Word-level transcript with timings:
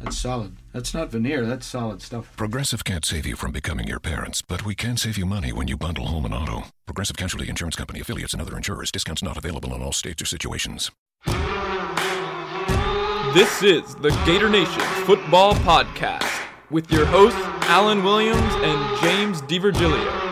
That's 0.00 0.16
solid. 0.16 0.56
That's 0.72 0.94
not 0.94 1.10
veneer, 1.10 1.44
that's 1.44 1.66
solid 1.66 2.02
stuff. 2.02 2.32
Progressive 2.36 2.84
can't 2.84 3.04
save 3.04 3.26
you 3.26 3.36
from 3.36 3.50
becoming 3.50 3.88
your 3.88 3.98
parents, 3.98 4.42
but 4.42 4.64
we 4.64 4.74
can 4.74 4.96
save 4.96 5.18
you 5.18 5.26
money 5.26 5.52
when 5.52 5.66
you 5.68 5.76
bundle 5.76 6.06
home 6.06 6.24
and 6.24 6.32
auto. 6.32 6.64
Progressive 6.86 7.16
Casualty 7.16 7.48
Insurance 7.48 7.76
Company 7.76 8.00
affiliates 8.00 8.32
and 8.32 8.40
other 8.40 8.56
insurers. 8.56 8.92
Discounts 8.92 9.22
not 9.22 9.36
available 9.36 9.74
in 9.74 9.82
all 9.82 9.92
states 9.92 10.22
or 10.22 10.26
situations. 10.26 10.90
This 13.34 13.62
is 13.62 13.94
the 13.96 14.10
Gator 14.24 14.48
Nation 14.48 14.80
Football 15.04 15.54
Podcast 15.56 16.26
with 16.70 16.90
your 16.90 17.04
hosts, 17.06 17.40
Alan 17.62 18.02
Williams 18.04 18.54
and 18.56 19.00
James 19.00 19.42
DiVirgilio. 19.42 20.28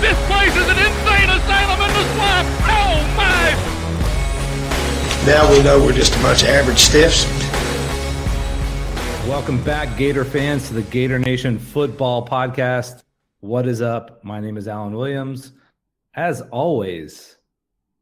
This 0.00 0.18
place 0.26 0.54
is 0.54 0.68
an 0.68 0.78
insane 0.78 1.30
asylum 1.30 1.80
in 1.80 1.94
the 1.94 2.14
swamp! 2.14 2.48
Oh 2.64 3.14
my! 3.16 3.67
Now 5.28 5.52
we 5.52 5.62
know 5.62 5.78
we're 5.78 5.92
just 5.92 6.16
a 6.16 6.22
bunch 6.22 6.42
of 6.42 6.48
average 6.48 6.78
stiffs. 6.78 7.26
Welcome 9.28 9.62
back, 9.62 9.94
Gator 9.98 10.24
fans, 10.24 10.68
to 10.68 10.72
the 10.72 10.80
Gator 10.80 11.18
Nation 11.18 11.58
Football 11.58 12.26
Podcast. 12.26 13.02
What 13.40 13.66
is 13.66 13.82
up? 13.82 14.24
My 14.24 14.40
name 14.40 14.56
is 14.56 14.66
Alan 14.66 14.94
Williams. 14.94 15.52
As 16.14 16.40
always, 16.40 17.36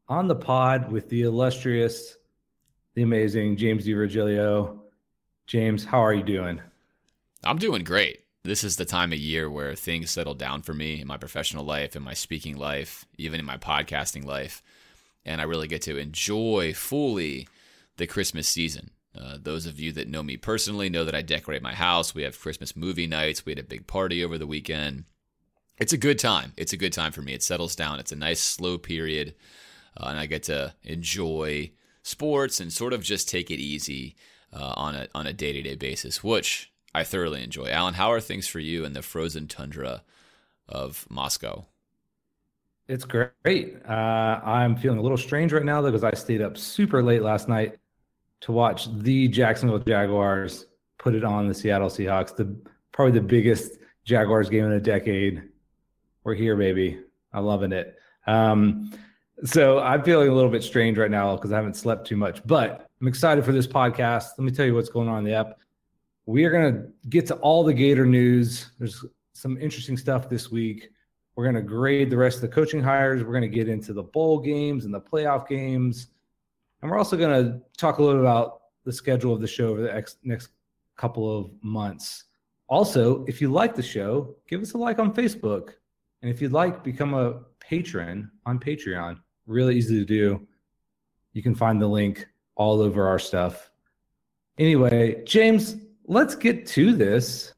on 0.07 0.29
the 0.29 0.37
pod 0.37 0.89
with 0.89 1.09
the 1.09 1.23
illustrious, 1.23 2.15
the 2.95 3.01
amazing 3.01 3.57
James 3.57 3.85
DiVirgilio. 3.85 4.79
James, 5.47 5.83
how 5.83 5.99
are 5.99 6.13
you 6.13 6.23
doing? 6.23 6.61
I'm 7.43 7.57
doing 7.57 7.83
great. 7.83 8.21
This 8.45 8.63
is 8.63 8.77
the 8.77 8.85
time 8.85 9.11
of 9.11 9.19
year 9.19 9.51
where 9.51 9.75
things 9.75 10.11
settle 10.11 10.33
down 10.33 10.61
for 10.61 10.73
me 10.73 11.01
in 11.01 11.07
my 11.07 11.17
professional 11.17 11.65
life, 11.65 11.93
in 11.93 12.03
my 12.03 12.13
speaking 12.13 12.55
life, 12.55 13.05
even 13.17 13.41
in 13.41 13.45
my 13.45 13.57
podcasting 13.57 14.23
life. 14.23 14.63
And 15.27 15.41
I 15.41 15.43
really 15.43 15.67
get 15.67 15.81
to 15.83 15.97
enjoy 15.97 16.73
fully 16.73 17.47
the 17.97 18.07
Christmas 18.07 18.47
season. 18.47 18.91
Uh, 19.19 19.37
those 19.41 19.65
of 19.65 19.79
you 19.79 19.91
that 19.93 20.07
know 20.07 20.21
me 20.21 20.37
personally 20.37 20.89
know 20.89 21.03
that 21.03 21.15
I 21.15 21.21
decorate 21.21 21.61
my 21.61 21.73
house. 21.73 22.13
We 22.13 22.23
have 22.23 22.39
Christmas 22.39 22.75
movie 22.75 23.07
nights. 23.07 23.45
We 23.45 23.51
had 23.51 23.59
a 23.59 23.63
big 23.63 23.87
party 23.87 24.23
over 24.23 24.37
the 24.37 24.47
weekend. 24.47 25.05
It's 25.77 25.93
a 25.93 25.97
good 25.97 26.19
time. 26.19 26.53
It's 26.55 26.73
a 26.73 26.77
good 26.77 26.93
time 26.93 27.11
for 27.11 27.21
me. 27.21 27.33
It 27.33 27.43
settles 27.43 27.75
down. 27.75 27.99
It's 27.99 28.11
a 28.11 28.15
nice 28.15 28.39
slow 28.39 28.77
period, 28.77 29.35
uh, 29.95 30.07
and 30.09 30.19
I 30.19 30.25
get 30.25 30.43
to 30.43 30.73
enjoy 30.83 31.71
sports 32.03 32.59
and 32.59 32.71
sort 32.71 32.93
of 32.93 33.03
just 33.03 33.29
take 33.29 33.51
it 33.51 33.59
easy 33.59 34.15
uh, 34.53 34.73
on 34.75 34.95
a 34.95 35.07
on 35.13 35.27
a 35.27 35.33
day 35.33 35.53
to 35.53 35.61
day 35.61 35.75
basis, 35.75 36.23
which 36.23 36.71
I 36.93 37.03
thoroughly 37.03 37.43
enjoy. 37.43 37.69
Alan, 37.69 37.95
how 37.95 38.11
are 38.11 38.21
things 38.21 38.47
for 38.47 38.59
you 38.59 38.85
in 38.85 38.93
the 38.93 39.01
frozen 39.01 39.47
tundra 39.47 40.03
of 40.67 41.05
Moscow? 41.09 41.65
It's 42.87 43.03
great. 43.03 43.77
Uh, 43.87 43.91
I'm 44.43 44.75
feeling 44.77 44.99
a 44.99 45.01
little 45.01 45.17
strange 45.17 45.51
right 45.51 45.65
now 45.65 45.81
though 45.81 45.91
because 45.91 46.03
I 46.03 46.13
stayed 46.13 46.41
up 46.41 46.57
super 46.57 47.03
late 47.03 47.21
last 47.21 47.49
night 47.49 47.77
to 48.41 48.51
watch 48.51 48.87
the 48.99 49.27
Jacksonville 49.27 49.79
Jaguars 49.79 50.67
put 50.97 51.13
it 51.13 51.23
on 51.23 51.47
the 51.47 51.53
Seattle 51.53 51.89
Seahawks, 51.89 52.35
the 52.35 52.55
probably 52.91 53.13
the 53.13 53.25
biggest 53.25 53.73
Jaguars 54.05 54.49
game 54.49 54.65
in 54.65 54.71
a 54.71 54.79
decade. 54.79 55.43
We're 56.23 56.33
here, 56.33 56.55
baby. 56.55 56.99
I'm 57.33 57.45
loving 57.45 57.71
it. 57.71 57.95
Um, 58.25 58.91
so 59.43 59.79
I'm 59.79 60.03
feeling 60.03 60.29
a 60.29 60.33
little 60.33 60.49
bit 60.49 60.63
strange 60.63 60.97
right 60.97 61.11
now 61.11 61.35
because 61.35 61.51
I 61.51 61.57
haven't 61.57 61.75
slept 61.75 62.07
too 62.07 62.17
much, 62.17 62.41
but 62.45 62.89
I'm 63.01 63.07
excited 63.07 63.45
for 63.45 63.51
this 63.51 63.67
podcast. 63.67 64.29
Let 64.37 64.45
me 64.45 64.51
tell 64.51 64.65
you 64.65 64.73
what's 64.73 64.89
going 64.89 65.07
on 65.07 65.19
in 65.19 65.23
the 65.25 65.33
app. 65.33 65.57
We 66.25 66.45
are 66.45 66.51
going 66.51 66.73
to 66.73 66.89
get 67.09 67.27
to 67.27 67.35
all 67.35 67.63
the 67.63 67.73
Gator 67.73 68.05
news. 68.05 68.71
There's 68.79 69.05
some 69.33 69.57
interesting 69.57 69.97
stuff 69.97 70.29
this 70.29 70.49
week. 70.49 70.89
We're 71.37 71.43
going 71.43 71.55
to 71.55 71.61
grade 71.61 72.09
the 72.09 72.17
rest 72.17 72.37
of 72.37 72.41
the 72.41 72.47
coaching 72.47 72.81
hires. 72.81 73.23
We're 73.23 73.29
going 73.31 73.43
to 73.43 73.47
get 73.47 73.69
into 73.69 73.93
the 73.93 74.01
bowl 74.01 74.39
games 74.39 74.85
and 74.85 74.93
the 74.93 74.99
playoff 74.99 75.47
games. 75.47 76.07
And 76.81 76.89
we're 76.89 76.97
also 76.97 77.15
going 77.15 77.45
to 77.45 77.61
talk 77.77 77.99
a 77.99 78.03
little 78.03 78.21
about 78.21 78.61
the 78.85 78.91
schedule 78.91 79.35
of 79.35 79.39
the 79.39 79.47
show 79.47 79.67
over 79.67 79.83
the 79.83 79.95
ex- 79.95 80.17
next 80.23 80.49
couple 80.95 81.37
of 81.37 81.51
months. 81.61 82.23
Also, 82.69 83.23
if 83.25 83.39
you 83.39 83.51
like 83.51 83.75
the 83.75 83.83
show, 83.83 84.35
give 84.49 84.63
us 84.63 84.73
a 84.73 84.79
like 84.79 84.97
on 84.97 85.13
Facebook. 85.13 85.73
And 86.23 86.31
if 86.31 86.41
you'd 86.41 86.53
like, 86.53 86.83
become 86.83 87.13
a 87.13 87.41
patron 87.59 88.31
on 88.47 88.59
Patreon. 88.59 89.19
Really 89.45 89.77
easy 89.77 89.99
to 89.99 90.05
do. 90.05 90.47
You 91.33 91.43
can 91.43 91.53
find 91.53 91.79
the 91.79 91.87
link 91.87 92.27
all 92.55 92.81
over 92.81 93.07
our 93.07 93.19
stuff. 93.19 93.69
Anyway, 94.57 95.23
James, 95.23 95.75
let's 96.07 96.33
get 96.33 96.65
to 96.65 96.93
this. 96.93 97.53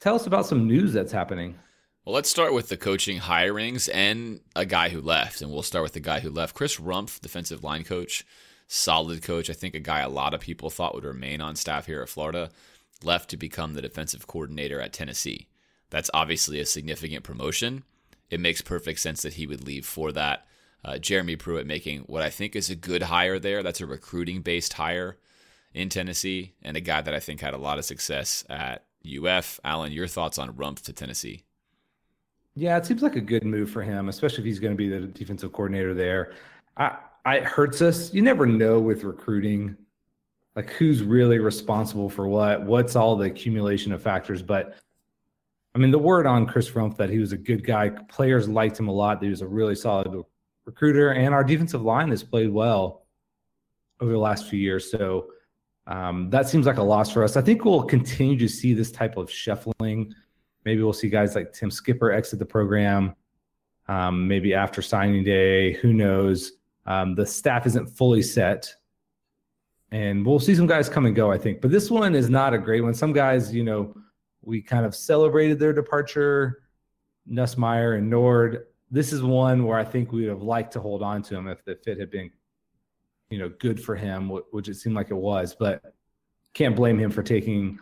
Tell 0.00 0.14
us 0.14 0.26
about 0.26 0.44
some 0.44 0.66
news 0.66 0.92
that's 0.92 1.12
happening. 1.12 1.58
Well, 2.06 2.14
let's 2.14 2.30
start 2.30 2.54
with 2.54 2.68
the 2.68 2.76
coaching 2.76 3.18
hirings 3.18 3.88
and 3.92 4.38
a 4.54 4.64
guy 4.64 4.90
who 4.90 5.00
left. 5.00 5.42
And 5.42 5.50
we'll 5.50 5.64
start 5.64 5.82
with 5.82 5.92
the 5.92 5.98
guy 5.98 6.20
who 6.20 6.30
left. 6.30 6.54
Chris 6.54 6.78
Rumph, 6.78 7.20
defensive 7.20 7.64
line 7.64 7.82
coach, 7.82 8.24
solid 8.68 9.24
coach. 9.24 9.50
I 9.50 9.54
think 9.54 9.74
a 9.74 9.80
guy 9.80 9.98
a 10.00 10.08
lot 10.08 10.32
of 10.32 10.38
people 10.38 10.70
thought 10.70 10.94
would 10.94 11.04
remain 11.04 11.40
on 11.40 11.56
staff 11.56 11.86
here 11.86 12.02
at 12.02 12.08
Florida, 12.08 12.50
left 13.02 13.28
to 13.30 13.36
become 13.36 13.74
the 13.74 13.82
defensive 13.82 14.28
coordinator 14.28 14.80
at 14.80 14.92
Tennessee. 14.92 15.48
That's 15.90 16.08
obviously 16.14 16.60
a 16.60 16.66
significant 16.66 17.24
promotion. 17.24 17.82
It 18.30 18.38
makes 18.38 18.62
perfect 18.62 19.00
sense 19.00 19.22
that 19.22 19.34
he 19.34 19.48
would 19.48 19.66
leave 19.66 19.84
for 19.84 20.12
that. 20.12 20.46
Uh, 20.84 20.98
Jeremy 20.98 21.34
Pruitt 21.34 21.66
making 21.66 22.02
what 22.02 22.22
I 22.22 22.30
think 22.30 22.54
is 22.54 22.70
a 22.70 22.76
good 22.76 23.02
hire 23.02 23.40
there. 23.40 23.64
That's 23.64 23.80
a 23.80 23.86
recruiting 23.86 24.42
based 24.42 24.74
hire 24.74 25.16
in 25.74 25.88
Tennessee, 25.88 26.54
and 26.62 26.76
a 26.76 26.80
guy 26.80 27.00
that 27.00 27.14
I 27.14 27.18
think 27.18 27.40
had 27.40 27.52
a 27.52 27.58
lot 27.58 27.78
of 27.78 27.84
success 27.84 28.44
at 28.48 28.84
UF. 29.04 29.58
Alan, 29.64 29.90
your 29.90 30.06
thoughts 30.06 30.38
on 30.38 30.52
Rumph 30.52 30.82
to 30.82 30.92
Tennessee? 30.92 31.45
Yeah, 32.58 32.78
it 32.78 32.86
seems 32.86 33.02
like 33.02 33.16
a 33.16 33.20
good 33.20 33.44
move 33.44 33.70
for 33.70 33.82
him, 33.82 34.08
especially 34.08 34.38
if 34.38 34.44
he's 34.46 34.58
going 34.58 34.72
to 34.72 34.76
be 34.76 34.88
the 34.88 35.00
defensive 35.00 35.52
coordinator 35.52 35.92
there. 35.92 36.32
I, 36.78 36.96
I 37.26 37.36
it 37.36 37.44
hurts 37.44 37.82
us. 37.82 38.14
You 38.14 38.22
never 38.22 38.46
know 38.46 38.80
with 38.80 39.04
recruiting, 39.04 39.76
like 40.56 40.70
who's 40.70 41.02
really 41.02 41.38
responsible 41.38 42.08
for 42.08 42.26
what, 42.26 42.62
what's 42.62 42.96
all 42.96 43.14
the 43.14 43.26
accumulation 43.26 43.92
of 43.92 44.02
factors. 44.02 44.42
But 44.42 44.74
I 45.74 45.78
mean, 45.78 45.90
the 45.90 45.98
word 45.98 46.26
on 46.26 46.46
Chris 46.46 46.70
Rumph 46.70 46.96
that 46.96 47.10
he 47.10 47.18
was 47.18 47.32
a 47.32 47.36
good 47.36 47.62
guy. 47.62 47.90
Players 47.90 48.48
liked 48.48 48.80
him 48.80 48.88
a 48.88 48.92
lot. 48.92 49.22
He 49.22 49.28
was 49.28 49.42
a 49.42 49.46
really 49.46 49.74
solid 49.74 50.24
recruiter, 50.64 51.10
and 51.10 51.34
our 51.34 51.44
defensive 51.44 51.82
line 51.82 52.08
has 52.08 52.22
played 52.22 52.50
well 52.50 53.04
over 54.00 54.12
the 54.12 54.18
last 54.18 54.48
few 54.48 54.58
years. 54.58 54.90
So 54.90 55.26
um, 55.86 56.30
that 56.30 56.48
seems 56.48 56.64
like 56.64 56.78
a 56.78 56.82
loss 56.82 57.12
for 57.12 57.22
us. 57.22 57.36
I 57.36 57.42
think 57.42 57.66
we'll 57.66 57.82
continue 57.82 58.38
to 58.38 58.48
see 58.48 58.72
this 58.72 58.90
type 58.90 59.18
of 59.18 59.30
shuffling. 59.30 60.14
Maybe 60.66 60.82
we'll 60.82 60.92
see 60.92 61.08
guys 61.08 61.36
like 61.36 61.52
Tim 61.52 61.70
Skipper 61.70 62.10
exit 62.10 62.40
the 62.40 62.44
program. 62.44 63.14
Um, 63.88 64.26
maybe 64.26 64.52
after 64.52 64.82
signing 64.82 65.22
day, 65.22 65.74
who 65.74 65.92
knows? 65.92 66.52
Um, 66.86 67.14
the 67.14 67.24
staff 67.24 67.66
isn't 67.66 67.86
fully 67.86 68.20
set, 68.20 68.74
and 69.92 70.26
we'll 70.26 70.40
see 70.40 70.56
some 70.56 70.66
guys 70.66 70.88
come 70.88 71.06
and 71.06 71.14
go. 71.14 71.30
I 71.30 71.38
think, 71.38 71.60
but 71.60 71.70
this 71.70 71.88
one 71.88 72.16
is 72.16 72.28
not 72.28 72.52
a 72.52 72.58
great 72.58 72.80
one. 72.80 72.94
Some 72.94 73.12
guys, 73.12 73.54
you 73.54 73.62
know, 73.62 73.96
we 74.42 74.60
kind 74.60 74.84
of 74.84 74.94
celebrated 74.94 75.60
their 75.60 75.72
departure. 75.72 76.62
Nussmeier 77.30 77.98
and 77.98 78.10
Nord. 78.10 78.66
This 78.90 79.12
is 79.12 79.22
one 79.22 79.64
where 79.64 79.78
I 79.78 79.84
think 79.84 80.10
we 80.10 80.22
would 80.22 80.30
have 80.30 80.42
liked 80.42 80.72
to 80.72 80.80
hold 80.80 81.02
on 81.02 81.22
to 81.22 81.36
him 81.36 81.48
if 81.48 81.64
the 81.64 81.76
fit 81.76 81.98
had 81.98 82.10
been 82.10 82.30
you 83.30 83.38
know 83.38 83.50
good 83.60 83.80
for 83.80 83.94
him, 83.94 84.30
which 84.50 84.68
it 84.68 84.74
seemed 84.74 84.96
like 84.96 85.10
it 85.10 85.16
was. 85.16 85.54
But 85.54 85.80
can't 86.54 86.74
blame 86.74 86.98
him 86.98 87.12
for 87.12 87.22
taking 87.22 87.78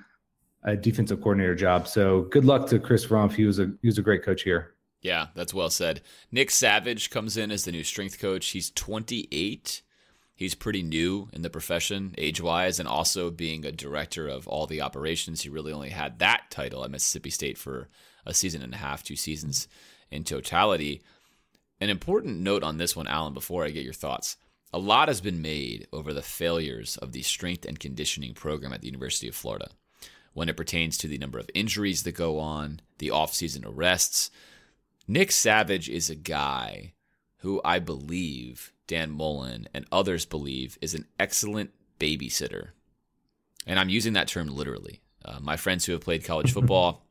a 0.65 0.77
defensive 0.77 1.21
coordinator 1.21 1.55
job. 1.55 1.87
So 1.87 2.23
good 2.23 2.45
luck 2.45 2.67
to 2.69 2.79
Chris 2.79 3.07
Rumph. 3.07 3.33
He 3.33 3.45
was 3.45 3.59
a 3.59 3.71
he 3.83 3.89
was 3.89 3.99
a 3.99 4.03
great 4.03 4.23
coach 4.23 4.43
here. 4.43 4.75
Yeah, 5.03 5.27
that's 5.35 5.53
well 5.53 5.71
said. 5.71 6.01
Nick 6.33 6.51
Savage 6.51 7.11
comes 7.11 7.37
in 7.37 7.51
as 7.51 7.65
the 7.65 7.73
new 7.73 7.85
strength 7.85 8.19
coach. 8.19 8.49
He's 8.49 8.71
28. 8.71 9.83
He's 10.35 10.55
pretty 10.55 10.83
new 10.83 11.29
in 11.33 11.43
the 11.43 11.51
profession, 11.51 12.15
age 12.17 12.41
wise, 12.41 12.81
and 12.81 12.89
also 12.89 13.31
being 13.31 13.65
a 13.65 13.71
director 13.71 14.27
of 14.27 14.49
all 14.49 14.67
the 14.67 14.81
operations. 14.81 15.43
He 15.43 15.51
really 15.51 15.73
only 15.73 15.91
had 15.91 16.19
that 16.19 16.51
title 16.51 16.85
at 16.85 16.91
Mississippi 16.91 17.31
State 17.31 17.59
for 17.59 17.89
a 18.27 18.35
season 18.35 18.63
and 18.63 18.73
a 18.73 18.79
half, 18.79 19.03
two 19.03 19.15
seasons 19.15 19.69
in 20.11 20.25
totality. 20.25 21.03
an 21.81 21.91
important 21.91 22.41
note 22.41 22.63
on 22.63 22.79
this 22.79 22.97
one, 22.97 23.07
Alan, 23.07 23.35
before 23.35 23.65
I 23.65 23.71
get 23.71 23.85
your 23.85 23.93
thoughts. 23.93 24.37
A 24.73 24.79
lot 24.79 25.09
has 25.09 25.21
been 25.21 25.43
made 25.43 25.87
over 25.93 26.13
the 26.13 26.23
failures 26.23 26.97
of 26.97 27.13
the 27.13 27.23
strength 27.23 27.65
and 27.65 27.79
conditioning 27.79 28.33
program 28.33 28.73
at 28.73 28.81
the 28.81 28.89
University 28.89 29.29
of 29.29 29.37
Florida 29.37 29.69
when 30.35 30.49
it 30.49 30.57
pertains 30.57 30.99
to 30.99 31.09
the 31.09 31.19
number 31.19 31.39
of 31.39 31.49
injuries 31.55 32.03
that 32.03 32.13
go 32.13 32.39
on, 32.39 32.81
the 32.99 33.09
offseason 33.09 33.65
arrests. 33.65 34.31
Nick 35.07 35.33
Savage 35.33 35.89
is 35.89 36.11
a 36.11 36.15
guy 36.15 36.93
who 37.39 37.61
I 37.65 37.79
believe 37.79 38.73
Dan 38.87 39.11
Mullen 39.11 39.69
and 39.73 39.87
others 39.91 40.25
believe 40.25 40.77
is 40.81 40.95
an 40.95 41.07
excellent 41.19 41.71
babysitter. 41.99 42.71
And 43.67 43.79
I'm 43.79 43.89
using 43.89 44.13
that 44.15 44.29
term 44.29 44.49
literally. 44.49 45.01
Uh, 45.25 45.39
my 45.41 45.57
friends 45.57 45.87
who 45.87 45.93
have 45.93 46.03
played 46.03 46.25
college 46.25 46.53
football, 46.55 47.07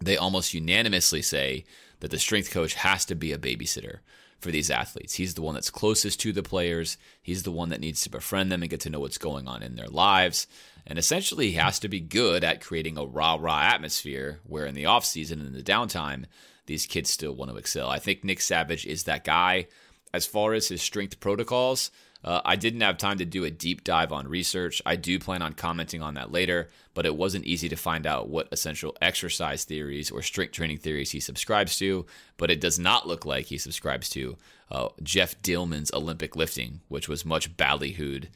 they 0.00 0.16
almost 0.16 0.54
unanimously 0.54 1.22
say 1.22 1.64
that 2.00 2.10
the 2.10 2.18
strength 2.18 2.50
coach 2.50 2.74
has 2.74 3.04
to 3.06 3.14
be 3.14 3.32
a 3.32 3.38
babysitter 3.38 3.98
for 4.44 4.52
these 4.52 4.70
athletes. 4.70 5.14
He's 5.14 5.34
the 5.34 5.42
one 5.42 5.54
that's 5.54 5.70
closest 5.70 6.20
to 6.20 6.32
the 6.32 6.42
players. 6.42 6.98
He's 7.22 7.42
the 7.42 7.50
one 7.50 7.70
that 7.70 7.80
needs 7.80 8.02
to 8.02 8.10
befriend 8.10 8.52
them 8.52 8.62
and 8.62 8.70
get 8.70 8.80
to 8.80 8.90
know 8.90 9.00
what's 9.00 9.18
going 9.18 9.48
on 9.48 9.62
in 9.62 9.74
their 9.74 9.88
lives. 9.88 10.46
And 10.86 10.98
essentially, 10.98 11.48
he 11.48 11.54
has 11.54 11.78
to 11.80 11.88
be 11.88 11.98
good 11.98 12.44
at 12.44 12.60
creating 12.60 12.98
a 12.98 13.06
rah 13.06 13.38
rah 13.40 13.62
atmosphere 13.62 14.40
where 14.44 14.66
in 14.66 14.74
the 14.74 14.84
offseason 14.84 15.32
and 15.32 15.46
in 15.46 15.52
the 15.54 15.62
downtime, 15.62 16.26
these 16.66 16.86
kids 16.86 17.10
still 17.10 17.32
want 17.32 17.50
to 17.50 17.56
excel. 17.56 17.88
I 17.88 17.98
think 17.98 18.22
Nick 18.22 18.40
Savage 18.40 18.86
is 18.86 19.04
that 19.04 19.24
guy. 19.24 19.66
As 20.12 20.26
far 20.26 20.52
as 20.52 20.68
his 20.68 20.82
strength 20.82 21.18
protocols, 21.18 21.90
uh, 22.24 22.40
I 22.44 22.56
didn't 22.56 22.80
have 22.80 22.96
time 22.96 23.18
to 23.18 23.26
do 23.26 23.44
a 23.44 23.50
deep 23.50 23.84
dive 23.84 24.10
on 24.10 24.26
research. 24.26 24.80
I 24.86 24.96
do 24.96 25.18
plan 25.18 25.42
on 25.42 25.52
commenting 25.52 26.00
on 26.00 26.14
that 26.14 26.32
later, 26.32 26.70
but 26.94 27.04
it 27.04 27.16
wasn't 27.16 27.44
easy 27.44 27.68
to 27.68 27.76
find 27.76 28.06
out 28.06 28.28
what 28.28 28.48
essential 28.50 28.96
exercise 29.02 29.64
theories 29.64 30.10
or 30.10 30.22
strength 30.22 30.52
training 30.52 30.78
theories 30.78 31.10
he 31.10 31.20
subscribes 31.20 31.78
to. 31.78 32.06
But 32.38 32.50
it 32.50 32.62
does 32.62 32.78
not 32.78 33.06
look 33.06 33.26
like 33.26 33.46
he 33.46 33.58
subscribes 33.58 34.08
to 34.10 34.36
uh, 34.70 34.88
Jeff 35.02 35.40
Dillman's 35.42 35.92
Olympic 35.92 36.34
lifting, 36.34 36.80
which 36.88 37.08
was 37.08 37.26
much 37.26 37.54
ballyhooed 37.58 38.28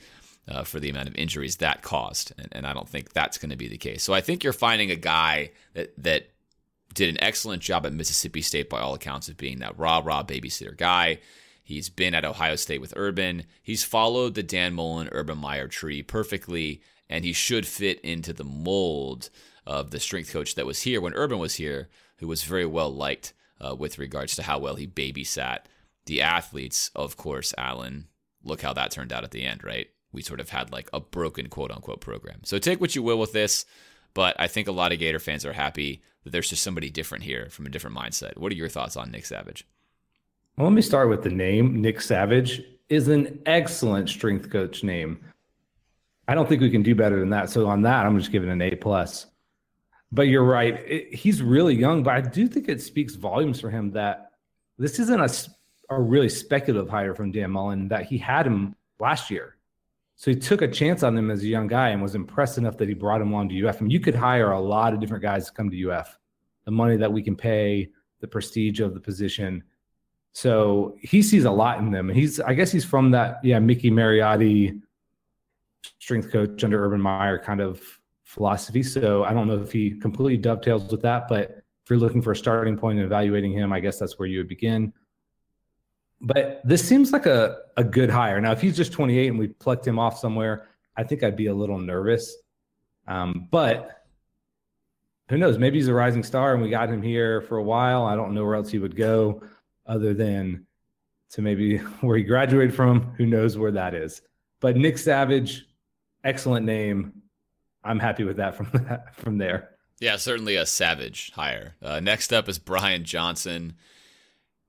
uh, 0.46 0.64
for 0.64 0.80
the 0.80 0.90
amount 0.90 1.08
of 1.08 1.16
injuries 1.16 1.56
that 1.56 1.82
caused. 1.82 2.32
And, 2.38 2.48
and 2.52 2.66
I 2.66 2.74
don't 2.74 2.88
think 2.88 3.14
that's 3.14 3.38
going 3.38 3.50
to 3.50 3.56
be 3.56 3.68
the 3.68 3.78
case. 3.78 4.02
So 4.02 4.12
I 4.12 4.20
think 4.20 4.44
you're 4.44 4.52
finding 4.52 4.90
a 4.90 4.96
guy 4.96 5.52
that, 5.72 5.94
that 6.02 6.28
did 6.92 7.08
an 7.08 7.22
excellent 7.22 7.62
job 7.62 7.86
at 7.86 7.92
Mississippi 7.94 8.42
State 8.42 8.68
by 8.68 8.80
all 8.80 8.94
accounts 8.94 9.28
of 9.28 9.38
being 9.38 9.60
that 9.60 9.78
rah 9.78 10.02
rah 10.04 10.22
babysitter 10.22 10.76
guy. 10.76 11.20
He's 11.68 11.90
been 11.90 12.14
at 12.14 12.24
Ohio 12.24 12.56
State 12.56 12.80
with 12.80 12.94
Urban. 12.96 13.44
He's 13.62 13.84
followed 13.84 14.34
the 14.34 14.42
Dan 14.42 14.72
Mullen 14.72 15.10
Urban 15.12 15.36
Meyer 15.36 15.68
tree 15.68 16.02
perfectly, 16.02 16.80
and 17.10 17.26
he 17.26 17.34
should 17.34 17.66
fit 17.66 18.00
into 18.00 18.32
the 18.32 18.42
mold 18.42 19.28
of 19.66 19.90
the 19.90 20.00
strength 20.00 20.32
coach 20.32 20.54
that 20.54 20.64
was 20.64 20.80
here 20.80 20.98
when 20.98 21.12
Urban 21.12 21.38
was 21.38 21.56
here, 21.56 21.90
who 22.20 22.26
was 22.26 22.42
very 22.42 22.64
well 22.64 22.90
liked 22.90 23.34
uh, 23.60 23.74
with 23.74 23.98
regards 23.98 24.34
to 24.36 24.44
how 24.44 24.58
well 24.58 24.76
he 24.76 24.86
babysat 24.86 25.58
the 26.06 26.22
athletes. 26.22 26.90
Of 26.96 27.18
course, 27.18 27.52
Alan, 27.58 28.08
look 28.42 28.62
how 28.62 28.72
that 28.72 28.90
turned 28.90 29.12
out 29.12 29.24
at 29.24 29.32
the 29.32 29.44
end, 29.44 29.62
right? 29.62 29.88
We 30.10 30.22
sort 30.22 30.40
of 30.40 30.48
had 30.48 30.72
like 30.72 30.88
a 30.94 31.00
broken 31.00 31.48
quote 31.48 31.70
unquote 31.70 32.00
program. 32.00 32.40
So 32.44 32.58
take 32.58 32.80
what 32.80 32.96
you 32.96 33.02
will 33.02 33.18
with 33.18 33.34
this, 33.34 33.66
but 34.14 34.34
I 34.40 34.46
think 34.46 34.68
a 34.68 34.72
lot 34.72 34.92
of 34.92 35.00
Gator 35.00 35.18
fans 35.18 35.44
are 35.44 35.52
happy 35.52 36.00
that 36.24 36.30
there's 36.30 36.48
just 36.48 36.62
somebody 36.62 36.88
different 36.88 37.24
here 37.24 37.48
from 37.50 37.66
a 37.66 37.70
different 37.70 37.94
mindset. 37.94 38.38
What 38.38 38.52
are 38.52 38.56
your 38.56 38.70
thoughts 38.70 38.96
on 38.96 39.10
Nick 39.10 39.26
Savage? 39.26 39.66
Well, 40.58 40.66
let 40.66 40.74
me 40.74 40.82
start 40.82 41.08
with 41.08 41.22
the 41.22 41.30
name. 41.30 41.80
Nick 41.80 42.00
Savage 42.00 42.64
is 42.88 43.06
an 43.06 43.40
excellent 43.46 44.08
strength 44.08 44.50
coach 44.50 44.82
name. 44.82 45.20
I 46.26 46.34
don't 46.34 46.48
think 46.48 46.60
we 46.60 46.68
can 46.68 46.82
do 46.82 46.96
better 46.96 47.20
than 47.20 47.30
that. 47.30 47.48
So 47.48 47.68
on 47.68 47.82
that, 47.82 48.04
I'm 48.04 48.18
just 48.18 48.32
giving 48.32 48.50
an 48.50 48.60
A 48.60 48.74
plus. 48.74 49.26
But 50.10 50.22
you're 50.22 50.42
right; 50.42 50.74
it, 50.84 51.14
he's 51.14 51.42
really 51.42 51.76
young. 51.76 52.02
But 52.02 52.14
I 52.14 52.22
do 52.22 52.48
think 52.48 52.68
it 52.68 52.82
speaks 52.82 53.14
volumes 53.14 53.60
for 53.60 53.70
him 53.70 53.92
that 53.92 54.32
this 54.78 54.98
isn't 54.98 55.20
a, 55.20 55.94
a 55.94 56.00
really 56.00 56.28
speculative 56.28 56.90
hire 56.90 57.14
from 57.14 57.30
Dan 57.30 57.52
Mullen. 57.52 57.86
That 57.86 58.06
he 58.06 58.18
had 58.18 58.44
him 58.44 58.74
last 58.98 59.30
year, 59.30 59.58
so 60.16 60.32
he 60.32 60.36
took 60.36 60.60
a 60.60 60.66
chance 60.66 61.04
on 61.04 61.16
him 61.16 61.30
as 61.30 61.44
a 61.44 61.46
young 61.46 61.68
guy 61.68 61.90
and 61.90 62.02
was 62.02 62.16
impressed 62.16 62.58
enough 62.58 62.76
that 62.78 62.88
he 62.88 62.94
brought 62.94 63.20
him 63.20 63.32
on 63.32 63.48
to 63.48 63.68
UF. 63.68 63.76
I 63.76 63.82
mean, 63.82 63.92
you 63.92 64.00
could 64.00 64.16
hire 64.16 64.50
a 64.50 64.60
lot 64.60 64.92
of 64.92 64.98
different 64.98 65.22
guys 65.22 65.46
to 65.46 65.52
come 65.52 65.70
to 65.70 65.90
UF. 65.92 66.18
The 66.64 66.72
money 66.72 66.96
that 66.96 67.12
we 67.12 67.22
can 67.22 67.36
pay, 67.36 67.90
the 68.18 68.26
prestige 68.26 68.80
of 68.80 68.94
the 68.94 69.00
position 69.00 69.62
so 70.38 70.96
he 71.00 71.20
sees 71.20 71.46
a 71.46 71.50
lot 71.50 71.80
in 71.80 71.90
them. 71.90 72.08
He's, 72.08 72.38
I 72.38 72.54
guess, 72.54 72.70
he's 72.70 72.84
from 72.84 73.10
that, 73.10 73.40
yeah, 73.42 73.58
Mickey 73.58 73.90
Marotti, 73.90 74.80
strength 75.98 76.30
coach 76.30 76.62
under 76.62 76.84
Urban 76.84 77.00
Meyer 77.00 77.40
kind 77.40 77.60
of 77.60 77.82
philosophy. 78.22 78.84
So 78.84 79.24
I 79.24 79.32
don't 79.32 79.48
know 79.48 79.60
if 79.60 79.72
he 79.72 79.98
completely 79.98 80.36
dovetails 80.36 80.92
with 80.92 81.02
that, 81.02 81.26
but 81.26 81.50
if 81.50 81.90
you're 81.90 81.98
looking 81.98 82.22
for 82.22 82.30
a 82.30 82.36
starting 82.36 82.76
point 82.76 82.98
and 82.98 83.04
evaluating 83.04 83.52
him, 83.52 83.72
I 83.72 83.80
guess 83.80 83.98
that's 83.98 84.16
where 84.20 84.28
you 84.28 84.38
would 84.38 84.46
begin. 84.46 84.92
But 86.20 86.60
this 86.62 86.86
seems 86.86 87.10
like 87.10 87.26
a, 87.26 87.56
a 87.76 87.82
good 87.82 88.08
hire. 88.08 88.40
Now, 88.40 88.52
if 88.52 88.60
he's 88.60 88.76
just 88.76 88.92
28 88.92 89.26
and 89.26 89.40
we 89.40 89.48
plucked 89.48 89.84
him 89.84 89.98
off 89.98 90.20
somewhere, 90.20 90.68
I 90.96 91.02
think 91.02 91.24
I'd 91.24 91.34
be 91.34 91.46
a 91.46 91.54
little 91.54 91.78
nervous. 91.78 92.36
Um, 93.08 93.48
but 93.50 94.04
who 95.30 95.36
knows? 95.36 95.58
Maybe 95.58 95.78
he's 95.78 95.88
a 95.88 95.94
rising 95.94 96.22
star 96.22 96.54
and 96.54 96.62
we 96.62 96.70
got 96.70 96.90
him 96.90 97.02
here 97.02 97.40
for 97.40 97.56
a 97.56 97.64
while. 97.64 98.04
I 98.04 98.14
don't 98.14 98.34
know 98.34 98.44
where 98.44 98.54
else 98.54 98.70
he 98.70 98.78
would 98.78 98.94
go 98.94 99.42
other 99.88 100.14
than 100.14 100.66
to 101.30 101.42
maybe 101.42 101.78
where 102.00 102.16
he 102.16 102.22
graduated 102.22 102.74
from. 102.74 103.12
Who 103.16 103.26
knows 103.26 103.56
where 103.58 103.72
that 103.72 103.94
is? 103.94 104.22
But 104.60 104.76
Nick 104.76 104.98
Savage, 104.98 105.66
excellent 106.24 106.66
name. 106.66 107.22
I'm 107.84 107.98
happy 107.98 108.24
with 108.24 108.36
that 108.36 108.54
from 108.56 108.70
that, 108.84 109.16
from 109.16 109.38
there. 109.38 109.70
Yeah, 110.00 110.16
certainly 110.16 110.54
a 110.54 110.66
savage 110.66 111.32
hire. 111.32 111.74
Uh, 111.82 111.98
next 112.00 112.32
up 112.32 112.48
is 112.48 112.58
Brian 112.58 113.04
Johnson. 113.04 113.74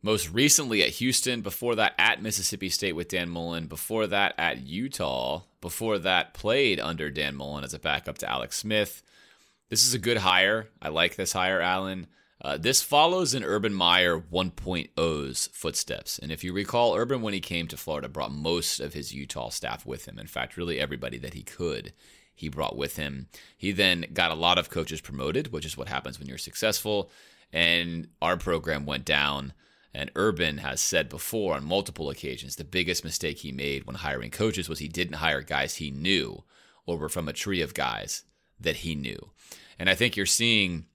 Most 0.01 0.31
recently 0.31 0.81
at 0.81 0.89
Houston, 0.89 1.42
before 1.42 1.75
that 1.75 1.94
at 1.98 2.21
Mississippi 2.21 2.69
State 2.69 2.94
with 2.94 3.10
Dan 3.10 3.30
Mullen, 3.30 3.68
before 3.68 4.07
that 4.07 4.33
at 4.38 4.60
Utah, 4.60 5.42
before 5.60 6.00
that 6.00 6.33
played 6.33 6.80
under 6.80 7.12
Dan 7.12 7.36
Mullen 7.36 7.66
as 7.66 7.74
a 7.74 7.80
backup 7.80 8.18
to 8.19 8.30
Alex 8.30 8.56
Smith. 8.56 9.04
This 9.69 9.86
is 9.86 9.94
a 9.94 10.00
good 10.00 10.18
hire. 10.18 10.69
I 10.81 10.88
like 10.88 11.16
this 11.16 11.33
hire, 11.33 11.60
Alan. 11.60 12.07
Uh, 12.41 12.57
this 12.57 12.81
follows 12.81 13.33
in 13.33 13.44
Urban 13.44 13.74
Meyer 13.74 14.18
1.0's 14.18 15.50
footsteps. 15.51 16.18
And 16.18 16.31
if 16.31 16.44
you 16.44 16.53
recall, 16.53 16.95
Urban, 16.95 17.21
when 17.21 17.33
he 17.33 17.41
came 17.41 17.68
to 17.68 17.75
Florida, 17.77 18.07
brought 18.07 18.31
most 18.31 18.80
of 18.80 18.94
his 18.94 19.13
Utah 19.13 19.50
staff 19.50 19.86
with 19.86 20.07
him. 20.07 20.18
In 20.18 20.27
fact, 20.27 20.56
really 20.56 20.80
everybody 20.80 21.18
that 21.18 21.33
he 21.33 21.44
could, 21.44 21.91
he 22.33 22.47
brought 22.47 22.77
with 22.77 22.95
him. 22.95 23.27
He 23.57 23.74
then 23.74 24.06
got 24.13 24.31
a 24.31 24.36
lot 24.36 24.57
of 24.57 24.69
coaches 24.69 25.01
promoted, 25.01 25.51
which 25.51 25.65
is 25.65 25.75
what 25.75 25.89
happens 25.89 26.18
when 26.18 26.30
you're 26.30 26.38
successful. 26.38 27.12
And 27.51 28.07
our 28.21 28.38
program 28.38 28.85
went 28.85 29.03
down. 29.03 29.53
And 29.94 30.12
Urban 30.15 30.59
has 30.59 30.80
said 30.80 31.09
before 31.09 31.56
on 31.56 31.65
multiple 31.65 32.09
occasions 32.09 32.56
the 32.56 32.63
biggest 32.63 33.03
mistake 33.03 33.39
he 33.39 33.51
made 33.51 33.85
when 33.85 33.95
hiring 33.95 34.31
coaches 34.31 34.69
was 34.69 34.80
he 34.80 34.87
didn't 34.87 35.16
hire 35.16 35.42
guys 35.42 35.75
he 35.75 35.90
knew 35.90 36.44
or 36.85 36.97
were 36.97 37.09
from 37.09 37.28
a 37.28 37.33
tree 37.33 37.61
of 37.61 37.73
guys 37.73 38.23
that 38.59 38.78
he 38.78 38.95
knew. 38.95 39.31
And 39.78 39.90
I 39.90 39.95
think 39.95 40.16
you're 40.16 40.25
seeing 40.25 40.85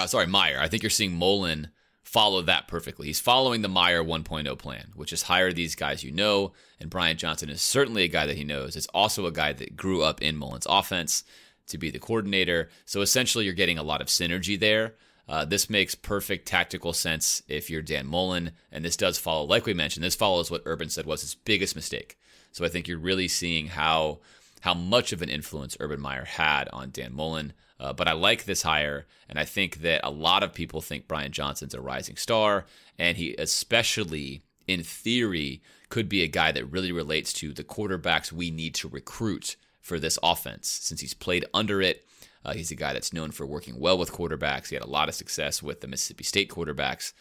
uh, 0.00 0.06
sorry, 0.06 0.26
Meyer. 0.26 0.58
I 0.60 0.68
think 0.68 0.82
you're 0.82 0.90
seeing 0.90 1.14
Mullen 1.14 1.70
follow 2.02 2.42
that 2.42 2.66
perfectly. 2.66 3.06
He's 3.06 3.20
following 3.20 3.62
the 3.62 3.68
Meyer 3.68 4.02
1.0 4.02 4.58
plan, 4.58 4.86
which 4.94 5.12
is 5.12 5.22
hire 5.22 5.52
these 5.52 5.74
guys 5.74 6.02
you 6.02 6.10
know. 6.10 6.52
And 6.80 6.90
Brian 6.90 7.16
Johnson 7.16 7.50
is 7.50 7.62
certainly 7.62 8.02
a 8.02 8.08
guy 8.08 8.26
that 8.26 8.36
he 8.36 8.44
knows. 8.44 8.74
It's 8.74 8.88
also 8.88 9.26
a 9.26 9.32
guy 9.32 9.52
that 9.52 9.76
grew 9.76 10.02
up 10.02 10.20
in 10.20 10.36
Mullen's 10.36 10.66
offense 10.68 11.22
to 11.68 11.78
be 11.78 11.90
the 11.90 11.98
coordinator. 11.98 12.68
So 12.84 13.00
essentially, 13.00 13.44
you're 13.44 13.54
getting 13.54 13.78
a 13.78 13.82
lot 13.82 14.00
of 14.00 14.08
synergy 14.08 14.58
there. 14.58 14.94
Uh, 15.28 15.44
this 15.44 15.70
makes 15.70 15.94
perfect 15.94 16.48
tactical 16.48 16.92
sense 16.92 17.44
if 17.46 17.70
you're 17.70 17.82
Dan 17.82 18.06
Mullen, 18.06 18.50
and 18.72 18.84
this 18.84 18.96
does 18.96 19.16
follow, 19.16 19.44
like 19.44 19.64
we 19.64 19.72
mentioned, 19.72 20.02
this 20.02 20.16
follows 20.16 20.50
what 20.50 20.62
Urban 20.64 20.88
said 20.88 21.06
was 21.06 21.20
his 21.20 21.36
biggest 21.36 21.76
mistake. 21.76 22.18
So 22.50 22.64
I 22.64 22.68
think 22.68 22.88
you're 22.88 22.98
really 22.98 23.28
seeing 23.28 23.68
how 23.68 24.18
how 24.62 24.74
much 24.74 25.12
of 25.12 25.22
an 25.22 25.28
influence 25.28 25.76
Urban 25.80 26.00
Meyer 26.00 26.24
had 26.24 26.68
on 26.72 26.90
Dan 26.90 27.14
Mullen. 27.14 27.52
Uh, 27.80 27.94
but 27.94 28.06
I 28.06 28.12
like 28.12 28.44
this 28.44 28.62
hire, 28.62 29.06
and 29.26 29.38
I 29.38 29.46
think 29.46 29.76
that 29.76 30.02
a 30.04 30.10
lot 30.10 30.42
of 30.42 30.52
people 30.52 30.82
think 30.82 31.08
Brian 31.08 31.32
Johnson's 31.32 31.72
a 31.72 31.80
rising 31.80 32.16
star, 32.16 32.66
and 32.98 33.16
he 33.16 33.34
especially, 33.38 34.42
in 34.68 34.82
theory, 34.82 35.62
could 35.88 36.06
be 36.06 36.22
a 36.22 36.28
guy 36.28 36.52
that 36.52 36.70
really 36.70 36.92
relates 36.92 37.32
to 37.34 37.54
the 37.54 37.64
quarterbacks 37.64 38.30
we 38.30 38.50
need 38.50 38.74
to 38.76 38.88
recruit 38.88 39.56
for 39.80 39.98
this 39.98 40.18
offense. 40.22 40.68
Since 40.68 41.00
he's 41.00 41.14
played 41.14 41.46
under 41.54 41.80
it, 41.80 42.04
uh, 42.44 42.52
he's 42.52 42.70
a 42.70 42.76
guy 42.76 42.92
that's 42.92 43.14
known 43.14 43.30
for 43.30 43.46
working 43.46 43.80
well 43.80 43.96
with 43.96 44.12
quarterbacks. 44.12 44.68
He 44.68 44.74
had 44.74 44.84
a 44.84 44.90
lot 44.90 45.08
of 45.08 45.14
success 45.14 45.62
with 45.62 45.80
the 45.80 45.88
Mississippi 45.88 46.24
State 46.24 46.50
quarterbacks, 46.50 47.14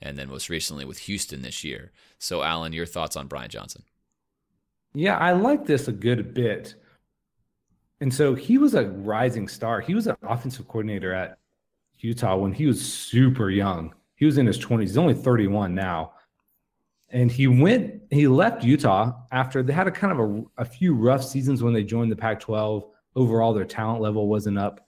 and 0.00 0.18
then 0.18 0.30
most 0.30 0.48
recently 0.48 0.86
with 0.86 1.00
Houston 1.00 1.42
this 1.42 1.62
year. 1.62 1.92
So, 2.18 2.42
Alan, 2.42 2.72
your 2.72 2.86
thoughts 2.86 3.16
on 3.16 3.26
Brian 3.26 3.50
Johnson? 3.50 3.82
Yeah, 4.94 5.18
I 5.18 5.32
like 5.32 5.66
this 5.66 5.88
a 5.88 5.92
good 5.92 6.32
bit. 6.32 6.74
And 8.00 8.12
so 8.12 8.34
he 8.34 8.58
was 8.58 8.74
a 8.74 8.88
rising 8.88 9.48
star. 9.48 9.80
He 9.80 9.94
was 9.94 10.06
an 10.06 10.16
offensive 10.22 10.68
coordinator 10.68 11.14
at 11.14 11.38
Utah 11.98 12.36
when 12.36 12.52
he 12.52 12.66
was 12.66 12.80
super 12.80 13.50
young. 13.50 13.94
He 14.16 14.26
was 14.26 14.38
in 14.38 14.46
his 14.46 14.58
20s. 14.58 14.80
He's 14.80 14.98
only 14.98 15.14
31 15.14 15.74
now. 15.74 16.12
And 17.10 17.30
he 17.30 17.46
went, 17.46 18.02
he 18.10 18.26
left 18.26 18.64
Utah 18.64 19.12
after 19.30 19.62
they 19.62 19.72
had 19.72 19.86
a 19.86 19.90
kind 19.90 20.12
of 20.12 20.18
a, 20.18 20.62
a 20.62 20.64
few 20.64 20.94
rough 20.94 21.24
seasons 21.24 21.62
when 21.62 21.72
they 21.72 21.84
joined 21.84 22.10
the 22.10 22.16
Pac 22.16 22.40
12. 22.40 22.84
Overall, 23.14 23.54
their 23.54 23.64
talent 23.64 24.02
level 24.02 24.28
wasn't 24.28 24.58
up 24.58 24.86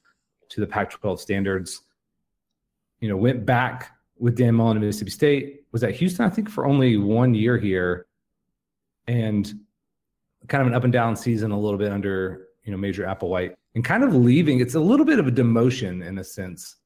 to 0.50 0.61
the 0.61 0.67
Pac 0.67 0.91
12 0.91 1.21
standards. 1.21 1.83
You 3.00 3.09
know, 3.09 3.17
went 3.17 3.47
back 3.47 3.93
with 4.19 4.37
Dan 4.37 4.55
Mullen 4.55 4.77
at 4.77 4.83
Mississippi 4.83 5.11
State, 5.11 5.61
was 5.71 5.85
at 5.85 5.95
Houston, 5.95 6.27
I 6.27 6.31
think, 6.31 6.50
for 6.50 6.67
only 6.67 6.97
one 6.97 7.35
year 7.35 7.57
here, 7.57 8.07
and 9.07 9.50
kind 10.49 10.62
of 10.62 10.67
an 10.67 10.75
up 10.75 10.85
and 10.85 10.93
down 10.93 11.15
season 11.15 11.53
a 11.53 11.59
little 11.59 11.79
bit 11.79 11.93
under 11.93 12.48
you 12.68 12.72
know 12.72 12.78
Major 12.78 13.04
Applewhite, 13.04 13.54
and 13.75 13.82
kind 13.82 14.04
of 14.04 14.14
leaving. 14.14 14.60
It's 14.60 14.75
a 14.75 14.80
little 14.80 15.06
bit 15.06 15.18
of 15.18 15.26
a 15.26 15.32
demotion 15.32 16.06
in 16.06 16.18
a 16.18 16.25
sense, 16.25 16.76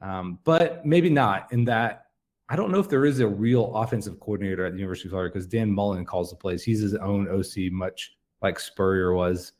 um, 0.00 0.38
but 0.44 0.84
maybe 0.86 1.10
not 1.10 1.52
in 1.52 1.66
that. 1.66 2.06
I 2.48 2.56
don't 2.56 2.72
know 2.72 2.80
if 2.80 2.88
there 2.88 3.04
is 3.04 3.20
a 3.20 3.28
real 3.28 3.76
offensive 3.76 4.18
coordinator 4.18 4.64
at 4.64 4.72
the 4.72 4.78
University 4.78 5.08
of 5.08 5.10
Florida 5.10 5.30
because 5.30 5.46
Dan 5.46 5.70
Mullen 5.70 6.06
calls 6.06 6.30
the 6.30 6.36
plays. 6.36 6.64
He's 6.64 6.80
his 6.80 6.94
own 6.94 7.28
OC, 7.28 7.70
much 7.70 8.16
like 8.40 8.58
Spurrier 8.58 9.12
was. 9.12 9.52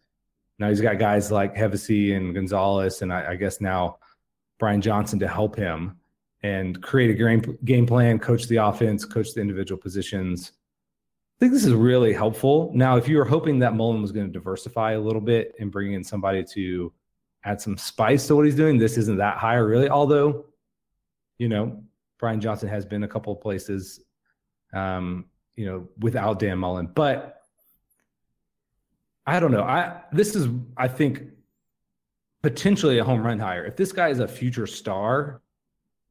Now 0.59 0.71
he's 0.71 0.81
got 0.81 0.99
guys 0.99 1.31
like 1.31 1.55
Hevesy 1.55 2.17
and 2.17 2.35
Gonzales, 2.35 3.03
and 3.03 3.13
I, 3.13 3.33
I 3.33 3.37
guess 3.37 3.61
now 3.61 3.99
Brian 4.59 4.81
Johnson 4.81 5.19
to 5.19 5.29
help 5.29 5.57
him 5.57 5.99
and 6.43 6.83
create 6.83 7.11
a 7.11 7.15
game, 7.15 7.59
game 7.67 7.87
plan, 7.87 8.19
coach 8.19 8.47
the 8.47 8.57
offense, 8.57 9.05
coach 9.05 9.35
the 9.35 9.43
individual 9.43 9.79
positions. 9.79 10.53
I 11.41 11.47
think 11.47 11.55
this 11.55 11.65
is 11.65 11.73
really 11.73 12.13
helpful. 12.13 12.71
Now, 12.75 12.99
if 12.99 13.09
you 13.09 13.17
were 13.17 13.25
hoping 13.25 13.59
that 13.61 13.75
Mullen 13.75 14.03
was 14.03 14.13
going 14.13 14.27
to 14.27 14.33
diversify 14.33 14.93
a 14.93 15.01
little 15.01 15.23
bit 15.23 15.55
and 15.59 15.73
bring 15.73 15.95
in 15.95 16.05
somebody 16.05 16.45
to 16.53 16.93
add 17.45 17.63
some 17.63 17.79
spice 17.79 18.27
to 18.27 18.37
what 18.37 18.45
he's 18.45 18.55
doing, 18.55 18.77
this 18.77 18.99
isn't 18.99 19.17
that 19.17 19.39
high, 19.39 19.55
really. 19.55 19.89
Although, 19.89 20.45
you 21.39 21.49
know, 21.49 21.83
Brian 22.19 22.43
Johnson 22.43 22.69
has 22.69 22.85
been 22.85 23.05
a 23.05 23.09
couple 23.09 23.33
of 23.33 23.41
places, 23.41 24.05
um, 24.75 25.25
you 25.57 25.65
know, 25.65 25.89
without 26.01 26.41
Dan 26.41 26.59
Mullen. 26.59 26.91
But 26.95 27.41
I 29.27 29.41
don't 29.41 29.51
know. 29.51 29.63
I 29.63 30.03
this 30.13 30.37
is, 30.37 30.47
I 30.77 30.89
think, 30.89 31.23
potentially 32.43 32.99
a 32.99 33.05
home 33.05 33.23
run 33.23 33.39
hire. 33.39 33.65
If 33.65 33.77
this 33.77 33.93
guy 33.93 34.11
is 34.11 34.19
a 34.19 34.29
future 34.29 34.67
star, 34.67 35.41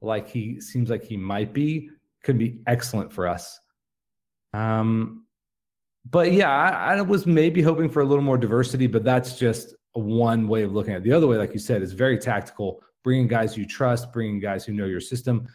like 0.02 0.28
he 0.28 0.60
seems 0.60 0.90
like 0.90 1.04
he 1.04 1.18
might 1.18 1.54
be, 1.54 1.92
could 2.24 2.40
be 2.40 2.62
excellent 2.66 3.14
for 3.14 3.28
us. 3.28 3.60
Um, 4.54 5.26
but 6.10 6.32
yeah, 6.32 6.50
I, 6.50 6.96
I, 6.96 7.02
was 7.02 7.28
maybe 7.28 7.62
hoping 7.62 7.90
for 7.90 8.02
a 8.02 8.06
little 8.06 8.24
more 8.24 8.38
diversity, 8.38 8.88
but 8.88 9.04
that's 9.04 9.38
just 9.38 9.76
one 9.94 10.48
way 10.48 10.64
of 10.64 10.74
looking 10.74 10.94
at 10.94 11.02
it. 11.02 11.04
The 11.04 11.14
other 11.14 11.28
way, 11.28 11.38
like 11.38 11.54
you 11.54 11.60
said, 11.60 11.82
is 11.82 11.94
very 11.94 12.18
tactical, 12.18 12.82
bringing 13.04 13.28
guys 13.28 13.58
you 13.58 13.66
trust, 13.66 14.12
bringing 14.12 14.40
guys 14.40 14.66
who 14.66 14.74
know 14.74 14.86
your 14.86 15.02
system 15.02 15.48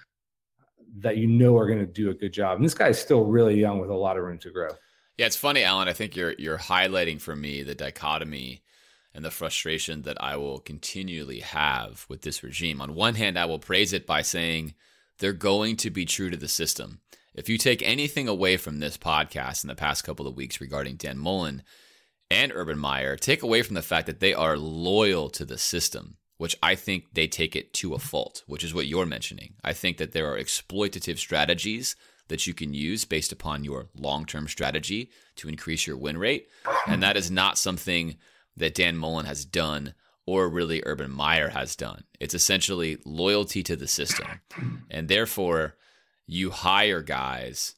that 0.99 1.17
you 1.17 1.27
know 1.27 1.57
are 1.57 1.67
going 1.67 1.81
to 1.81 1.87
do 1.87 2.11
a 2.11 2.15
good 2.15 2.33
job. 2.33 2.57
And 2.57 2.65
this 2.65 2.75
guy 2.75 2.89
is 2.89 2.99
still 2.99 3.25
really 3.25 3.59
young 3.59 3.81
with 3.81 3.91
a 3.91 3.95
lot 3.95 4.17
of 4.17 4.23
room 4.23 4.39
to 4.39 4.51
grow. 4.51 4.71
Yeah, 5.17 5.27
it's 5.27 5.37
funny, 5.37 5.63
Alan. 5.63 5.89
I 5.89 5.93
think 5.93 6.17
you're 6.17 6.35
you're 6.39 6.59
highlighting 6.59 7.21
for 7.21 7.35
me 7.37 7.63
the 7.63 7.75
dichotomy 7.75 8.63
and 9.15 9.25
the 9.25 9.31
frustration 9.31 10.03
that 10.03 10.21
I 10.21 10.37
will 10.37 10.59
continually 10.59 11.41
have 11.41 12.05
with 12.09 12.23
this 12.23 12.43
regime. 12.43 12.81
On 12.81 12.95
one 12.95 13.15
hand, 13.15 13.39
I 13.39 13.45
will 13.45 13.61
praise 13.61 13.93
it 13.93 14.07
by 14.07 14.23
saying 14.23 14.75
they're 15.19 15.33
going 15.33 15.77
to 15.77 15.91
be 15.91 16.05
true 16.05 16.31
to 16.31 16.37
the 16.37 16.49
system. 16.49 17.01
If 17.35 17.49
you 17.49 17.59
take 17.59 17.83
anything 17.83 18.29
away 18.29 18.57
from 18.57 18.79
this 18.79 18.97
podcast 18.97 19.65
in 19.65 19.69
the 19.69 19.75
past 19.75 20.05
couple 20.05 20.29
of 20.29 20.37
weeks 20.37 20.61
regarding 20.61 20.95
Dan 20.95 21.19
Mullen 21.19 21.65
and 22.31 22.53
Urban 22.55 22.79
Meyer, 22.79 23.17
take 23.17 23.43
away 23.43 23.63
from 23.63 23.75
the 23.75 23.83
fact 23.83 24.07
that 24.07 24.21
they 24.21 24.33
are 24.33 24.57
loyal 24.57 25.29
to 25.31 25.45
the 25.45 25.59
system, 25.59 26.17
which 26.39 26.57
I 26.63 26.77
think 26.77 27.07
they 27.13 27.27
take 27.27 27.57
it 27.57 27.75
to 27.75 27.95
a 27.95 27.99
fault, 27.99 28.45
which 28.47 28.63
is 28.63 28.73
what 28.73 28.87
you're 28.87 29.05
mentioning. 29.05 29.55
I 29.65 29.73
think 29.73 29.97
that 29.97 30.13
there 30.13 30.33
are 30.33 30.39
exploitative 30.39 31.19
strategies 31.19 31.97
that 32.29 32.47
you 32.47 32.55
can 32.55 32.73
use 32.73 33.05
based 33.05 33.33
upon 33.33 33.65
your 33.65 33.89
long 33.97 34.27
term 34.27 34.47
strategy 34.47 35.11
to 35.35 35.49
increase 35.49 35.89
your 35.89 35.97
win 35.97 36.17
rate. 36.17 36.47
And 36.87 37.03
that 37.03 37.17
is 37.17 37.33
not 37.33 37.59
something 37.59 38.15
that 38.57 38.77
Dan 38.77 38.97
Mullen 38.97 39.27
has 39.27 39.45
done 39.45 39.95
or 40.25 40.49
really 40.49 40.85
Urban 40.87 41.11
Meyer 41.11 41.49
has 41.49 41.75
done. 41.75 42.05
It's 42.21 42.33
essentially 42.33 42.99
loyalty 43.05 43.65
to 43.65 43.75
the 43.75 43.89
system. 43.89 44.27
And 44.89 45.09
therefore, 45.09 45.77
you 46.27 46.51
hire 46.51 47.03
guys 47.03 47.75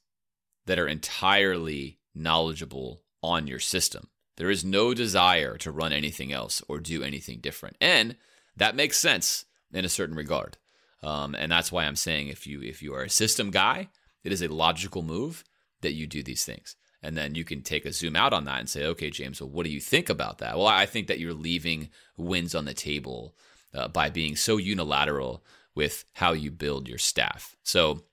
that 0.66 0.78
are 0.78 0.88
entirely 0.88 1.98
knowledgeable 2.14 3.02
on 3.22 3.46
your 3.46 3.58
system. 3.58 4.08
There 4.36 4.50
is 4.50 4.64
no 4.64 4.94
desire 4.94 5.56
to 5.58 5.70
run 5.70 5.92
anything 5.92 6.32
else 6.32 6.62
or 6.68 6.78
do 6.78 7.02
anything 7.02 7.40
different. 7.40 7.76
And 7.80 8.16
that 8.56 8.76
makes 8.76 8.98
sense 8.98 9.46
in 9.72 9.84
a 9.84 9.88
certain 9.88 10.16
regard. 10.16 10.58
Um, 11.02 11.34
and 11.34 11.50
that's 11.50 11.72
why 11.72 11.84
I'm 11.84 11.96
saying 11.96 12.28
if 12.28 12.46
you 12.46 12.62
if 12.62 12.82
you 12.82 12.94
are 12.94 13.04
a 13.04 13.10
system 13.10 13.50
guy, 13.50 13.88
it 14.24 14.32
is 14.32 14.42
a 14.42 14.48
logical 14.48 15.02
move 15.02 15.44
that 15.82 15.92
you 15.94 16.06
do 16.06 16.22
these 16.22 16.44
things. 16.44 16.76
And 17.02 17.16
then 17.16 17.34
you 17.34 17.44
can 17.44 17.62
take 17.62 17.84
a 17.84 17.92
zoom 17.92 18.16
out 18.16 18.32
on 18.32 18.44
that 18.46 18.58
and 18.58 18.68
say, 18.68 18.84
okay, 18.84 19.10
James, 19.10 19.40
well, 19.40 19.50
what 19.50 19.64
do 19.64 19.70
you 19.70 19.80
think 19.80 20.08
about 20.08 20.38
that? 20.38 20.56
Well, 20.56 20.66
I 20.66 20.86
think 20.86 21.06
that 21.06 21.20
you're 21.20 21.34
leaving 21.34 21.90
wins 22.16 22.54
on 22.54 22.64
the 22.64 22.74
table 22.74 23.36
uh, 23.74 23.88
by 23.88 24.10
being 24.10 24.34
so 24.34 24.56
unilateral 24.56 25.44
with 25.74 26.04
how 26.14 26.32
you 26.32 26.50
build 26.50 26.88
your 26.88 26.98
staff. 26.98 27.54
So 27.62 28.04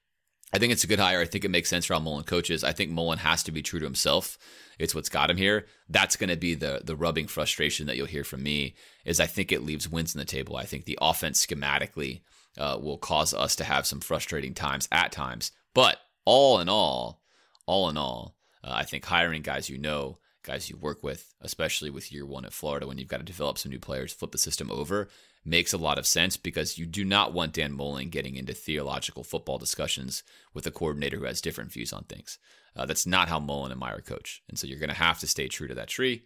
I 0.53 0.59
think 0.59 0.71
it's 0.71 0.83
a 0.83 0.87
good 0.87 0.99
hire. 0.99 1.19
I 1.19 1.25
think 1.25 1.43
it 1.43 1.51
makes 1.51 1.69
sense 1.69 1.85
for 1.85 1.95
how 1.95 1.99
Mullen 1.99 2.25
coaches. 2.25 2.63
I 2.63 2.73
think 2.73 2.91
Mullen 2.91 3.19
has 3.19 3.41
to 3.43 3.51
be 3.51 3.63
true 3.63 3.79
to 3.79 3.85
himself. 3.85 4.37
It's 4.77 4.93
what's 4.93 5.09
got 5.09 5.31
him 5.31 5.37
here. 5.37 5.65
That's 5.89 6.15
going 6.15 6.29
to 6.29 6.37
be 6.37 6.53
the 6.53 6.81
the 6.83 6.95
rubbing 6.95 7.27
frustration 7.27 7.87
that 7.87 7.97
you'll 7.97 8.05
hear 8.05 8.23
from 8.23 8.43
me. 8.43 8.75
Is 9.03 9.19
I 9.19 9.25
think 9.25 9.51
it 9.51 9.63
leaves 9.63 9.89
wins 9.89 10.15
on 10.15 10.19
the 10.19 10.25
table. 10.25 10.55
I 10.55 10.65
think 10.65 10.85
the 10.85 10.99
offense 11.01 11.43
schematically 11.43 12.21
uh, 12.57 12.77
will 12.79 12.97
cause 12.97 13.33
us 13.33 13.55
to 13.57 13.63
have 13.63 13.87
some 13.87 13.99
frustrating 13.99 14.53
times 14.53 14.87
at 14.91 15.11
times. 15.11 15.51
But 15.73 15.97
all 16.25 16.59
in 16.59 16.69
all, 16.69 17.21
all 17.65 17.89
in 17.89 17.97
all, 17.97 18.35
uh, 18.63 18.71
I 18.73 18.83
think 18.83 19.05
hiring 19.05 19.41
guys 19.41 19.69
you 19.69 19.77
know, 19.77 20.19
guys 20.43 20.69
you 20.69 20.77
work 20.77 21.03
with, 21.03 21.33
especially 21.41 21.89
with 21.89 22.11
year 22.11 22.25
one 22.25 22.45
at 22.45 22.53
Florida 22.53 22.87
when 22.87 22.97
you've 22.97 23.07
got 23.07 23.17
to 23.17 23.23
develop 23.23 23.57
some 23.57 23.71
new 23.71 23.79
players, 23.79 24.13
flip 24.13 24.31
the 24.31 24.37
system 24.37 24.69
over, 24.69 25.09
makes 25.45 25.73
a 25.73 25.77
lot 25.77 25.97
of 25.97 26.07
sense 26.07 26.37
because 26.37 26.77
you 26.77 26.85
do 26.85 27.03
not 27.03 27.33
want 27.33 27.53
Dan 27.53 27.73
Mullen 27.73 28.09
getting 28.09 28.35
into 28.35 28.53
theological 28.53 29.23
football 29.23 29.57
discussions 29.57 30.23
with 30.53 30.65
a 30.65 30.71
coordinator 30.71 31.17
who 31.17 31.25
has 31.25 31.41
different 31.41 31.71
views 31.71 31.91
on 31.91 32.03
things. 32.05 32.37
Uh, 32.75 32.85
that's 32.85 33.05
not 33.05 33.29
how 33.29 33.39
Mullen 33.39 33.71
and 33.71 33.79
Meyer 33.79 34.01
coach. 34.01 34.41
And 34.47 34.57
so 34.57 34.67
you're 34.67 34.79
going 34.79 34.89
to 34.89 34.95
have 34.95 35.19
to 35.19 35.27
stay 35.27 35.47
true 35.47 35.67
to 35.67 35.75
that 35.75 35.89
tree. 35.89 36.23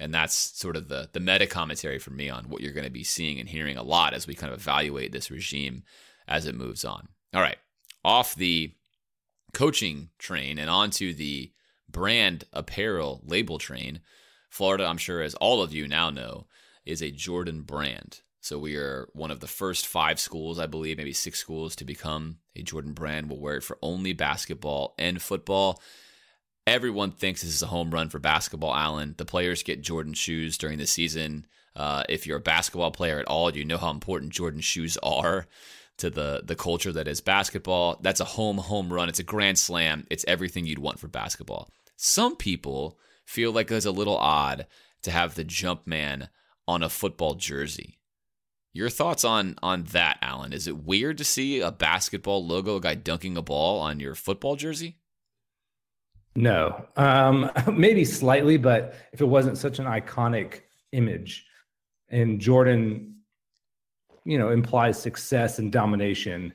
And 0.00 0.14
that's 0.14 0.34
sort 0.34 0.76
of 0.76 0.88
the, 0.88 1.10
the 1.12 1.20
meta 1.20 1.46
commentary 1.46 1.98
for 1.98 2.10
me 2.10 2.30
on 2.30 2.44
what 2.44 2.62
you're 2.62 2.72
going 2.72 2.84
to 2.84 2.90
be 2.90 3.04
seeing 3.04 3.38
and 3.38 3.48
hearing 3.48 3.76
a 3.76 3.82
lot 3.82 4.14
as 4.14 4.26
we 4.26 4.34
kind 4.34 4.52
of 4.52 4.60
evaluate 4.60 5.12
this 5.12 5.30
regime 5.30 5.82
as 6.26 6.46
it 6.46 6.54
moves 6.54 6.84
on. 6.84 7.08
All 7.34 7.42
right, 7.42 7.58
off 8.04 8.34
the 8.34 8.72
coaching 9.52 10.08
train 10.18 10.58
and 10.58 10.70
onto 10.70 11.12
the 11.12 11.52
brand 11.88 12.44
apparel 12.52 13.20
label 13.24 13.58
train. 13.58 14.00
Florida, 14.48 14.86
I'm 14.86 14.98
sure, 14.98 15.22
as 15.22 15.34
all 15.36 15.62
of 15.62 15.72
you 15.72 15.86
now 15.86 16.10
know, 16.10 16.46
is 16.84 17.02
a 17.02 17.10
Jordan 17.10 17.62
brand. 17.62 18.20
So 18.42 18.58
we 18.58 18.74
are 18.74 19.08
one 19.12 19.30
of 19.30 19.38
the 19.38 19.46
first 19.46 19.86
five 19.86 20.18
schools, 20.18 20.58
I 20.58 20.66
believe, 20.66 20.96
maybe 20.96 21.12
six 21.12 21.38
schools 21.38 21.76
to 21.76 21.84
become 21.84 22.38
a 22.56 22.62
Jordan 22.62 22.92
brand. 22.92 23.30
We'll 23.30 23.38
wear 23.38 23.58
it 23.58 23.62
for 23.62 23.78
only 23.80 24.14
basketball 24.14 24.96
and 24.98 25.22
football. 25.22 25.80
Everyone 26.66 27.12
thinks 27.12 27.42
this 27.42 27.54
is 27.54 27.62
a 27.62 27.68
home 27.68 27.92
run 27.92 28.08
for 28.08 28.18
basketball, 28.18 28.74
Alan. 28.74 29.14
The 29.16 29.24
players 29.24 29.62
get 29.62 29.80
Jordan 29.80 30.12
shoes 30.12 30.58
during 30.58 30.78
the 30.78 30.88
season. 30.88 31.46
Uh, 31.76 32.02
if 32.08 32.26
you're 32.26 32.38
a 32.38 32.40
basketball 32.40 32.90
player 32.90 33.20
at 33.20 33.28
all, 33.28 33.54
you 33.56 33.64
know 33.64 33.78
how 33.78 33.90
important 33.90 34.32
Jordan 34.32 34.60
shoes 34.60 34.98
are 35.04 35.46
to 35.98 36.10
the 36.10 36.42
the 36.44 36.56
culture 36.56 36.90
that 36.90 37.06
is 37.06 37.20
basketball. 37.20 38.00
That's 38.02 38.20
a 38.20 38.24
home 38.24 38.58
home 38.58 38.92
run. 38.92 39.08
It's 39.08 39.20
a 39.20 39.24
grand 39.24 39.60
slam. 39.60 40.04
It's 40.10 40.24
everything 40.26 40.66
you'd 40.66 40.80
want 40.80 40.98
for 40.98 41.06
basketball. 41.06 41.70
Some 41.96 42.34
people 42.34 42.98
feel 43.24 43.52
like 43.52 43.70
it's 43.70 43.86
a 43.86 43.92
little 43.92 44.16
odd 44.16 44.66
to 45.02 45.12
have 45.12 45.36
the 45.36 45.44
jump 45.44 45.86
man 45.86 46.28
on 46.66 46.82
a 46.82 46.88
football 46.88 47.34
jersey. 47.34 48.00
Your 48.74 48.88
thoughts 48.88 49.24
on 49.24 49.56
on 49.62 49.84
that, 49.92 50.18
Alan? 50.22 50.52
Is 50.52 50.66
it 50.66 50.84
weird 50.84 51.18
to 51.18 51.24
see 51.24 51.60
a 51.60 51.70
basketball 51.70 52.44
logo, 52.44 52.78
guy 52.80 52.94
dunking 52.94 53.36
a 53.36 53.42
ball 53.42 53.80
on 53.80 54.00
your 54.00 54.14
football 54.14 54.56
jersey? 54.56 54.96
No, 56.34 56.86
um, 56.96 57.50
maybe 57.72 58.04
slightly, 58.04 58.56
but 58.56 58.94
if 59.12 59.20
it 59.20 59.26
wasn't 59.26 59.58
such 59.58 59.78
an 59.78 59.84
iconic 59.84 60.62
image, 60.92 61.46
and 62.08 62.40
Jordan, 62.40 63.16
you 64.24 64.38
know, 64.38 64.50
implies 64.50 65.00
success 65.00 65.58
and 65.58 65.70
domination, 65.70 66.54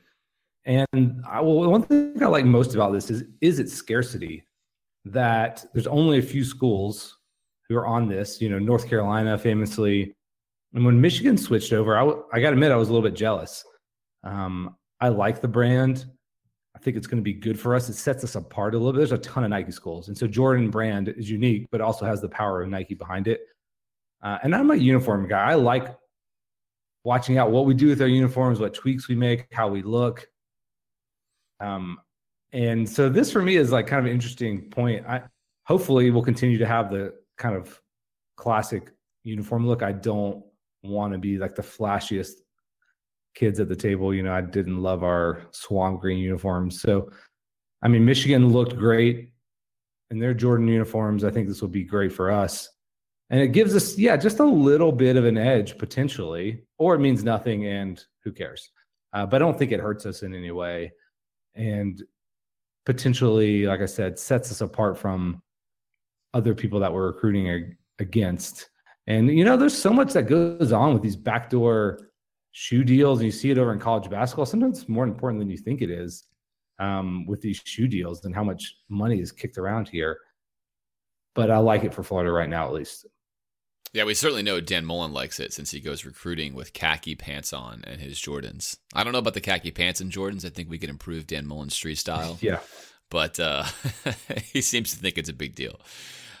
and 0.64 1.22
I, 1.26 1.40
well, 1.40 1.70
one 1.70 1.82
thing 1.84 2.20
I 2.20 2.26
like 2.26 2.44
most 2.44 2.74
about 2.74 2.92
this 2.92 3.10
is 3.10 3.24
is 3.40 3.60
its 3.60 3.72
scarcity 3.72 4.44
that 5.04 5.64
there's 5.72 5.86
only 5.86 6.18
a 6.18 6.22
few 6.22 6.44
schools 6.44 7.16
who 7.68 7.76
are 7.76 7.86
on 7.86 8.08
this. 8.08 8.40
You 8.40 8.48
know, 8.48 8.58
North 8.58 8.88
Carolina 8.88 9.38
famously, 9.38 10.16
and 10.74 10.84
when 10.84 11.00
Michigan 11.00 11.38
switched 11.38 11.72
over, 11.72 11.96
I, 11.96 12.00
w- 12.00 12.24
I 12.32 12.40
got 12.40 12.50
to 12.50 12.54
admit 12.54 12.72
I 12.72 12.76
was 12.76 12.88
a 12.88 12.92
little 12.92 13.08
bit 13.08 13.16
jealous. 13.16 13.64
Um, 14.24 14.76
I 15.00 15.08
like 15.08 15.40
the 15.40 15.48
brand. 15.48 16.06
I 16.76 16.78
think 16.80 16.96
it's 16.96 17.06
going 17.06 17.18
to 17.18 17.24
be 17.24 17.32
good 17.32 17.58
for 17.58 17.74
us. 17.74 17.88
It 17.88 17.94
sets 17.94 18.22
us 18.22 18.34
apart 18.34 18.74
a 18.74 18.78
little 18.78 18.92
bit. 18.92 18.98
There's 18.98 19.12
a 19.12 19.18
ton 19.18 19.44
of 19.44 19.50
Nike 19.50 19.72
schools, 19.72 20.08
and 20.08 20.16
so 20.16 20.26
Jordan 20.26 20.70
brand 20.70 21.08
is 21.08 21.30
unique, 21.30 21.68
but 21.70 21.80
also 21.80 22.04
has 22.04 22.20
the 22.20 22.28
power 22.28 22.62
of 22.62 22.68
Nike 22.68 22.94
behind 22.94 23.26
it. 23.26 23.40
Uh, 24.22 24.38
and 24.42 24.54
I'm 24.54 24.70
a 24.70 24.76
uniform 24.76 25.26
guy. 25.28 25.50
I 25.50 25.54
like 25.54 25.96
watching 27.04 27.38
out 27.38 27.50
what 27.50 27.64
we 27.64 27.74
do 27.74 27.88
with 27.88 28.02
our 28.02 28.08
uniforms, 28.08 28.60
what 28.60 28.74
tweaks 28.74 29.08
we 29.08 29.14
make, 29.14 29.46
how 29.52 29.68
we 29.68 29.82
look. 29.82 30.28
Um, 31.60 31.98
and 32.52 32.88
so 32.88 33.08
this 33.08 33.32
for 33.32 33.42
me 33.42 33.56
is 33.56 33.72
like 33.72 33.86
kind 33.86 34.00
of 34.00 34.06
an 34.06 34.12
interesting 34.12 34.70
point. 34.70 35.06
I 35.06 35.22
hopefully 35.64 36.10
we'll 36.10 36.22
continue 36.22 36.58
to 36.58 36.66
have 36.66 36.90
the 36.90 37.14
kind 37.36 37.56
of 37.56 37.80
classic 38.36 38.90
uniform 39.24 39.66
look. 39.66 39.82
I 39.82 39.92
don't 39.92 40.42
want 40.88 41.12
to 41.12 41.18
be 41.18 41.38
like 41.38 41.54
the 41.54 41.62
flashiest 41.62 42.32
kids 43.34 43.60
at 43.60 43.68
the 43.68 43.76
table, 43.76 44.12
you 44.12 44.22
know, 44.22 44.32
I 44.32 44.40
didn't 44.40 44.82
love 44.82 45.02
our 45.02 45.42
swamp 45.52 46.00
green 46.00 46.18
uniforms. 46.18 46.80
So, 46.80 47.10
I 47.82 47.88
mean, 47.88 48.04
Michigan 48.04 48.48
looked 48.48 48.76
great 48.76 49.32
in 50.10 50.18
their 50.18 50.34
Jordan 50.34 50.66
uniforms. 50.66 51.22
I 51.22 51.30
think 51.30 51.46
this 51.46 51.60
will 51.60 51.68
be 51.68 51.84
great 51.84 52.12
for 52.12 52.30
us. 52.30 52.68
And 53.30 53.40
it 53.40 53.48
gives 53.48 53.76
us, 53.76 53.98
yeah, 53.98 54.16
just 54.16 54.40
a 54.40 54.44
little 54.44 54.90
bit 54.90 55.16
of 55.16 55.24
an 55.24 55.36
edge 55.36 55.78
potentially, 55.78 56.64
or 56.78 56.94
it 56.94 57.00
means 57.00 57.22
nothing 57.22 57.66
and 57.66 58.02
who 58.24 58.32
cares. 58.32 58.70
Uh, 59.12 59.26
but 59.26 59.36
I 59.36 59.44
don't 59.44 59.58
think 59.58 59.72
it 59.72 59.80
hurts 59.80 60.06
us 60.06 60.22
in 60.22 60.34
any 60.34 60.50
way. 60.50 60.92
And 61.54 62.02
potentially, 62.86 63.66
like 63.66 63.80
I 63.80 63.86
said, 63.86 64.18
sets 64.18 64.50
us 64.50 64.62
apart 64.62 64.98
from 64.98 65.42
other 66.34 66.54
people 66.54 66.80
that 66.80 66.92
we're 66.92 67.06
recruiting 67.06 67.76
against. 67.98 68.70
And, 69.08 69.28
you 69.30 69.42
know, 69.42 69.56
there's 69.56 69.76
so 69.76 69.90
much 69.90 70.12
that 70.12 70.24
goes 70.24 70.70
on 70.70 70.92
with 70.92 71.02
these 71.02 71.16
backdoor 71.16 72.10
shoe 72.52 72.84
deals. 72.84 73.18
And 73.18 73.26
you 73.26 73.32
see 73.32 73.50
it 73.50 73.58
over 73.58 73.72
in 73.72 73.80
college 73.80 74.08
basketball. 74.08 74.46
Sometimes 74.46 74.80
it's 74.80 74.88
more 74.88 75.04
important 75.04 75.40
than 75.40 75.50
you 75.50 75.56
think 75.56 75.80
it 75.80 75.90
is 75.90 76.24
um, 76.78 77.26
with 77.26 77.40
these 77.40 77.60
shoe 77.64 77.88
deals 77.88 78.24
and 78.26 78.34
how 78.34 78.44
much 78.44 78.76
money 78.90 79.18
is 79.18 79.32
kicked 79.32 79.56
around 79.56 79.88
here. 79.88 80.18
But 81.34 81.50
I 81.50 81.56
like 81.56 81.84
it 81.84 81.94
for 81.94 82.02
Florida 82.02 82.30
right 82.30 82.50
now, 82.50 82.66
at 82.66 82.74
least. 82.74 83.06
Yeah, 83.94 84.04
we 84.04 84.12
certainly 84.12 84.42
know 84.42 84.60
Dan 84.60 84.84
Mullen 84.84 85.14
likes 85.14 85.40
it 85.40 85.54
since 85.54 85.70
he 85.70 85.80
goes 85.80 86.04
recruiting 86.04 86.52
with 86.52 86.74
khaki 86.74 87.14
pants 87.14 87.54
on 87.54 87.82
and 87.86 88.02
his 88.02 88.20
Jordans. 88.20 88.76
I 88.94 89.02
don't 89.02 89.14
know 89.14 89.20
about 89.20 89.32
the 89.32 89.40
khaki 89.40 89.70
pants 89.70 90.02
and 90.02 90.12
Jordans. 90.12 90.44
I 90.44 90.50
think 90.50 90.68
we 90.68 90.78
can 90.78 90.90
improve 90.90 91.26
Dan 91.26 91.46
Mullen's 91.46 91.74
street 91.74 91.96
style. 91.96 92.36
yeah. 92.42 92.60
But 93.08 93.40
uh, 93.40 93.64
he 94.52 94.60
seems 94.60 94.90
to 94.90 94.98
think 94.98 95.16
it's 95.16 95.30
a 95.30 95.34
big 95.34 95.54
deal. 95.54 95.80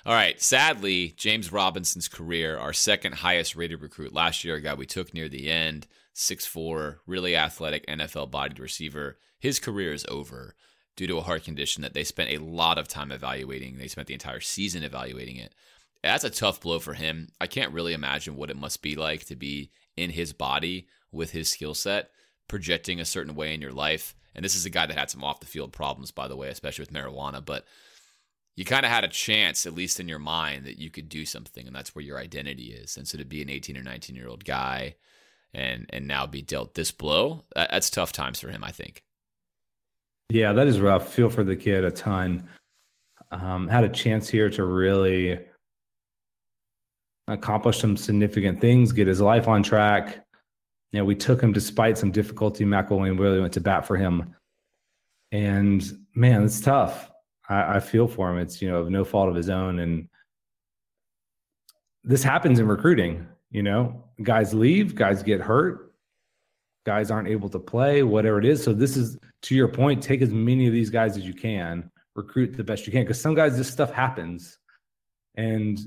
All 0.06 0.14
right. 0.14 0.40
Sadly, 0.40 1.14
James 1.16 1.52
Robinson's 1.52 2.08
career, 2.08 2.56
our 2.56 2.72
second 2.72 3.16
highest 3.16 3.56
rated 3.56 3.82
recruit 3.82 4.12
last 4.12 4.44
year, 4.44 4.56
a 4.56 4.60
guy 4.60 4.74
we 4.74 4.86
took 4.86 5.12
near 5.12 5.28
the 5.28 5.50
end, 5.50 5.86
six 6.12 6.46
four, 6.46 7.00
really 7.06 7.36
athletic 7.36 7.86
NFL 7.86 8.30
bodied 8.30 8.58
receiver. 8.58 9.18
His 9.38 9.58
career 9.58 9.92
is 9.92 10.06
over 10.08 10.54
due 10.96 11.06
to 11.06 11.18
a 11.18 11.22
heart 11.22 11.44
condition 11.44 11.82
that 11.82 11.94
they 11.94 12.04
spent 12.04 12.30
a 12.30 12.42
lot 12.42 12.78
of 12.78 12.88
time 12.88 13.12
evaluating. 13.12 13.78
They 13.78 13.88
spent 13.88 14.08
the 14.08 14.14
entire 14.14 14.40
season 14.40 14.82
evaluating 14.82 15.36
it 15.36 15.54
that's 16.02 16.24
a 16.24 16.30
tough 16.30 16.60
blow 16.60 16.78
for 16.78 16.94
him. 16.94 17.28
I 17.40 17.46
can't 17.46 17.72
really 17.72 17.92
imagine 17.92 18.36
what 18.36 18.50
it 18.50 18.56
must 18.56 18.82
be 18.82 18.96
like 18.96 19.26
to 19.26 19.36
be 19.36 19.70
in 19.96 20.10
his 20.10 20.32
body 20.32 20.86
with 21.10 21.32
his 21.32 21.48
skill 21.48 21.74
set, 21.74 22.10
projecting 22.46 23.00
a 23.00 23.04
certain 23.04 23.34
way 23.34 23.54
in 23.54 23.60
your 23.60 23.72
life. 23.72 24.14
And 24.34 24.44
this 24.44 24.54
is 24.54 24.64
a 24.64 24.70
guy 24.70 24.86
that 24.86 24.96
had 24.96 25.10
some 25.10 25.24
off 25.24 25.40
the 25.40 25.46
field 25.46 25.72
problems, 25.72 26.10
by 26.10 26.28
the 26.28 26.36
way, 26.36 26.48
especially 26.48 26.82
with 26.82 26.92
marijuana. 26.92 27.44
But 27.44 27.64
you 28.58 28.64
kind 28.64 28.84
of 28.84 28.90
had 28.90 29.04
a 29.04 29.08
chance, 29.08 29.66
at 29.66 29.74
least 29.76 30.00
in 30.00 30.08
your 30.08 30.18
mind, 30.18 30.66
that 30.66 30.80
you 30.80 30.90
could 30.90 31.08
do 31.08 31.24
something, 31.24 31.64
and 31.68 31.76
that's 31.76 31.94
where 31.94 32.04
your 32.04 32.18
identity 32.18 32.72
is. 32.72 32.96
And 32.96 33.06
so 33.06 33.16
to 33.16 33.24
be 33.24 33.40
an 33.40 33.48
18 33.48 33.76
or 33.76 33.84
19 33.84 34.16
year 34.16 34.26
old 34.26 34.44
guy 34.44 34.96
and 35.54 35.86
and 35.90 36.08
now 36.08 36.26
be 36.26 36.42
dealt 36.42 36.74
this 36.74 36.90
blow, 36.90 37.44
that, 37.54 37.70
that's 37.70 37.88
tough 37.88 38.10
times 38.10 38.40
for 38.40 38.48
him, 38.48 38.64
I 38.64 38.72
think. 38.72 39.04
Yeah, 40.28 40.52
that 40.54 40.66
is 40.66 40.80
rough. 40.80 41.14
Feel 41.14 41.30
for 41.30 41.44
the 41.44 41.54
kid 41.54 41.84
a 41.84 41.92
ton. 41.92 42.48
Um, 43.30 43.68
had 43.68 43.84
a 43.84 43.88
chance 43.88 44.28
here 44.28 44.50
to 44.50 44.64
really 44.64 45.38
accomplish 47.28 47.78
some 47.78 47.96
significant 47.96 48.60
things, 48.60 48.90
get 48.90 49.06
his 49.06 49.20
life 49.20 49.46
on 49.46 49.62
track. 49.62 50.26
You 50.90 50.98
know, 50.98 51.04
we 51.04 51.14
took 51.14 51.40
him 51.40 51.52
despite 51.52 51.96
some 51.96 52.10
difficulty. 52.10 52.64
McElwain 52.64 53.20
really 53.20 53.40
went 53.40 53.52
to 53.52 53.60
bat 53.60 53.86
for 53.86 53.96
him. 53.96 54.34
And 55.30 55.88
man, 56.16 56.42
it's 56.42 56.60
tough. 56.60 57.12
I, 57.48 57.76
I 57.76 57.80
feel 57.80 58.08
for 58.08 58.30
him. 58.30 58.38
It's, 58.38 58.60
you 58.60 58.68
know, 58.68 58.78
of 58.78 58.90
no 58.90 59.04
fault 59.04 59.28
of 59.28 59.34
his 59.34 59.48
own. 59.48 59.78
And 59.78 60.08
this 62.04 62.22
happens 62.22 62.58
in 62.58 62.66
recruiting, 62.66 63.26
you 63.50 63.62
know, 63.62 64.04
guys 64.22 64.54
leave, 64.54 64.94
guys 64.94 65.22
get 65.22 65.40
hurt, 65.40 65.94
guys 66.86 67.10
aren't 67.10 67.28
able 67.28 67.48
to 67.50 67.58
play, 67.58 68.02
whatever 68.02 68.38
it 68.38 68.44
is. 68.44 68.62
So 68.62 68.72
this 68.72 68.96
is 68.96 69.18
to 69.42 69.54
your 69.54 69.68
point, 69.68 70.02
take 70.02 70.22
as 70.22 70.30
many 70.30 70.66
of 70.66 70.72
these 70.72 70.90
guys 70.90 71.16
as 71.16 71.24
you 71.24 71.34
can, 71.34 71.90
recruit 72.14 72.56
the 72.56 72.64
best 72.64 72.86
you 72.86 72.92
can. 72.92 73.02
Because 73.02 73.20
some 73.20 73.34
guys, 73.34 73.56
this 73.56 73.70
stuff 73.70 73.92
happens. 73.92 74.58
And 75.36 75.78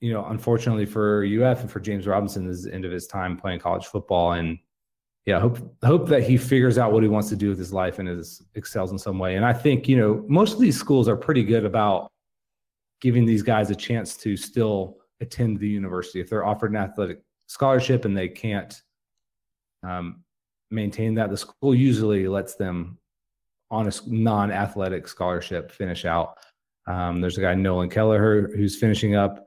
you 0.00 0.12
know, 0.12 0.26
unfortunately 0.26 0.86
for 0.86 1.24
UF 1.24 1.60
and 1.60 1.70
for 1.70 1.80
James 1.80 2.06
Robinson, 2.06 2.46
this 2.46 2.58
is 2.58 2.64
the 2.64 2.74
end 2.74 2.84
of 2.84 2.92
his 2.92 3.06
time 3.06 3.36
playing 3.36 3.60
college 3.60 3.86
football. 3.86 4.32
And 4.32 4.58
yeah, 5.26 5.40
hope 5.40 5.58
hope 5.84 6.08
that 6.08 6.22
he 6.22 6.36
figures 6.36 6.78
out 6.78 6.92
what 6.92 7.02
he 7.02 7.08
wants 7.08 7.28
to 7.30 7.36
do 7.36 7.48
with 7.48 7.58
his 7.58 7.72
life 7.72 7.98
and 7.98 8.08
is 8.08 8.42
excels 8.54 8.92
in 8.92 8.98
some 8.98 9.18
way. 9.18 9.34
And 9.34 9.44
I 9.44 9.52
think 9.52 9.88
you 9.88 9.96
know 9.96 10.24
most 10.28 10.54
of 10.54 10.60
these 10.60 10.78
schools 10.78 11.08
are 11.08 11.16
pretty 11.16 11.42
good 11.42 11.64
about 11.64 12.12
giving 13.00 13.26
these 13.26 13.42
guys 13.42 13.70
a 13.70 13.74
chance 13.74 14.16
to 14.18 14.36
still 14.36 14.98
attend 15.20 15.58
the 15.58 15.68
university 15.68 16.20
if 16.20 16.30
they're 16.30 16.46
offered 16.46 16.70
an 16.70 16.76
athletic 16.76 17.22
scholarship 17.46 18.04
and 18.04 18.16
they 18.16 18.28
can't 18.28 18.80
um, 19.82 20.22
maintain 20.70 21.14
that. 21.14 21.30
The 21.30 21.36
school 21.36 21.74
usually 21.74 22.28
lets 22.28 22.54
them 22.54 22.98
on 23.70 23.88
a 23.88 23.92
non-athletic 24.06 25.08
scholarship 25.08 25.72
finish 25.72 26.04
out. 26.04 26.38
Um, 26.86 27.20
there's 27.20 27.36
a 27.36 27.40
guy 27.40 27.54
Nolan 27.54 27.90
Kelleher 27.90 28.52
who's 28.54 28.78
finishing 28.78 29.16
up 29.16 29.45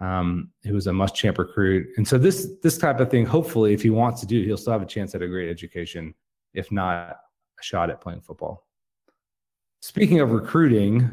um, 0.00 0.50
who 0.64 0.74
was 0.74 0.86
a 0.86 0.92
Muschamp 0.92 1.38
recruit. 1.38 1.88
And 1.96 2.06
so 2.06 2.18
this 2.18 2.48
this 2.62 2.78
type 2.78 3.00
of 3.00 3.10
thing, 3.10 3.26
hopefully, 3.26 3.74
if 3.74 3.82
he 3.82 3.90
wants 3.90 4.20
to 4.20 4.26
do, 4.26 4.42
he'll 4.42 4.56
still 4.56 4.72
have 4.72 4.82
a 4.82 4.86
chance 4.86 5.14
at 5.14 5.22
a 5.22 5.28
great 5.28 5.50
education, 5.50 6.14
if 6.54 6.72
not 6.72 7.16
a 7.58 7.62
shot 7.62 7.90
at 7.90 8.00
playing 8.00 8.22
football. 8.22 8.66
Speaking 9.82 10.20
of 10.20 10.32
recruiting, 10.32 11.10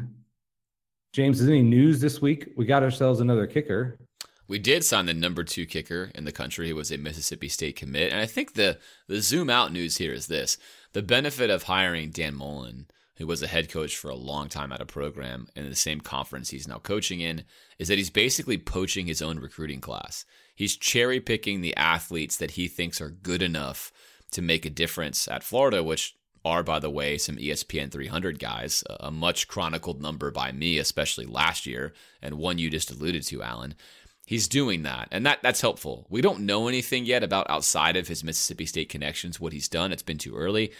James, 1.12 1.40
is 1.40 1.48
any 1.48 1.62
news 1.62 2.00
this 2.00 2.20
week? 2.20 2.52
We 2.56 2.66
got 2.66 2.82
ourselves 2.82 3.20
another 3.20 3.46
kicker. 3.46 3.98
We 4.46 4.58
did 4.58 4.82
sign 4.82 5.06
the 5.06 5.14
number 5.14 5.44
two 5.44 5.66
kicker 5.66 6.10
in 6.14 6.24
the 6.24 6.32
country. 6.32 6.66
He 6.66 6.72
was 6.72 6.90
a 6.90 6.96
Mississippi 6.96 7.48
State 7.48 7.76
commit. 7.76 8.12
And 8.12 8.20
I 8.20 8.26
think 8.26 8.54
the 8.54 8.78
the 9.06 9.20
zoom 9.20 9.50
out 9.50 9.72
news 9.72 9.98
here 9.98 10.12
is 10.12 10.26
this. 10.26 10.56
The 10.94 11.02
benefit 11.02 11.50
of 11.50 11.64
hiring 11.64 12.10
Dan 12.10 12.34
Mullen 12.34 12.86
who 13.18 13.26
was 13.26 13.42
a 13.42 13.48
head 13.48 13.68
coach 13.68 13.96
for 13.96 14.08
a 14.08 14.16
long 14.16 14.48
time 14.48 14.72
at 14.72 14.80
a 14.80 14.86
program 14.86 15.48
in 15.56 15.68
the 15.68 15.76
same 15.76 16.00
conference 16.00 16.50
he's 16.50 16.68
now 16.68 16.78
coaching 16.78 17.20
in, 17.20 17.42
is 17.78 17.88
that 17.88 17.98
he's 17.98 18.10
basically 18.10 18.56
poaching 18.56 19.06
his 19.06 19.20
own 19.20 19.40
recruiting 19.40 19.80
class. 19.80 20.24
He's 20.54 20.76
cherry 20.76 21.20
picking 21.20 21.60
the 21.60 21.76
athletes 21.76 22.36
that 22.36 22.52
he 22.52 22.68
thinks 22.68 23.00
are 23.00 23.10
good 23.10 23.42
enough 23.42 23.92
to 24.30 24.40
make 24.40 24.64
a 24.64 24.70
difference 24.70 25.26
at 25.26 25.42
Florida, 25.42 25.82
which 25.82 26.16
are, 26.44 26.62
by 26.62 26.78
the 26.78 26.90
way, 26.90 27.18
some 27.18 27.36
ESPN 27.36 27.90
300 27.90 28.38
guys, 28.38 28.84
a 29.00 29.10
much 29.10 29.48
chronicled 29.48 30.00
number 30.00 30.30
by 30.30 30.52
me, 30.52 30.78
especially 30.78 31.26
last 31.26 31.66
year, 31.66 31.92
and 32.22 32.38
one 32.38 32.58
you 32.58 32.70
just 32.70 32.90
alluded 32.90 33.24
to, 33.24 33.42
Alan. 33.42 33.74
He's 34.26 34.46
doing 34.46 34.82
that, 34.82 35.08
and 35.10 35.26
that 35.26 35.42
that's 35.42 35.62
helpful. 35.62 36.06
We 36.10 36.20
don't 36.20 36.40
know 36.40 36.68
anything 36.68 37.06
yet 37.06 37.24
about 37.24 37.50
outside 37.50 37.96
of 37.96 38.08
his 38.08 38.22
Mississippi 38.22 38.66
State 38.66 38.90
connections, 38.90 39.40
what 39.40 39.54
he's 39.54 39.68
done. 39.68 39.90
It's 39.90 40.02
been 40.02 40.18
too 40.18 40.36
early 40.36 40.72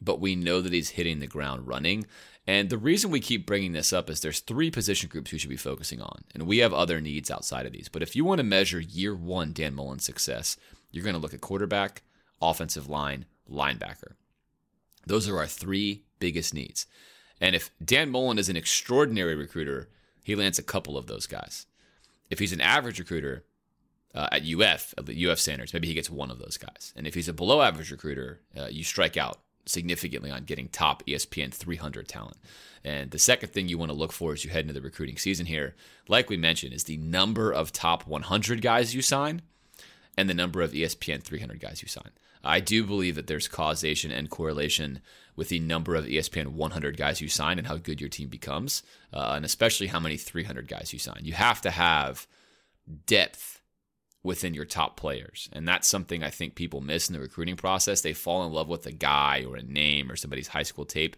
but 0.00 0.20
we 0.20 0.36
know 0.36 0.60
that 0.60 0.72
he's 0.72 0.90
hitting 0.90 1.18
the 1.18 1.26
ground 1.26 1.66
running. 1.66 2.06
And 2.46 2.70
the 2.70 2.78
reason 2.78 3.10
we 3.10 3.20
keep 3.20 3.44
bringing 3.44 3.72
this 3.72 3.92
up 3.92 4.08
is 4.08 4.20
there's 4.20 4.40
three 4.40 4.70
position 4.70 5.08
groups 5.08 5.32
we 5.32 5.38
should 5.38 5.50
be 5.50 5.56
focusing 5.56 6.00
on, 6.00 6.22
and 6.34 6.46
we 6.46 6.58
have 6.58 6.72
other 6.72 7.00
needs 7.00 7.30
outside 7.30 7.66
of 7.66 7.72
these. 7.72 7.88
But 7.88 8.02
if 8.02 8.14
you 8.14 8.24
want 8.24 8.38
to 8.38 8.44
measure 8.44 8.78
year 8.78 9.14
one 9.14 9.52
Dan 9.52 9.74
Mullen's 9.74 10.04
success, 10.04 10.56
you're 10.92 11.04
going 11.04 11.16
to 11.16 11.20
look 11.20 11.34
at 11.34 11.40
quarterback, 11.40 12.02
offensive 12.40 12.88
line, 12.88 13.26
linebacker. 13.50 14.12
Those 15.06 15.28
are 15.28 15.38
our 15.38 15.46
three 15.46 16.04
biggest 16.18 16.54
needs. 16.54 16.86
And 17.40 17.54
if 17.54 17.70
Dan 17.84 18.10
Mullen 18.10 18.38
is 18.38 18.48
an 18.48 18.56
extraordinary 18.56 19.34
recruiter, 19.34 19.88
he 20.22 20.34
lands 20.34 20.58
a 20.58 20.62
couple 20.62 20.96
of 20.96 21.06
those 21.06 21.26
guys. 21.26 21.66
If 22.30 22.38
he's 22.38 22.52
an 22.52 22.60
average 22.60 22.98
recruiter 22.98 23.44
uh, 24.14 24.28
at 24.32 24.42
UF, 24.42 24.94
at 24.96 25.06
the 25.06 25.26
UF 25.26 25.38
standards, 25.38 25.72
maybe 25.72 25.86
he 25.88 25.94
gets 25.94 26.10
one 26.10 26.30
of 26.30 26.38
those 26.38 26.56
guys. 26.56 26.92
And 26.96 27.06
if 27.06 27.14
he's 27.14 27.28
a 27.28 27.32
below 27.32 27.60
average 27.60 27.90
recruiter, 27.90 28.40
uh, 28.58 28.66
you 28.66 28.84
strike 28.84 29.16
out 29.16 29.38
significantly 29.66 30.30
on 30.30 30.44
getting 30.44 30.68
top 30.68 31.04
ESPN 31.06 31.52
300 31.52 32.08
talent. 32.08 32.36
And 32.84 33.10
the 33.10 33.18
second 33.18 33.50
thing 33.50 33.68
you 33.68 33.78
want 33.78 33.90
to 33.90 33.96
look 33.96 34.12
for 34.12 34.32
as 34.32 34.44
you 34.44 34.50
head 34.50 34.62
into 34.62 34.72
the 34.72 34.80
recruiting 34.80 35.16
season 35.16 35.46
here, 35.46 35.74
like 36.08 36.30
we 36.30 36.36
mentioned, 36.36 36.72
is 36.72 36.84
the 36.84 36.96
number 36.96 37.52
of 37.52 37.72
top 37.72 38.06
100 38.06 38.62
guys 38.62 38.94
you 38.94 39.02
sign 39.02 39.42
and 40.16 40.30
the 40.30 40.34
number 40.34 40.62
of 40.62 40.72
ESPN 40.72 41.22
300 41.22 41.60
guys 41.60 41.82
you 41.82 41.88
sign. 41.88 42.10
I 42.44 42.60
do 42.60 42.84
believe 42.84 43.16
that 43.16 43.26
there's 43.26 43.48
causation 43.48 44.12
and 44.12 44.30
correlation 44.30 45.00
with 45.34 45.48
the 45.48 45.58
number 45.58 45.96
of 45.96 46.06
ESPN 46.06 46.48
100 46.48 46.96
guys 46.96 47.20
you 47.20 47.28
sign 47.28 47.58
and 47.58 47.66
how 47.66 47.76
good 47.76 48.00
your 48.00 48.08
team 48.08 48.28
becomes, 48.28 48.82
uh, 49.12 49.32
and 49.34 49.44
especially 49.44 49.88
how 49.88 50.00
many 50.00 50.16
300 50.16 50.68
guys 50.68 50.92
you 50.92 50.98
sign. 50.98 51.20
You 51.22 51.34
have 51.34 51.60
to 51.62 51.70
have 51.70 52.26
depth 53.06 53.55
within 54.26 54.54
your 54.54 54.64
top 54.64 54.96
players. 54.96 55.48
And 55.52 55.66
that's 55.66 55.88
something 55.88 56.22
I 56.22 56.30
think 56.30 56.56
people 56.56 56.80
miss 56.80 57.08
in 57.08 57.14
the 57.14 57.20
recruiting 57.20 57.56
process. 57.56 58.00
They 58.00 58.12
fall 58.12 58.44
in 58.44 58.52
love 58.52 58.68
with 58.68 58.84
a 58.86 58.92
guy 58.92 59.44
or 59.48 59.56
a 59.56 59.62
name 59.62 60.10
or 60.10 60.16
somebody's 60.16 60.48
high 60.48 60.64
school 60.64 60.84
tape. 60.84 61.16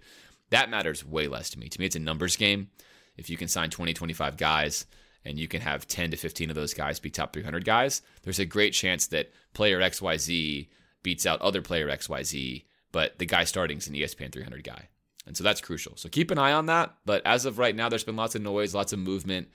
That 0.50 0.70
matters 0.70 1.04
way 1.04 1.26
less 1.26 1.50
to 1.50 1.58
me. 1.58 1.68
To 1.68 1.80
me, 1.80 1.86
it's 1.86 1.96
a 1.96 2.00
numbers 2.00 2.36
game. 2.36 2.68
If 3.16 3.30
you 3.30 3.36
can 3.36 3.48
sign 3.48 3.70
20, 3.70 3.94
25 3.94 4.36
guys 4.36 4.86
and 5.24 5.38
you 5.38 5.48
can 5.48 5.62
have 5.62 5.88
10 5.88 6.10
to 6.10 6.16
15 6.16 6.50
of 6.50 6.54
those 6.54 6.74
guys 6.74 7.00
be 7.00 7.10
top 7.10 7.32
300 7.32 7.64
guys, 7.64 8.02
there's 8.22 8.38
a 8.38 8.44
great 8.44 8.74
chance 8.74 9.06
that 9.08 9.32
player 9.54 9.80
XYZ 9.80 10.68
beats 11.02 11.26
out 11.26 11.40
other 11.40 11.62
player 11.62 11.88
XYZ, 11.88 12.64
but 12.92 13.18
the 13.18 13.26
guy 13.26 13.44
starting 13.44 13.78
is 13.78 13.88
an 13.88 13.94
ESPN 13.94 14.30
300 14.30 14.62
guy. 14.62 14.88
And 15.26 15.36
so 15.36 15.44
that's 15.44 15.60
crucial. 15.60 15.96
So 15.96 16.08
keep 16.08 16.30
an 16.30 16.38
eye 16.38 16.52
on 16.52 16.66
that. 16.66 16.94
But 17.04 17.22
as 17.24 17.46
of 17.46 17.58
right 17.58 17.74
now, 17.74 17.88
there's 17.88 18.04
been 18.04 18.16
lots 18.16 18.34
of 18.34 18.42
noise, 18.42 18.74
lots 18.74 18.92
of 18.92 18.98
movement. 18.98 19.48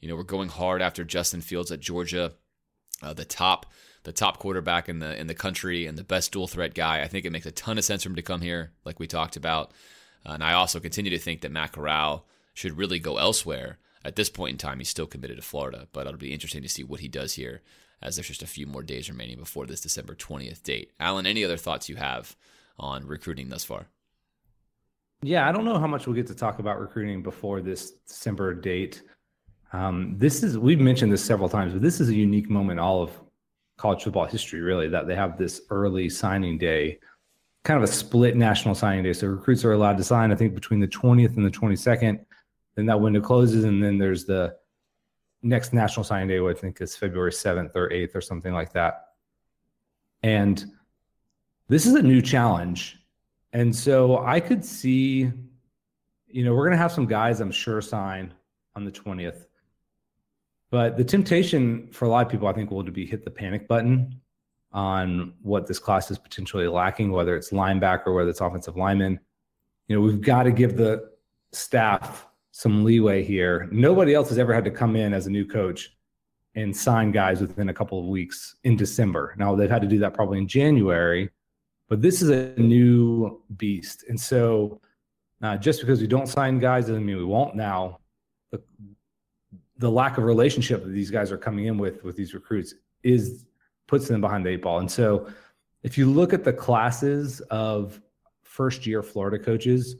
You 0.00 0.08
know, 0.08 0.16
we're 0.16 0.22
going 0.22 0.48
hard 0.48 0.80
after 0.80 1.04
Justin 1.04 1.40
Fields 1.40 1.70
at 1.70 1.80
Georgia. 1.80 2.32
Uh, 3.02 3.12
the 3.12 3.24
top 3.24 3.66
the 4.02 4.12
top 4.12 4.38
quarterback 4.38 4.88
in 4.88 4.98
the 4.98 5.18
in 5.18 5.26
the 5.26 5.34
country 5.34 5.86
and 5.86 5.98
the 5.98 6.04
best 6.04 6.32
dual 6.32 6.46
threat 6.46 6.74
guy. 6.74 7.02
I 7.02 7.08
think 7.08 7.24
it 7.24 7.32
makes 7.32 7.46
a 7.46 7.52
ton 7.52 7.78
of 7.78 7.84
sense 7.84 8.02
for 8.02 8.08
him 8.08 8.16
to 8.16 8.22
come 8.22 8.40
here, 8.40 8.72
like 8.84 8.98
we 8.98 9.06
talked 9.06 9.36
about. 9.36 9.72
Uh, 10.24 10.32
and 10.32 10.44
I 10.44 10.52
also 10.52 10.80
continue 10.80 11.10
to 11.10 11.18
think 11.18 11.40
that 11.40 11.52
Matt 11.52 11.72
Corral 11.72 12.26
should 12.54 12.76
really 12.76 12.98
go 12.98 13.16
elsewhere. 13.16 13.78
At 14.02 14.16
this 14.16 14.30
point 14.30 14.52
in 14.52 14.58
time, 14.58 14.78
he's 14.78 14.88
still 14.88 15.06
committed 15.06 15.36
to 15.36 15.42
Florida, 15.42 15.86
but 15.92 16.06
it'll 16.06 16.18
be 16.18 16.32
interesting 16.32 16.62
to 16.62 16.68
see 16.68 16.82
what 16.82 17.00
he 17.00 17.08
does 17.08 17.34
here 17.34 17.60
as 18.02 18.16
there's 18.16 18.28
just 18.28 18.42
a 18.42 18.46
few 18.46 18.66
more 18.66 18.82
days 18.82 19.10
remaining 19.10 19.38
before 19.38 19.66
this 19.66 19.80
December 19.80 20.14
20th 20.14 20.62
date. 20.62 20.90
Alan, 20.98 21.26
any 21.26 21.44
other 21.44 21.58
thoughts 21.58 21.88
you 21.88 21.96
have 21.96 22.34
on 22.78 23.06
recruiting 23.06 23.50
thus 23.50 23.64
far? 23.64 23.88
Yeah, 25.22 25.46
I 25.46 25.52
don't 25.52 25.66
know 25.66 25.78
how 25.78 25.86
much 25.86 26.06
we'll 26.06 26.16
get 26.16 26.26
to 26.28 26.34
talk 26.34 26.60
about 26.60 26.80
recruiting 26.80 27.22
before 27.22 27.60
this 27.60 27.90
December 28.08 28.54
date. 28.54 29.02
Um, 29.72 30.16
this 30.18 30.42
is 30.42 30.58
we've 30.58 30.80
mentioned 30.80 31.12
this 31.12 31.24
several 31.24 31.48
times, 31.48 31.72
but 31.72 31.82
this 31.82 32.00
is 32.00 32.08
a 32.08 32.14
unique 32.14 32.50
moment 32.50 32.80
all 32.80 33.02
of 33.02 33.12
college 33.76 34.02
football 34.04 34.26
history, 34.26 34.60
really, 34.60 34.88
that 34.88 35.06
they 35.06 35.14
have 35.14 35.38
this 35.38 35.62
early 35.70 36.08
signing 36.08 36.58
day, 36.58 36.98
kind 37.64 37.82
of 37.82 37.88
a 37.88 37.92
split 37.92 38.36
national 38.36 38.74
signing 38.74 39.02
day. 39.02 39.12
So 39.12 39.26
recruits 39.26 39.64
are 39.64 39.72
allowed 39.72 39.96
to 39.96 40.04
sign, 40.04 40.32
I 40.32 40.34
think, 40.34 40.54
between 40.54 40.80
the 40.80 40.88
20th 40.88 41.36
and 41.36 41.46
the 41.46 41.50
22nd. 41.50 42.24
Then 42.74 42.86
that 42.86 43.00
window 43.00 43.20
closes, 43.20 43.64
and 43.64 43.82
then 43.82 43.96
there's 43.96 44.26
the 44.26 44.54
next 45.42 45.72
national 45.72 46.04
signing 46.04 46.28
day, 46.28 46.40
which 46.40 46.58
I 46.58 46.60
think 46.60 46.80
is 46.80 46.94
February 46.94 47.32
7th 47.32 47.74
or 47.74 47.88
8th 47.88 48.14
or 48.14 48.20
something 48.20 48.52
like 48.52 48.72
that. 48.74 49.06
And 50.22 50.62
this 51.68 51.86
is 51.86 51.94
a 51.94 52.02
new 52.02 52.20
challenge. 52.20 52.98
And 53.52 53.74
so 53.74 54.18
I 54.18 54.40
could 54.40 54.64
see, 54.64 55.30
you 56.26 56.44
know, 56.44 56.54
we're 56.54 56.66
going 56.66 56.76
to 56.76 56.82
have 56.82 56.92
some 56.92 57.06
guys, 57.06 57.40
I'm 57.40 57.50
sure, 57.50 57.80
sign 57.80 58.34
on 58.76 58.84
the 58.84 58.92
20th. 58.92 59.46
But 60.70 60.96
the 60.96 61.04
temptation 61.04 61.88
for 61.90 62.04
a 62.04 62.08
lot 62.08 62.24
of 62.24 62.30
people, 62.30 62.46
I 62.46 62.52
think, 62.52 62.70
will 62.70 62.84
to 62.84 62.92
be 62.92 63.04
hit 63.04 63.24
the 63.24 63.30
panic 63.30 63.66
button 63.66 64.20
on 64.72 65.34
what 65.42 65.66
this 65.66 65.80
class 65.80 66.10
is 66.10 66.18
potentially 66.18 66.68
lacking, 66.68 67.10
whether 67.10 67.36
it's 67.36 67.50
linebacker, 67.50 68.14
whether 68.14 68.30
it's 68.30 68.40
offensive 68.40 68.76
lineman. 68.76 69.18
You 69.88 69.96
know, 69.96 70.02
we've 70.02 70.20
got 70.20 70.44
to 70.44 70.52
give 70.52 70.76
the 70.76 71.10
staff 71.52 72.28
some 72.52 72.84
leeway 72.84 73.24
here. 73.24 73.68
Nobody 73.72 74.14
else 74.14 74.28
has 74.28 74.38
ever 74.38 74.54
had 74.54 74.64
to 74.64 74.70
come 74.70 74.94
in 74.94 75.12
as 75.12 75.26
a 75.26 75.30
new 75.30 75.44
coach 75.44 75.96
and 76.54 76.76
sign 76.76 77.10
guys 77.10 77.40
within 77.40 77.68
a 77.68 77.74
couple 77.74 77.98
of 77.98 78.06
weeks 78.06 78.56
in 78.64 78.76
December. 78.76 79.34
Now 79.38 79.54
they've 79.54 79.70
had 79.70 79.82
to 79.82 79.88
do 79.88 79.98
that 80.00 80.14
probably 80.14 80.38
in 80.38 80.48
January, 80.48 81.30
but 81.88 82.02
this 82.02 82.22
is 82.22 82.28
a 82.28 82.54
new 82.60 83.42
beast. 83.56 84.04
And 84.08 84.20
so 84.20 84.80
uh, 85.42 85.56
just 85.56 85.80
because 85.80 86.00
we 86.00 86.06
don't 86.06 86.28
sign 86.28 86.58
guys 86.58 86.86
doesn't 86.86 87.04
mean 87.04 87.16
we 87.16 87.24
won't 87.24 87.56
now. 87.56 87.98
The 89.80 89.90
lack 89.90 90.18
of 90.18 90.24
relationship 90.24 90.84
that 90.84 90.90
these 90.90 91.10
guys 91.10 91.32
are 91.32 91.38
coming 91.38 91.64
in 91.64 91.78
with 91.78 92.04
with 92.04 92.14
these 92.14 92.34
recruits 92.34 92.74
is 93.02 93.46
puts 93.86 94.06
them 94.08 94.20
behind 94.20 94.44
the 94.44 94.50
eight 94.50 94.62
ball. 94.62 94.78
And 94.78 94.90
so 94.90 95.26
if 95.82 95.96
you 95.96 96.10
look 96.10 96.34
at 96.34 96.44
the 96.44 96.52
classes 96.52 97.40
of 97.50 98.00
first 98.42 98.86
year 98.86 99.02
Florida 99.02 99.38
coaches, 99.42 99.96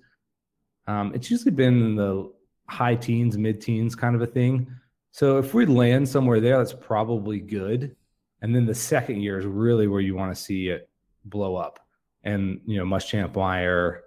um, 0.86 1.12
it's 1.14 1.30
usually 1.30 1.50
been 1.50 1.82
in 1.82 1.96
the 1.96 2.30
high 2.68 2.94
teens, 2.94 3.38
mid 3.38 3.60
teens 3.60 3.94
kind 3.94 4.14
of 4.14 4.20
a 4.20 4.26
thing. 4.26 4.70
So 5.12 5.38
if 5.38 5.54
we 5.54 5.64
land 5.64 6.06
somewhere 6.06 6.40
there, 6.40 6.58
that's 6.58 6.74
probably 6.74 7.40
good. 7.40 7.96
And 8.42 8.54
then 8.54 8.66
the 8.66 8.74
second 8.74 9.22
year 9.22 9.38
is 9.38 9.46
really 9.46 9.88
where 9.88 10.00
you 10.02 10.14
want 10.14 10.34
to 10.34 10.40
see 10.40 10.68
it 10.68 10.90
blow 11.24 11.56
up. 11.56 11.80
And, 12.22 12.60
you 12.66 12.76
know, 12.76 12.84
Muschamp, 12.84 13.34
Meyer, 13.34 14.02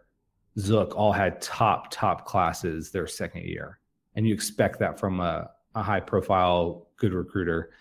Zook 0.60 0.96
all 0.96 1.12
had 1.12 1.42
top, 1.42 1.90
top 1.90 2.26
classes 2.26 2.92
their 2.92 3.08
second 3.08 3.46
year. 3.46 3.80
And 4.16 4.28
you 4.28 4.36
expect 4.36 4.78
that 4.80 5.00
from 5.00 5.20
a, 5.20 5.50
a 5.76 5.84
high 5.84 6.00
profile, 6.00 6.88
good 6.98 7.14
recruiter. 7.14 7.72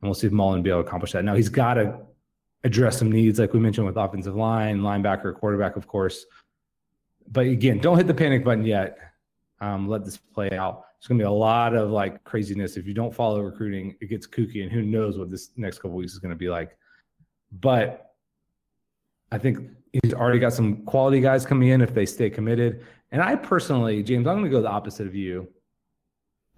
And 0.00 0.08
we'll 0.08 0.14
see 0.14 0.26
if 0.26 0.32
Mullen 0.32 0.62
be 0.62 0.70
able 0.70 0.82
to 0.82 0.86
accomplish 0.86 1.12
that. 1.12 1.24
Now 1.24 1.34
he's 1.34 1.48
got 1.48 1.74
to 1.74 1.98
address 2.64 2.98
some 2.98 3.10
needs, 3.10 3.38
like 3.38 3.52
we 3.52 3.60
mentioned 3.60 3.86
with 3.86 3.96
offensive 3.96 4.36
line, 4.36 4.80
linebacker, 4.80 5.34
quarterback, 5.34 5.76
of 5.76 5.86
course. 5.86 6.26
But 7.30 7.46
again, 7.46 7.78
don't 7.78 7.96
hit 7.96 8.06
the 8.06 8.14
panic 8.14 8.44
button 8.44 8.64
yet 8.64 8.98
um, 9.60 9.88
let 9.88 10.04
this 10.04 10.16
play 10.16 10.50
out. 10.52 10.84
It's 10.98 11.06
going 11.06 11.18
to 11.18 11.22
be 11.22 11.26
a 11.26 11.30
lot 11.30 11.74
of 11.74 11.90
like 11.90 12.24
craziness. 12.24 12.76
If 12.76 12.86
you 12.86 12.94
don't 12.94 13.14
follow 13.14 13.40
recruiting, 13.40 13.96
it 14.00 14.06
gets 14.06 14.26
kooky, 14.26 14.62
and 14.62 14.70
who 14.70 14.82
knows 14.82 15.18
what 15.18 15.30
this 15.30 15.50
next 15.56 15.78
couple 15.78 15.96
weeks 15.96 16.12
is 16.12 16.18
going 16.18 16.30
to 16.30 16.36
be 16.36 16.48
like. 16.48 16.76
But 17.60 18.14
I 19.30 19.38
think 19.38 19.70
he's 19.92 20.14
already 20.14 20.38
got 20.38 20.52
some 20.52 20.84
quality 20.84 21.20
guys 21.20 21.46
coming 21.46 21.68
in 21.68 21.80
if 21.80 21.94
they 21.94 22.06
stay 22.06 22.30
committed. 22.30 22.84
And 23.12 23.22
I 23.22 23.36
personally, 23.36 24.02
James, 24.02 24.26
I'm 24.26 24.38
going 24.38 24.44
to 24.44 24.50
go 24.50 24.60
the 24.60 24.68
opposite 24.68 25.06
of 25.06 25.14
you. 25.14 25.48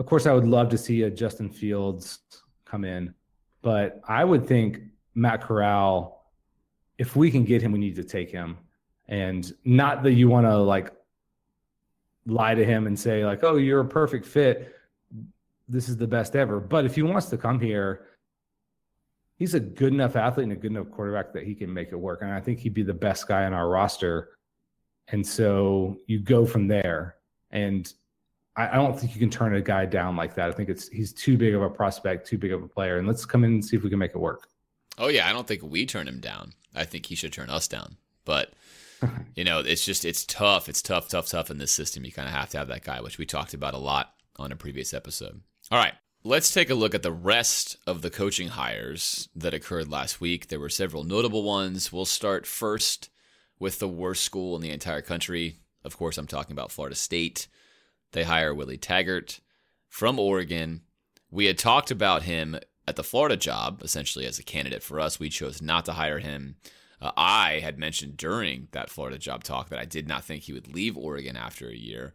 Of 0.01 0.07
course, 0.07 0.25
I 0.25 0.33
would 0.33 0.47
love 0.47 0.71
to 0.71 0.79
see 0.79 1.03
a 1.03 1.11
Justin 1.11 1.51
Fields 1.51 2.21
come 2.65 2.87
in, 2.87 3.13
but 3.61 4.01
I 4.09 4.25
would 4.25 4.47
think 4.47 4.81
Matt 5.15 5.43
Corral, 5.43 6.33
if 6.97 7.17
we 7.17 7.31
can 7.31 7.45
get 7.45 7.61
him, 7.61 7.71
we 7.71 7.79
need 7.79 7.97
to 7.97 8.03
take 8.03 8.31
him. 8.31 8.57
And 9.09 9.53
not 9.67 10.03
that 10.05 10.13
you 10.13 10.31
want 10.31 10.47
to 10.47 10.57
like 10.57 10.91
lie 12.25 12.55
to 12.55 12.65
him 12.65 12.87
and 12.87 12.99
say 12.99 13.27
like, 13.27 13.45
"Oh, 13.45 13.57
you're 13.57 13.81
a 13.81 13.89
perfect 13.89 14.25
fit. 14.25 14.75
This 15.69 15.91
is 15.91 15.99
the 15.99 16.07
best 16.07 16.35
ever." 16.35 16.61
But 16.61 16.87
if 16.87 16.95
he 16.95 17.03
wants 17.03 17.27
to 17.27 17.37
come 17.37 17.61
here, 17.61 18.07
he's 19.37 19.53
a 19.53 19.61
good 19.61 19.93
enough 19.93 20.17
athlete 20.17 20.45
and 20.45 20.53
a 20.55 20.57
good 20.57 20.71
enough 20.71 20.91
quarterback 20.91 21.35
that 21.35 21.43
he 21.43 21.55
can 21.55 21.71
make 21.71 21.93
it 21.93 21.97
work. 21.97 22.23
And 22.23 22.33
I 22.33 22.41
think 22.41 22.61
he'd 22.61 22.73
be 22.73 22.83
the 22.83 22.95
best 22.95 23.29
guy 23.29 23.45
on 23.45 23.53
our 23.53 23.69
roster. 23.69 24.31
And 25.09 25.27
so 25.27 25.99
you 26.07 26.21
go 26.21 26.47
from 26.47 26.69
there. 26.69 27.17
And 27.51 27.93
I, 28.61 28.73
I 28.73 28.77
don't 28.77 28.99
think 28.99 29.15
you 29.15 29.21
can 29.21 29.31
turn 29.31 29.55
a 29.55 29.61
guy 29.61 29.87
down 29.87 30.17
like 30.17 30.35
that. 30.35 30.51
I 30.51 30.53
think 30.53 30.69
it's 30.69 30.89
he's 30.89 31.13
too 31.13 31.39
big 31.39 31.55
of 31.55 31.63
a 31.63 31.71
prospect, 31.71 32.27
too 32.27 32.37
big 32.37 32.53
of 32.53 32.63
a 32.63 32.69
player. 32.69 32.99
And 32.99 33.07
let's 33.07 33.25
come 33.25 33.43
in 33.45 33.53
and 33.53 33.65
see 33.65 33.77
if 33.77 33.83
we 33.83 33.89
can 33.89 33.99
make 33.99 34.11
it 34.11 34.19
work. 34.19 34.49
Oh 34.99 35.09
yeah, 35.09 35.29
I 35.29 35.33
don't 35.33 35.47
think 35.47 35.63
we 35.63 35.87
turn 35.87 36.07
him 36.07 36.21
down. 36.21 36.53
I 36.75 36.85
think 36.85 37.07
he 37.07 37.15
should 37.15 37.33
turn 37.33 37.49
us 37.49 37.67
down. 37.67 37.97
But 38.27 38.53
you 39.35 39.45
know, 39.45 39.61
it's 39.61 39.85
just 39.85 40.05
it's 40.05 40.27
tough. 40.27 40.69
It's 40.69 40.83
tough, 40.83 41.09
tough, 41.09 41.29
tough 41.29 41.51
in 41.51 41.59
this 41.59 41.73
system. 41.73 42.05
You 42.05 42.13
kind 42.13 42.29
of 42.29 42.35
have 42.35 42.51
to 42.51 42.59
have 42.59 42.69
that 42.69 42.85
guy, 42.85 43.01
which 43.01 43.17
we 43.17 43.25
talked 43.25 43.55
about 43.55 43.75
a 43.75 43.79
lot 43.79 44.13
on 44.37 44.53
a 44.53 44.57
previous 44.57 44.93
episode. 44.93 45.41
All 45.71 45.79
right, 45.79 45.95
let's 46.23 46.53
take 46.53 46.69
a 46.69 46.75
look 46.75 46.95
at 46.95 47.03
the 47.03 47.13
rest 47.13 47.77
of 47.87 48.03
the 48.03 48.11
coaching 48.11 48.49
hires 48.49 49.29
that 49.35 49.55
occurred 49.55 49.91
last 49.91 50.21
week. 50.21 50.49
There 50.49 50.61
were 50.61 50.69
several 50.69 51.05
notable 51.05 51.45
ones. 51.45 51.93
We'll 51.93 52.05
start 52.05 52.47
first 52.47 53.09
with 53.59 53.79
the 53.79 53.89
worst 53.89 54.23
school 54.23 54.55
in 54.55 54.61
the 54.61 54.71
entire 54.71 55.03
country. 55.03 55.57
Of 55.83 55.97
course, 55.97 56.19
I'm 56.19 56.27
talking 56.27 56.53
about 56.53 56.71
Florida 56.71 56.97
State. 56.97 57.49
They 58.13 58.25
hire 58.25 58.55
Willie 58.55 58.77
Taggart 58.77 59.41
from 59.89 60.19
Oregon. 60.19 60.83
We 61.31 61.47
had 61.47 61.59
talked 61.59 61.91
about 61.91 62.23
him 62.23 62.59
at 62.89 62.97
the 62.97 63.05
Florida 63.05 63.37
job, 63.37 63.83
essentially 63.83 64.27
as 64.27 64.39
a 64.39 64.43
candidate 64.43 64.83
for 64.83 64.99
us. 64.99 65.21
We 65.21 65.29
chose 65.29 65.63
not 65.63 65.85
to 65.87 65.93
hire 65.93 66.19
him 66.19 66.57
uh, 67.01 67.13
I 67.17 67.61
had 67.61 67.79
mentioned 67.79 68.17
during 68.17 68.69
that 68.73 68.91
Florida 68.91 69.19
job 69.19 69.43
talk 69.43 69.69
that 69.71 69.79
I 69.79 69.85
did 69.85 70.07
not 70.07 70.25
think 70.25 70.43
he 70.43 70.53
would 70.53 70.73
leave 70.73 70.97
Oregon 70.97 71.37
after 71.37 71.69
a 71.69 71.77
year. 71.77 72.13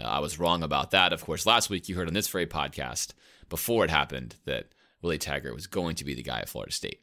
Uh, 0.00 0.04
I 0.04 0.18
was 0.18 0.38
wrong 0.38 0.62
about 0.62 0.90
that. 0.90 1.12
Of 1.12 1.24
course, 1.24 1.46
last 1.46 1.70
week 1.70 1.88
you 1.88 1.94
heard 1.94 2.08
on 2.08 2.14
this 2.14 2.28
very 2.28 2.46
podcast 2.46 3.12
before 3.48 3.84
it 3.84 3.90
happened 3.90 4.36
that 4.44 4.72
Willie 5.02 5.18
Taggart 5.18 5.54
was 5.54 5.66
going 5.66 5.94
to 5.96 6.04
be 6.04 6.14
the 6.14 6.22
guy 6.22 6.40
at 6.40 6.48
Florida 6.48 6.72
State. 6.72 7.00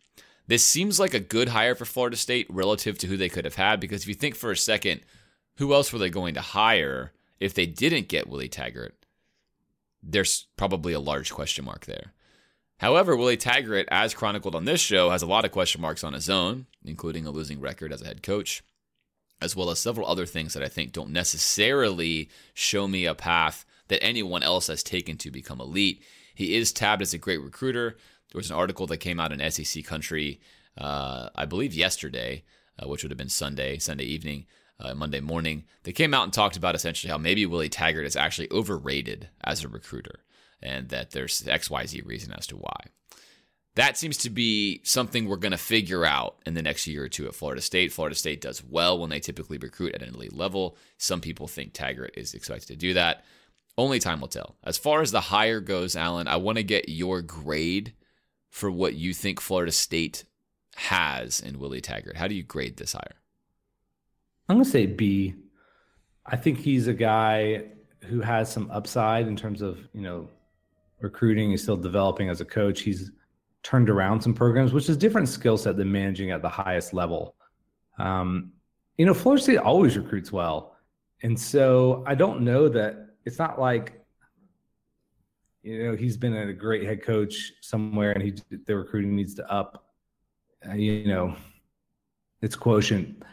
This 0.48 0.66
seems 0.66 1.00
like 1.00 1.14
a 1.14 1.20
good 1.20 1.50
hire 1.50 1.76
for 1.76 1.86
Florida 1.86 2.18
State 2.18 2.48
relative 2.50 2.98
to 2.98 3.08
who 3.08 3.16
they 3.16 3.30
could 3.30 3.46
have 3.46 3.56
had 3.56 3.80
because 3.80 4.02
if 4.02 4.08
you 4.08 4.16
think 4.16 4.36
for 4.36 4.52
a 4.52 4.58
second, 4.58 5.02
who 5.58 5.74
else 5.74 5.94
were 5.94 6.00
they 6.00 6.10
going 6.10 6.34
to 6.34 6.42
hire 6.42 7.14
if 7.42 7.54
they 7.54 7.66
didn't 7.66 8.08
get 8.08 8.28
Willie 8.28 8.48
Taggart? 8.48 8.96
There's 10.02 10.48
probably 10.56 10.94
a 10.94 11.00
large 11.00 11.32
question 11.32 11.66
mark 11.66 11.86
there. 11.86 12.14
However, 12.78 13.16
Willie 13.16 13.38
Taggart, 13.38 13.88
as 13.92 14.14
chronicled 14.14 14.56
on 14.56 14.66
this 14.66 14.80
show, 14.80 15.10
has 15.10 15.22
a 15.22 15.28
lot 15.28 15.44
of 15.44 15.52
question 15.52 15.82
marks 15.82 16.04
on 16.04 16.14
his 16.14 16.30
own, 16.30 16.68
including 16.86 17.26
a 17.26 17.32
losing 17.32 17.60
record 17.60 17.92
as 17.92 18.02
a 18.02 18.06
head 18.06 18.24
coach, 18.24 18.64
as 19.42 19.56
well 19.56 19.70
as 19.70 19.80
several 19.80 20.08
other 20.08 20.26
things 20.26 20.54
that 20.54 20.64
I 20.64 20.68
think 20.68 20.92
don't 20.92 21.12
necessarily 21.12 22.30
show 22.54 22.88
me 22.88 23.06
a 23.06 23.14
path 23.14 23.66
that 23.90 24.04
anyone 24.04 24.42
else 24.42 24.68
has 24.68 24.82
taken 24.84 25.18
to 25.18 25.32
become 25.32 25.60
elite. 25.60 26.04
He 26.34 26.56
is 26.56 26.72
tabbed 26.72 27.02
as 27.02 27.14
a 27.14 27.20
great 27.20 27.42
recruiter. 27.42 27.98
There 28.32 28.40
was 28.40 28.50
an 28.50 28.56
article 28.56 28.88
that 28.88 28.98
came 28.98 29.20
out 29.20 29.32
in 29.32 29.52
SEC 29.52 29.84
Country, 29.84 30.40
uh, 30.78 31.30
I 31.36 31.46
believe 31.46 31.74
yesterday, 31.74 32.44
uh, 32.80 32.88
which 32.88 33.04
would 33.04 33.12
have 33.12 33.18
been 33.18 33.30
Sunday, 33.30 33.78
Sunday 33.78 34.06
evening, 34.06 34.46
uh, 34.82 34.96
Monday 34.96 35.20
morning. 35.20 35.66
They 35.84 35.92
came 35.92 36.14
out 36.14 36.24
and 36.24 36.34
talked 36.34 36.58
about 36.58 36.76
essentially 36.76 37.12
how 37.12 37.18
maybe 37.18 37.46
Willie 37.46 37.70
Taggart 37.70 38.06
is 38.06 38.16
actually 38.16 38.50
overrated 38.52 39.30
as 39.44 39.64
a 39.64 39.70
recruiter 39.70 40.20
and 40.62 40.90
that 40.90 41.12
there's 41.12 41.42
XYZ 41.42 42.06
reason 42.06 42.32
as 42.34 42.48
to 42.48 42.58
why. 42.58 42.86
That 43.76 43.98
seems 43.98 44.18
to 44.18 44.30
be 44.30 44.82
something 44.84 45.28
we're 45.28 45.38
going 45.38 45.54
to 45.54 45.58
figure 45.58 46.04
out 46.04 46.38
in 46.46 46.56
the 46.56 46.62
next 46.62 46.88
year 46.88 47.06
or 47.06 47.10
two 47.10 47.28
at 47.28 47.36
Florida 47.36 47.62
State. 47.62 47.94
Florida 47.94 48.16
State 48.16 48.42
does 48.42 48.62
well 48.64 49.00
when 49.00 49.10
they 49.10 49.22
typically 49.22 49.58
recruit 49.58 49.96
at 49.96 50.02
an 50.02 50.14
elite 50.14 50.36
level. 50.36 50.76
Some 50.98 51.22
people 51.22 51.48
think 51.48 51.72
Taggart 51.74 52.14
is 52.18 52.34
expected 52.34 52.68
to 52.68 52.76
do 52.76 52.94
that. 52.96 53.24
Only 53.78 54.00
time 54.00 54.20
will 54.20 54.28
tell. 54.28 54.58
As 54.64 54.78
far 54.78 55.02
as 55.02 55.12
the 55.12 55.22
hire 55.22 55.62
goes, 55.62 55.96
Alan, 55.96 56.28
I 56.28 56.36
want 56.36 56.58
to 56.58 56.64
get 56.64 56.90
your 56.90 57.22
grade 57.22 57.94
for 58.50 58.70
what 58.70 58.96
you 58.96 59.14
think 59.14 59.40
Florida 59.40 59.72
State 59.72 60.26
has 60.76 61.40
in 61.40 61.58
Willie 61.58 61.80
Taggart. 61.80 62.18
How 62.18 62.28
do 62.28 62.36
you 62.36 62.44
grade 62.44 62.76
this 62.76 62.94
hire? 62.94 63.21
I'm 64.50 64.58
going 64.58 64.66
to 64.66 64.70
say 64.70 64.86
B. 64.86 65.36
I 66.26 66.36
think 66.36 66.60
he's 66.60 66.88
a 66.88 66.94
guy 66.94 67.66
who 68.06 68.22
has 68.22 68.52
some 68.52 68.70
upside 68.72 69.28
in 69.28 69.36
terms 69.36 69.62
of, 69.62 69.80
you 69.94 70.02
know, 70.02 70.30
recruiting. 71.00 71.52
He's 71.52 71.64
still 71.64 71.78
developing 71.78 72.30
as 72.30 72.42
a 72.42 72.46
coach. 72.46 72.82
He's 72.82 73.12
turned 73.64 73.90
around 73.90 74.22
some 74.22 74.34
programs, 74.34 74.74
which 74.74 74.90
is 74.90 74.98
different 74.98 75.30
skill 75.30 75.58
set 75.58 75.78
than 75.78 75.92
managing 75.92 76.32
at 76.32 76.42
the 76.42 76.50
highest 76.50 76.94
level. 76.94 77.36
Um, 77.98 78.52
you 78.98 79.06
know, 79.06 79.14
Florida 79.14 79.44
State 79.44 79.58
always 79.58 79.98
recruits 79.98 80.32
well, 80.32 80.76
and 81.24 81.40
so 81.40 82.04
I 82.08 82.16
don't 82.16 82.42
know 82.42 82.70
that 82.70 83.16
it's 83.26 83.40
not 83.40 83.60
like 83.60 84.02
you 85.64 85.84
know 85.84 85.96
he's 85.96 86.18
been 86.18 86.34
a 86.36 86.54
great 86.54 86.84
head 86.84 87.04
coach 87.04 87.54
somewhere 87.62 88.12
and 88.12 88.24
he 88.24 88.34
the 88.66 88.76
recruiting 88.76 89.16
needs 89.16 89.36
to 89.36 89.52
up 89.52 89.86
uh, 90.68 90.74
you 90.74 91.06
know 91.08 91.36
its 92.42 92.56
quotient 92.56 93.24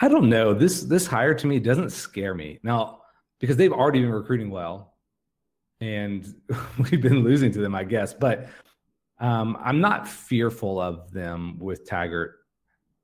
i 0.00 0.08
don't 0.08 0.28
know. 0.28 0.54
This 0.54 0.82
this 0.82 1.06
hire 1.06 1.34
to 1.34 1.46
me 1.46 1.60
doesn't 1.60 1.90
scare 1.90 2.34
me. 2.34 2.58
Now 2.62 3.00
because 3.38 3.56
they've 3.56 3.72
already 3.72 4.00
been 4.00 4.12
recruiting 4.12 4.50
well 4.50 4.94
and 5.80 6.34
we've 6.78 7.00
been 7.02 7.24
losing 7.24 7.50
to 7.50 7.58
them 7.58 7.74
i 7.74 7.82
guess 7.82 8.12
but 8.12 8.50
um, 9.18 9.56
i'm 9.64 9.80
not 9.80 10.06
fearful 10.06 10.80
of 10.80 11.10
them 11.10 11.58
with 11.58 11.84
taggart. 11.84 12.36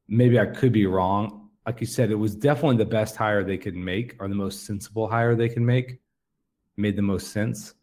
Maybe 0.09 0.39
i 0.39 0.47
could 0.47 0.73
be 0.73 0.87
wrong. 0.87 1.51
Like 1.67 1.81
you 1.81 1.87
said 1.87 2.11
it 2.11 2.15
was 2.15 2.35
definitely 2.35 2.77
the 2.77 2.91
best 2.91 3.17
hire 3.17 3.43
they 3.43 3.59
could 3.59 3.75
make 3.75 4.17
or 4.21 4.29
the 4.29 4.35
most 4.35 4.65
sensible 4.65 5.09
hire 5.09 5.35
they 5.35 5.49
can 5.49 5.67
make. 5.67 6.01
Made 6.77 6.97
the 6.97 7.03
most 7.03 7.33
sense. 7.33 7.75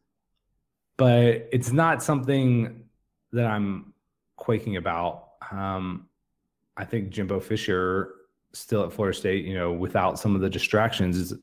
But 0.95 1.49
it's 1.51 1.71
not 1.71 2.01
something 2.01 2.85
that 3.33 3.45
I'm 3.45 3.93
quaking 4.37 4.77
about. 4.77 5.29
Um, 5.51 6.07
I 6.77 6.85
think 6.85 7.09
Jimbo 7.09 7.39
Fisher 7.39 8.13
still 8.53 8.83
at 8.83 8.93
Florida 8.93 9.17
State, 9.17 9.45
you 9.45 9.55
know, 9.55 9.71
without 9.71 10.19
some 10.19 10.35
of 10.35 10.41
the 10.41 10.49
distractions 10.49 11.17
is, 11.17 11.33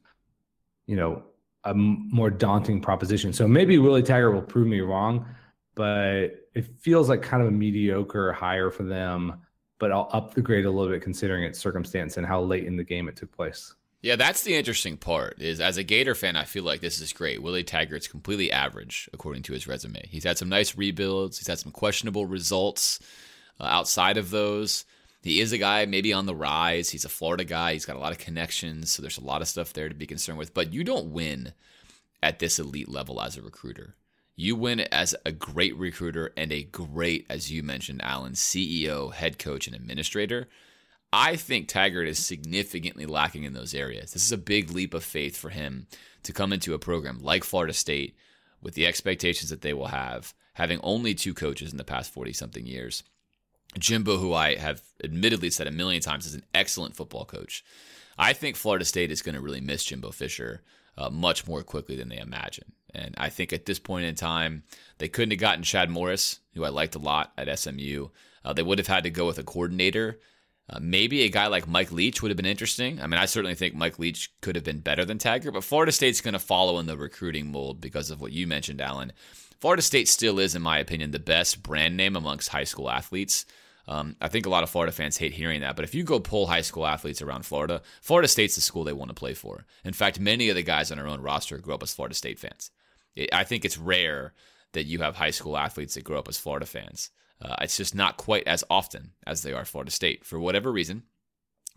you 0.86 0.96
know, 0.96 1.22
a 1.64 1.74
more 1.74 2.30
daunting 2.30 2.80
proposition. 2.80 3.32
So 3.32 3.46
maybe 3.46 3.78
Willie 3.78 4.02
Taggart 4.02 4.32
will 4.32 4.42
prove 4.42 4.66
me 4.66 4.80
wrong, 4.80 5.26
but 5.74 6.48
it 6.54 6.66
feels 6.78 7.08
like 7.08 7.22
kind 7.22 7.42
of 7.42 7.48
a 7.48 7.52
mediocre 7.52 8.32
hire 8.32 8.70
for 8.70 8.84
them. 8.84 9.42
But 9.78 9.92
I'll 9.92 10.10
up 10.12 10.34
the 10.34 10.42
grade 10.42 10.66
a 10.66 10.70
little 10.70 10.92
bit 10.92 11.02
considering 11.02 11.44
its 11.44 11.58
circumstance 11.58 12.16
and 12.16 12.26
how 12.26 12.42
late 12.42 12.64
in 12.64 12.76
the 12.76 12.84
game 12.84 13.08
it 13.08 13.16
took 13.16 13.32
place. 13.32 13.74
Yeah, 14.02 14.16
that's 14.16 14.42
the 14.42 14.54
interesting 14.54 14.96
part. 14.96 15.40
Is 15.40 15.60
as 15.60 15.76
a 15.76 15.82
Gator 15.82 16.14
fan, 16.14 16.36
I 16.36 16.44
feel 16.44 16.64
like 16.64 16.80
this 16.80 17.00
is 17.00 17.12
great. 17.12 17.42
Willie 17.42 17.64
Taggart's 17.64 18.08
completely 18.08 18.50
average 18.50 19.10
according 19.12 19.42
to 19.44 19.52
his 19.52 19.66
resume. 19.66 20.06
He's 20.08 20.24
had 20.24 20.38
some 20.38 20.48
nice 20.48 20.76
rebuilds. 20.76 21.38
He's 21.38 21.48
had 21.48 21.58
some 21.58 21.72
questionable 21.72 22.26
results 22.26 23.00
uh, 23.58 23.64
outside 23.64 24.16
of 24.16 24.30
those. 24.30 24.86
He 25.22 25.40
is 25.40 25.52
a 25.52 25.58
guy 25.58 25.84
maybe 25.84 26.12
on 26.12 26.26
the 26.26 26.34
rise. 26.34 26.90
He's 26.90 27.04
a 27.04 27.10
Florida 27.10 27.44
guy. 27.44 27.74
He's 27.74 27.84
got 27.84 27.96
a 27.96 28.00
lot 28.00 28.12
of 28.12 28.18
connections, 28.18 28.90
so 28.90 29.02
there's 29.02 29.18
a 29.18 29.24
lot 29.24 29.42
of 29.42 29.48
stuff 29.48 29.72
there 29.72 29.88
to 29.88 29.94
be 29.94 30.06
concerned 30.06 30.38
with. 30.38 30.54
But 30.54 30.72
you 30.72 30.82
don't 30.82 31.12
win 31.12 31.52
at 32.22 32.38
this 32.38 32.58
elite 32.58 32.88
level 32.88 33.20
as 33.20 33.36
a 33.36 33.42
recruiter. 33.42 33.96
You 34.36 34.56
win 34.56 34.80
as 34.80 35.14
a 35.26 35.32
great 35.32 35.76
recruiter 35.76 36.32
and 36.36 36.50
a 36.50 36.62
great, 36.62 37.26
as 37.28 37.52
you 37.52 37.62
mentioned, 37.62 38.00
Alan, 38.02 38.32
CEO, 38.32 39.12
head 39.12 39.38
coach, 39.38 39.66
and 39.66 39.76
administrator. 39.76 40.48
I 41.12 41.36
think 41.36 41.68
Taggart 41.68 42.08
is 42.08 42.18
significantly 42.18 43.04
lacking 43.04 43.44
in 43.44 43.52
those 43.52 43.74
areas. 43.74 44.12
This 44.12 44.24
is 44.24 44.32
a 44.32 44.38
big 44.38 44.70
leap 44.70 44.94
of 44.94 45.04
faith 45.04 45.36
for 45.36 45.50
him 45.50 45.88
to 46.22 46.32
come 46.32 46.52
into 46.52 46.72
a 46.72 46.78
program 46.78 47.18
like 47.20 47.44
Florida 47.44 47.74
State 47.74 48.16
with 48.62 48.74
the 48.74 48.86
expectations 48.86 49.50
that 49.50 49.60
they 49.60 49.74
will 49.74 49.88
have, 49.88 50.32
having 50.54 50.80
only 50.82 51.14
two 51.14 51.34
coaches 51.34 51.72
in 51.72 51.78
the 51.78 51.84
past 51.84 52.12
40 52.12 52.32
something 52.32 52.64
years. 52.64 53.02
Jimbo, 53.78 54.16
who 54.16 54.34
I 54.34 54.56
have 54.56 54.82
admittedly 55.02 55.50
said 55.50 55.66
a 55.66 55.72
million 55.72 56.02
times 56.02 56.26
is 56.26 56.34
an 56.34 56.44
excellent 56.54 56.96
football 56.96 57.24
coach. 57.24 57.64
I 58.18 58.32
think 58.32 58.56
Florida 58.56 58.84
State 58.84 59.10
is 59.10 59.22
going 59.22 59.34
to 59.34 59.40
really 59.40 59.60
miss 59.60 59.84
Jimbo 59.84 60.10
Fisher 60.10 60.62
uh, 60.98 61.08
much 61.10 61.46
more 61.46 61.62
quickly 61.62 61.96
than 61.96 62.08
they 62.08 62.18
imagine. 62.18 62.72
And 62.92 63.14
I 63.16 63.28
think 63.28 63.52
at 63.52 63.66
this 63.66 63.78
point 63.78 64.06
in 64.06 64.16
time, 64.16 64.64
they 64.98 65.08
couldn't 65.08 65.30
have 65.30 65.40
gotten 65.40 65.62
Chad 65.62 65.88
Morris, 65.88 66.40
who 66.54 66.64
I 66.64 66.68
liked 66.68 66.96
a 66.96 66.98
lot 66.98 67.32
at 67.38 67.58
SMU. 67.58 68.08
Uh, 68.44 68.52
they 68.52 68.62
would 68.62 68.78
have 68.78 68.88
had 68.88 69.04
to 69.04 69.10
go 69.10 69.26
with 69.26 69.38
a 69.38 69.44
coordinator 69.44 70.18
uh, 70.70 70.78
maybe 70.80 71.22
a 71.22 71.28
guy 71.28 71.48
like 71.48 71.66
Mike 71.66 71.90
Leach 71.90 72.22
would 72.22 72.30
have 72.30 72.36
been 72.36 72.46
interesting. 72.46 73.00
I 73.00 73.08
mean, 73.08 73.18
I 73.18 73.26
certainly 73.26 73.56
think 73.56 73.74
Mike 73.74 73.98
Leach 73.98 74.32
could 74.40 74.54
have 74.54 74.64
been 74.64 74.78
better 74.78 75.04
than 75.04 75.18
Taggart, 75.18 75.54
but 75.54 75.64
Florida 75.64 75.90
State's 75.90 76.20
going 76.20 76.34
to 76.34 76.38
follow 76.38 76.78
in 76.78 76.86
the 76.86 76.96
recruiting 76.96 77.50
mold 77.50 77.80
because 77.80 78.10
of 78.10 78.20
what 78.20 78.30
you 78.30 78.46
mentioned, 78.46 78.80
Alan. 78.80 79.12
Florida 79.60 79.82
State 79.82 80.08
still 80.08 80.38
is, 80.38 80.54
in 80.54 80.62
my 80.62 80.78
opinion, 80.78 81.10
the 81.10 81.18
best 81.18 81.62
brand 81.62 81.96
name 81.96 82.16
amongst 82.16 82.48
high 82.48 82.64
school 82.64 82.90
athletes. 82.90 83.44
Um, 83.86 84.16
I 84.20 84.28
think 84.28 84.46
a 84.46 84.50
lot 84.50 84.62
of 84.62 84.70
Florida 84.70 84.92
fans 84.92 85.16
hate 85.16 85.32
hearing 85.34 85.60
that, 85.62 85.76
but 85.76 85.84
if 85.84 85.94
you 85.94 86.04
go 86.04 86.20
pull 86.20 86.46
high 86.46 86.60
school 86.60 86.86
athletes 86.86 87.20
around 87.20 87.44
Florida, 87.44 87.82
Florida 88.00 88.28
State's 88.28 88.54
the 88.54 88.60
school 88.60 88.84
they 88.84 88.92
want 88.92 89.10
to 89.10 89.14
play 89.14 89.34
for. 89.34 89.66
In 89.84 89.92
fact, 89.92 90.20
many 90.20 90.48
of 90.48 90.54
the 90.54 90.62
guys 90.62 90.92
on 90.92 90.98
our 90.98 91.08
own 91.08 91.20
roster 91.20 91.58
grew 91.58 91.74
up 91.74 91.82
as 91.82 91.92
Florida 91.92 92.14
State 92.14 92.38
fans. 92.38 92.70
I 93.32 93.44
think 93.44 93.64
it's 93.64 93.76
rare 93.76 94.32
that 94.72 94.84
you 94.84 95.00
have 95.00 95.16
high 95.16 95.30
school 95.30 95.56
athletes 95.56 95.94
that 95.94 96.04
grow 96.04 96.18
up 96.18 96.28
as 96.28 96.38
Florida 96.38 96.66
fans. 96.66 97.10
Uh, 97.42 97.56
it's 97.60 97.76
just 97.76 97.94
not 97.94 98.16
quite 98.16 98.46
as 98.46 98.62
often 98.70 99.12
as 99.26 99.42
they 99.42 99.52
are 99.52 99.64
Florida 99.64 99.90
State. 99.90 100.24
For 100.24 100.38
whatever 100.38 100.70
reason, 100.70 101.02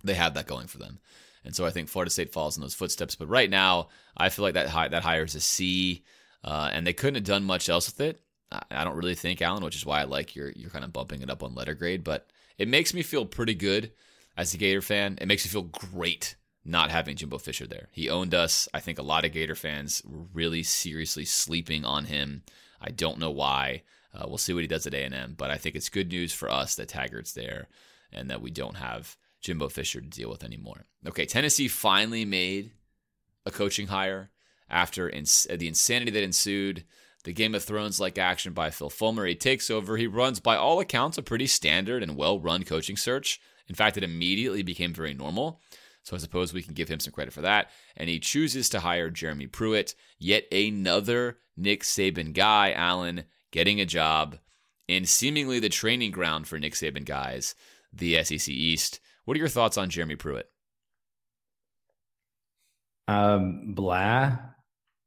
they 0.03 0.13
have 0.13 0.35
that 0.35 0.45
going 0.45 0.67
for 0.67 0.77
them. 0.77 0.99
And 1.43 1.55
so 1.55 1.65
I 1.65 1.71
think 1.71 1.89
Florida 1.89 2.11
State 2.11 2.31
falls 2.31 2.55
in 2.55 2.61
those 2.61 2.75
footsteps. 2.75 3.15
But 3.15 3.29
right 3.29 3.49
now, 3.49 3.89
I 4.15 4.29
feel 4.29 4.43
like 4.43 4.53
that 4.53 4.69
high, 4.69 4.89
that 4.89 5.03
hires 5.03 5.35
a 5.35 5.39
C, 5.39 6.03
uh, 6.43 6.69
and 6.71 6.85
they 6.85 6.93
couldn't 6.93 7.15
have 7.15 7.23
done 7.23 7.43
much 7.43 7.69
else 7.69 7.87
with 7.87 8.01
it. 8.01 8.21
I 8.69 8.83
don't 8.83 8.95
really 8.95 9.15
think, 9.15 9.41
Alan, 9.41 9.63
which 9.63 9.75
is 9.75 9.85
why 9.85 10.01
I 10.01 10.03
like 10.03 10.35
you're 10.35 10.51
you're 10.51 10.69
kind 10.69 10.85
of 10.85 10.93
bumping 10.93 11.21
it 11.21 11.29
up 11.29 11.41
on 11.41 11.55
letter 11.55 11.73
grade. 11.73 12.03
But 12.03 12.27
it 12.57 12.67
makes 12.67 12.93
me 12.93 13.01
feel 13.01 13.25
pretty 13.25 13.55
good 13.55 13.91
as 14.37 14.53
a 14.53 14.57
Gator 14.57 14.81
fan. 14.81 15.17
It 15.19 15.27
makes 15.27 15.45
me 15.45 15.49
feel 15.49 15.63
great 15.63 16.35
not 16.65 16.91
having 16.91 17.15
Jimbo 17.15 17.39
Fisher 17.39 17.67
there. 17.67 17.89
He 17.91 18.09
owned 18.09 18.33
us. 18.33 18.69
I 18.73 18.79
think 18.79 18.97
a 18.99 19.03
lot 19.03 19.25
of 19.25 19.33
Gator 19.33 19.55
fans 19.55 20.01
were 20.05 20.25
really 20.33 20.63
seriously 20.63 21.25
sleeping 21.25 21.83
on 21.83 22.05
him. 22.05 22.43
I 22.79 22.91
don't 22.91 23.19
know 23.19 23.31
why. 23.31 23.83
Uh, 24.13 24.25
we'll 24.27 24.37
see 24.37 24.53
what 24.53 24.61
he 24.61 24.67
does 24.67 24.85
at 24.85 24.93
A&M, 24.93 25.35
but 25.37 25.49
I 25.49 25.57
think 25.57 25.75
it's 25.75 25.89
good 25.89 26.09
news 26.09 26.31
for 26.31 26.49
us 26.49 26.75
that 26.75 26.87
Taggart's 26.87 27.33
there 27.33 27.67
and 28.11 28.29
that 28.29 28.41
we 28.41 28.51
don't 28.51 28.77
have 28.77 29.17
Jimbo 29.41 29.69
Fisher 29.69 29.99
to 29.99 30.07
deal 30.07 30.29
with 30.29 30.43
anymore. 30.43 30.85
Okay, 31.05 31.25
Tennessee 31.25 31.67
finally 31.67 32.23
made 32.23 32.71
a 33.45 33.51
coaching 33.51 33.87
hire 33.87 34.29
after 34.73 35.09
ins- 35.09 35.47
the 35.49 35.67
insanity 35.67 36.11
that 36.11 36.23
ensued. 36.23 36.83
The 37.23 37.31
Game 37.31 37.55
of 37.55 37.63
Thrones 37.63 38.01
like 38.01 38.17
action 38.17 38.51
by 38.51 38.69
Phil 38.69 38.89
Fulmer. 38.89 39.25
He 39.25 39.35
takes 39.35 39.71
over. 39.71 39.95
He 39.95 40.07
runs, 40.07 40.41
by 40.41 40.57
all 40.57 40.81
accounts, 40.81 41.17
a 41.17 41.21
pretty 41.23 41.47
standard 41.47 42.03
and 42.03 42.17
well 42.17 42.37
run 42.37 42.63
coaching 42.63 42.97
search. 42.97 43.39
In 43.69 43.75
fact, 43.75 43.95
it 43.95 44.03
immediately 44.03 44.61
became 44.61 44.93
very 44.93 45.13
normal. 45.13 45.61
So 46.03 46.17
I 46.17 46.19
suppose 46.19 46.53
we 46.53 46.61
can 46.61 46.73
give 46.73 46.89
him 46.89 46.99
some 46.99 47.13
credit 47.13 47.33
for 47.33 47.39
that. 47.41 47.69
And 47.95 48.09
he 48.09 48.19
chooses 48.19 48.67
to 48.69 48.81
hire 48.81 49.09
Jeremy 49.09 49.47
Pruitt, 49.47 49.95
yet 50.19 50.51
another 50.51 51.37
Nick 51.55 51.83
Saban 51.83 52.33
guy, 52.33 52.73
Alan, 52.73 53.23
getting 53.51 53.79
a 53.79 53.85
job 53.85 54.37
in 54.89 55.05
seemingly 55.05 55.59
the 55.59 55.69
training 55.69 56.11
ground 56.11 56.47
for 56.47 56.59
Nick 56.59 56.73
Saban 56.73 57.05
guys, 57.05 57.55
the 57.93 58.21
SEC 58.21 58.49
East. 58.49 58.99
What 59.23 59.35
are 59.35 59.39
your 59.39 59.47
thoughts 59.47 59.77
on 59.77 59.89
Jeremy 59.89 60.17
Pruitt? 60.17 60.49
Um, 63.07 63.73
blah. 63.73 64.37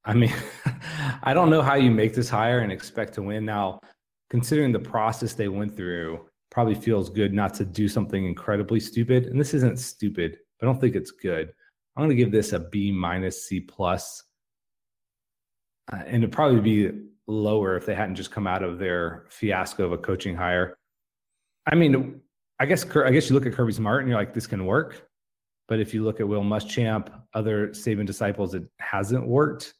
I 0.07 0.15
mean, 0.15 0.33
I 1.23 1.35
don't 1.35 1.51
know 1.51 1.63
how 1.63 1.75
you 1.75 1.91
make 1.91 2.15
this 2.15 2.31
hire 2.31 2.61
and 2.61 2.73
expect 2.73 3.15
to 3.15 3.23
win. 3.23 3.45
Now, 3.45 3.81
considering 4.31 4.73
the 4.73 4.79
process 4.79 5.35
they 5.35 5.49
went 5.49 5.77
through, 5.77 6.27
probably 6.51 6.75
feels 6.75 7.11
good 7.11 7.35
not 7.35 7.53
to 7.55 7.65
do 7.65 7.89
something 7.89 8.25
incredibly 8.25 8.81
stupid. 8.81 9.27
And 9.27 9.39
this 9.39 9.53
isn't 9.53 9.79
stupid. 9.79 10.39
I 10.63 10.65
don't 10.65 10.81
think 10.81 10.95
it's 10.95 11.11
good. 11.11 11.53
I'm 11.97 12.05
going 12.05 12.17
to 12.17 12.23
give 12.23 12.33
this 12.33 12.53
a 12.53 12.61
B 12.61 12.93
minus 12.93 13.49
C 13.49 13.61
plus, 13.61 14.23
uh, 15.93 16.03
and 16.07 16.23
it'd 16.23 16.33
probably 16.33 16.61
be 16.61 16.99
lower 17.27 17.77
if 17.77 17.87
they 17.87 17.95
hadn't 17.95 18.15
just 18.15 18.31
come 18.31 18.47
out 18.47 18.63
of 18.63 18.79
their 18.79 19.27
fiasco 19.31 19.85
of 19.85 19.93
a 19.93 19.99
coaching 19.99 20.37
hire. 20.37 20.77
I 21.67 21.75
mean, 21.75 22.21
I 22.59 22.67
guess 22.67 22.85
I 22.97 23.11
guess 23.11 23.29
you 23.29 23.35
look 23.35 23.47
at 23.47 23.53
Kirby 23.53 23.73
Smart 23.73 24.01
and 24.01 24.09
you're 24.09 24.19
like, 24.19 24.35
this 24.35 24.47
can 24.47 24.67
work. 24.67 25.09
But 25.69 25.81
if 25.81 25.93
you 25.93 26.05
look 26.05 26.21
at 26.21 26.29
Will 26.29 26.43
Muschamp, 26.43 27.11
other 27.35 27.69
Saban 27.69 28.07
disciples, 28.07 28.55
it 28.55 28.65
hasn't 28.79 29.27
worked. 29.27 29.75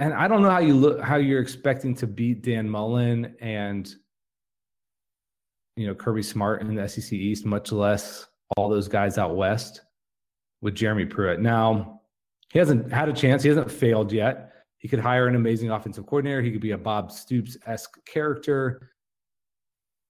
And 0.00 0.14
I 0.14 0.28
don't 0.28 0.40
know 0.40 0.50
how 0.50 0.60
you 0.60 0.74
look 0.74 1.00
how 1.02 1.16
you're 1.16 1.42
expecting 1.42 1.94
to 1.96 2.06
beat 2.06 2.42
Dan 2.42 2.68
Mullen 2.68 3.36
and 3.38 3.94
you 5.76 5.86
know 5.86 5.94
Kirby 5.94 6.22
Smart 6.22 6.62
in 6.62 6.74
the 6.74 6.88
SEC 6.88 7.12
East, 7.12 7.44
much 7.44 7.70
less 7.70 8.26
all 8.56 8.70
those 8.70 8.88
guys 8.88 9.18
out 9.18 9.36
west 9.36 9.82
with 10.62 10.74
Jeremy 10.74 11.04
Pruitt. 11.04 11.40
Now, 11.40 12.00
he 12.50 12.58
hasn't 12.58 12.90
had 12.90 13.10
a 13.10 13.12
chance. 13.12 13.42
He 13.42 13.50
hasn't 13.50 13.70
failed 13.70 14.10
yet. 14.10 14.52
He 14.78 14.88
could 14.88 15.00
hire 15.00 15.28
an 15.28 15.36
amazing 15.36 15.70
offensive 15.70 16.06
coordinator. 16.06 16.40
He 16.40 16.50
could 16.50 16.62
be 16.62 16.70
a 16.70 16.78
Bob 16.78 17.12
Stoops 17.12 17.58
esque 17.66 18.02
character. 18.06 18.92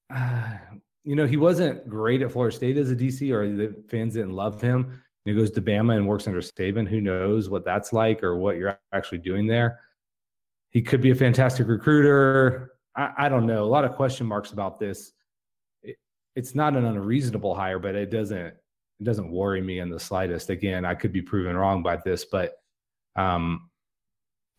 Uh, 0.08 0.52
you 1.04 1.16
know, 1.16 1.26
he 1.26 1.36
wasn't 1.36 1.88
great 1.88 2.22
at 2.22 2.30
Florida 2.30 2.54
State 2.54 2.76
as 2.76 2.92
a 2.92 2.96
DC, 2.96 3.32
or 3.32 3.48
the 3.48 3.74
fans 3.88 4.14
didn't 4.14 4.34
love 4.34 4.60
him. 4.60 5.02
He 5.24 5.34
goes 5.34 5.50
to 5.52 5.62
Bama 5.62 5.96
and 5.96 6.06
works 6.06 6.26
under 6.26 6.40
Saban. 6.40 6.88
Who 6.88 7.00
knows 7.00 7.50
what 7.50 7.64
that's 7.64 7.92
like 7.92 8.22
or 8.22 8.36
what 8.36 8.56
you're 8.56 8.78
actually 8.92 9.18
doing 9.18 9.46
there? 9.46 9.80
He 10.70 10.80
could 10.80 11.00
be 11.00 11.10
a 11.10 11.14
fantastic 11.14 11.66
recruiter. 11.66 12.72
I, 12.96 13.12
I 13.18 13.28
don't 13.28 13.46
know. 13.46 13.64
A 13.64 13.66
lot 13.66 13.84
of 13.84 13.92
question 13.92 14.26
marks 14.26 14.52
about 14.52 14.78
this. 14.78 15.12
It, 15.82 15.96
it's 16.36 16.54
not 16.54 16.76
an 16.76 16.86
unreasonable 16.86 17.54
hire, 17.54 17.78
but 17.78 17.94
it 17.94 18.10
doesn't 18.10 18.54
it 19.00 19.04
doesn't 19.04 19.30
worry 19.30 19.62
me 19.62 19.80
in 19.80 19.90
the 19.90 20.00
slightest. 20.00 20.50
Again, 20.50 20.84
I 20.84 20.94
could 20.94 21.12
be 21.12 21.22
proven 21.22 21.56
wrong 21.56 21.82
by 21.82 21.96
this, 21.96 22.26
but 22.26 22.56
um, 23.16 23.70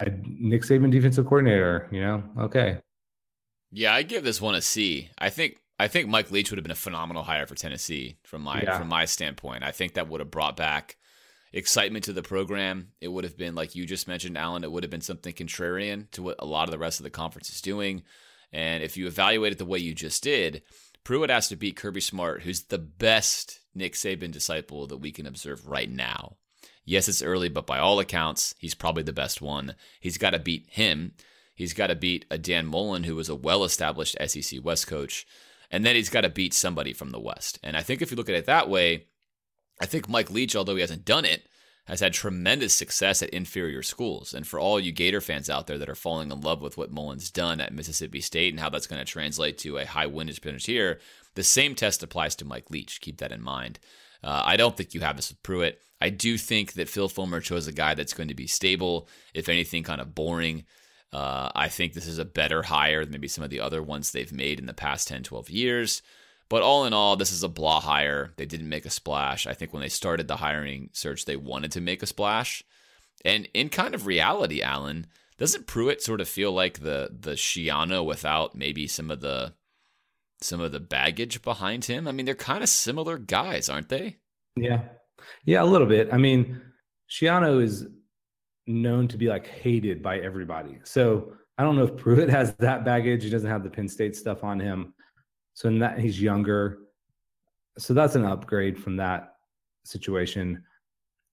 Nick 0.04 0.64
Saban 0.64 0.92
defensive 0.92 1.26
coordinator, 1.26 1.88
you 1.92 2.02
know, 2.02 2.24
okay. 2.40 2.80
Yeah, 3.72 3.94
I 3.94 4.04
give 4.04 4.24
this 4.24 4.42
one 4.42 4.56
a 4.56 4.62
C. 4.62 5.10
I 5.18 5.30
think 5.30 5.58
I 5.82 5.88
think 5.88 6.08
Mike 6.08 6.30
Leach 6.30 6.52
would 6.52 6.60
have 6.60 6.64
been 6.64 6.72
a 6.72 6.76
phenomenal 6.76 7.24
hire 7.24 7.48
for 7.48 7.56
Tennessee 7.56 8.18
from 8.22 8.44
my 8.44 8.62
yeah. 8.62 8.78
from 8.78 8.88
my 8.88 9.06
standpoint. 9.06 9.64
I 9.64 9.72
think 9.72 9.96
that 9.96 10.08
would 10.08 10.20
have 10.20 10.30
brought 10.30 10.56
back 10.56 10.98
excitement 11.52 12.06
to 12.06 12.14
the 12.14 12.22
program. 12.22 12.90
It 13.02 13.08
would 13.08 13.24
have 13.24 13.36
been 13.36 13.56
like 13.56 13.74
you 13.74 13.88
just 13.88 14.08
mentioned, 14.08 14.38
Alan. 14.38 14.64
It 14.64 14.72
would 14.72 14.84
have 14.84 14.92
been 14.92 15.02
something 15.02 15.34
contrarian 15.34 16.12
to 16.12 16.22
what 16.22 16.36
a 16.38 16.46
lot 16.46 16.68
of 16.68 16.72
the 16.72 16.78
rest 16.78 17.00
of 17.00 17.04
the 17.04 17.10
conference 17.10 17.50
is 17.50 17.62
doing. 17.62 18.04
And 18.54 18.84
if 18.84 18.96
you 18.96 19.08
evaluate 19.08 19.54
it 19.54 19.58
the 19.58 19.66
way 19.66 19.80
you 19.80 19.96
just 19.96 20.22
did, 20.22 20.62
Pruitt 21.04 21.32
has 21.32 21.48
to 21.50 21.56
beat 21.56 21.78
Kirby 21.78 22.02
Smart, 22.02 22.44
who's 22.44 22.62
the 22.62 22.78
best 22.78 23.60
Nick 23.74 23.94
Saban 23.94 24.32
disciple 24.32 24.86
that 24.86 24.98
we 24.98 25.12
can 25.12 25.26
observe 25.26 25.68
right 25.68 25.90
now. 25.90 26.36
Yes, 26.86 27.08
it's 27.08 27.24
early, 27.24 27.50
but 27.50 27.66
by 27.66 27.80
all 27.80 28.00
accounts, 28.00 28.54
he's 28.60 28.76
probably 28.76 29.02
the 29.02 29.14
best 29.14 29.42
one. 29.42 29.74
He's 30.00 30.20
got 30.20 30.32
to 30.32 30.40
beat 30.40 30.68
him. 30.70 31.14
He's 31.56 31.74
got 31.74 31.88
to 31.88 31.96
beat 31.96 32.26
a 32.30 32.38
Dan 32.38 32.68
Mullen, 32.68 33.06
who 33.06 33.16
was 33.16 33.30
a 33.30 33.36
well 33.36 33.64
established 33.64 34.16
SEC 34.28 34.64
West 34.64 34.86
coach. 34.86 35.26
And 35.72 35.86
then 35.86 35.96
he's 35.96 36.10
got 36.10 36.22
to 36.22 36.30
beat 36.30 36.54
somebody 36.54 36.94
from 36.94 37.12
the 37.12 37.20
West. 37.20 37.58
And 37.64 37.78
I 37.78 37.82
think 37.82 38.02
if 38.02 38.12
you 38.12 38.18
look 38.18 38.30
at 38.30 38.36
it 38.36 38.46
that 38.46 38.70
way, 38.70 39.08
I 39.80 39.86
think 39.86 40.10
Mike 40.10 40.30
Leach, 40.30 40.56
although 40.56 40.76
he 40.76 40.82
hasn't 40.82 41.06
done 41.06 41.26
it, 41.26 41.48
has 41.86 42.02
had 42.02 42.14
tremendous 42.14 42.74
success 42.74 43.24
at 43.24 43.30
inferior 43.32 43.82
schools. 43.82 44.34
And 44.34 44.46
for 44.46 44.60
all 44.60 44.80
you 44.80 44.92
Gator 44.92 45.22
fans 45.22 45.50
out 45.50 45.68
there 45.68 45.78
that 45.78 45.90
are 45.90 45.96
falling 45.96 46.32
in 46.32 46.42
love 46.42 46.62
with 46.62 46.78
what 46.78 46.92
Mullen's 46.92 47.32
done 47.32 47.60
at 47.60 47.74
Mississippi 47.74 48.22
State 48.22 48.54
and 48.54 48.60
how 48.60 48.70
that's 48.70 48.88
going 48.88 49.00
to 49.00 49.12
translate 49.12 49.58
to 49.60 49.78
a 49.78 49.86
high 49.86 50.06
windage 50.06 50.42
finish 50.42 50.66
here, 50.66 51.00
the 51.36 51.44
same 51.44 51.74
test 51.74 52.04
applies 52.04 52.36
to 52.36 52.46
Mike 52.46 52.70
Leach. 52.70 53.02
Keep 53.02 53.18
that 53.18 53.32
in 53.32 53.42
mind. 53.42 53.80
Uh, 54.24 54.44
I 54.46 54.58
don't 54.58 54.78
think 54.78 54.94
you 54.94 55.02
have 55.02 55.16
this 55.16 55.30
with 55.30 55.42
Pruitt. 55.42 55.80
I 56.00 56.10
do 56.10 56.38
think 56.38 56.74
that 56.74 56.90
Phil 56.90 57.10
Fulmer 57.10 57.42
chose 57.42 57.68
a 57.68 57.72
guy 57.72 57.96
that's 57.96 58.14
going 58.14 58.30
to 58.30 58.36
be 58.36 58.48
stable, 58.48 59.08
if 59.34 59.50
anything, 59.50 59.84
kind 59.84 60.02
of 60.02 60.14
boring. 60.14 60.66
Uh, 61.14 61.50
I 61.54 61.68
think 61.68 61.94
this 61.94 62.08
is 62.08 62.20
a 62.20 62.26
better 62.26 62.64
hire 62.64 63.04
than 63.04 63.12
maybe 63.12 63.28
some 63.28 63.44
of 63.44 63.50
the 63.50 63.60
other 63.60 63.84
ones 63.84 64.12
they've 64.12 64.32
made 64.32 64.60
in 64.60 64.66
the 64.66 64.74
past 64.74 65.08
10, 65.08 65.24
12 65.24 65.50
years. 65.50 66.02
But 66.50 66.64
all 66.64 66.86
in 66.86 66.94
all, 66.94 67.16
this 67.16 67.32
is 67.32 67.44
a 67.44 67.50
blah 67.50 67.80
hire. 67.80 68.34
They 68.38 68.46
didn't 68.46 68.70
make 68.70 68.86
a 68.86 68.90
splash. 68.90 69.48
I 69.48 69.54
think 69.54 69.74
when 69.74 69.82
they 69.82 69.90
started 69.90 70.28
the 70.28 70.38
hiring 70.38 70.90
search, 70.94 71.26
they 71.26 71.38
wanted 71.38 71.72
to 71.74 71.82
make 71.82 72.04
a 72.04 72.08
splash. 72.08 72.64
And 73.24 73.48
in 73.54 73.70
kind 73.70 73.96
of 73.96 74.06
reality, 74.06 74.62
Alan, 74.62 75.08
doesn't 75.38 75.68
Pruitt 75.68 76.02
sort 76.02 76.22
of 76.22 76.28
feel 76.28 76.52
like 76.52 76.80
the 76.80 77.10
the 77.18 77.32
Schiano 77.32 78.06
without 78.06 78.54
maybe 78.54 78.88
some 78.88 79.10
of 79.10 79.22
the 79.22 79.54
some 80.42 80.60
of 80.60 80.72
the 80.72 80.80
baggage 80.80 81.42
behind 81.42 81.86
him? 81.86 82.08
I 82.08 82.12
mean, 82.12 82.26
they're 82.26 82.36
kind 82.36 82.64
of 82.64 82.70
similar 82.70 83.18
guys, 83.18 83.70
aren't 83.70 83.90
they? 83.90 84.18
Yeah. 84.56 84.82
Yeah, 85.46 85.64
a 85.64 85.66
little 85.66 85.88
bit. 85.88 86.10
I 86.12 86.18
mean, 86.18 86.62
Schiano 87.10 87.64
is 87.64 87.88
known 88.72 89.08
to 89.10 89.18
be 89.18 89.28
like 89.28 89.48
hated 89.48 90.02
by 90.02 90.20
everybody. 90.20 90.80
So 90.84 91.34
I 91.58 91.64
don't 91.64 91.76
know 91.76 91.84
if 91.84 91.98
Pruitt 91.98 92.30
has 92.30 92.54
that 92.56 92.84
baggage. 92.86 93.24
He 93.24 93.30
doesn't 93.30 93.50
have 93.50 93.64
the 93.64 93.70
Penn 93.70 93.88
State 93.88 94.16
stuff 94.16 94.44
on 94.44 94.60
him. 94.60 94.94
So 95.54 95.68
in 95.68 95.80
that 95.80 96.00
he's 96.00 96.22
younger. 96.22 96.80
So 97.78 97.94
that's 97.94 98.16
an 98.16 98.26
upgrade 98.26 98.82
from 98.82 98.98
that 98.98 99.36
situation. 99.84 100.64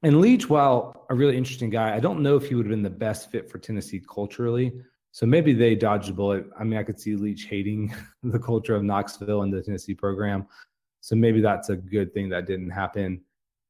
And 0.03 0.21
Leach, 0.21 0.49
while 0.49 1.07
a 1.11 1.15
really 1.15 1.37
interesting 1.37 1.71
guy, 1.71 1.95
I 1.95 2.01
don't 2.01 2.23
know 2.23 2.37
if 2.37 2.49
he 2.49 2.55
would 2.55 2.67
have 2.67 2.71
been 2.71 2.83
the 2.83 2.91
best 2.91 3.31
fit 3.31 3.51
for 3.51 3.59
Tennessee 3.59 4.03
culturally. 4.09 4.73
So 5.11 5.27
maybe 5.27 5.53
they 5.53 5.75
dodged 5.75 6.11
a 6.11 6.13
bullet. 6.13 6.47
I 6.59 6.65
mean, 6.65 6.79
I 6.79 6.85
could 6.85 7.01
see 7.01 7.17
Leach 7.17 7.45
hating 7.45 7.95
the 8.23 8.39
culture 8.39 8.77
of 8.77 8.85
Knoxville 8.85 9.43
and 9.43 9.53
the 9.53 9.63
Tennessee 9.63 9.95
program. 9.95 10.47
So 11.01 11.17
maybe 11.17 11.41
that's 11.41 11.71
a 11.71 11.77
good 11.77 12.13
thing 12.13 12.29
that 12.29 12.47
didn't 12.47 12.71
happen. 12.71 13.23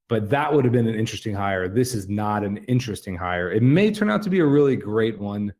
But 0.08 0.30
that 0.30 0.52
would 0.52 0.64
have 0.64 0.72
been 0.72 0.88
an 0.88 0.94
interesting 0.94 1.34
hire. 1.34 1.68
This 1.68 1.94
is 1.94 2.08
not 2.08 2.42
an 2.42 2.58
interesting 2.64 3.14
hire. 3.14 3.50
It 3.50 3.62
may 3.62 3.92
turn 3.92 4.10
out 4.10 4.22
to 4.22 4.30
be 4.30 4.38
a 4.40 4.46
really 4.46 4.76
great 4.76 5.18
one. 5.18 5.52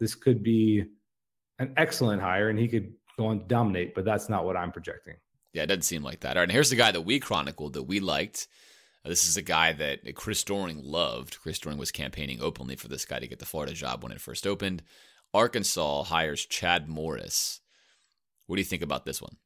This 0.00 0.14
could 0.16 0.42
be 0.42 0.84
an 1.60 1.72
excellent 1.76 2.20
hire, 2.20 2.48
and 2.48 2.58
he 2.58 2.66
could 2.66 2.92
going 3.16 3.40
to 3.40 3.46
dominate, 3.46 3.94
but 3.94 4.04
that's 4.04 4.28
not 4.28 4.44
what 4.44 4.56
I'm 4.56 4.72
projecting. 4.72 5.14
Yeah, 5.52 5.64
it 5.64 5.66
doesn't 5.66 5.82
seem 5.82 6.02
like 6.02 6.20
that. 6.20 6.36
All 6.36 6.40
right, 6.40 6.44
and 6.44 6.52
here's 6.52 6.70
the 6.70 6.76
guy 6.76 6.90
that 6.90 7.02
we 7.02 7.20
chronicled 7.20 7.74
that 7.74 7.82
we 7.84 8.00
liked. 8.00 8.48
Uh, 9.04 9.10
this 9.10 9.28
is 9.28 9.36
a 9.36 9.42
guy 9.42 9.72
that 9.72 10.14
Chris 10.14 10.42
Doering 10.44 10.82
loved. 10.82 11.40
Chris 11.40 11.58
Doering 11.58 11.78
was 11.78 11.92
campaigning 11.92 12.40
openly 12.40 12.76
for 12.76 12.88
this 12.88 13.04
guy 13.04 13.18
to 13.18 13.26
get 13.26 13.38
the 13.38 13.46
Florida 13.46 13.72
job 13.72 14.02
when 14.02 14.12
it 14.12 14.20
first 14.20 14.46
opened. 14.46 14.82
Arkansas 15.34 16.04
hires 16.04 16.46
Chad 16.46 16.88
Morris. 16.88 17.60
What 18.46 18.56
do 18.56 18.60
you 18.60 18.66
think 18.66 18.82
about 18.82 19.04
this 19.04 19.20
one? 19.20 19.36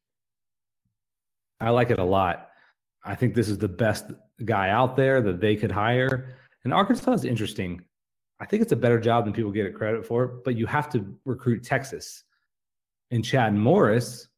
I 1.61 1.71
like 1.71 1.91
it 1.91 1.99
a 1.99 2.05
lot. 2.05 2.51
I 3.07 3.15
think 3.15 3.35
this 3.35 3.49
is 3.49 3.59
the 3.59 3.69
best 3.69 4.07
guy 4.45 4.71
out 4.71 4.97
there 4.97 5.23
that 5.23 5.41
they 5.41 5.57
could 5.57 5.71
hire. 5.71 6.37
And 6.65 6.75
Arkansas 6.75 7.13
is 7.13 7.25
interesting. 7.25 7.81
I 8.41 8.45
think 8.45 8.63
it's 8.63 8.73
a 8.73 8.77
better 8.77 9.01
job 9.01 9.25
than 9.25 9.33
people 9.33 9.53
get 9.53 9.67
it 9.67 9.75
credit 9.75 10.05
for, 10.05 10.27
but 10.45 10.57
you 10.57 10.67
have 10.67 10.91
to 10.91 11.17
recruit 11.25 11.63
Texas. 11.63 12.25
And 13.11 13.25
Chad 13.25 13.55
Morris 13.55 14.29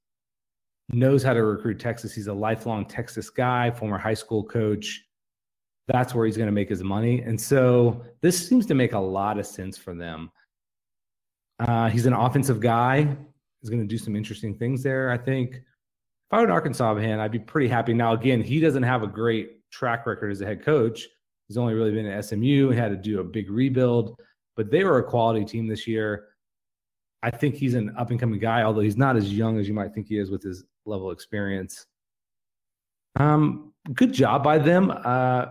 knows 0.91 1.23
how 1.23 1.33
to 1.33 1.43
recruit 1.43 1.81
Texas. 1.81 2.15
He's 2.15 2.29
a 2.29 2.33
lifelong 2.33 2.87
Texas 2.87 3.31
guy, 3.31 3.71
former 3.71 3.99
high 3.99 4.15
school 4.15 4.45
coach. 4.45 5.05
That's 5.89 6.15
where 6.15 6.27
he's 6.27 6.37
going 6.37 6.49
to 6.49 6.53
make 6.53 6.69
his 6.69 6.85
money. 6.85 7.23
And 7.23 7.41
so 7.41 8.03
this 8.21 8.47
seems 8.47 8.67
to 8.67 8.75
make 8.75 8.93
a 8.93 8.99
lot 8.99 9.39
of 9.39 9.47
sense 9.47 9.79
for 9.79 9.95
them. 9.95 10.31
Uh, 11.59 11.89
he's 11.89 12.07
an 12.07 12.13
offensive 12.13 12.61
guy. 12.61 13.17
He's 13.61 13.71
going 13.71 13.83
to 13.83 13.89
do 13.89 13.99
some 13.99 14.15
interesting 14.15 14.55
things 14.55 14.83
there, 14.83 15.11
I 15.11 15.19
think. 15.19 15.63
If 16.29 16.35
I 16.35 16.39
were 16.41 16.45
an 16.45 16.51
Arkansas 16.51 16.95
fan, 16.95 17.21
I'd 17.21 17.33
be 17.33 17.39
pretty 17.39 17.69
happy. 17.69 17.95
Now, 17.95 18.13
again, 18.13 18.43
he 18.43 18.61
doesn't 18.61 18.83
have 18.83 19.03
a 19.03 19.07
great 19.07 19.71
track 19.71 20.07
record 20.07 20.31
as 20.31 20.43
a 20.43 20.47
head 20.47 20.63
coach. 20.63 21.09
He's 21.47 21.57
only 21.57 21.73
really 21.73 21.93
been 21.93 22.05
at 22.05 22.23
SMU, 22.25 22.69
he 22.69 22.77
had 22.77 22.91
to 22.91 22.97
do 22.97 23.21
a 23.21 23.25
big 23.25 23.51
rebuild, 23.51 24.21
but 24.55 24.71
they 24.71 24.85
were 24.85 24.99
a 24.99 25.03
quality 25.03 25.47
team 25.47 25.67
this 25.67 25.87
year. 25.87 26.27
I 27.23 27.31
think 27.31 27.55
he's 27.55 27.73
an 27.73 27.95
up 27.97 28.11
and 28.11 28.21
coming 28.21 28.39
guy, 28.39 28.63
although 28.63 28.83
he's 28.83 28.99
not 28.99 29.17
as 29.17 29.33
young 29.33 29.59
as 29.59 29.67
you 29.67 29.73
might 29.73 29.95
think 29.95 30.07
he 30.07 30.19
is 30.19 30.31
with 30.31 30.43
his 30.43 30.65
level 30.85 31.09
of 31.09 31.15
experience. 31.15 31.87
Um, 33.17 33.73
good 33.95 34.13
job 34.13 34.45
by 34.45 34.59
them. 34.59 34.91
Uh, 34.91 35.47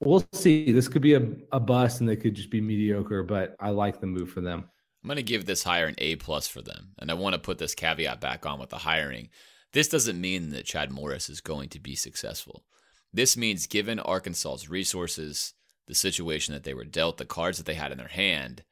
we'll 0.00 0.24
see. 0.32 0.70
This 0.70 0.88
could 0.88 1.02
be 1.02 1.14
a, 1.14 1.26
a 1.52 1.58
bust 1.58 2.00
and 2.00 2.08
they 2.08 2.16
could 2.16 2.34
just 2.34 2.50
be 2.50 2.60
mediocre, 2.60 3.22
but 3.22 3.56
I 3.58 3.70
like 3.70 4.00
the 4.00 4.06
move 4.06 4.30
for 4.30 4.42
them. 4.42 4.68
I'm 5.02 5.08
going 5.08 5.16
to 5.16 5.22
give 5.22 5.44
this 5.44 5.62
hire 5.62 5.86
an 5.86 5.96
A 5.98 6.16
plus 6.16 6.46
for 6.46 6.62
them. 6.62 6.92
And 6.98 7.10
I 7.10 7.14
want 7.14 7.34
to 7.34 7.38
put 7.38 7.58
this 7.58 7.74
caveat 7.74 8.20
back 8.20 8.46
on 8.46 8.58
with 8.58 8.70
the 8.70 8.78
hiring. 8.78 9.30
This 9.74 9.88
doesn't 9.88 10.20
mean 10.20 10.50
that 10.50 10.64
Chad 10.64 10.92
Morris 10.92 11.28
is 11.28 11.40
going 11.40 11.68
to 11.70 11.80
be 11.80 11.96
successful. 11.96 12.64
This 13.12 13.36
means 13.36 13.66
given 13.66 13.98
Arkansas's 13.98 14.70
resources, 14.70 15.52
the 15.86 15.96
situation 15.96 16.54
that 16.54 16.62
they 16.62 16.74
were 16.74 16.84
dealt, 16.84 17.18
the 17.18 17.24
cards 17.24 17.58
that 17.58 17.66
they 17.66 17.74
had 17.74 17.90
in 17.90 17.98
their 17.98 18.08
hand, 18.08 18.62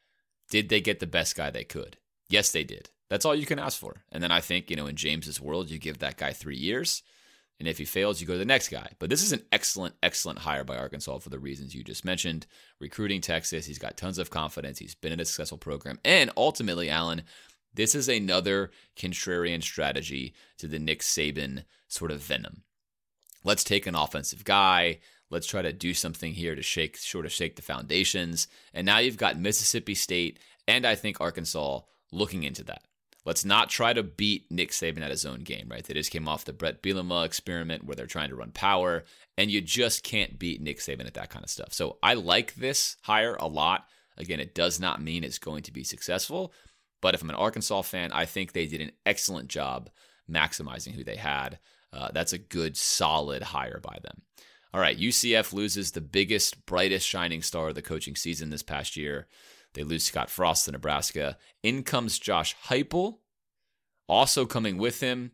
did 0.48 0.68
they 0.68 0.80
get 0.80 1.00
the 1.00 1.06
best 1.06 1.36
guy 1.36 1.50
they 1.50 1.64
could? 1.64 1.96
Yes, 2.28 2.52
they 2.52 2.62
did. 2.62 2.90
That's 3.10 3.24
all 3.24 3.34
you 3.34 3.46
can 3.46 3.58
ask 3.58 3.78
for. 3.78 4.04
And 4.12 4.22
then 4.22 4.30
I 4.30 4.40
think, 4.40 4.70
you 4.70 4.76
know, 4.76 4.86
in 4.86 4.96
James's 4.96 5.40
world, 5.40 5.70
you 5.70 5.78
give 5.78 5.98
that 5.98 6.16
guy 6.16 6.32
three 6.32 6.56
years. 6.56 7.02
And 7.58 7.68
if 7.68 7.78
he 7.78 7.84
fails, 7.84 8.20
you 8.20 8.26
go 8.26 8.32
to 8.34 8.38
the 8.38 8.44
next 8.44 8.68
guy. 8.68 8.92
But 8.98 9.10
this 9.10 9.22
is 9.22 9.32
an 9.32 9.42
excellent, 9.52 9.94
excellent 10.02 10.38
hire 10.38 10.64
by 10.64 10.76
Arkansas 10.76 11.18
for 11.18 11.28
the 11.28 11.38
reasons 11.38 11.74
you 11.74 11.84
just 11.84 12.04
mentioned. 12.04 12.46
Recruiting 12.80 13.20
Texas, 13.20 13.66
he's 13.66 13.78
got 13.78 13.96
tons 13.96 14.18
of 14.18 14.30
confidence. 14.30 14.78
He's 14.78 14.94
been 14.94 15.12
in 15.12 15.20
a 15.20 15.24
successful 15.24 15.58
program. 15.58 15.98
And 16.04 16.30
ultimately, 16.36 16.88
Alan, 16.90 17.22
this 17.74 17.94
is 17.94 18.08
another 18.08 18.70
contrarian 18.96 19.62
strategy 19.62 20.34
to 20.58 20.68
the 20.68 20.78
Nick 20.78 21.00
Saban 21.00 21.64
sort 21.88 22.10
of 22.10 22.20
venom. 22.20 22.62
Let's 23.44 23.64
take 23.64 23.86
an 23.86 23.94
offensive 23.94 24.44
guy. 24.44 25.00
Let's 25.30 25.46
try 25.46 25.62
to 25.62 25.72
do 25.72 25.94
something 25.94 26.34
here 26.34 26.54
to 26.54 26.62
shake, 26.62 26.96
sort 26.96 27.24
of 27.24 27.32
shake 27.32 27.56
the 27.56 27.62
foundations. 27.62 28.48
And 28.74 28.84
now 28.84 28.98
you've 28.98 29.16
got 29.16 29.38
Mississippi 29.38 29.94
State 29.94 30.38
and 30.68 30.86
I 30.86 30.94
think 30.94 31.20
Arkansas 31.20 31.80
looking 32.12 32.44
into 32.44 32.64
that. 32.64 32.82
Let's 33.24 33.44
not 33.44 33.68
try 33.68 33.92
to 33.92 34.02
beat 34.02 34.50
Nick 34.50 34.70
Saban 34.70 35.02
at 35.02 35.10
his 35.10 35.24
own 35.24 35.40
game, 35.40 35.68
right? 35.70 35.84
They 35.84 35.94
just 35.94 36.10
came 36.10 36.26
off 36.26 36.44
the 36.44 36.52
Bret 36.52 36.82
Bielema 36.82 37.24
experiment 37.24 37.84
where 37.84 37.94
they're 37.94 38.06
trying 38.06 38.30
to 38.30 38.36
run 38.36 38.50
power, 38.50 39.04
and 39.38 39.48
you 39.48 39.60
just 39.60 40.02
can't 40.02 40.40
beat 40.40 40.60
Nick 40.60 40.78
Saban 40.78 41.06
at 41.06 41.14
that 41.14 41.30
kind 41.30 41.44
of 41.44 41.50
stuff. 41.50 41.72
So 41.72 41.98
I 42.02 42.14
like 42.14 42.56
this 42.56 42.96
hire 43.02 43.36
a 43.36 43.46
lot. 43.46 43.86
Again, 44.18 44.40
it 44.40 44.56
does 44.56 44.80
not 44.80 45.00
mean 45.00 45.22
it's 45.22 45.38
going 45.38 45.62
to 45.62 45.72
be 45.72 45.84
successful, 45.84 46.52
but 47.02 47.14
if 47.14 47.20
I'm 47.20 47.28
an 47.28 47.36
Arkansas 47.36 47.82
fan, 47.82 48.12
I 48.12 48.24
think 48.24 48.52
they 48.52 48.66
did 48.66 48.80
an 48.80 48.92
excellent 49.04 49.48
job 49.48 49.90
maximizing 50.30 50.94
who 50.94 51.04
they 51.04 51.16
had. 51.16 51.58
Uh, 51.92 52.08
that's 52.12 52.32
a 52.32 52.38
good, 52.38 52.76
solid 52.78 53.42
hire 53.42 53.80
by 53.82 53.98
them. 54.02 54.22
All 54.72 54.80
right, 54.80 54.98
UCF 54.98 55.52
loses 55.52 55.90
the 55.90 56.00
biggest, 56.00 56.64
brightest, 56.64 57.06
shining 57.06 57.42
star 57.42 57.68
of 57.68 57.74
the 57.74 57.82
coaching 57.82 58.16
season 58.16 58.48
this 58.48 58.62
past 58.62 58.96
year. 58.96 59.26
They 59.74 59.84
lose 59.84 60.04
Scott 60.04 60.30
Frost 60.30 60.64
to 60.64 60.72
Nebraska. 60.72 61.36
In 61.62 61.82
comes 61.82 62.18
Josh 62.18 62.56
Heupel. 62.68 63.18
Also 64.08 64.46
coming 64.46 64.78
with 64.78 65.00
him, 65.00 65.32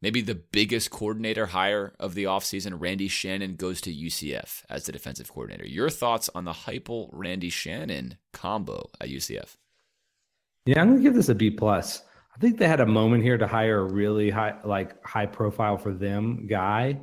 maybe 0.00 0.20
the 0.20 0.34
biggest 0.34 0.90
coordinator 0.90 1.46
hire 1.46 1.94
of 2.00 2.14
the 2.14 2.24
offseason, 2.24 2.80
Randy 2.80 3.08
Shannon 3.08 3.54
goes 3.54 3.80
to 3.82 3.94
UCF 3.94 4.64
as 4.68 4.86
the 4.86 4.92
defensive 4.92 5.32
coordinator. 5.32 5.66
Your 5.66 5.90
thoughts 5.90 6.28
on 6.34 6.44
the 6.44 6.52
Heupel 6.52 7.08
Randy 7.12 7.50
Shannon 7.50 8.16
combo 8.32 8.90
at 9.00 9.08
UCF? 9.08 9.56
Yeah, 10.66 10.80
I'm 10.80 10.90
gonna 10.90 11.02
give 11.02 11.14
this 11.14 11.28
a 11.28 11.34
B 11.34 11.50
plus. 11.50 12.02
I 12.34 12.38
think 12.38 12.58
they 12.58 12.68
had 12.68 12.80
a 12.80 12.86
moment 12.86 13.22
here 13.22 13.36
to 13.36 13.46
hire 13.46 13.80
a 13.80 13.92
really 13.92 14.30
high, 14.30 14.54
like 14.64 15.04
high 15.04 15.26
profile 15.26 15.76
for 15.76 15.92
them 15.92 16.46
guy 16.46 16.98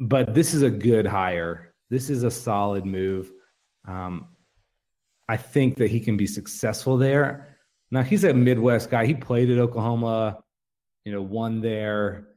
but 0.00 0.34
this 0.34 0.54
is 0.54 0.62
a 0.62 0.70
good 0.70 1.06
hire. 1.06 1.74
This 1.90 2.08
is 2.08 2.22
a 2.22 2.30
solid 2.30 2.86
move. 2.86 3.30
Um, 3.86 4.28
I 5.28 5.36
think 5.36 5.76
that 5.76 5.90
he 5.90 6.00
can 6.00 6.16
be 6.16 6.26
successful 6.26 6.96
there. 6.96 7.58
Now 7.90 8.02
he's 8.02 8.24
a 8.24 8.32
Midwest 8.32 8.90
guy. 8.90 9.04
He 9.04 9.14
played 9.14 9.50
at 9.50 9.58
Oklahoma, 9.58 10.38
you 11.04 11.12
know, 11.12 11.20
won 11.20 11.60
there, 11.60 12.28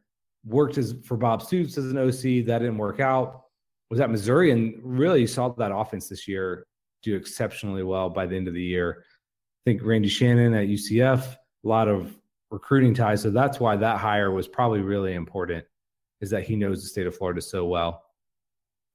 worked 0.45 0.77
as 0.77 0.93
for 1.05 1.15
Bob 1.15 1.41
Stoops 1.41 1.77
as 1.77 1.85
an 1.85 1.97
OC. 1.97 2.45
That 2.45 2.59
didn't 2.59 2.77
work 2.77 2.99
out. 2.99 3.43
Was 3.89 3.99
at 3.99 4.09
Missouri 4.09 4.51
and 4.51 4.75
really 4.83 5.25
saw 5.25 5.49
that 5.49 5.73
offense 5.73 6.09
this 6.09 6.27
year 6.27 6.65
do 7.01 7.15
exceptionally 7.15 7.83
well 7.83 8.09
by 8.09 8.25
the 8.25 8.35
end 8.35 8.47
of 8.47 8.53
the 8.53 8.61
year. 8.61 9.05
I 9.65 9.71
think 9.71 9.81
Randy 9.83 10.09
Shannon 10.09 10.53
at 10.53 10.67
UCF, 10.67 11.35
a 11.35 11.37
lot 11.63 11.87
of 11.87 12.17
recruiting 12.51 12.93
ties. 12.93 13.21
So 13.21 13.29
that's 13.29 13.61
why 13.61 13.77
that 13.77 13.97
hire 13.97 14.31
was 14.31 14.47
probably 14.47 14.81
really 14.81 15.13
important, 15.13 15.63
is 16.19 16.29
that 16.31 16.43
he 16.43 16.57
knows 16.57 16.83
the 16.83 16.89
state 16.89 17.07
of 17.07 17.15
Florida 17.15 17.41
so 17.41 17.65
well. 17.65 18.03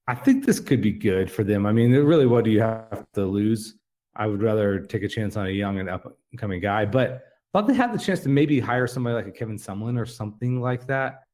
I 0.07 0.15
think 0.15 0.45
this 0.45 0.61
could 0.61 0.83
be 0.83 0.93
good 0.93 1.31
for 1.31 1.43
them. 1.43 1.67
I 1.67 1.73
mean, 1.73 1.93
really, 1.93 2.27
what 2.27 2.45
do 2.45 2.51
you 2.51 2.61
have 2.61 3.07
to 3.15 3.25
lose? 3.25 3.77
I 4.15 4.27
would 4.27 4.43
rather 4.43 4.81
take 4.81 5.03
a 5.03 5.09
chance 5.09 5.37
on 5.37 5.47
a 5.47 5.51
young 5.51 5.79
and 5.79 5.89
up 5.89 6.05
and 6.05 6.39
coming 6.39 6.61
guy, 6.61 6.85
but 6.85 7.25
thought 7.53 7.67
they 7.67 7.75
had 7.75 7.93
the 7.93 7.99
chance 7.99 8.21
to 8.21 8.29
maybe 8.29 8.61
hire 8.61 8.87
somebody 8.87 9.15
like 9.15 9.27
a 9.27 9.31
Kevin 9.31 9.57
Sumlin 9.57 9.99
or 9.99 10.07
something 10.07 10.61
like 10.61 10.87
that. 10.87 11.25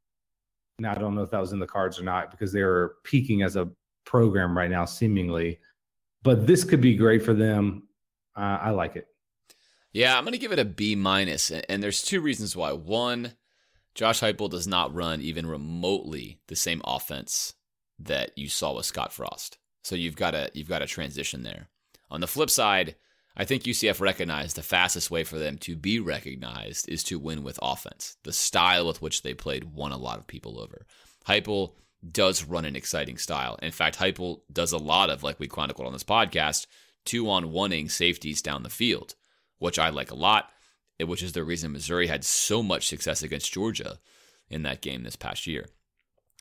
Now 0.78 0.92
I 0.92 0.94
don't 0.94 1.14
know 1.14 1.22
if 1.22 1.30
that 1.30 1.40
was 1.40 1.52
in 1.52 1.58
the 1.58 1.66
cards 1.66 1.98
or 1.98 2.04
not 2.04 2.30
because 2.30 2.52
they're 2.52 2.92
peaking 3.04 3.42
as 3.42 3.56
a 3.56 3.68
program 4.06 4.56
right 4.56 4.70
now, 4.70 4.84
seemingly. 4.84 5.58
But 6.22 6.46
this 6.46 6.64
could 6.64 6.80
be 6.80 6.94
great 6.96 7.22
for 7.24 7.34
them. 7.34 7.88
Uh, 8.36 8.58
I 8.60 8.70
like 8.70 8.96
it. 8.96 9.08
Yeah, 9.94 10.18
I'm 10.18 10.24
going 10.24 10.32
to 10.32 10.38
give 10.38 10.50
it 10.50 10.58
a 10.58 10.64
B 10.64 10.96
minus, 10.96 11.52
and 11.52 11.80
there's 11.80 12.02
two 12.02 12.20
reasons 12.20 12.56
why. 12.56 12.72
One, 12.72 13.34
Josh 13.94 14.20
Heupel 14.20 14.50
does 14.50 14.66
not 14.66 14.92
run 14.92 15.20
even 15.20 15.46
remotely 15.46 16.40
the 16.48 16.56
same 16.56 16.82
offense 16.84 17.54
that 18.00 18.36
you 18.36 18.48
saw 18.48 18.74
with 18.74 18.86
Scott 18.86 19.12
Frost. 19.12 19.56
So 19.84 19.94
you've 19.94 20.16
got 20.16 20.34
a 20.34 20.50
you've 20.52 20.68
got 20.68 20.80
to 20.80 20.86
transition 20.86 21.44
there. 21.44 21.68
On 22.10 22.20
the 22.20 22.26
flip 22.26 22.50
side, 22.50 22.96
I 23.36 23.44
think 23.44 23.62
UCF 23.62 24.00
recognized 24.00 24.56
the 24.56 24.62
fastest 24.62 25.12
way 25.12 25.22
for 25.22 25.38
them 25.38 25.58
to 25.58 25.76
be 25.76 26.00
recognized 26.00 26.88
is 26.88 27.04
to 27.04 27.18
win 27.20 27.44
with 27.44 27.58
offense. 27.62 28.16
The 28.24 28.32
style 28.32 28.88
with 28.88 29.00
which 29.00 29.22
they 29.22 29.32
played 29.32 29.74
won 29.74 29.92
a 29.92 29.96
lot 29.96 30.18
of 30.18 30.26
people 30.26 30.58
over. 30.60 30.86
Heupel 31.28 31.74
does 32.10 32.44
run 32.44 32.64
an 32.64 32.74
exciting 32.74 33.16
style. 33.16 33.58
In 33.62 33.70
fact, 33.70 33.98
Heupel 33.98 34.40
does 34.52 34.72
a 34.72 34.78
lot 34.78 35.08
of, 35.08 35.22
like 35.22 35.38
we 35.38 35.46
chronicled 35.46 35.86
on 35.86 35.92
this 35.92 36.04
podcast, 36.04 36.66
two 37.04 37.30
on 37.30 37.52
oneing 37.52 37.90
safeties 37.90 38.42
down 38.42 38.64
the 38.64 38.70
field, 38.70 39.14
which 39.58 39.78
I 39.78 39.90
like 39.90 40.10
a 40.10 40.16
lot, 40.16 40.50
which 41.00 41.22
is 41.22 41.32
the 41.32 41.44
reason 41.44 41.72
Missouri 41.72 42.06
had 42.06 42.24
so 42.24 42.62
much 42.62 42.88
success 42.88 43.22
against 43.22 43.52
Georgia 43.52 43.98
in 44.48 44.62
that 44.62 44.82
game 44.82 45.02
this 45.02 45.16
past 45.16 45.46
year. 45.46 45.66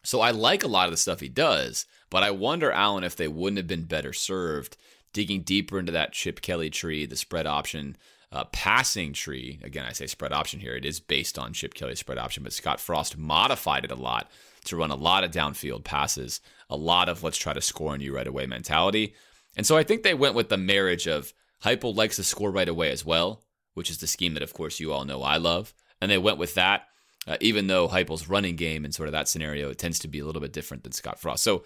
So 0.04 0.20
I 0.20 0.32
like 0.32 0.64
a 0.64 0.68
lot 0.68 0.86
of 0.86 0.92
the 0.92 0.98
stuff 0.98 1.22
he 1.22 1.30
does, 1.30 1.86
but 2.10 2.24
I 2.24 2.32
wonder, 2.32 2.72
Alan, 2.72 3.04
if 3.06 3.16
they 3.16 3.28
wouldn't 3.28 3.58
have 3.58 3.68
been 3.68 3.86
better 3.86 4.12
served 4.12 4.76
digging 5.14 5.42
deeper 5.42 5.80
into 5.80 5.92
that 5.92 6.12
Chip 6.12 6.42
Kelly 6.42 6.70
tree, 6.70 7.06
the 7.06 7.16
spread 7.16 7.46
option 7.46 7.96
uh, 8.32 8.44
passing 8.46 9.14
tree. 9.14 9.60
Again, 9.64 9.86
I 9.86 9.94
say 9.94 10.08
spread 10.08 10.34
option 10.34 10.60
here. 10.60 10.76
It 10.76 10.86
is 10.86 11.00
based 11.00 11.38
on 11.38 11.54
Chip 11.54 11.76
Kelly's 11.76 12.00
spread 12.00 12.18
option, 12.18 12.44
but 12.44 12.52
Scott 12.52 12.80
Frost 12.80 13.16
modified 13.16 13.86
it 13.86 13.92
a 13.92 13.96
lot 13.96 14.30
to 14.66 14.76
run 14.76 14.92
a 14.92 14.96
lot 14.96 15.24
of 15.24 15.32
downfield 15.32 15.84
passes, 15.84 16.42
a 16.70 16.76
lot 16.76 17.10
of 17.10 17.22
let's 17.22 17.38
try 17.38 17.54
to 17.54 17.62
score 17.62 17.94
on 17.94 18.02
you 18.02 18.16
right 18.16 18.28
away 18.28 18.48
mentality. 18.48 19.14
And 19.56 19.66
so 19.66 19.78
I 19.78 19.84
think 19.84 20.02
they 20.02 20.16
went 20.16 20.36
with 20.36 20.50
the 20.50 20.58
marriage 20.58 21.08
of 21.08 21.32
Heupel 21.64 21.96
likes 21.96 22.18
to 22.18 22.24
score 22.24 22.52
right 22.52 22.68
away 22.68 22.92
as 22.92 23.06
well, 23.06 23.44
which 23.74 23.90
is 23.90 24.00
the 24.00 24.08
scheme 24.08 24.34
that, 24.34 24.44
of 24.44 24.54
course, 24.54 24.80
you 24.80 24.92
all 24.92 25.06
know 25.06 25.22
I 25.22 25.38
love. 25.38 25.74
And 26.02 26.12
they 26.12 26.18
went 26.18 26.38
with 26.38 26.56
that, 26.56 26.88
uh, 27.28 27.38
even 27.40 27.68
though 27.68 27.88
Heupel's 27.88 28.28
running 28.28 28.56
game 28.56 28.84
in 28.86 28.92
sort 28.92 29.08
of 29.08 29.14
that 29.14 29.28
scenario 29.28 29.70
it 29.70 29.78
tends 29.78 30.00
to 30.00 30.08
be 30.08 30.20
a 30.20 30.26
little 30.26 30.42
bit 30.42 30.54
different 30.54 30.84
than 30.84 30.92
Scott 30.92 31.20
Frost. 31.20 31.44
So 31.44 31.64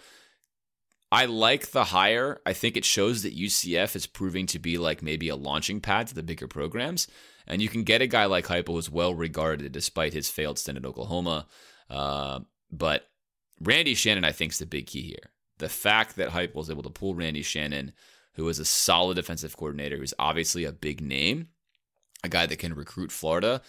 I 1.12 1.26
like 1.26 1.72
the 1.72 1.86
hire. 1.86 2.42
I 2.46 2.54
think 2.54 2.76
it 2.76 2.86
shows 2.86 3.24
that 3.24 3.38
UCF 3.38 3.96
is 3.96 4.06
proving 4.06 4.46
to 4.48 4.60
be 4.60 4.78
like 4.78 5.02
maybe 5.02 5.30
a 5.30 5.36
launching 5.36 5.80
pad 5.80 6.08
to 6.08 6.16
the 6.16 6.24
bigger 6.24 6.48
programs. 6.48 7.08
And 7.48 7.62
you 7.62 7.70
can 7.70 7.84
get 7.84 8.02
a 8.02 8.08
guy 8.08 8.26
like 8.26 8.48
Heupel 8.48 8.74
who's 8.74 8.92
well 8.92 9.16
regarded 9.16 9.72
despite 9.72 10.14
his 10.14 10.30
failed 10.30 10.60
stint 10.60 10.78
at 10.78 10.86
Oklahoma. 10.86 11.48
Uh, 11.90 12.42
but 12.72 13.08
Randy 13.62 13.96
Shannon, 13.96 14.26
I 14.26 14.34
think, 14.34 14.52
is 14.52 14.60
the 14.60 14.66
big 14.66 14.88
key 14.88 15.04
here. 15.04 15.32
The 15.60 15.70
fact 15.70 16.18
that 16.18 16.30
Heupel 16.30 16.56
was 16.56 16.70
able 16.70 16.84
to 16.84 16.90
pull 16.90 17.16
Randy 17.16 17.42
Shannon, 17.42 17.94
who 18.38 18.48
is 18.48 18.60
a 18.60 18.66
solid 18.66 19.16
defensive 19.16 19.58
coordinator, 19.58 19.98
who's 19.98 20.14
obviously 20.18 20.64
a 20.64 20.72
big 20.72 21.02
name, 21.02 21.50
a 22.24 22.30
guy 22.30 22.46
that 22.46 22.60
can 22.60 22.74
recruit 22.74 23.12
Florida, 23.12 23.62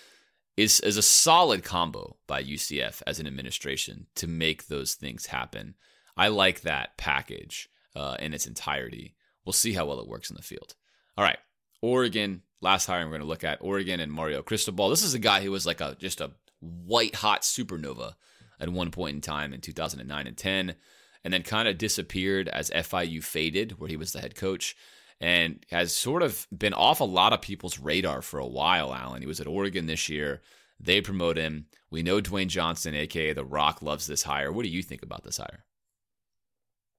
is, 0.58 0.78
is 0.80 0.98
a 0.98 1.02
solid 1.02 1.64
combo 1.64 2.16
by 2.26 2.42
UCF 2.42 3.02
as 3.06 3.18
an 3.18 3.26
administration 3.26 4.06
to 4.14 4.26
make 4.26 4.66
those 4.66 4.94
things 4.94 5.26
happen. 5.26 5.74
I 6.16 6.28
like 6.28 6.60
that 6.60 6.98
package 6.98 7.68
uh, 7.96 8.16
in 8.20 8.34
its 8.34 8.46
entirety. 8.46 9.14
We'll 9.44 9.54
see 9.54 9.72
how 9.72 9.86
well 9.86 10.00
it 10.00 10.08
works 10.08 10.30
in 10.30 10.36
the 10.36 10.42
field. 10.42 10.74
All 11.16 11.24
right, 11.24 11.38
Oregon. 11.80 12.42
Last 12.60 12.86
hire 12.86 13.04
we're 13.04 13.10
going 13.10 13.20
to 13.22 13.26
look 13.26 13.44
at 13.44 13.62
Oregon 13.62 14.00
and 14.00 14.12
Mario 14.12 14.42
Cristobal. 14.42 14.90
This 14.90 15.04
is 15.04 15.14
a 15.14 15.18
guy 15.18 15.42
who 15.42 15.52
was 15.52 15.64
like 15.64 15.80
a 15.80 15.96
just 15.98 16.20
a 16.20 16.32
white 16.60 17.14
hot 17.14 17.42
supernova 17.42 18.14
at 18.60 18.68
one 18.68 18.90
point 18.90 19.14
in 19.14 19.20
time 19.20 19.54
in 19.54 19.60
2009 19.60 20.26
and 20.26 20.36
10, 20.36 20.74
and 21.24 21.32
then 21.32 21.42
kind 21.42 21.68
of 21.68 21.78
disappeared 21.78 22.48
as 22.48 22.70
FIU 22.70 23.22
faded, 23.22 23.78
where 23.78 23.88
he 23.88 23.96
was 23.96 24.12
the 24.12 24.20
head 24.20 24.34
coach, 24.34 24.76
and 25.20 25.64
has 25.70 25.92
sort 25.92 26.22
of 26.22 26.46
been 26.56 26.74
off 26.74 27.00
a 27.00 27.04
lot 27.04 27.32
of 27.32 27.42
people's 27.42 27.78
radar 27.78 28.22
for 28.22 28.38
a 28.38 28.46
while. 28.46 28.94
Alan, 28.94 29.20
he 29.20 29.26
was 29.26 29.40
at 29.40 29.46
Oregon 29.46 29.86
this 29.86 30.08
year. 30.08 30.42
They 30.80 31.00
promote 31.00 31.36
him. 31.36 31.66
We 31.90 32.02
know 32.02 32.20
Dwayne 32.20 32.48
Johnson, 32.48 32.94
aka 32.94 33.32
The 33.32 33.44
Rock, 33.44 33.82
loves 33.82 34.06
this 34.06 34.22
hire. 34.22 34.52
What 34.52 34.62
do 34.62 34.68
you 34.68 34.82
think 34.82 35.02
about 35.02 35.24
this 35.24 35.38
hire? 35.38 35.64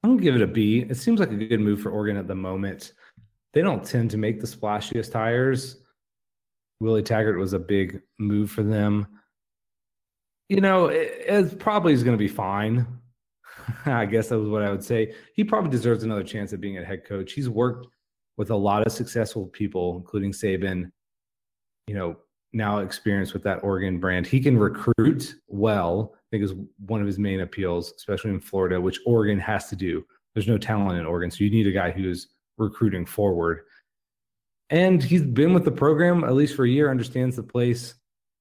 I'm 0.04 0.12
gonna 0.12 0.22
give 0.22 0.36
it 0.36 0.42
a 0.42 0.48
B. 0.48 0.86
It 0.90 0.96
seems 0.96 1.20
like 1.20 1.32
a 1.32 1.36
good 1.36 1.60
move 1.60 1.82
for 1.82 1.92
Oregon 1.92 2.18
at 2.18 2.28
the 2.28 2.36
moment. 2.36 2.94
They 3.54 3.62
don't 3.62 3.84
tend 3.84 4.12
to 4.12 4.18
make 4.18 4.40
the 4.40 4.48
splashiest 4.48 5.14
hires. 5.14 5.78
Willie 6.80 7.04
Taggart 7.04 7.40
was 7.40 7.54
a 7.54 7.60
big 7.60 8.02
move 8.18 8.52
for 8.52 8.64
them. 8.64 9.08
You 10.48 10.62
know, 10.62 10.86
it, 10.86 11.22
it 11.28 11.60
probably 11.60 11.94
is 11.94 12.04
going 12.04 12.18
to 12.18 12.24
be 12.24 12.28
fine. 12.28 12.88
I 13.86 14.06
guess 14.06 14.30
that 14.30 14.40
was 14.40 14.50
what 14.50 14.64
I 14.64 14.72
would 14.72 14.84
say. 14.84 15.14
He 15.34 15.44
probably 15.44 15.72
deserves 15.72 16.04
another 16.04 16.24
chance 16.24 16.54
at 16.54 16.62
being 16.62 16.78
a 16.78 16.86
head 16.86 17.06
coach. 17.06 17.34
He's 17.34 17.50
worked 17.50 17.88
with 18.38 18.52
a 18.52 18.56
lot 18.56 18.86
of 18.86 18.94
successful 18.94 19.48
people, 19.48 19.98
including 19.98 20.32
Saban. 20.32 20.92
You 21.88 21.96
know, 21.96 22.18
now 22.54 22.80
experience 22.80 23.34
with 23.34 23.44
that 23.44 23.64
Oregon 23.64 24.00
brand. 24.00 24.28
He 24.28 24.40
can 24.40 24.58
recruit 24.58 25.36
well 25.48 26.16
I 26.30 26.38
think 26.38 26.44
is 26.44 26.54
one 26.86 27.02
of 27.02 27.08
his 27.08 27.18
main 27.18 27.40
appeals, 27.40 27.92
especially 27.98 28.30
in 28.30 28.40
Florida, 28.40 28.80
which 28.80 29.00
Oregon 29.08 29.40
has 29.40 29.68
to 29.70 29.76
do. 29.76 30.06
There's 30.36 30.48
no 30.48 30.60
talent 30.60 31.00
in 31.00 31.08
Oregon, 31.08 31.32
so 31.32 31.44
you 31.44 31.50
need 31.50 31.66
a 31.66 31.72
guy 31.72 31.90
who's 31.90 32.28
recruiting 32.58 33.04
forward. 33.04 33.62
And 34.70 35.02
he's 35.02 35.24
been 35.24 35.56
with 35.56 35.66
the 35.66 35.72
program 35.72 36.24
at 36.24 36.36
least 36.36 36.56
for 36.56 36.66
a 36.66 36.70
year, 36.70 36.92
understands 36.92 37.36
the 37.36 37.42
place. 37.42 37.96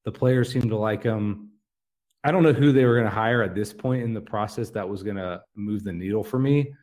The 0.05 0.13
players 0.13 0.53
seem 0.53 0.69
to 0.69 0.77
like 0.77 1.03
him. 1.03 1.48
I 2.29 2.31
don't 2.31 2.43
know 2.43 2.53
who 2.53 2.73
they 2.73 2.85
were 2.85 2.95
going 2.95 3.07
to 3.07 3.11
hire 3.11 3.43
at 3.43 3.55
this 3.55 3.73
point 3.73 4.03
in 4.03 4.13
the 4.13 4.21
process 4.21 4.69
that 4.71 4.87
was 4.87 5.03
going 5.03 5.17
to 5.17 5.41
move 5.57 5.83
the 5.83 5.93
needle 5.93 6.23
for 6.23 6.39
me. 6.39 6.75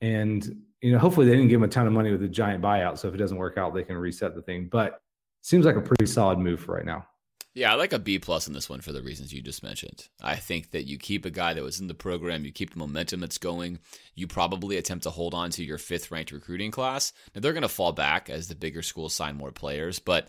And 0.00 0.62
you 0.82 0.92
know, 0.92 0.98
hopefully 0.98 1.26
they 1.26 1.32
didn't 1.32 1.48
give 1.48 1.60
him 1.60 1.64
a 1.64 1.68
ton 1.68 1.86
of 1.86 1.92
money 1.92 2.10
with 2.10 2.22
a 2.22 2.28
giant 2.28 2.62
buyout. 2.62 2.98
So 2.98 3.08
if 3.08 3.14
it 3.14 3.18
doesn't 3.18 3.36
work 3.36 3.58
out, 3.58 3.74
they 3.74 3.82
can 3.82 3.96
reset 3.96 4.34
the 4.34 4.42
thing. 4.42 4.68
But 4.70 5.00
seems 5.40 5.64
like 5.66 5.76
a 5.76 5.80
pretty 5.80 6.06
solid 6.06 6.38
move 6.38 6.60
for 6.60 6.76
right 6.76 6.86
now. 6.86 7.06
Yeah, 7.54 7.70
I 7.70 7.74
like 7.74 7.92
a 7.92 7.98
B 7.98 8.18
plus 8.18 8.46
in 8.46 8.54
this 8.54 8.70
one 8.70 8.80
for 8.80 8.92
the 8.92 9.02
reasons 9.02 9.32
you 9.32 9.42
just 9.42 9.62
mentioned. 9.62 10.08
I 10.22 10.36
think 10.36 10.70
that 10.70 10.84
you 10.84 10.96
keep 10.96 11.26
a 11.26 11.30
guy 11.30 11.52
that 11.52 11.62
was 11.62 11.80
in 11.80 11.86
the 11.86 11.94
program, 11.94 12.46
you 12.46 12.52
keep 12.52 12.72
the 12.72 12.78
momentum 12.78 13.20
that's 13.20 13.36
going, 13.36 13.78
you 14.14 14.26
probably 14.26 14.78
attempt 14.78 15.02
to 15.02 15.10
hold 15.10 15.34
on 15.34 15.50
to 15.50 15.64
your 15.64 15.76
fifth 15.76 16.10
ranked 16.10 16.32
recruiting 16.32 16.70
class. 16.70 17.12
Now 17.34 17.42
they're 17.42 17.52
going 17.52 17.62
to 17.62 17.68
fall 17.68 17.92
back 17.92 18.30
as 18.30 18.48
the 18.48 18.54
bigger 18.54 18.80
schools 18.80 19.12
sign 19.12 19.36
more 19.36 19.52
players, 19.52 19.98
but 19.98 20.28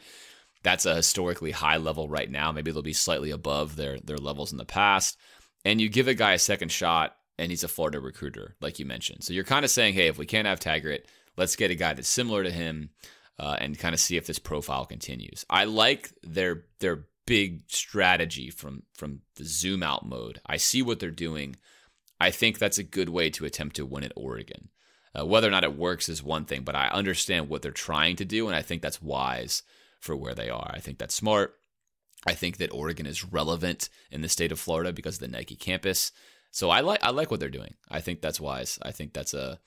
that's 0.64 0.86
a 0.86 0.96
historically 0.96 1.52
high 1.52 1.78
level 1.78 2.08
right 2.08 2.30
now. 2.30 2.52
Maybe 2.52 2.72
they'll 2.72 2.82
be 2.82 2.94
slightly 2.94 3.32
above 3.32 3.76
their 3.76 4.00
their 4.00 4.18
levels 4.18 4.52
in 4.52 4.58
the 4.58 4.66
past. 4.66 5.18
And 5.66 5.80
you 5.80 5.90
give 5.90 6.08
a 6.08 6.14
guy 6.14 6.34
a 6.34 6.40
second 6.40 6.72
shot, 6.72 7.16
and 7.38 7.52
he's 7.52 7.64
a 7.64 7.70
Florida 7.70 8.00
recruiter, 8.00 8.56
like 8.62 8.80
you 8.80 8.86
mentioned. 8.86 9.24
So 9.24 9.34
you're 9.34 9.44
kind 9.44 9.64
of 9.64 9.72
saying, 9.72 9.94
hey, 9.94 10.08
if 10.08 10.18
we 10.18 10.26
can't 10.26 10.48
have 10.48 10.60
Taggart, 10.60 11.06
let's 11.38 11.56
get 11.56 11.72
a 11.72 11.76
guy 11.76 11.94
that's 11.94 12.10
similar 12.10 12.44
to 12.44 12.52
him. 12.52 12.90
Uh, 13.40 13.58
and 13.60 13.80
kind 13.80 13.96
of 13.96 14.00
see 14.00 14.16
if 14.16 14.28
this 14.28 14.38
profile 14.38 14.86
continues. 14.86 15.44
I 15.50 15.64
like 15.64 16.12
their 16.22 16.66
their 16.80 17.06
big 17.26 17.64
strategy 17.68 18.52
from 18.52 18.84
from 18.94 19.22
the 19.38 19.44
zoom 19.44 19.82
out 19.82 20.06
mode. 20.06 20.40
I 20.46 20.58
see 20.58 20.84
what 20.84 21.00
they're 21.00 21.10
doing. 21.10 21.56
I 22.20 22.30
think 22.30 22.60
that's 22.60 22.78
a 22.78 22.84
good 22.84 23.10
way 23.10 23.32
to 23.32 23.46
attempt 23.46 23.76
to 23.78 23.88
win 23.88 24.04
at 24.04 24.14
Oregon. 24.16 24.70
Uh, 25.18 25.26
whether 25.26 25.48
or 25.48 25.52
not 25.52 25.64
it 25.64 25.76
works 25.76 26.10
is 26.10 26.22
one 26.22 26.46
thing, 26.46 26.62
but 26.62 26.76
I 26.76 26.90
understand 26.90 27.50
what 27.50 27.64
they're 27.64 27.72
trying 27.72 28.18
to 28.18 28.26
do, 28.26 28.48
and 28.48 28.56
I 28.56 28.62
think 28.62 28.84
that's 28.84 29.02
wise 29.02 29.64
for 30.04 30.16
where 30.18 30.36
they 30.36 30.50
are. 30.50 30.70
I 30.74 30.80
think 30.80 30.98
that's 30.98 31.16
smart. 31.16 31.56
I 32.28 32.34
think 32.34 32.58
that 32.58 32.74
Oregon 32.74 33.06
is 33.06 33.24
relevant 33.24 33.90
in 34.12 34.22
the 34.22 34.30
state 34.30 34.52
of 34.52 34.60
Florida 34.60 34.92
because 34.92 35.16
of 35.16 35.22
the 35.22 35.28
Nike 35.30 35.56
campus. 35.56 36.12
So 36.52 36.70
I 36.70 36.82
like 36.82 37.04
I 37.04 37.10
like 37.10 37.32
what 37.32 37.40
they're 37.40 37.50
doing. 37.50 37.74
I 37.90 38.02
think 38.02 38.22
that's 38.22 38.40
wise. 38.40 38.78
I 38.82 38.92
think 38.92 39.14
that's 39.14 39.34
a 39.34 39.60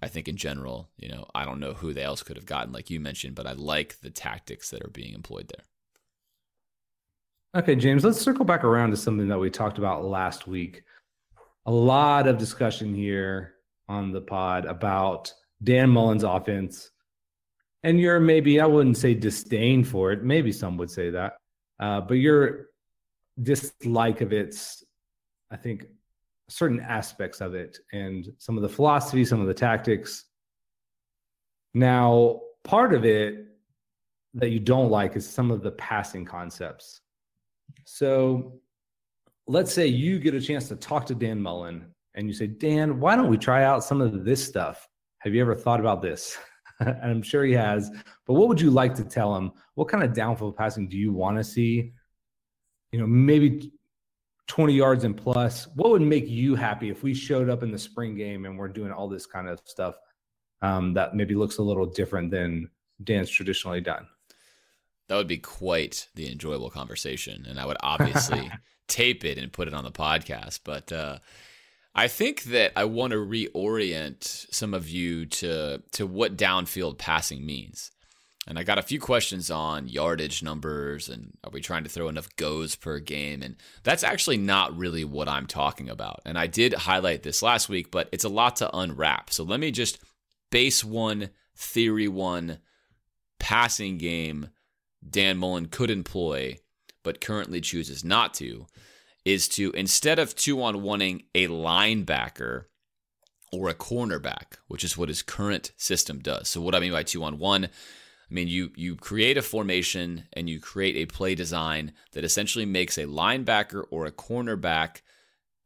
I 0.00 0.08
think 0.08 0.28
in 0.28 0.36
general, 0.36 0.90
you 0.96 1.08
know, 1.08 1.26
I 1.34 1.44
don't 1.44 1.60
know 1.60 1.74
who 1.74 1.92
they 1.92 2.02
else 2.02 2.22
could 2.22 2.36
have 2.36 2.46
gotten 2.46 2.72
like 2.72 2.88
you 2.88 3.00
mentioned, 3.00 3.34
but 3.34 3.46
I 3.46 3.52
like 3.52 4.00
the 4.00 4.10
tactics 4.10 4.70
that 4.70 4.82
are 4.82 4.90
being 4.90 5.12
employed 5.12 5.48
there. 5.48 5.64
Okay, 7.60 7.74
James, 7.74 8.04
let's 8.04 8.20
circle 8.20 8.44
back 8.44 8.62
around 8.62 8.90
to 8.90 8.96
something 8.96 9.28
that 9.28 9.38
we 9.38 9.50
talked 9.50 9.78
about 9.78 10.04
last 10.04 10.46
week. 10.46 10.84
A 11.66 11.72
lot 11.72 12.28
of 12.28 12.38
discussion 12.38 12.94
here 12.94 13.54
on 13.88 14.12
the 14.12 14.20
pod 14.20 14.66
about 14.66 15.32
Dan 15.64 15.90
Mullen's 15.90 16.24
offense. 16.24 16.90
And 17.82 18.00
you're 18.00 18.20
maybe 18.20 18.60
I 18.60 18.66
wouldn't 18.66 18.96
say 18.96 19.14
disdain 19.14 19.84
for 19.84 20.12
it. 20.12 20.22
Maybe 20.22 20.52
some 20.52 20.76
would 20.78 20.90
say 20.90 21.10
that, 21.10 21.36
uh, 21.80 22.00
but 22.00 22.14
your 22.14 22.66
dislike 23.42 24.20
of 24.20 24.32
its, 24.32 24.82
I 25.50 25.56
think, 25.56 25.86
certain 26.48 26.80
aspects 26.80 27.40
of 27.40 27.54
it 27.54 27.78
and 27.92 28.28
some 28.38 28.56
of 28.56 28.62
the 28.62 28.68
philosophy, 28.68 29.24
some 29.24 29.40
of 29.40 29.46
the 29.46 29.54
tactics. 29.54 30.24
Now, 31.74 32.40
part 32.64 32.94
of 32.94 33.04
it 33.04 33.46
that 34.34 34.50
you 34.50 34.58
don't 34.58 34.90
like 34.90 35.16
is 35.16 35.28
some 35.28 35.50
of 35.50 35.62
the 35.62 35.72
passing 35.72 36.24
concepts. 36.24 37.00
So, 37.84 38.60
let's 39.46 39.72
say 39.72 39.86
you 39.86 40.18
get 40.18 40.34
a 40.34 40.40
chance 40.40 40.68
to 40.68 40.76
talk 40.76 41.06
to 41.06 41.14
Dan 41.14 41.40
Mullen 41.40 41.86
and 42.14 42.26
you 42.26 42.34
say, 42.34 42.46
Dan, 42.46 43.00
why 43.00 43.16
don't 43.16 43.28
we 43.28 43.38
try 43.38 43.64
out 43.64 43.84
some 43.84 44.00
of 44.00 44.24
this 44.24 44.46
stuff? 44.46 44.88
Have 45.20 45.34
you 45.34 45.40
ever 45.40 45.54
thought 45.54 45.80
about 45.80 46.02
this? 46.02 46.36
and 46.80 47.02
I'm 47.02 47.22
sure 47.22 47.44
he 47.44 47.52
has. 47.52 47.90
But 48.26 48.34
what 48.34 48.48
would 48.48 48.60
you 48.60 48.70
like 48.70 48.94
to 48.96 49.04
tell 49.04 49.34
him? 49.36 49.52
What 49.74 49.88
kind 49.88 50.04
of 50.04 50.12
downfield 50.12 50.56
passing 50.56 50.88
do 50.88 50.96
you 50.96 51.12
want 51.12 51.36
to 51.38 51.44
see? 51.44 51.92
You 52.92 53.00
know, 53.00 53.06
maybe 53.06 53.72
20 54.46 54.72
yards 54.72 55.04
and 55.04 55.16
plus. 55.16 55.68
What 55.74 55.90
would 55.90 56.02
make 56.02 56.28
you 56.28 56.54
happy 56.54 56.88
if 56.88 57.02
we 57.02 57.14
showed 57.14 57.50
up 57.50 57.62
in 57.62 57.70
the 57.70 57.78
spring 57.78 58.16
game 58.16 58.44
and 58.46 58.58
we're 58.58 58.68
doing 58.68 58.92
all 58.92 59.08
this 59.08 59.26
kind 59.26 59.48
of 59.48 59.60
stuff 59.64 59.96
um, 60.62 60.94
that 60.94 61.14
maybe 61.14 61.34
looks 61.34 61.58
a 61.58 61.62
little 61.62 61.86
different 61.86 62.30
than 62.30 62.70
Dan's 63.02 63.30
traditionally 63.30 63.80
done? 63.80 64.06
That 65.08 65.16
would 65.16 65.28
be 65.28 65.38
quite 65.38 66.08
the 66.14 66.30
enjoyable 66.30 66.70
conversation. 66.70 67.46
And 67.48 67.58
I 67.58 67.66
would 67.66 67.78
obviously 67.80 68.50
tape 68.88 69.24
it 69.24 69.38
and 69.38 69.52
put 69.52 69.68
it 69.68 69.74
on 69.74 69.84
the 69.84 69.92
podcast. 69.92 70.60
But 70.64 70.92
uh, 70.92 71.18
I 71.98 72.06
think 72.06 72.44
that 72.44 72.70
I 72.76 72.84
want 72.84 73.10
to 73.10 73.16
reorient 73.16 74.22
some 74.54 74.72
of 74.72 74.88
you 74.88 75.26
to 75.26 75.82
to 75.90 76.06
what 76.06 76.36
downfield 76.36 76.96
passing 76.96 77.44
means. 77.44 77.90
And 78.46 78.56
I 78.56 78.62
got 78.62 78.78
a 78.78 78.82
few 78.82 79.00
questions 79.00 79.50
on 79.50 79.88
yardage 79.88 80.40
numbers 80.40 81.08
and 81.08 81.36
are 81.42 81.50
we 81.50 81.60
trying 81.60 81.82
to 81.82 81.90
throw 81.90 82.08
enough 82.08 82.28
goes 82.36 82.76
per 82.76 83.00
game? 83.00 83.42
And 83.42 83.56
that's 83.82 84.04
actually 84.04 84.36
not 84.36 84.78
really 84.78 85.04
what 85.04 85.28
I'm 85.28 85.48
talking 85.48 85.90
about. 85.90 86.20
And 86.24 86.38
I 86.38 86.46
did 86.46 86.72
highlight 86.72 87.24
this 87.24 87.42
last 87.42 87.68
week, 87.68 87.90
but 87.90 88.08
it's 88.12 88.22
a 88.22 88.28
lot 88.28 88.54
to 88.56 88.74
unwrap. 88.74 89.30
So 89.30 89.42
let 89.42 89.58
me 89.58 89.72
just 89.72 89.98
base 90.52 90.84
one, 90.84 91.30
theory 91.56 92.06
one, 92.06 92.58
passing 93.40 93.98
game 93.98 94.50
Dan 95.10 95.36
Mullen 95.36 95.66
could 95.66 95.90
employ, 95.90 96.58
but 97.02 97.20
currently 97.20 97.60
chooses 97.60 98.04
not 98.04 98.34
to 98.34 98.68
is 99.28 99.46
to 99.46 99.70
instead 99.72 100.18
of 100.18 100.34
two 100.34 100.62
on 100.62 100.76
oneing 100.76 101.22
a 101.34 101.48
linebacker 101.48 102.64
or 103.52 103.68
a 103.68 103.74
cornerback, 103.74 104.56
which 104.68 104.82
is 104.82 104.96
what 104.96 105.10
his 105.10 105.20
current 105.20 105.72
system 105.76 106.18
does. 106.18 106.48
So 106.48 106.62
what 106.62 106.74
I 106.74 106.80
mean 106.80 106.92
by 106.92 107.02
two 107.02 107.22
on 107.22 107.38
one, 107.38 107.66
I 107.66 108.34
mean 108.34 108.48
you 108.48 108.70
you 108.74 108.96
create 108.96 109.36
a 109.36 109.42
formation 109.42 110.24
and 110.32 110.48
you 110.48 110.58
create 110.58 110.96
a 110.96 111.12
play 111.12 111.34
design 111.34 111.92
that 112.12 112.24
essentially 112.24 112.64
makes 112.64 112.96
a 112.96 113.04
linebacker 113.04 113.84
or 113.90 114.06
a 114.06 114.12
cornerback 114.12 115.02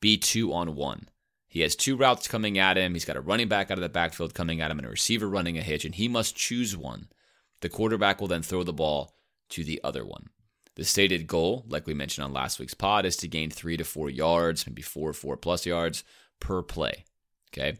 be 0.01 0.19
two 0.19 0.53
on 0.53 0.75
one. 0.75 1.09
He 1.47 1.61
has 1.61 1.77
two 1.77 1.97
routes 1.97 2.27
coming 2.27 2.59
at 2.59 2.77
him. 2.77 2.95
He's 2.95 3.05
got 3.05 3.17
a 3.17 3.21
running 3.21 3.47
back 3.47 3.71
out 3.71 3.79
of 3.79 3.83
the 3.83 3.89
backfield 3.89 4.35
coming 4.35 4.61
at 4.61 4.73
him 4.73 4.79
and 4.79 4.87
a 4.87 4.91
receiver 4.91 5.29
running 5.29 5.57
a 5.57 5.63
hitch, 5.63 5.85
and 5.85 5.95
he 5.95 6.09
must 6.09 6.35
choose 6.35 6.77
one. 6.77 7.09
The 7.61 7.69
quarterback 7.69 8.21
will 8.21 8.29
then 8.29 8.43
throw 8.43 8.65
the 8.65 8.73
ball 8.73 9.15
to 9.51 9.63
the 9.63 9.81
other 9.85 10.05
one. 10.05 10.31
The 10.77 10.85
stated 10.85 11.27
goal, 11.27 11.64
like 11.68 11.87
we 11.87 11.95
mentioned 11.95 12.25
on 12.25 12.33
last 12.33 12.59
week's 12.59 12.75
pod, 12.75 13.05
is 13.05 13.16
to 13.18 13.29
gain 13.29 13.51
three 13.51 13.77
to 13.77 13.85
four 13.85 14.09
yards, 14.09 14.66
maybe 14.66 14.83
four, 14.83 15.11
or 15.11 15.14
four 15.14 15.37
plus 15.37 15.66
yards 15.66 16.03
per 16.41 16.62
play. 16.62 17.05
Okay. 17.53 17.79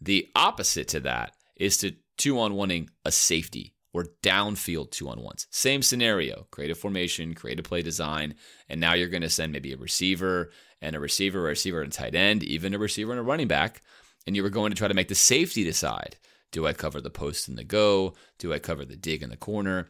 The 0.00 0.28
opposite 0.36 0.88
to 0.88 1.00
that 1.00 1.34
is 1.56 1.76
to 1.78 1.96
two 2.16 2.38
on 2.38 2.52
oneing 2.52 2.88
a 3.04 3.10
safety 3.10 3.74
or 3.92 4.06
downfield 4.22 4.90
two 4.90 5.08
on 5.08 5.20
ones. 5.20 5.46
Same 5.50 5.82
scenario 5.82 6.46
create 6.50 6.70
a 6.70 6.76
formation, 6.76 7.34
create 7.34 7.58
a 7.58 7.64
play 7.64 7.82
design, 7.82 8.34
and 8.68 8.80
now 8.80 8.94
you're 8.94 9.08
going 9.08 9.22
to 9.22 9.30
send 9.30 9.52
maybe 9.52 9.72
a 9.72 9.76
receiver 9.76 10.50
and 10.80 10.94
a 10.94 11.00
receiver, 11.00 11.40
a 11.40 11.50
receiver 11.50 11.82
and 11.82 11.92
tight 11.92 12.14
end, 12.14 12.44
even 12.44 12.74
a 12.74 12.78
receiver 12.78 13.10
and 13.10 13.20
a 13.20 13.24
running 13.24 13.48
back, 13.48 13.82
and 14.26 14.36
you 14.36 14.42
were 14.42 14.50
going 14.50 14.70
to 14.70 14.76
try 14.76 14.86
to 14.86 14.94
make 14.94 15.08
the 15.08 15.14
safety 15.14 15.64
decide 15.64 16.16
do 16.50 16.66
I 16.66 16.72
cover 16.72 17.00
the 17.00 17.10
post 17.10 17.48
and 17.48 17.58
the 17.58 17.64
go? 17.64 18.14
Do 18.38 18.52
I 18.54 18.58
cover 18.58 18.84
the 18.84 18.96
dig 18.96 19.22
in 19.22 19.28
the 19.30 19.36
corner? 19.36 19.88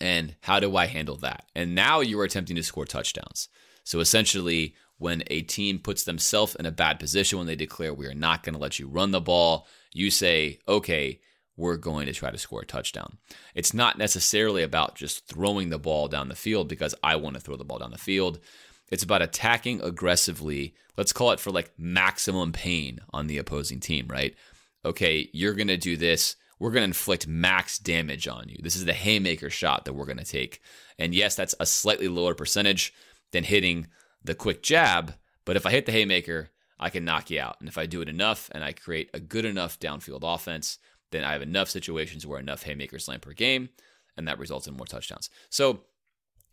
And 0.00 0.36
how 0.40 0.60
do 0.60 0.76
I 0.76 0.86
handle 0.86 1.16
that? 1.16 1.44
And 1.54 1.74
now 1.74 2.00
you 2.00 2.18
are 2.20 2.24
attempting 2.24 2.56
to 2.56 2.62
score 2.62 2.84
touchdowns. 2.84 3.48
So 3.84 4.00
essentially, 4.00 4.74
when 4.98 5.22
a 5.28 5.42
team 5.42 5.78
puts 5.78 6.04
themselves 6.04 6.54
in 6.56 6.66
a 6.66 6.72
bad 6.72 7.00
position, 7.00 7.38
when 7.38 7.46
they 7.46 7.56
declare 7.56 7.94
we 7.94 8.06
are 8.06 8.14
not 8.14 8.42
going 8.42 8.54
to 8.54 8.60
let 8.60 8.78
you 8.78 8.88
run 8.88 9.12
the 9.12 9.20
ball, 9.20 9.66
you 9.92 10.10
say, 10.10 10.58
okay, 10.68 11.20
we're 11.56 11.76
going 11.76 12.06
to 12.06 12.12
try 12.12 12.30
to 12.30 12.38
score 12.38 12.62
a 12.62 12.66
touchdown. 12.66 13.18
It's 13.54 13.74
not 13.74 13.98
necessarily 13.98 14.62
about 14.62 14.94
just 14.94 15.26
throwing 15.26 15.70
the 15.70 15.78
ball 15.78 16.06
down 16.06 16.28
the 16.28 16.36
field 16.36 16.68
because 16.68 16.94
I 17.02 17.16
want 17.16 17.34
to 17.34 17.40
throw 17.40 17.56
the 17.56 17.64
ball 17.64 17.78
down 17.78 17.90
the 17.90 17.98
field. 17.98 18.38
It's 18.90 19.02
about 19.02 19.22
attacking 19.22 19.82
aggressively. 19.82 20.74
Let's 20.96 21.12
call 21.12 21.32
it 21.32 21.40
for 21.40 21.50
like 21.50 21.72
maximum 21.76 22.52
pain 22.52 23.00
on 23.12 23.26
the 23.26 23.38
opposing 23.38 23.80
team, 23.80 24.06
right? 24.08 24.34
Okay, 24.84 25.28
you're 25.32 25.54
going 25.54 25.68
to 25.68 25.76
do 25.76 25.96
this 25.96 26.36
we're 26.58 26.70
going 26.70 26.82
to 26.82 26.88
inflict 26.88 27.26
max 27.26 27.78
damage 27.78 28.26
on 28.26 28.48
you. 28.48 28.58
This 28.62 28.76
is 28.76 28.84
the 28.84 28.92
haymaker 28.92 29.50
shot 29.50 29.84
that 29.84 29.92
we're 29.92 30.06
going 30.06 30.18
to 30.18 30.24
take. 30.24 30.60
And 30.98 31.14
yes, 31.14 31.34
that's 31.34 31.54
a 31.60 31.66
slightly 31.66 32.08
lower 32.08 32.34
percentage 32.34 32.92
than 33.32 33.44
hitting 33.44 33.88
the 34.24 34.34
quick 34.34 34.62
jab, 34.62 35.14
but 35.44 35.56
if 35.56 35.64
I 35.64 35.70
hit 35.70 35.86
the 35.86 35.92
haymaker, 35.92 36.50
I 36.78 36.90
can 36.90 37.04
knock 37.04 37.30
you 37.30 37.40
out. 37.40 37.56
And 37.60 37.68
if 37.68 37.78
I 37.78 37.86
do 37.86 38.00
it 38.00 38.08
enough 38.08 38.50
and 38.52 38.62
I 38.62 38.72
create 38.72 39.10
a 39.14 39.20
good 39.20 39.44
enough 39.44 39.78
downfield 39.78 40.20
offense, 40.22 40.78
then 41.10 41.24
I 41.24 41.32
have 41.32 41.42
enough 41.42 41.70
situations 41.70 42.26
where 42.26 42.38
enough 42.38 42.62
haymakers 42.62 43.08
land 43.08 43.22
per 43.22 43.32
game, 43.32 43.70
and 44.16 44.28
that 44.28 44.38
results 44.38 44.66
in 44.66 44.76
more 44.76 44.86
touchdowns. 44.86 45.30
So 45.48 45.84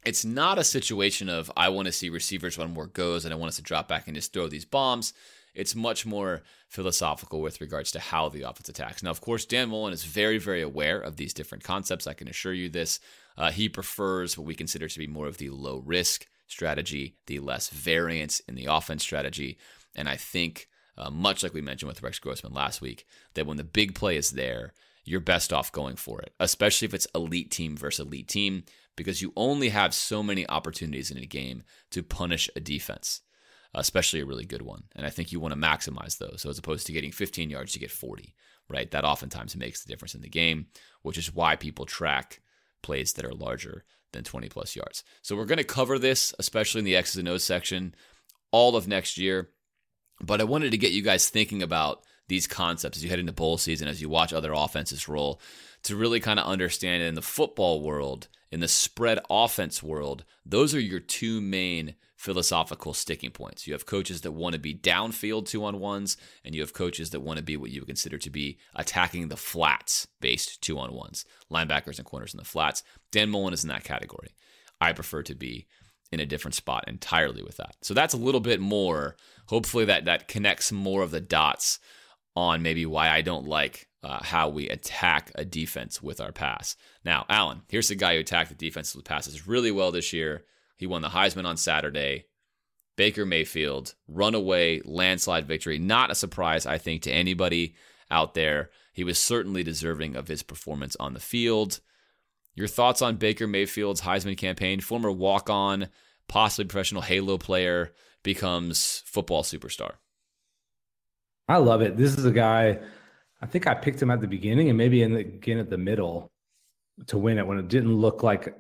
it's 0.06 0.24
not 0.24 0.60
a 0.60 0.64
situation 0.64 1.30
of 1.30 1.52
I 1.58 1.70
want 1.70 1.88
to 1.88 1.92
see 1.92 2.10
receivers 2.10 2.58
run 2.58 2.74
more 2.74 2.88
goes 2.88 3.26
and 3.26 3.34
I 3.34 3.38
want 3.38 3.50
us 3.50 3.56
to 3.58 3.64
drop 3.64 3.88
back 3.88 4.08
and 4.08 4.16
just 4.16 4.32
throw 4.32 4.48
these 4.48 4.66
bombs. 4.66 5.14
It's 5.56 5.76
much 5.76 6.06
more 6.06 6.44
philosophical 6.68 7.42
with 7.42 7.62
regards 7.62 7.92
to 7.92 8.00
how 8.00 8.30
the 8.30 8.42
offense 8.42 8.70
attacks. 8.70 9.02
Now, 9.02 9.12
of 9.12 9.22
course, 9.22 9.46
Dan 9.46 9.70
Mullen 9.70 9.94
is 9.94 10.04
very, 10.04 10.38
very 10.38 10.62
aware 10.62 11.00
of 11.00 11.16
these 11.16 11.34
different 11.34 11.64
concepts. 11.64 12.08
I 12.08 12.14
can 12.14 12.28
assure 12.28 12.54
you 12.54 12.70
this. 12.70 13.00
Uh, 13.38 13.52
he 13.52 13.70
prefers 13.70 14.38
what 14.38 14.48
we 14.48 14.56
consider 14.56 14.88
to 14.88 15.00
be 15.00 15.08
more 15.08 15.28
of 15.28 15.38
the 15.38 15.50
low 15.50 15.80
risk 15.86 16.28
strategy, 16.48 17.16
the 17.28 17.40
less 17.40 17.70
variance 17.70 18.40
in 18.42 18.56
the 18.56 18.66
offense 18.66 19.04
strategy. 19.04 19.58
And 19.96 20.08
I 20.08 20.16
think, 20.16 20.68
uh, 20.98 21.10
much 21.10 21.44
like 21.44 21.54
we 21.54 21.62
mentioned 21.62 21.90
with 21.90 22.04
Rex 22.04 22.20
Grossman 22.20 22.54
last 22.54 22.82
week, 22.82 23.06
that 23.34 23.46
when 23.46 23.58
the 23.58 23.64
big 23.64 23.96
play 23.96 24.18
is 24.18 24.32
there, 24.32 24.74
you're 25.04 25.20
best 25.20 25.54
off 25.54 25.72
going 25.72 25.96
for 25.96 26.22
it, 26.22 26.34
especially 26.40 26.88
if 26.88 26.94
it's 26.94 27.08
elite 27.14 27.52
team 27.52 27.78
versus 27.78 28.06
elite 28.06 28.28
team, 28.28 28.64
because 28.96 29.22
you 29.22 29.32
only 29.36 29.70
have 29.70 29.94
so 29.94 30.24
many 30.24 30.48
opportunities 30.50 31.12
in 31.12 31.18
a 31.18 31.26
game 31.26 31.64
to 31.92 32.02
punish 32.02 32.50
a 32.56 32.60
defense 32.60 33.22
especially 33.80 34.22
a 34.22 34.26
really 34.26 34.46
good 34.46 34.62
one. 34.62 34.84
And 34.96 35.06
I 35.06 35.10
think 35.10 35.32
you 35.32 35.40
want 35.40 35.54
to 35.54 35.60
maximize 35.60 36.18
those. 36.18 36.42
So 36.42 36.50
as 36.50 36.58
opposed 36.58 36.88
to 36.88 36.94
getting 36.94 37.12
15 37.12 37.50
yards, 37.50 37.76
you 37.76 37.82
get 37.82 37.92
40, 37.92 38.34
right? 38.70 38.90
That 38.92 39.06
oftentimes 39.06 39.56
makes 39.56 39.84
the 39.84 39.92
difference 39.92 40.16
in 40.16 40.22
the 40.22 40.30
game, 40.30 40.68
which 41.02 41.18
is 41.18 41.34
why 41.34 41.56
people 41.56 41.86
track 41.86 42.42
plays 42.82 43.14
that 43.14 43.26
are 43.26 43.34
larger 43.34 43.84
than 44.14 44.24
20 44.24 44.50
plus 44.50 44.76
yards. 44.76 45.04
So 45.22 45.36
we're 45.36 45.46
going 45.46 45.58
to 45.58 45.64
cover 45.64 46.00
this, 46.00 46.34
especially 46.40 46.80
in 46.80 46.86
the 46.86 46.96
X's 46.96 47.18
and 47.18 47.28
O's 47.28 47.44
section, 47.44 47.96
all 48.52 48.76
of 48.76 48.88
next 48.88 49.18
year. 49.18 49.50
But 50.22 50.40
I 50.42 50.46
wanted 50.46 50.72
to 50.72 50.78
get 50.78 50.94
you 50.94 51.02
guys 51.02 51.30
thinking 51.30 51.62
about 51.62 52.04
these 52.28 52.48
concepts 52.48 52.98
as 52.98 53.04
you 53.04 53.10
head 53.10 53.20
into 53.20 53.34
bowl 53.34 53.58
season, 53.58 53.88
as 53.88 54.02
you 54.02 54.10
watch 54.10 54.34
other 54.34 54.54
offenses 54.54 55.08
roll, 55.08 55.42
to 55.84 55.96
really 55.96 56.20
kind 56.20 56.40
of 56.40 56.48
understand 56.48 57.04
in 57.04 57.16
the 57.16 57.22
football 57.22 57.82
world, 57.82 58.28
in 58.52 58.60
the 58.60 58.68
spread 58.68 59.20
offense 59.30 59.84
world. 59.84 60.24
Those 60.46 60.74
are 60.74 60.80
your 60.80 61.00
two 61.00 61.42
main 61.42 61.96
philosophical 62.26 62.92
sticking 62.96 63.30
points. 63.30 63.68
You 63.68 63.74
have 63.74 63.86
coaches 63.86 64.22
that 64.22 64.32
want 64.32 64.54
to 64.54 64.60
be 64.60 64.74
downfield 64.74 65.46
two 65.46 65.64
on 65.64 65.80
ones, 65.80 66.18
and 66.44 66.56
you 66.56 66.62
have 66.62 66.74
coaches 66.74 67.12
that 67.12 67.20
want 67.20 67.38
to 67.38 67.44
be 67.44 67.56
what 67.56 67.70
you 67.70 67.82
would 67.82 67.88
consider 67.88 68.18
to 68.18 68.30
be 68.32 68.58
attacking 68.74 69.28
the 69.28 69.38
flats 69.38 70.08
based 70.22 70.60
two 70.62 70.80
on 70.80 70.92
ones, 70.92 71.24
linebackers 71.52 72.00
and 72.00 72.06
corners 72.06 72.34
in 72.34 72.40
the 72.40 72.44
flats. 72.44 72.82
Dan 73.12 73.30
Mullen 73.30 73.54
is 73.54 73.64
in 73.64 73.70
that 73.70 73.84
category. 73.84 74.34
I 74.82 74.92
prefer 74.92 75.22
to 75.22 75.36
be 75.36 75.68
in 76.12 76.20
a 76.20 76.26
different 76.26 76.56
spot 76.56 76.86
entirely 76.88 77.44
with 77.44 77.58
that. 77.58 77.76
So 77.82 77.94
that's 77.94 78.16
a 78.16 78.18
little 78.18 78.42
bit 78.42 78.60
more. 78.60 79.16
Hopefully 79.48 79.86
that 79.86 80.06
that 80.06 80.28
connects 80.28 80.72
more 80.72 81.04
of 81.04 81.12
the 81.12 81.22
dots 81.22 81.80
on 82.36 82.64
maybe 82.64 82.88
why 82.88 83.10
I 83.10 83.22
don't 83.22 83.48
like 83.48 83.88
uh, 84.02 84.24
how 84.24 84.50
we 84.50 84.68
attack 84.68 85.32
a 85.36 85.46
defense 85.46 86.02
with 86.02 86.20
our 86.20 86.32
pass. 86.32 86.76
Now, 87.04 87.26
Alan, 87.30 87.62
here's 87.68 87.90
the 87.90 87.96
guy 87.96 88.16
who 88.16 88.22
attacked 88.22 88.50
the 88.50 88.56
defense 88.56 88.96
with 88.96 89.06
passes 89.06 89.48
really 89.48 89.72
well 89.72 89.92
this 89.92 90.12
year. 90.12 90.46
He 90.76 90.88
won 90.88 91.02
the 91.02 91.10
Heisman 91.10 91.46
on 91.46 91.58
Saturday. 91.58 92.26
Baker 92.96 93.26
Mayfield, 93.26 93.96
runaway 94.08 94.82
landslide 94.86 95.46
victory. 95.46 95.78
Not 95.78 96.12
a 96.12 96.16
surprise, 96.16 96.66
I 96.66 96.78
think, 96.78 97.02
to 97.04 97.12
anybody 97.12 97.76
out 98.10 98.34
there. 98.34 98.70
He 98.94 99.04
was 99.04 99.18
certainly 99.18 99.64
deserving 99.64 100.16
of 100.16 100.28
his 100.28 100.44
performance 100.44 100.96
on 100.98 101.14
the 101.14 101.20
field. 101.20 101.82
Your 102.54 102.68
thoughts 102.68 103.02
on 103.02 103.18
Baker 103.18 103.48
Mayfield's 103.48 104.02
Heisman 104.02 104.38
campaign? 104.38 104.80
Former 104.80 105.12
walk 105.12 105.50
on, 105.50 105.90
possibly 106.30 106.66
professional 106.66 107.02
Halo 107.02 107.38
player, 107.38 107.94
becomes 108.24 109.04
football 109.06 109.44
superstar. 109.44 109.96
I 111.50 111.58
love 111.58 111.82
it. 111.82 111.98
This 111.98 112.18
is 112.18 112.26
a 112.26 112.32
guy, 112.32 112.80
I 113.42 113.46
think 113.46 113.68
I 113.68 113.74
picked 113.76 114.02
him 114.02 114.10
at 114.10 114.22
the 114.22 114.28
beginning 114.28 114.70
and 114.70 114.78
maybe 114.78 115.04
in 115.04 115.14
the, 115.14 115.20
again 115.20 115.60
at 115.60 115.70
the 115.70 115.78
middle. 115.78 116.32
to 117.08 117.18
win 117.18 117.38
it 117.38 117.46
when 117.46 117.60
it 117.60 117.68
didn't 117.68 117.94
look 117.94 118.24
like 118.24 118.56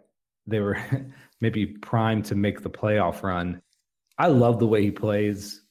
they 0.45 0.59
were 0.59 0.77
maybe 1.41 1.65
primed 1.65 2.25
to 2.25 2.35
make 2.35 2.61
the 2.61 2.69
playoff 2.69 3.23
run. 3.23 3.61
I 4.17 4.27
love 4.27 4.59
the 4.59 4.67
way 4.67 4.81
he 4.81 4.91
plays. 4.91 5.61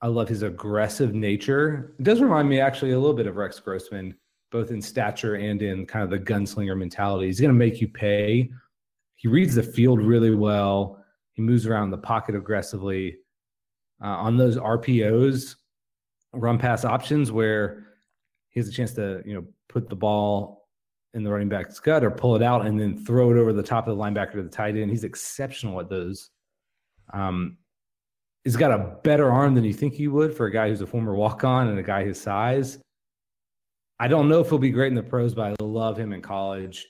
I 0.00 0.06
love 0.06 0.28
his 0.28 0.42
aggressive 0.42 1.14
nature. 1.14 1.94
It 1.98 2.04
does 2.04 2.20
remind 2.20 2.48
me 2.48 2.60
actually 2.60 2.92
a 2.92 2.98
little 2.98 3.16
bit 3.16 3.26
of 3.26 3.36
Rex 3.36 3.58
Grossman, 3.58 4.14
both 4.52 4.70
in 4.70 4.80
stature 4.80 5.34
and 5.34 5.60
in 5.60 5.86
kind 5.86 6.04
of 6.04 6.10
the 6.10 6.18
gunslinger 6.18 6.78
mentality. 6.78 7.26
He's 7.26 7.40
going 7.40 7.52
to 7.52 7.58
make 7.58 7.80
you 7.80 7.88
pay. 7.88 8.50
He 9.16 9.26
reads 9.26 9.56
the 9.56 9.62
field 9.62 10.00
really 10.00 10.34
well. 10.34 11.04
He 11.32 11.42
moves 11.42 11.66
around 11.66 11.90
the 11.90 11.98
pocket 11.98 12.36
aggressively. 12.36 13.18
Uh, 14.00 14.06
on 14.06 14.36
those 14.36 14.56
RPOs, 14.56 15.56
run 16.32 16.58
pass 16.58 16.84
options, 16.84 17.32
where 17.32 17.86
he 18.50 18.60
has 18.60 18.68
a 18.68 18.72
chance 18.72 18.94
to 18.94 19.22
you 19.24 19.34
know 19.34 19.44
put 19.68 19.88
the 19.88 19.96
ball 19.96 20.57
in 21.18 21.24
the 21.24 21.30
running 21.30 21.48
back's 21.48 21.78
gut 21.78 22.02
or 22.02 22.10
pull 22.10 22.36
it 22.36 22.42
out 22.42 22.66
and 22.66 22.80
then 22.80 22.96
throw 23.04 23.30
it 23.30 23.36
over 23.36 23.52
the 23.52 23.62
top 23.62 23.86
of 23.86 23.96
the 23.96 24.02
linebacker 24.02 24.32
to 24.32 24.42
the 24.42 24.48
tight 24.48 24.76
end. 24.76 24.90
He's 24.90 25.04
exceptional 25.04 25.80
at 25.80 25.90
those. 25.90 26.30
Um, 27.12 27.58
he's 28.44 28.56
got 28.56 28.72
a 28.72 28.96
better 29.02 29.30
arm 29.30 29.54
than 29.54 29.64
you 29.64 29.74
think 29.74 29.94
he 29.94 30.08
would 30.08 30.34
for 30.34 30.46
a 30.46 30.52
guy 30.52 30.68
who's 30.68 30.80
a 30.80 30.86
former 30.86 31.14
walk 31.14 31.44
on 31.44 31.68
and 31.68 31.78
a 31.78 31.82
guy 31.82 32.04
his 32.04 32.20
size. 32.20 32.78
I 34.00 34.08
don't 34.08 34.28
know 34.28 34.40
if 34.40 34.48
he'll 34.48 34.58
be 34.58 34.70
great 34.70 34.88
in 34.88 34.94
the 34.94 35.02
pros, 35.02 35.34
but 35.34 35.60
I 35.60 35.62
love 35.62 35.98
him 35.98 36.12
in 36.12 36.22
college. 36.22 36.86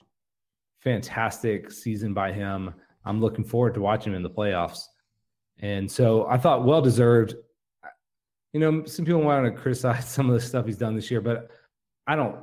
Fantastic 0.81 1.73
season 1.73 2.13
by 2.13 2.33
him. 2.33 2.73
I'm 3.05 3.21
looking 3.21 3.45
forward 3.45 3.75
to 3.75 3.81
watching 3.81 4.13
him 4.13 4.17
in 4.17 4.23
the 4.23 4.31
playoffs. 4.31 4.83
And 5.61 5.91
so 5.91 6.27
I 6.29 6.37
thought 6.37 6.65
well 6.65 6.83
deserved. 6.83 7.35
You 8.53 8.61
know, 8.61 8.85
some 8.85 9.05
people 9.05 9.23
want 9.23 9.45
to 9.47 9.61
criticize 9.61 10.09
some 10.11 10.29
of 10.29 10.35
the 10.35 10.47
stuff 10.47 10.67
he's 10.67 10.77
done 10.77 10.95
this 10.95 11.11
year, 11.11 11.21
but 11.21 11.51
I 12.07 12.15
don't 12.15 12.37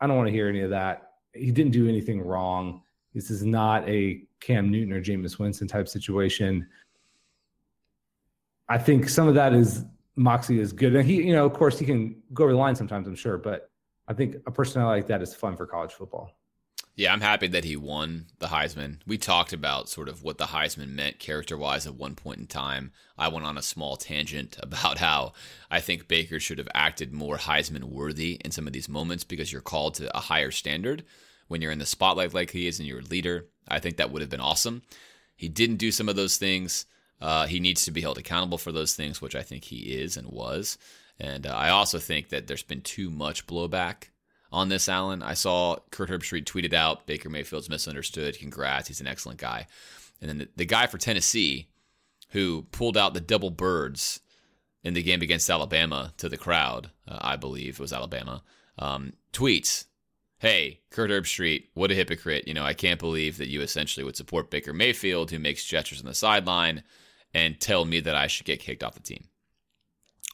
I 0.00 0.06
don't 0.06 0.16
want 0.16 0.28
to 0.28 0.32
hear 0.32 0.48
any 0.48 0.60
of 0.60 0.70
that. 0.70 1.05
He 1.36 1.50
didn't 1.50 1.72
do 1.72 1.88
anything 1.88 2.20
wrong. 2.20 2.82
This 3.14 3.30
is 3.30 3.44
not 3.44 3.88
a 3.88 4.22
Cam 4.40 4.70
Newton 4.70 4.92
or 4.92 5.02
Jameis 5.02 5.38
Winston 5.38 5.68
type 5.68 5.88
situation. 5.88 6.66
I 8.68 8.78
think 8.78 9.08
some 9.08 9.28
of 9.28 9.34
that 9.34 9.54
is 9.54 9.84
Moxie 10.16 10.60
is 10.60 10.72
good. 10.72 10.96
And 10.96 11.08
he, 11.08 11.22
you 11.22 11.32
know, 11.32 11.46
of 11.46 11.52
course, 11.52 11.78
he 11.78 11.84
can 11.84 12.20
go 12.32 12.44
over 12.44 12.52
the 12.52 12.58
line 12.58 12.74
sometimes, 12.74 13.06
I'm 13.06 13.14
sure, 13.14 13.38
but 13.38 13.70
I 14.08 14.14
think 14.14 14.36
a 14.46 14.50
personality 14.50 15.00
like 15.00 15.08
that 15.08 15.22
is 15.22 15.34
fun 15.34 15.56
for 15.56 15.66
college 15.66 15.92
football. 15.92 16.32
Yeah, 16.94 17.12
I'm 17.12 17.20
happy 17.20 17.46
that 17.48 17.64
he 17.64 17.76
won 17.76 18.24
the 18.38 18.46
Heisman. 18.46 19.00
We 19.06 19.18
talked 19.18 19.52
about 19.52 19.90
sort 19.90 20.08
of 20.08 20.22
what 20.22 20.38
the 20.38 20.46
Heisman 20.46 20.94
meant 20.94 21.18
character 21.18 21.58
wise 21.58 21.86
at 21.86 21.94
one 21.94 22.14
point 22.14 22.38
in 22.38 22.46
time. 22.46 22.92
I 23.18 23.28
went 23.28 23.44
on 23.44 23.58
a 23.58 23.62
small 23.62 23.98
tangent 23.98 24.56
about 24.62 24.96
how 24.96 25.34
I 25.70 25.80
think 25.80 26.08
Baker 26.08 26.40
should 26.40 26.56
have 26.56 26.68
acted 26.74 27.12
more 27.12 27.36
Heisman 27.36 27.84
worthy 27.84 28.40
in 28.42 28.50
some 28.50 28.66
of 28.66 28.72
these 28.72 28.88
moments 28.88 29.24
because 29.24 29.52
you're 29.52 29.60
called 29.60 29.94
to 29.96 30.16
a 30.16 30.20
higher 30.20 30.50
standard 30.50 31.04
when 31.48 31.62
you're 31.62 31.72
in 31.72 31.78
the 31.78 31.86
spotlight 31.86 32.34
like 32.34 32.50
he 32.50 32.66
is 32.66 32.78
and 32.78 32.88
you're 32.88 33.00
a 33.00 33.02
leader. 33.02 33.46
I 33.68 33.78
think 33.80 33.96
that 33.96 34.10
would 34.10 34.22
have 34.22 34.30
been 34.30 34.40
awesome. 34.40 34.82
He 35.36 35.48
didn't 35.48 35.76
do 35.76 35.90
some 35.90 36.08
of 36.08 36.16
those 36.16 36.36
things. 36.36 36.86
Uh, 37.20 37.46
he 37.46 37.60
needs 37.60 37.84
to 37.84 37.90
be 37.90 38.00
held 38.02 38.18
accountable 38.18 38.58
for 38.58 38.72
those 38.72 38.94
things, 38.94 39.20
which 39.20 39.34
I 39.34 39.42
think 39.42 39.64
he 39.64 39.94
is 39.94 40.16
and 40.16 40.28
was. 40.28 40.78
And 41.18 41.46
uh, 41.46 41.54
I 41.54 41.70
also 41.70 41.98
think 41.98 42.28
that 42.28 42.46
there's 42.46 42.62
been 42.62 42.82
too 42.82 43.10
much 43.10 43.46
blowback 43.46 44.08
on 44.52 44.68
this, 44.68 44.88
Alan. 44.88 45.22
I 45.22 45.34
saw 45.34 45.76
Kirk 45.90 46.10
Herbstreit 46.10 46.44
tweeted 46.44 46.74
out 46.74 47.06
Baker 47.06 47.28
Mayfield's 47.28 47.70
misunderstood. 47.70 48.38
Congrats. 48.38 48.88
He's 48.88 49.00
an 49.00 49.06
excellent 49.06 49.38
guy. 49.38 49.66
And 50.20 50.28
then 50.28 50.38
the, 50.38 50.48
the 50.56 50.64
guy 50.66 50.86
for 50.86 50.98
Tennessee 50.98 51.68
who 52.30 52.62
pulled 52.72 52.96
out 52.96 53.14
the 53.14 53.20
double 53.20 53.50
birds 53.50 54.20
in 54.82 54.94
the 54.94 55.02
game 55.02 55.22
against 55.22 55.50
Alabama 55.50 56.12
to 56.18 56.28
the 56.28 56.36
crowd, 56.36 56.90
uh, 57.08 57.18
I 57.20 57.36
believe 57.36 57.74
it 57.74 57.80
was 57.80 57.92
Alabama, 57.92 58.42
um, 58.78 59.14
tweets 59.32 59.86
hey, 60.38 60.80
Kirk 60.90 61.10
Herbstreit, 61.10 61.64
what 61.74 61.90
a 61.90 61.94
hypocrite. 61.94 62.46
You 62.46 62.54
know, 62.54 62.64
I 62.64 62.74
can't 62.74 63.00
believe 63.00 63.38
that 63.38 63.48
you 63.48 63.62
essentially 63.62 64.04
would 64.04 64.16
support 64.16 64.50
Baker 64.50 64.72
Mayfield, 64.72 65.30
who 65.30 65.38
makes 65.38 65.64
gestures 65.64 66.00
on 66.00 66.06
the 66.06 66.14
sideline, 66.14 66.82
and 67.32 67.60
tell 67.60 67.84
me 67.84 68.00
that 68.00 68.14
I 68.14 68.26
should 68.26 68.46
get 68.46 68.60
kicked 68.60 68.82
off 68.82 68.94
the 68.94 69.00
team. 69.00 69.28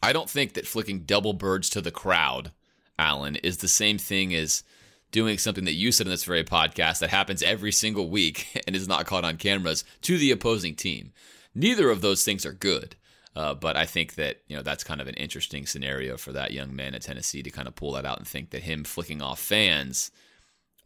I 0.02 0.12
don't 0.12 0.28
think 0.28 0.54
that 0.54 0.66
flicking 0.66 1.00
double 1.00 1.32
birds 1.32 1.70
to 1.70 1.80
the 1.80 1.92
crowd, 1.92 2.50
Alan, 2.98 3.36
is 3.36 3.58
the 3.58 3.68
same 3.68 3.98
thing 3.98 4.34
as 4.34 4.64
doing 5.12 5.38
something 5.38 5.64
that 5.64 5.74
you 5.74 5.92
said 5.92 6.06
in 6.06 6.10
this 6.10 6.24
very 6.24 6.42
podcast 6.42 6.98
that 6.98 7.10
happens 7.10 7.42
every 7.42 7.70
single 7.70 8.08
week 8.08 8.48
and 8.66 8.74
is 8.74 8.88
not 8.88 9.06
caught 9.06 9.24
on 9.24 9.36
cameras 9.36 9.84
to 10.00 10.18
the 10.18 10.32
opposing 10.32 10.74
team. 10.74 11.12
Neither 11.54 11.90
of 11.90 12.00
those 12.00 12.24
things 12.24 12.44
are 12.44 12.52
good. 12.52 12.96
Uh, 13.34 13.54
but 13.54 13.76
I 13.76 13.86
think 13.86 14.16
that 14.16 14.42
you 14.46 14.56
know 14.56 14.62
that's 14.62 14.84
kind 14.84 15.00
of 15.00 15.08
an 15.08 15.14
interesting 15.14 15.66
scenario 15.66 16.16
for 16.16 16.32
that 16.32 16.52
young 16.52 16.74
man 16.74 16.94
at 16.94 17.02
Tennessee 17.02 17.42
to 17.42 17.50
kind 17.50 17.66
of 17.66 17.74
pull 17.74 17.92
that 17.92 18.04
out 18.04 18.18
and 18.18 18.26
think 18.26 18.50
that 18.50 18.62
him 18.62 18.84
flicking 18.84 19.22
off 19.22 19.40
fans 19.40 20.10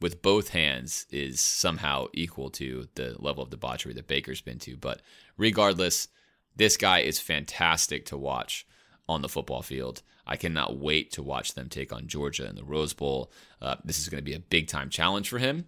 with 0.01 0.23
both 0.23 0.51
hands 0.51 1.07
is 1.11 1.41
somehow 1.41 2.07
equal 2.13 2.51
to 2.51 2.89
the 2.95 3.17
level 3.19 3.43
of 3.43 3.51
debauchery 3.51 3.95
that 3.95 4.07
Baker's 4.07 4.41
been 4.41 4.59
to. 4.61 4.77
But 4.77 5.01
regardless, 5.37 6.09
this 6.55 6.77
guy 6.77 7.01
is 7.01 7.19
fantastic 7.19 8.05
to 8.07 8.17
watch 8.17 8.67
on 9.09 9.23
the 9.23 9.29
football 9.29 9.63
field. 9.63 10.03
I 10.27 10.37
cannot 10.37 10.79
wait 10.79 11.13
to 11.13 11.23
watch 11.23 11.55
them 11.55 11.69
take 11.69 11.93
on 11.93 12.09
Georgia 12.09 12.49
in 12.49 12.57
the 12.57 12.65
Rose 12.65 12.93
Bowl. 12.93 13.31
Uh, 13.63 13.77
this 13.85 13.99
is 13.99 14.09
going 14.09 14.19
to 14.19 14.25
be 14.25 14.35
a 14.35 14.41
big 14.41 14.67
time 14.67 14.91
challenge 14.91 15.29
for 15.29 15.39
him, 15.39 15.65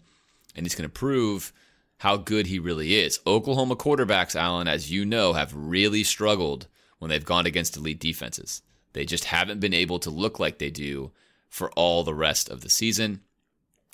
and 0.55 0.67
he's 0.67 0.75
going 0.75 0.89
to 0.89 0.93
prove 0.93 1.53
how 1.99 2.17
good 2.17 2.47
he 2.47 2.59
really 2.59 2.95
is. 2.95 3.21
Oklahoma 3.27 3.77
quarterbacks, 3.77 4.37
Alan, 4.37 4.69
as 4.69 4.91
you 4.91 5.05
know, 5.05 5.33
have 5.33 5.53
really 5.55 6.05
struggled 6.05 6.69
when 6.99 7.11
they've 7.11 7.25
gone 7.25 7.47
against 7.47 7.77
elite 7.77 8.01
defenses. 8.01 8.63
They 8.93 9.05
just 9.05 9.25
haven't 9.27 9.61
been 9.61 9.75
able 9.75 9.99
to 10.01 10.11
look 10.11 10.39
like 10.39 10.59
they 10.59 10.71
do 10.71 11.13
for 11.49 11.71
all 11.73 12.05
the 12.05 12.15
rest 12.15 12.49
of 12.49 12.61
the 12.61 12.71
season. 12.71 13.23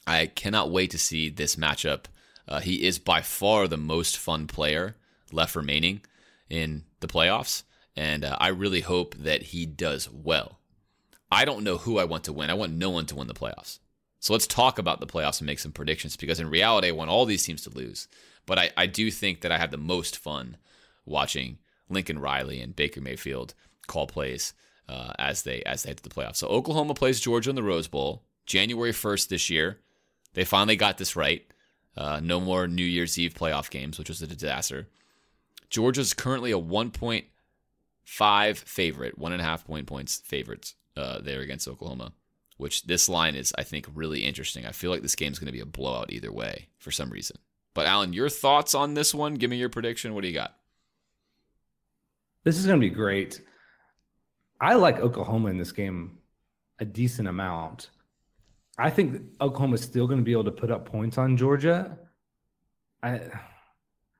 I 0.06 0.26
cannot 0.26 0.70
wait 0.70 0.90
to 0.90 0.98
see 0.98 1.28
this 1.28 1.56
matchup. 1.56 2.04
Uh, 2.46 2.60
he 2.60 2.84
is 2.84 2.98
by 2.98 3.22
far 3.22 3.66
the 3.66 3.76
most 3.76 4.18
fun 4.18 4.46
player 4.46 4.96
left 5.32 5.56
remaining 5.56 6.02
in 6.50 6.84
the 7.00 7.08
playoffs, 7.08 7.62
and 7.96 8.24
uh, 8.24 8.36
I 8.38 8.48
really 8.48 8.82
hope 8.82 9.14
that 9.16 9.42
he 9.44 9.64
does 9.66 10.10
well. 10.10 10.58
I 11.32 11.44
don't 11.44 11.64
know 11.64 11.78
who 11.78 11.98
I 11.98 12.04
want 12.04 12.24
to 12.24 12.32
win. 12.32 12.50
I 12.50 12.54
want 12.54 12.72
no 12.72 12.90
one 12.90 13.06
to 13.06 13.16
win 13.16 13.28
the 13.28 13.34
playoffs. 13.34 13.78
So 14.24 14.32
let's 14.32 14.46
talk 14.46 14.78
about 14.78 15.00
the 15.00 15.06
playoffs 15.06 15.40
and 15.40 15.46
make 15.46 15.58
some 15.58 15.70
predictions 15.72 16.16
because 16.16 16.40
in 16.40 16.48
reality, 16.48 16.88
I 16.88 16.92
want 16.92 17.10
all 17.10 17.26
these 17.26 17.44
teams 17.44 17.60
to 17.64 17.70
lose. 17.76 18.08
But 18.46 18.58
I, 18.58 18.70
I 18.74 18.86
do 18.86 19.10
think 19.10 19.42
that 19.42 19.52
I 19.52 19.58
had 19.58 19.70
the 19.70 19.76
most 19.76 20.16
fun 20.16 20.56
watching 21.04 21.58
Lincoln 21.90 22.18
Riley 22.18 22.62
and 22.62 22.74
Baker 22.74 23.02
Mayfield 23.02 23.52
call 23.86 24.06
plays 24.06 24.54
uh, 24.88 25.12
as 25.18 25.42
they 25.42 25.62
as 25.64 25.82
they 25.82 25.90
head 25.90 25.98
to 25.98 26.02
the 26.02 26.08
playoffs. 26.08 26.36
So 26.36 26.46
Oklahoma 26.46 26.94
plays 26.94 27.20
Georgia 27.20 27.50
in 27.50 27.56
the 27.56 27.62
Rose 27.62 27.86
Bowl 27.86 28.22
January 28.46 28.92
1st 28.92 29.28
this 29.28 29.50
year. 29.50 29.80
They 30.32 30.44
finally 30.44 30.76
got 30.76 30.96
this 30.96 31.16
right. 31.16 31.44
Uh, 31.94 32.20
no 32.22 32.40
more 32.40 32.66
New 32.66 32.82
Year's 32.82 33.18
Eve 33.18 33.34
playoff 33.34 33.68
games, 33.68 33.98
which 33.98 34.08
was 34.08 34.22
a 34.22 34.26
disaster. 34.26 34.88
Georgia's 35.68 36.14
currently 36.14 36.50
a 36.50 36.58
1.5 36.58 38.56
favorite, 38.56 39.18
one 39.18 39.32
and 39.32 39.42
a 39.42 39.44
half 39.44 39.66
point 39.66 39.86
points 39.86 40.22
favorites 40.24 40.76
uh, 40.96 41.18
there 41.20 41.42
against 41.42 41.68
Oklahoma 41.68 42.14
which 42.56 42.84
this 42.84 43.08
line 43.08 43.34
is, 43.34 43.52
I 43.58 43.62
think, 43.62 43.86
really 43.94 44.24
interesting. 44.24 44.66
I 44.66 44.72
feel 44.72 44.90
like 44.90 45.02
this 45.02 45.16
game 45.16 45.32
is 45.32 45.38
going 45.38 45.46
to 45.46 45.52
be 45.52 45.60
a 45.60 45.66
blowout 45.66 46.12
either 46.12 46.32
way 46.32 46.68
for 46.78 46.90
some 46.90 47.10
reason. 47.10 47.36
But 47.74 47.86
Alan, 47.86 48.12
your 48.12 48.28
thoughts 48.28 48.74
on 48.74 48.94
this 48.94 49.14
one? 49.14 49.34
Give 49.34 49.50
me 49.50 49.56
your 49.56 49.68
prediction. 49.68 50.14
What 50.14 50.22
do 50.22 50.28
you 50.28 50.34
got? 50.34 50.56
This 52.44 52.58
is 52.58 52.66
going 52.66 52.80
to 52.80 52.86
be 52.86 52.94
great. 52.94 53.40
I 54.60 54.74
like 54.74 55.00
Oklahoma 55.00 55.48
in 55.48 55.58
this 55.58 55.72
game 55.72 56.18
a 56.78 56.84
decent 56.84 57.28
amount. 57.28 57.90
I 58.78 58.90
think 58.90 59.22
Oklahoma 59.40 59.74
is 59.74 59.82
still 59.82 60.06
going 60.06 60.18
to 60.18 60.24
be 60.24 60.32
able 60.32 60.44
to 60.44 60.50
put 60.50 60.70
up 60.70 60.84
points 60.86 61.18
on 61.18 61.36
Georgia. 61.36 61.98
I 63.02 63.20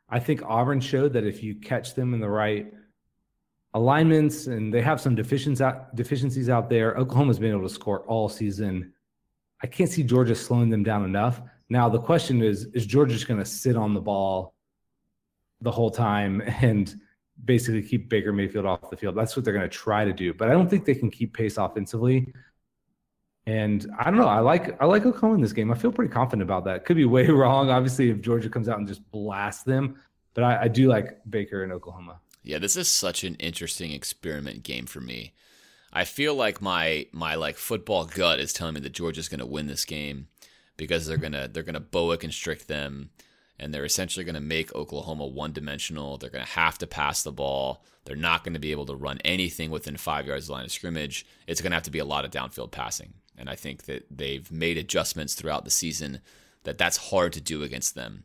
I 0.09 0.21
think 0.21 0.43
Auburn 0.43 0.81
showed 0.81 1.13
that 1.15 1.25
if 1.25 1.43
you 1.43 1.57
catch 1.57 1.95
them 1.95 2.15
in 2.15 2.21
the 2.21 2.29
right 2.29 2.73
alignments 3.75 4.47
and 4.47 4.73
they 4.73 4.81
have 4.81 5.01
some 5.01 5.15
deficiencies 5.15 5.61
out, 5.61 6.71
there. 6.71 6.95
Oklahoma's 6.97 7.39
been 7.39 7.51
able 7.51 7.69
to 7.69 7.75
score 7.75 8.01
all 8.03 8.29
season. 8.29 8.93
I 9.63 9.67
can't 9.67 9.91
see 9.91 10.03
Georgia 10.03 10.35
slowing 10.35 10.71
them 10.71 10.83
down 10.83 11.05
enough. 11.05 11.43
Now 11.69 11.89
the 11.89 11.99
question 11.99 12.43
is: 12.43 12.67
Is 12.67 12.87
Georgia 12.87 13.15
just 13.15 13.29
going 13.29 13.41
to 13.41 13.47
sit 13.47 13.77
on 13.77 13.95
the 13.95 14.01
ball 14.01 14.55
the 15.61 15.71
whole 15.71 15.91
time 15.91 16.41
and 16.61 16.95
basically 17.45 17.83
keep 17.83 18.09
Baker 18.09 18.33
Mayfield 18.33 18.67
off 18.67 18.91
the 18.91 18.97
field? 18.97 19.17
That's 19.17 19.37
what 19.37 19.45
they're 19.45 19.55
going 19.55 19.69
to 19.69 19.77
try 19.77 20.05
to 20.05 20.13
do, 20.13 20.33
but 20.33 20.49
I 20.49 20.53
don't 20.53 20.69
think 20.69 20.85
they 20.85 20.95
can 20.95 21.11
keep 21.11 21.35
pace 21.35 21.57
offensively. 21.57 22.33
And 23.47 23.87
I 23.99 24.05
don't 24.05 24.17
know. 24.17 24.29
I 24.29 24.41
like 24.41 24.81
I 24.81 24.87
like 24.87 25.05
Oklahoma 25.05 25.35
in 25.35 25.41
this 25.43 25.53
game. 25.53 25.71
I 25.71 25.75
feel 25.75 25.93
pretty 25.93 26.13
confident 26.13 26.43
about 26.43 26.65
that. 26.65 26.85
Could 26.85 26.97
be 26.97 27.05
way 27.17 27.27
wrong, 27.27 27.71
obviously, 27.71 28.11
if 28.11 28.21
Georgia 28.21 28.49
comes 28.49 28.69
out 28.69 28.79
and 28.79 28.87
just 28.87 29.11
blasts 29.11 29.65
them. 29.65 29.97
But 30.35 30.45
I, 30.45 30.63
I 30.63 30.69
do 30.69 30.89
like 30.89 31.19
Baker 31.29 31.65
in 31.65 31.73
Oklahoma. 31.73 32.21
Yeah, 32.45 32.59
this 32.59 32.77
is 32.77 32.89
such 32.89 33.25
an 33.25 33.37
interesting 33.37 33.91
experiment 33.91 34.63
game 34.63 34.85
for 34.85 35.01
me. 35.01 35.33
I 35.93 36.05
feel 36.05 36.35
like 36.35 36.61
my 36.61 37.07
my 37.11 37.37
like 37.37 37.57
football 37.57 38.05
gut 38.05 38.39
is 38.39 38.53
telling 38.53 38.75
me 38.75 38.81
that 38.81 38.93
Georgia's 38.93 39.29
going 39.29 39.41
to 39.41 39.47
win 39.47 39.67
this 39.67 39.85
game 39.85 40.29
because 40.77 41.07
they're 41.07 41.17
gonna 41.17 41.49
they're 41.49 41.63
gonna 41.63 41.81
boa 41.81 42.19
constrict 42.19 42.69
them, 42.69 43.11
and 43.59 43.73
they're 43.73 43.85
essentially 43.85 44.25
going 44.25 44.35
to 44.35 44.41
make 44.41 44.75
Oklahoma 44.75 45.27
one 45.27 45.53
dimensional. 45.53 46.19
They're 46.19 46.31
going 46.31 46.45
to 46.45 46.51
have 46.51 46.77
to 46.79 46.87
pass 46.87 47.23
the 47.23 47.33
ball. 47.33 47.83
They're 48.05 48.17
not 48.17 48.45
going 48.45 48.55
to 48.55 48.61
be 48.61 48.73
able 48.73 48.87
to 48.87 48.95
run 48.95 49.19
anything 49.25 49.71
within 49.71 49.97
five 49.97 50.27
yards 50.27 50.45
of 50.45 50.49
the 50.49 50.53
line 50.53 50.65
of 50.65 50.73
scrimmage. 50.73 51.25
It's 51.47 51.63
going 51.63 51.71
to 51.71 51.77
have 51.77 51.85
to 51.85 51.91
be 51.91 52.01
a 52.01 52.05
lot 52.05 52.27
of 52.27 52.31
downfield 52.31 52.73
passing, 52.73 53.15
and 53.39 53.49
I 53.49 53.55
think 53.55 53.85
that 53.85 54.05
they've 54.11 54.51
made 54.53 54.77
adjustments 54.77 55.35
throughout 55.35 55.65
the 55.65 55.71
season 55.71 56.21
that 56.65 56.77
that's 56.77 56.97
hard 56.97 57.33
to 57.35 57.41
do 57.41 57.63
against 57.63 57.95
them 57.95 58.25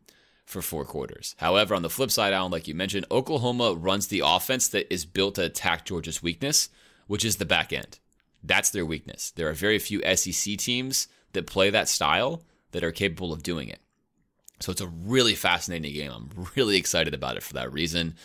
for 0.50 0.64
four 0.64 0.84
quarters. 0.84 1.36
However, 1.38 1.76
on 1.76 1.84
the 1.84 1.92
flip 1.92 2.10
side, 2.10 2.34
Alan, 2.34 2.52
like 2.52 2.68
you 2.68 2.74
mentioned, 2.74 3.06
Oklahoma 3.12 3.76
runs 3.76 4.08
the 4.08 4.24
offense 4.26 4.68
that 4.70 4.92
is 4.92 5.06
built 5.06 5.36
to 5.36 5.46
attack 5.46 5.86
Georgia's 5.86 6.24
weakness, 6.24 6.70
which 7.06 7.24
is 7.24 7.36
the 7.36 7.46
back 7.46 7.72
end. 7.72 8.00
That's 8.44 8.72
their 8.72 8.86
weakness. 8.86 9.30
There 9.30 9.48
are 9.48 9.54
very 9.54 9.78
few 9.78 10.02
SEC 10.16 10.58
teams 10.58 11.08
that 11.34 11.46
play 11.46 11.70
that 11.70 11.88
style 11.88 12.42
that 12.72 12.84
are 12.84 12.92
capable 12.92 13.32
of 13.32 13.44
doing 13.44 13.70
it. 13.70 13.80
So 14.60 14.72
it's 14.72 14.82
a 14.82 14.88
really 14.88 15.36
fascinating 15.36 15.94
game. 15.94 16.12
I'm 16.12 16.48
really 16.56 16.78
excited 16.78 17.14
about 17.14 17.38
it 17.38 17.44
for 17.44 17.54
that 17.54 17.72
reason. 17.72 18.16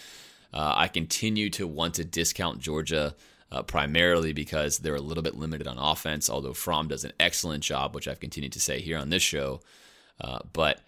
Uh, 0.50 0.72
I 0.74 0.88
continue 0.88 1.50
to 1.50 1.66
want 1.66 1.94
to 1.94 2.04
discount 2.04 2.58
Georgia 2.58 3.14
uh, 3.52 3.62
primarily 3.64 4.32
because 4.32 4.78
they're 4.78 4.94
a 4.94 5.00
little 5.00 5.22
bit 5.22 5.34
limited 5.34 5.66
on 5.66 5.76
offense, 5.76 6.30
although 6.30 6.54
Fromm 6.54 6.88
does 6.88 7.04
an 7.04 7.12
excellent 7.20 7.62
job, 7.62 7.94
which 7.94 8.08
I've 8.08 8.20
continued 8.20 8.52
to 8.52 8.60
say 8.60 8.80
here 8.80 8.96
on 8.96 9.10
this 9.10 9.22
show. 9.22 9.60
Uh, 10.18 10.38
but 10.54 10.80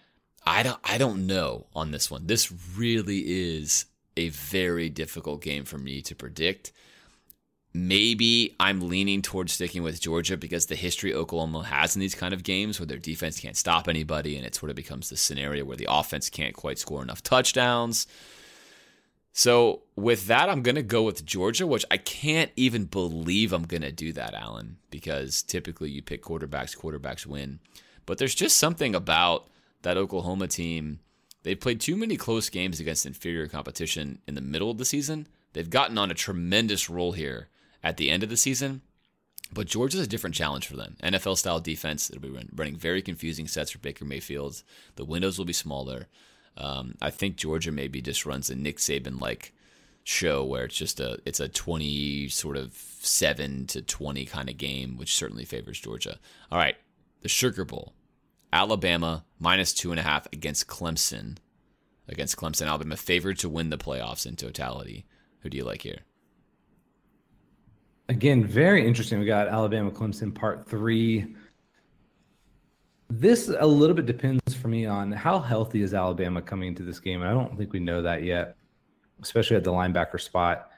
I 0.47 0.63
don't 0.63 0.79
I 0.83 0.97
don't 0.97 1.27
know 1.27 1.67
on 1.75 1.91
this 1.91 2.09
one. 2.09 2.27
This 2.27 2.51
really 2.75 3.23
is 3.27 3.85
a 4.15 4.29
very 4.29 4.89
difficult 4.89 5.41
game 5.41 5.65
for 5.65 5.77
me 5.77 6.01
to 6.03 6.15
predict. 6.15 6.71
Maybe 7.73 8.55
I'm 8.59 8.87
leaning 8.87 9.21
towards 9.21 9.53
sticking 9.53 9.83
with 9.83 10.01
Georgia 10.01 10.37
because 10.37 10.65
the 10.65 10.75
history 10.75 11.13
Oklahoma 11.13 11.63
has 11.63 11.95
in 11.95 11.99
these 11.99 12.15
kind 12.15 12.33
of 12.33 12.43
games 12.43 12.79
where 12.79 12.87
their 12.87 12.97
defense 12.97 13.39
can't 13.39 13.57
stop 13.57 13.87
anybody 13.87 14.35
and 14.35 14.45
it 14.45 14.55
sort 14.55 14.69
of 14.69 14.75
becomes 14.75 15.09
the 15.09 15.17
scenario 15.17 15.65
where 15.65 15.77
the 15.77 15.87
offense 15.89 16.29
can't 16.29 16.55
quite 16.55 16.79
score 16.79 17.03
enough 17.03 17.21
touchdowns. 17.21 18.07
So, 19.33 19.83
with 19.95 20.25
that, 20.25 20.49
I'm 20.49 20.63
going 20.63 20.77
to 20.77 20.81
go 20.81 21.03
with 21.03 21.23
Georgia, 21.23 21.67
which 21.67 21.85
I 21.91 21.97
can't 21.97 22.49
even 22.55 22.85
believe 22.85 23.53
I'm 23.53 23.67
going 23.67 23.83
to 23.83 23.91
do 23.91 24.11
that, 24.13 24.33
Alan, 24.33 24.77
because 24.89 25.43
typically 25.43 25.91
you 25.91 26.01
pick 26.01 26.23
quarterbacks, 26.23 26.75
quarterbacks 26.75 27.27
win. 27.27 27.59
But 28.07 28.17
there's 28.17 28.33
just 28.33 28.57
something 28.57 28.95
about 28.95 29.47
that 29.87 29.95
Oklahoma 29.95 30.49
team, 30.49 30.99
they've 31.43 31.57
played 31.57 31.79
too 31.79 31.95
many 31.95 32.17
close 32.17 32.49
games 32.49 32.81
against 32.81 33.05
inferior 33.05 33.47
competition 33.47 34.19
in 34.27 34.35
the 34.35 34.41
middle 34.41 34.69
of 34.69 34.77
the 34.77 34.83
season. 34.83 35.29
They've 35.53 35.69
gotten 35.69 35.97
on 35.97 36.11
a 36.11 36.13
tremendous 36.13 36.89
roll 36.89 37.13
here 37.13 37.47
at 37.81 37.95
the 37.95 38.09
end 38.09 38.21
of 38.21 38.27
the 38.27 38.35
season. 38.35 38.81
But 39.53 39.67
Georgia's 39.67 40.01
a 40.01 40.07
different 40.07 40.35
challenge 40.35 40.67
for 40.67 40.75
them. 40.75 40.97
NFL 41.01 41.37
style 41.37 41.61
defense. 41.61 42.09
It'll 42.09 42.21
be 42.21 42.37
running 42.53 42.75
very 42.75 43.01
confusing 43.01 43.47
sets 43.47 43.71
for 43.71 43.77
Baker 43.77 44.03
Mayfield. 44.03 44.61
The 44.97 45.05
windows 45.05 45.37
will 45.37 45.45
be 45.45 45.53
smaller. 45.53 46.07
Um, 46.57 46.95
I 47.01 47.09
think 47.09 47.37
Georgia 47.37 47.71
maybe 47.71 48.01
just 48.01 48.25
runs 48.25 48.49
a 48.49 48.57
Nick 48.57 48.79
Saban 48.79 49.21
like 49.21 49.53
show 50.03 50.43
where 50.43 50.65
it's 50.65 50.75
just 50.75 50.99
a 50.99 51.17
it's 51.25 51.39
a 51.39 51.47
20 51.47 52.27
sort 52.27 52.57
of 52.57 52.73
7 52.73 53.67
to 53.67 53.81
20 53.81 54.25
kind 54.25 54.49
of 54.49 54.57
game 54.57 54.95
which 54.95 55.13
certainly 55.13 55.43
favors 55.43 55.77
georgia 55.77 56.17
all 56.49 56.57
right 56.57 56.77
the 57.23 57.27
sugar 57.27 57.65
bowl 57.65 57.91
Alabama 58.53 59.25
minus 59.39 59.73
two 59.73 59.91
and 59.91 59.99
a 59.99 60.03
half 60.03 60.27
against 60.33 60.67
Clemson. 60.67 61.37
Against 62.07 62.37
Clemson, 62.37 62.67
Alabama 62.67 62.95
favored 62.95 63.37
to 63.39 63.49
win 63.49 63.69
the 63.69 63.77
playoffs 63.77 64.25
in 64.25 64.35
totality. 64.35 65.05
Who 65.39 65.49
do 65.49 65.57
you 65.57 65.63
like 65.63 65.81
here? 65.81 65.99
Again, 68.09 68.45
very 68.45 68.87
interesting. 68.87 69.19
We 69.19 69.25
got 69.25 69.49
Alabama 69.49 69.91
Clemson 69.91 70.33
part 70.33 70.67
three. 70.67 71.35
This 73.09 73.49
a 73.49 73.67
little 73.67 73.95
bit 73.95 74.05
depends 74.05 74.53
for 74.53 74.69
me 74.69 74.85
on 74.85 75.11
how 75.11 75.39
healthy 75.39 75.81
is 75.81 75.93
Alabama 75.93 76.41
coming 76.41 76.69
into 76.69 76.83
this 76.83 76.99
game. 76.99 77.21
I 77.21 77.31
don't 77.31 77.57
think 77.57 77.73
we 77.73 77.79
know 77.79 78.01
that 78.01 78.23
yet, 78.23 78.55
especially 79.21 79.57
at 79.57 79.63
the 79.63 79.71
linebacker 79.71 80.19
spot. 80.19 80.71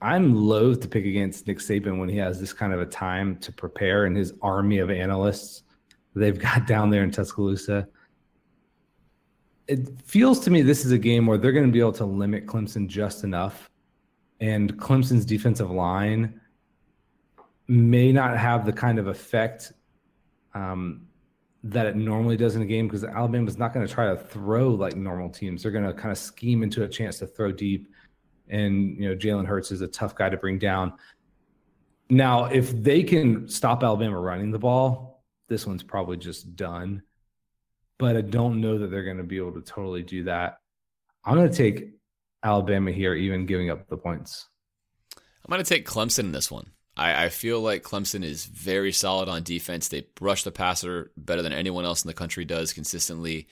I'm 0.00 0.34
loath 0.34 0.80
to 0.80 0.88
pick 0.88 1.06
against 1.06 1.46
Nick 1.46 1.58
Saban 1.58 1.98
when 1.98 2.08
he 2.08 2.18
has 2.18 2.38
this 2.38 2.52
kind 2.52 2.72
of 2.72 2.80
a 2.80 2.86
time 2.86 3.36
to 3.38 3.52
prepare 3.52 4.04
and 4.04 4.16
his 4.16 4.32
army 4.42 4.78
of 4.78 4.90
analysts 4.90 5.62
they've 6.20 6.38
got 6.38 6.66
down 6.66 6.90
there 6.90 7.04
in 7.04 7.10
Tuscaloosa. 7.10 7.88
It 9.68 10.00
feels 10.00 10.40
to 10.40 10.50
me 10.50 10.62
this 10.62 10.84
is 10.84 10.92
a 10.92 10.98
game 10.98 11.26
where 11.26 11.38
they're 11.38 11.52
going 11.52 11.66
to 11.66 11.72
be 11.72 11.80
able 11.80 11.92
to 11.92 12.04
limit 12.04 12.46
Clemson 12.46 12.86
just 12.88 13.24
enough. 13.24 13.70
And 14.40 14.76
Clemson's 14.78 15.24
defensive 15.24 15.70
line 15.70 16.40
may 17.68 18.12
not 18.12 18.36
have 18.36 18.64
the 18.64 18.72
kind 18.72 18.98
of 18.98 19.08
effect 19.08 19.72
um, 20.54 21.06
that 21.64 21.86
it 21.86 21.96
normally 21.96 22.36
does 22.36 22.54
in 22.54 22.62
a 22.62 22.66
game 22.66 22.86
because 22.86 23.02
Alabama's 23.02 23.58
not 23.58 23.74
going 23.74 23.86
to 23.86 23.92
try 23.92 24.06
to 24.08 24.16
throw 24.16 24.68
like 24.68 24.96
normal 24.96 25.28
teams. 25.28 25.62
They're 25.62 25.72
going 25.72 25.84
to 25.84 25.92
kind 25.92 26.12
of 26.12 26.18
scheme 26.18 26.62
into 26.62 26.84
a 26.84 26.88
chance 26.88 27.18
to 27.18 27.26
throw 27.26 27.50
deep. 27.50 27.88
And, 28.48 28.96
you 28.96 29.08
know, 29.08 29.16
Jalen 29.16 29.46
Hurts 29.46 29.72
is 29.72 29.80
a 29.80 29.88
tough 29.88 30.14
guy 30.14 30.28
to 30.28 30.36
bring 30.36 30.58
down. 30.58 30.92
Now, 32.08 32.44
if 32.44 32.70
they 32.70 33.02
can 33.02 33.48
stop 33.48 33.82
Alabama 33.82 34.20
running 34.20 34.52
the 34.52 34.58
ball, 34.58 35.15
this 35.48 35.66
one's 35.66 35.82
probably 35.82 36.16
just 36.16 36.56
done. 36.56 37.02
But 37.98 38.16
I 38.16 38.20
don't 38.20 38.60
know 38.60 38.78
that 38.78 38.90
they're 38.90 39.04
going 39.04 39.16
to 39.16 39.22
be 39.22 39.38
able 39.38 39.52
to 39.52 39.62
totally 39.62 40.02
do 40.02 40.24
that. 40.24 40.58
I'm 41.24 41.34
going 41.34 41.50
to 41.50 41.56
take 41.56 41.90
Alabama 42.42 42.92
here, 42.92 43.14
even 43.14 43.46
giving 43.46 43.70
up 43.70 43.88
the 43.88 43.96
points. 43.96 44.46
I'm 45.16 45.50
going 45.50 45.62
to 45.62 45.68
take 45.68 45.86
Clemson 45.86 46.20
in 46.20 46.32
this 46.32 46.50
one. 46.50 46.70
I, 46.96 47.24
I, 47.24 47.28
feel 47.28 47.60
like 47.60 47.82
Clemson 47.82 48.24
is 48.24 48.46
very 48.46 48.92
solid 48.92 49.28
on 49.28 49.42
defense. 49.42 49.88
They 49.88 50.06
rush 50.20 50.44
the 50.44 50.50
passer 50.50 51.12
better 51.16 51.42
than 51.42 51.52
anyone 51.52 51.84
else 51.84 52.02
in 52.02 52.08
the 52.08 52.14
country 52.14 52.44
does 52.44 52.72
consistently. 52.72 53.48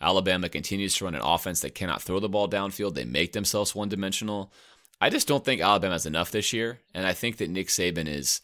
Alabama 0.00 0.48
continues 0.48 0.94
to 0.96 1.04
run 1.04 1.14
an 1.14 1.22
offense 1.22 1.60
that 1.60 1.74
cannot 1.74 2.02
throw 2.02 2.20
the 2.20 2.28
ball 2.28 2.48
downfield. 2.48 2.94
They 2.94 3.04
make 3.04 3.32
themselves 3.32 3.74
one 3.74 3.88
dimensional. 3.88 4.52
I 5.00 5.10
just 5.10 5.28
don't 5.28 5.44
think 5.44 5.60
Alabama 5.60 5.94
has 5.94 6.06
enough 6.06 6.30
this 6.30 6.52
year. 6.52 6.80
And 6.92 7.06
I 7.06 7.12
think 7.12 7.38
that 7.38 7.50
Nick 7.50 7.68
Saban 7.68 8.08
is 8.08 8.40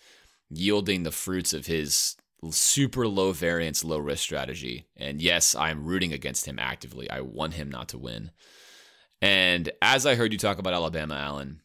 yielding 0.48 1.02
the 1.02 1.10
fruits 1.12 1.52
of 1.52 1.66
his 1.66 2.16
super 2.50 3.06
low 3.06 3.32
variance, 3.32 3.84
low 3.84 3.98
risk 3.98 4.22
strategy. 4.22 4.86
And 4.96 5.20
yes, 5.20 5.54
I'm 5.54 5.84
rooting 5.84 6.12
against 6.12 6.46
him 6.46 6.58
actively. 6.58 7.10
I 7.10 7.20
want 7.20 7.54
him 7.54 7.70
not 7.70 7.88
to 7.90 7.98
win. 7.98 8.30
And 9.20 9.70
as 9.82 10.06
I 10.06 10.14
heard 10.14 10.32
you 10.32 10.38
talk 10.38 10.58
about 10.58 10.74
Alabama, 10.74 11.14
Alan, 11.16 11.60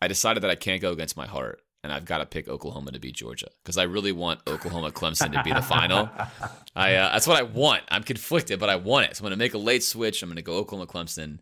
I 0.00 0.08
decided 0.08 0.42
that 0.42 0.50
I 0.50 0.54
can't 0.54 0.80
go 0.80 0.92
against 0.92 1.16
my 1.16 1.26
heart 1.26 1.60
and 1.86 1.92
I've 1.92 2.04
got 2.04 2.18
to 2.18 2.26
pick 2.26 2.48
Oklahoma 2.48 2.92
to 2.92 2.98
beat 2.98 3.14
Georgia 3.14 3.48
because 3.62 3.78
I 3.78 3.84
really 3.84 4.12
want 4.12 4.40
Oklahoma 4.48 4.90
Clemson 4.90 5.32
to 5.32 5.42
be 5.44 5.52
the 5.52 5.62
final. 5.62 6.10
I 6.76 6.94
uh, 6.94 7.12
that's 7.12 7.26
what 7.26 7.38
I 7.38 7.42
want. 7.42 7.82
I'm 7.88 8.02
conflicted, 8.02 8.58
but 8.58 8.68
I 8.68 8.76
want 8.76 9.06
it. 9.06 9.16
So 9.16 9.20
I'm 9.20 9.24
going 9.24 9.38
to 9.38 9.44
make 9.44 9.54
a 9.54 9.58
late 9.58 9.84
switch. 9.84 10.22
I'm 10.22 10.28
going 10.28 10.36
to 10.36 10.42
go 10.42 10.54
Oklahoma 10.54 10.90
Clemson 10.90 11.38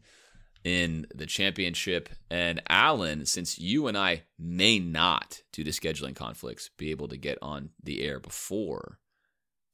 in 0.65 1.07
the 1.15 1.27
championship. 1.27 2.09
And 2.31 2.61
Alan, 2.69 3.27
since 3.27 3.59
you 3.59 3.87
and 3.87 3.97
I 3.97 4.23
may 4.39 4.79
not, 4.79 5.43
due 5.53 5.65
to 5.65 5.71
scheduling 5.71 6.17
conflicts, 6.17 6.71
be 6.77 6.91
able 6.91 7.09
to 7.09 7.17
get 7.17 7.39
on 7.43 7.71
the 7.83 8.03
air 8.03 8.19
before, 8.19 8.99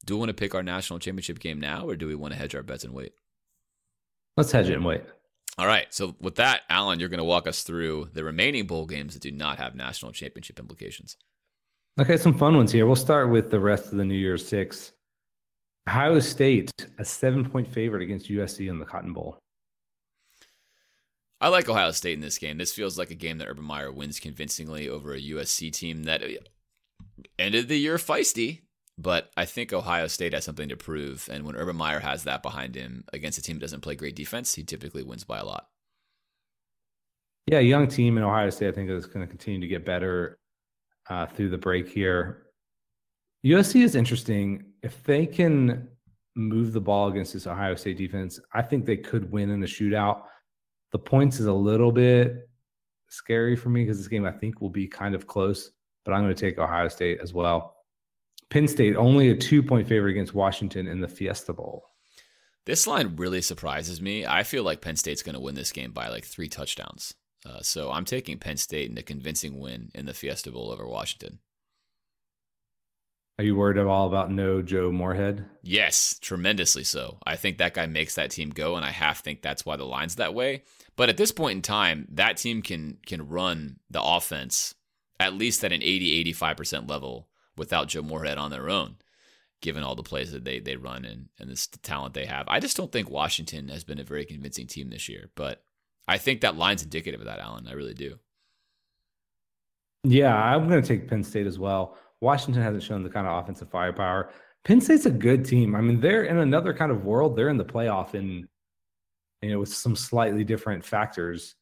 do 0.05 0.15
we 0.15 0.19
want 0.19 0.31
to 0.31 0.35
pick 0.35 0.55
our 0.55 0.63
national 0.63 0.99
championship 0.99 1.39
game 1.39 1.61
now, 1.61 1.87
or 1.87 1.97
do 1.97 2.07
we 2.07 2.15
want 2.15 2.33
to 2.33 2.39
hedge 2.39 2.55
our 2.55 2.63
bets 2.63 2.85
and 2.85 2.93
wait? 2.93 3.13
Let's 4.37 4.53
hedge 4.53 4.69
it 4.69 4.75
and 4.75 4.85
wait. 4.85 5.03
All 5.59 5.67
right. 5.67 5.87
So 5.91 6.17
with 6.21 6.37
that, 6.37 6.63
Alan, 6.69 7.01
you're 7.01 7.09
going 7.09 7.19
to 7.19 7.25
walk 7.25 7.47
us 7.47 7.63
through 7.63 8.09
the 8.15 8.25
remaining 8.25 8.67
bowl 8.67 8.87
games 8.87 9.15
that 9.15 9.23
do 9.23 9.31
not 9.31 9.59
have 9.59 9.75
national 9.75 10.13
championship 10.13 10.59
implications. 10.59 11.17
Okay, 12.01 12.17
some 12.17 12.37
fun 12.37 12.57
ones 12.57 12.73
here. 12.73 12.87
We'll 12.87 12.97
start 12.97 13.31
with 13.31 13.51
the 13.51 13.61
rest 13.61 13.93
of 13.93 13.99
the 13.99 14.05
New 14.05 14.15
Year's 14.15 14.47
Six. 14.47 14.93
Ohio 15.89 16.19
State, 16.21 16.71
a 16.99 17.05
seven 17.05 17.49
point 17.49 17.69
favorite 17.69 18.03
against 18.03 18.31
USC 18.31 18.71
in 18.71 18.79
the 18.79 18.85
Cotton 18.85 19.13
Bowl. 19.13 19.39
I 21.41 21.49
like 21.49 21.69
Ohio 21.69 21.91
State 21.91 22.15
in 22.15 22.21
this 22.21 22.39
game. 22.39 22.59
This 22.59 22.73
feels 22.73 22.99
like 22.99 23.11
a 23.11 23.15
game 23.15 23.39
that 23.39 23.49
Urban 23.49 23.65
Meyer 23.65 23.91
wins 23.91 24.21
convincingly 24.21 24.89
over 24.89 25.15
a 25.15 25.21
USC 25.21 25.73
team 25.73 26.03
that 26.05 26.23
uh, 26.23 26.29
ended 27.39 27.69
the 27.69 27.79
year 27.79 27.97
feisty, 27.97 28.61
but 28.99 29.31
I 29.37 29.47
think 29.47 29.73
Ohio 29.73 30.07
State 30.07 30.35
has 30.35 30.45
something 30.45 30.69
to 30.69 30.77
prove. 30.77 31.29
And 31.33 31.47
when 31.47 31.57
Urban 31.57 31.77
Meyer 31.77 32.01
has 32.01 32.25
that 32.25 32.43
behind 32.43 32.75
him 32.75 33.05
against 33.13 33.39
a 33.39 33.43
team 33.43 33.57
that 33.57 33.63
doesn't 33.63 33.81
play 33.81 33.95
great 33.95 34.17
defense, 34.17 34.55
he 34.55 34.65
typically 34.65 35.03
wins 35.03 35.25
by 35.25 35.39
a 35.39 35.45
lot. 35.45 35.69
Yeah, 37.47 37.61
young 37.61 37.89
team 37.89 38.19
in 38.19 38.23
Ohio 38.23 38.51
State, 38.51 38.69
I 38.69 38.73
think 38.73 38.91
is 38.91 39.07
going 39.07 39.27
to 39.27 39.31
continue 39.31 39.61
to 39.61 39.67
get 39.67 39.87
better 39.87 40.39
uh, 41.09 41.27
through 41.27 41.49
the 41.49 41.59
break 41.59 41.89
here. 41.89 42.47
USC 43.47 43.83
is 43.83 43.95
interesting. 43.95 44.65
If 44.83 45.03
they 45.05 45.25
can 45.25 45.89
move 46.37 46.75
the 46.75 46.81
ball 46.81 47.09
against 47.09 47.33
this 47.33 47.47
Ohio 47.47 47.75
State 47.77 47.97
defense, 47.97 48.39
I 48.53 48.61
think 48.61 48.85
they 48.85 48.99
could 48.99 49.33
win 49.33 49.49
in 49.51 49.63
a 49.63 49.67
shootout. 49.67 50.25
The 50.93 50.99
points 50.99 51.41
is 51.41 51.47
a 51.47 51.53
little 51.53 51.93
bit 51.93 52.49
scary 53.09 53.57
for 53.57 53.69
me 53.69 53.85
because 53.85 53.99
this 53.99 54.09
game 54.09 54.25
I 54.25 54.33
think 54.33 54.61
will 54.61 54.71
be 54.71 54.87
kind 54.87 55.15
of 55.15 55.27
close, 55.27 55.71
but 56.05 56.13
I'm 56.13 56.23
going 56.23 56.35
to 56.35 56.41
take 56.41 56.59
Ohio 56.59 56.89
State 56.89 57.21
as 57.23 57.33
well. 57.33 57.77
Penn 58.49 58.67
State 58.67 58.97
only 58.97 59.31
a 59.31 59.37
two 59.37 59.63
point 59.63 59.87
favorite 59.89 60.13
against 60.13 60.35
Washington 60.35 60.89
in 60.89 61.01
the 61.01 61.09
Fiesta 61.09 61.53
Bowl. 61.53 61.87
This 62.67 62.87
line 62.87 63.17
really 63.17 63.43
surprises 63.43 64.03
me. 64.03 64.27
I 64.27 64.43
feel 64.43 64.65
like 64.65 64.81
Penn 64.81 64.97
State's 64.97 65.23
going 65.23 65.35
to 65.35 65.41
win 65.41 65.55
this 65.55 65.73
game 65.73 65.93
by 65.93 66.09
like 66.09 66.25
three 66.25 66.49
touchdowns. 66.49 67.15
Uh, 67.47 67.61
so 67.63 67.91
I'm 67.91 68.05
taking 68.05 68.39
Penn 68.39 68.59
State 68.59 68.91
in 68.91 68.99
a 68.99 69.03
convincing 69.03 69.59
win 69.59 69.91
in 69.95 70.07
the 70.07 70.13
Fiesta 70.13 70.51
Bowl 70.51 70.71
over 70.71 70.87
Washington. 70.87 71.39
Are 73.41 73.43
you 73.43 73.57
worried 73.57 73.79
at 73.79 73.87
all 73.87 74.07
about 74.07 74.31
no 74.31 74.61
Joe 74.61 74.93
Moorhead? 74.93 75.47
Yes, 75.63 76.19
tremendously 76.21 76.85
so. 76.85 77.17
I 77.25 77.37
think 77.37 77.57
that 77.57 77.73
guy 77.73 77.87
makes 77.87 78.17
that 78.17 78.31
team 78.31 78.51
go, 78.51 78.77
and 78.77 78.85
I 78.85 78.91
half 78.91 79.25
think 79.25 79.41
that's 79.41 79.65
why 79.65 79.77
the 79.77 79.87
line's 79.87 80.17
that 80.17 80.35
way. 80.35 80.65
But 80.95 81.09
at 81.09 81.17
this 81.17 81.33
point 81.33 81.57
in 81.57 81.63
time, 81.63 82.07
that 82.11 82.37
team 82.37 82.61
can 82.61 82.99
can 83.07 83.27
run 83.27 83.79
the 83.89 84.03
offense 84.03 84.75
at 85.19 85.33
least 85.33 85.65
at 85.65 85.73
an 85.73 85.83
80 85.83 86.33
85% 86.35 86.87
level 86.87 87.29
without 87.57 87.89
Joe 87.89 88.03
Moorhead 88.03 88.37
on 88.37 88.51
their 88.51 88.69
own. 88.69 88.97
given 89.63 89.83
all 89.83 89.95
the 89.95 90.03
plays 90.03 90.33
that 90.33 90.45
they 90.45 90.59
they 90.61 90.77
run 90.77 91.07
and 91.07 91.31
and 91.39 91.49
this 91.49 91.67
the 91.67 91.79
talent 91.79 92.13
they 92.13 92.27
have. 92.27 92.45
I 92.47 92.61
just 92.61 92.77
don't 92.77 92.93
think 92.93 93.09
Washington 93.09 93.69
has 93.69 93.85
been 93.85 93.99
a 93.99 94.05
very 94.05 94.27
convincing 94.27 94.67
team 94.67 94.91
this 94.91 95.09
year, 95.09 95.31
but 95.35 95.63
I 96.07 96.19
think 96.19 96.43
that 96.43 96.57
line's 96.57 96.83
indicative 96.83 97.21
of 97.21 97.27
that, 97.27 97.39
Alan. 97.39 97.67
I 97.69 97.73
really 97.73 97.95
do. 97.95 98.19
Yeah, 100.05 100.35
I'm 100.35 100.69
going 100.69 100.83
to 100.83 100.87
take 100.87 101.09
Penn 101.09 101.23
State 101.25 101.47
as 101.47 101.59
well. 101.59 101.97
Washington 102.21 102.63
hasn't 102.63 102.83
shown 102.83 103.03
the 103.03 103.11
kind 103.11 103.27
of 103.27 103.43
offensive 103.43 103.71
firepower. 103.71 104.31
Penn 104.65 104.81
State's 104.81 105.07
a 105.07 105.11
good 105.11 105.45
team. 105.45 105.75
I 105.75 105.81
mean, 105.81 106.01
they're 106.01 106.25
in 106.25 106.39
another 106.39 106.75
kind 106.75 106.93
of 106.93 107.05
world. 107.05 107.37
They're 107.37 107.49
in 107.49 107.57
the 107.57 107.65
playoff 107.65 108.15
in 108.15 108.47
you 109.43 109.53
know 109.53 109.61
with 109.61 109.73
some 109.73 109.97
slightly 109.97 110.45
different 110.45 110.85
factors, 110.85 111.55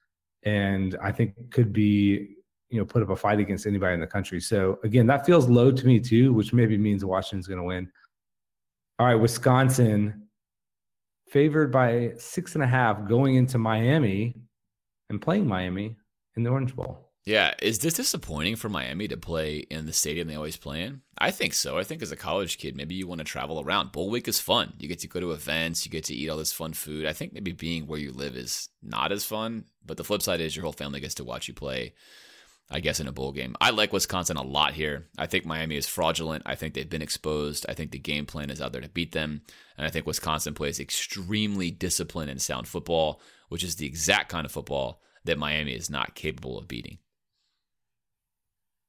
and 0.42 0.96
I 1.00 1.12
think 1.12 1.34
could 1.50 1.72
be 1.72 2.36
you 2.70 2.78
know 2.78 2.84
put 2.84 3.02
up 3.02 3.11
a 3.11 3.16
fight 3.16 3.38
against 3.38 3.66
anybody 3.66 3.94
in 3.94 4.00
the 4.00 4.06
country. 4.06 4.40
So 4.40 4.78
again, 4.82 5.06
that 5.06 5.24
feels 5.24 5.48
low 5.48 5.70
to 5.70 5.86
me 5.86 6.00
too, 6.00 6.32
which 6.32 6.52
maybe 6.52 6.76
means 6.76 7.04
Washington's 7.04 7.46
going 7.46 7.61
to 7.61 7.64
win. 7.64 7.90
All 8.98 9.06
right, 9.06 9.14
Wisconsin 9.14 10.28
favored 11.30 11.70
by 11.70 12.12
six 12.18 12.54
and 12.54 12.64
a 12.64 12.66
half 12.66 13.06
going 13.06 13.36
into 13.36 13.59
Miami 13.59 14.34
and 15.11 15.20
playing 15.20 15.46
Miami 15.46 15.96
in 16.36 16.42
the 16.42 16.50
Orange 16.50 16.74
Bowl. 16.74 17.07
Yeah, 17.28 17.52
is 17.60 17.80
this 17.80 17.92
disappointing 17.92 18.56
for 18.56 18.70
Miami 18.70 19.06
to 19.08 19.18
play 19.18 19.58
in 19.58 19.84
the 19.84 19.92
stadium 19.92 20.28
they 20.28 20.34
always 20.34 20.56
play 20.56 20.80
in? 20.80 21.02
I 21.18 21.30
think 21.30 21.52
so. 21.52 21.76
I 21.76 21.84
think 21.84 22.00
as 22.00 22.10
a 22.10 22.16
college 22.16 22.56
kid, 22.56 22.74
maybe 22.74 22.94
you 22.94 23.06
want 23.06 23.18
to 23.18 23.24
travel 23.26 23.60
around. 23.60 23.92
Bowl 23.92 24.08
week 24.08 24.28
is 24.28 24.40
fun. 24.40 24.72
You 24.78 24.88
get 24.88 25.00
to 25.00 25.08
go 25.08 25.20
to 25.20 25.32
events, 25.32 25.84
you 25.84 25.92
get 25.92 26.04
to 26.04 26.14
eat 26.14 26.30
all 26.30 26.38
this 26.38 26.54
fun 26.54 26.72
food. 26.72 27.04
I 27.04 27.12
think 27.12 27.34
maybe 27.34 27.52
being 27.52 27.86
where 27.86 27.98
you 27.98 28.12
live 28.12 28.34
is 28.34 28.70
not 28.82 29.12
as 29.12 29.26
fun, 29.26 29.66
but 29.84 29.98
the 29.98 30.04
flip 30.04 30.22
side 30.22 30.40
is 30.40 30.56
your 30.56 30.62
whole 30.62 30.72
family 30.72 31.00
gets 31.00 31.16
to 31.16 31.24
watch 31.24 31.48
you 31.48 31.52
play. 31.52 31.92
I 32.70 32.80
guess 32.80 32.98
in 32.98 33.08
a 33.08 33.12
bowl 33.12 33.32
game. 33.32 33.56
I 33.60 33.70
like 33.70 33.92
Wisconsin 33.92 34.38
a 34.38 34.42
lot 34.42 34.72
here. 34.72 35.08
I 35.18 35.26
think 35.26 35.44
Miami 35.44 35.76
is 35.76 35.86
fraudulent. 35.86 36.44
I 36.46 36.54
think 36.54 36.72
they've 36.72 36.88
been 36.88 37.02
exposed. 37.02 37.66
I 37.68 37.74
think 37.74 37.90
the 37.90 37.98
game 37.98 38.24
plan 38.24 38.48
is 38.48 38.62
out 38.62 38.72
there 38.72 38.80
to 38.80 38.88
beat 38.88 39.12
them. 39.12 39.42
And 39.76 39.86
I 39.86 39.90
think 39.90 40.06
Wisconsin 40.06 40.54
plays 40.54 40.80
extremely 40.80 41.70
disciplined 41.70 42.30
and 42.30 42.40
sound 42.40 42.68
football, 42.68 43.20
which 43.50 43.64
is 43.64 43.76
the 43.76 43.86
exact 43.86 44.30
kind 44.30 44.46
of 44.46 44.52
football 44.52 45.02
that 45.24 45.36
Miami 45.36 45.74
is 45.74 45.90
not 45.90 46.14
capable 46.14 46.58
of 46.58 46.66
beating. 46.66 46.96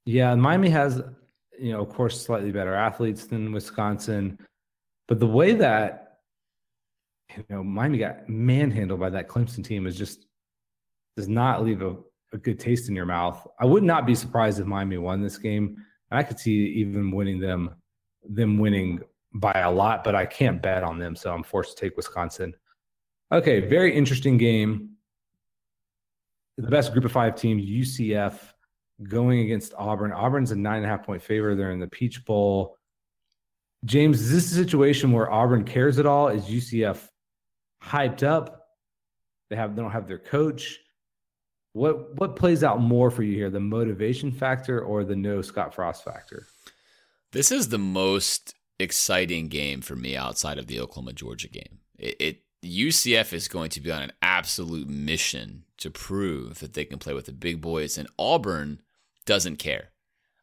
Yeah, 0.10 0.34
Miami 0.34 0.70
has, 0.70 1.04
you 1.60 1.72
know, 1.72 1.82
of 1.82 1.90
course, 1.90 2.20
slightly 2.20 2.52
better 2.52 2.74
athletes 2.74 3.28
than 3.28 3.52
Wisconsin, 3.52 4.40
but 5.08 5.20
the 5.20 5.28
way 5.28 5.54
that 5.54 6.22
you 7.38 7.46
know 7.48 7.64
Miami 7.64 8.00
got 8.00 8.28
manhandled 8.28 9.00
by 9.00 9.12
that 9.12 9.28
Clemson 9.28 9.64
team 9.64 9.86
is 9.86 9.96
just 9.96 10.26
does 11.16 11.28
not 11.28 11.64
leave 11.64 11.84
a, 11.84 11.96
a 12.34 12.40
good 12.40 12.60
taste 12.60 12.90
in 12.90 12.96
your 12.96 13.06
mouth. 13.06 13.48
I 13.60 13.68
would 13.68 13.84
not 13.84 14.08
be 14.08 14.16
surprised 14.16 14.60
if 14.60 14.66
Miami 14.66 14.98
won 14.98 15.22
this 15.22 15.38
game. 15.38 15.78
I 16.10 16.24
could 16.24 16.40
see 16.40 16.54
even 16.54 17.12
winning 17.12 17.40
them, 17.40 17.76
them 18.28 18.58
winning 18.58 19.02
by 19.36 19.54
a 19.54 19.70
lot, 19.70 20.04
but 20.04 20.16
I 20.16 20.26
can't 20.26 20.60
bet 20.60 20.82
on 20.82 20.98
them, 20.98 21.16
so 21.16 21.32
I'm 21.32 21.44
forced 21.44 21.78
to 21.78 21.86
take 21.86 21.96
Wisconsin. 21.96 22.56
Okay, 23.32 23.60
very 23.60 23.96
interesting 23.96 24.40
game. 24.40 24.96
The 26.58 26.72
best 26.72 26.94
group 26.94 27.06
of 27.06 27.12
five 27.12 27.36
team, 27.36 27.60
UCF 27.60 28.40
going 29.04 29.40
against 29.40 29.74
Auburn. 29.78 30.12
Auburn's 30.12 30.52
a 30.52 30.56
nine 30.56 30.78
and 30.78 30.86
a 30.86 30.90
half 30.90 31.06
point 31.06 31.22
favor. 31.22 31.56
They're 31.56 31.72
in 31.72 31.80
the 31.80 31.88
Peach 31.88 32.26
Bowl. 32.26 32.78
James, 33.86 34.22
is 34.22 34.32
this 34.32 34.52
a 34.52 34.56
situation 34.56 35.12
where 35.12 35.32
Auburn 35.32 35.64
cares 35.64 36.00
at 36.00 36.06
all? 36.06 36.28
Is 36.28 36.44
UCF 36.46 37.08
hyped 37.82 38.24
up? 38.24 38.68
They 39.50 39.56
have 39.56 39.76
they 39.76 39.82
don't 39.82 39.92
have 39.92 40.08
their 40.08 40.20
coach. 40.20 40.80
What 41.74 42.16
what 42.20 42.36
plays 42.36 42.64
out 42.64 42.82
more 42.82 43.10
for 43.10 43.24
you 43.24 43.36
here, 43.36 43.50
the 43.50 43.60
motivation 43.60 44.32
factor 44.32 44.82
or 44.82 45.04
the 45.04 45.16
no 45.16 45.42
Scott 45.42 45.74
Frost 45.74 46.04
factor? 46.04 46.46
This 47.32 47.52
is 47.52 47.70
the 47.70 47.78
most 47.78 48.56
exciting 48.80 49.48
game 49.48 49.82
for 49.82 49.96
me 49.96 50.16
outside 50.16 50.58
of 50.58 50.68
the 50.68 50.80
Oklahoma 50.80 51.14
Georgia 51.14 51.48
game. 51.48 51.80
It, 51.98 52.16
it 52.20 52.44
UCF 52.64 53.34
is 53.34 53.48
going 53.48 53.70
to 53.72 53.82
be 53.82 53.92
on 53.92 54.02
an 54.02 54.12
absolute 54.22 54.90
mission 54.90 55.64
to 55.78 55.90
prove 55.90 56.60
that 56.60 56.74
they 56.74 56.86
can 56.86 57.00
play 57.00 57.14
with 57.14 57.26
the 57.26 57.32
big 57.32 57.62
boys, 57.62 57.98
and 57.98 58.10
Auburn 58.18 58.82
doesn't 59.30 59.58
care. 59.58 59.92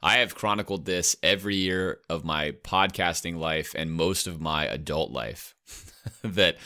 I 0.01 0.19
have 0.19 0.37
chronicled 0.37 0.85
this 0.85 1.17
every 1.21 1.57
year 1.57 1.99
of 2.09 2.25
my 2.25 2.53
podcasting 2.53 3.37
life 3.37 3.75
and 3.77 3.91
most 3.91 4.29
of 4.29 4.41
my 4.41 4.65
adult 4.67 5.11
life 5.11 5.57
that 6.23 6.57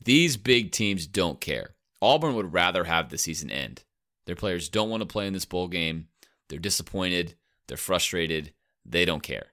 these 0.00 0.36
big 0.36 0.70
teams 0.70 1.08
don't 1.08 1.40
care. 1.40 1.74
Auburn 2.00 2.36
would 2.36 2.52
rather 2.52 2.84
have 2.84 3.08
the 3.08 3.18
season 3.18 3.50
end. 3.50 3.82
Their 4.26 4.36
players 4.36 4.68
don't 4.68 4.88
want 4.88 5.00
to 5.00 5.06
play 5.06 5.26
in 5.26 5.32
this 5.32 5.46
bowl 5.46 5.66
game. 5.66 6.06
They're 6.48 6.60
disappointed. 6.60 7.34
They're 7.66 7.76
frustrated. 7.76 8.52
They 8.86 9.04
don't 9.04 9.24
care. 9.24 9.46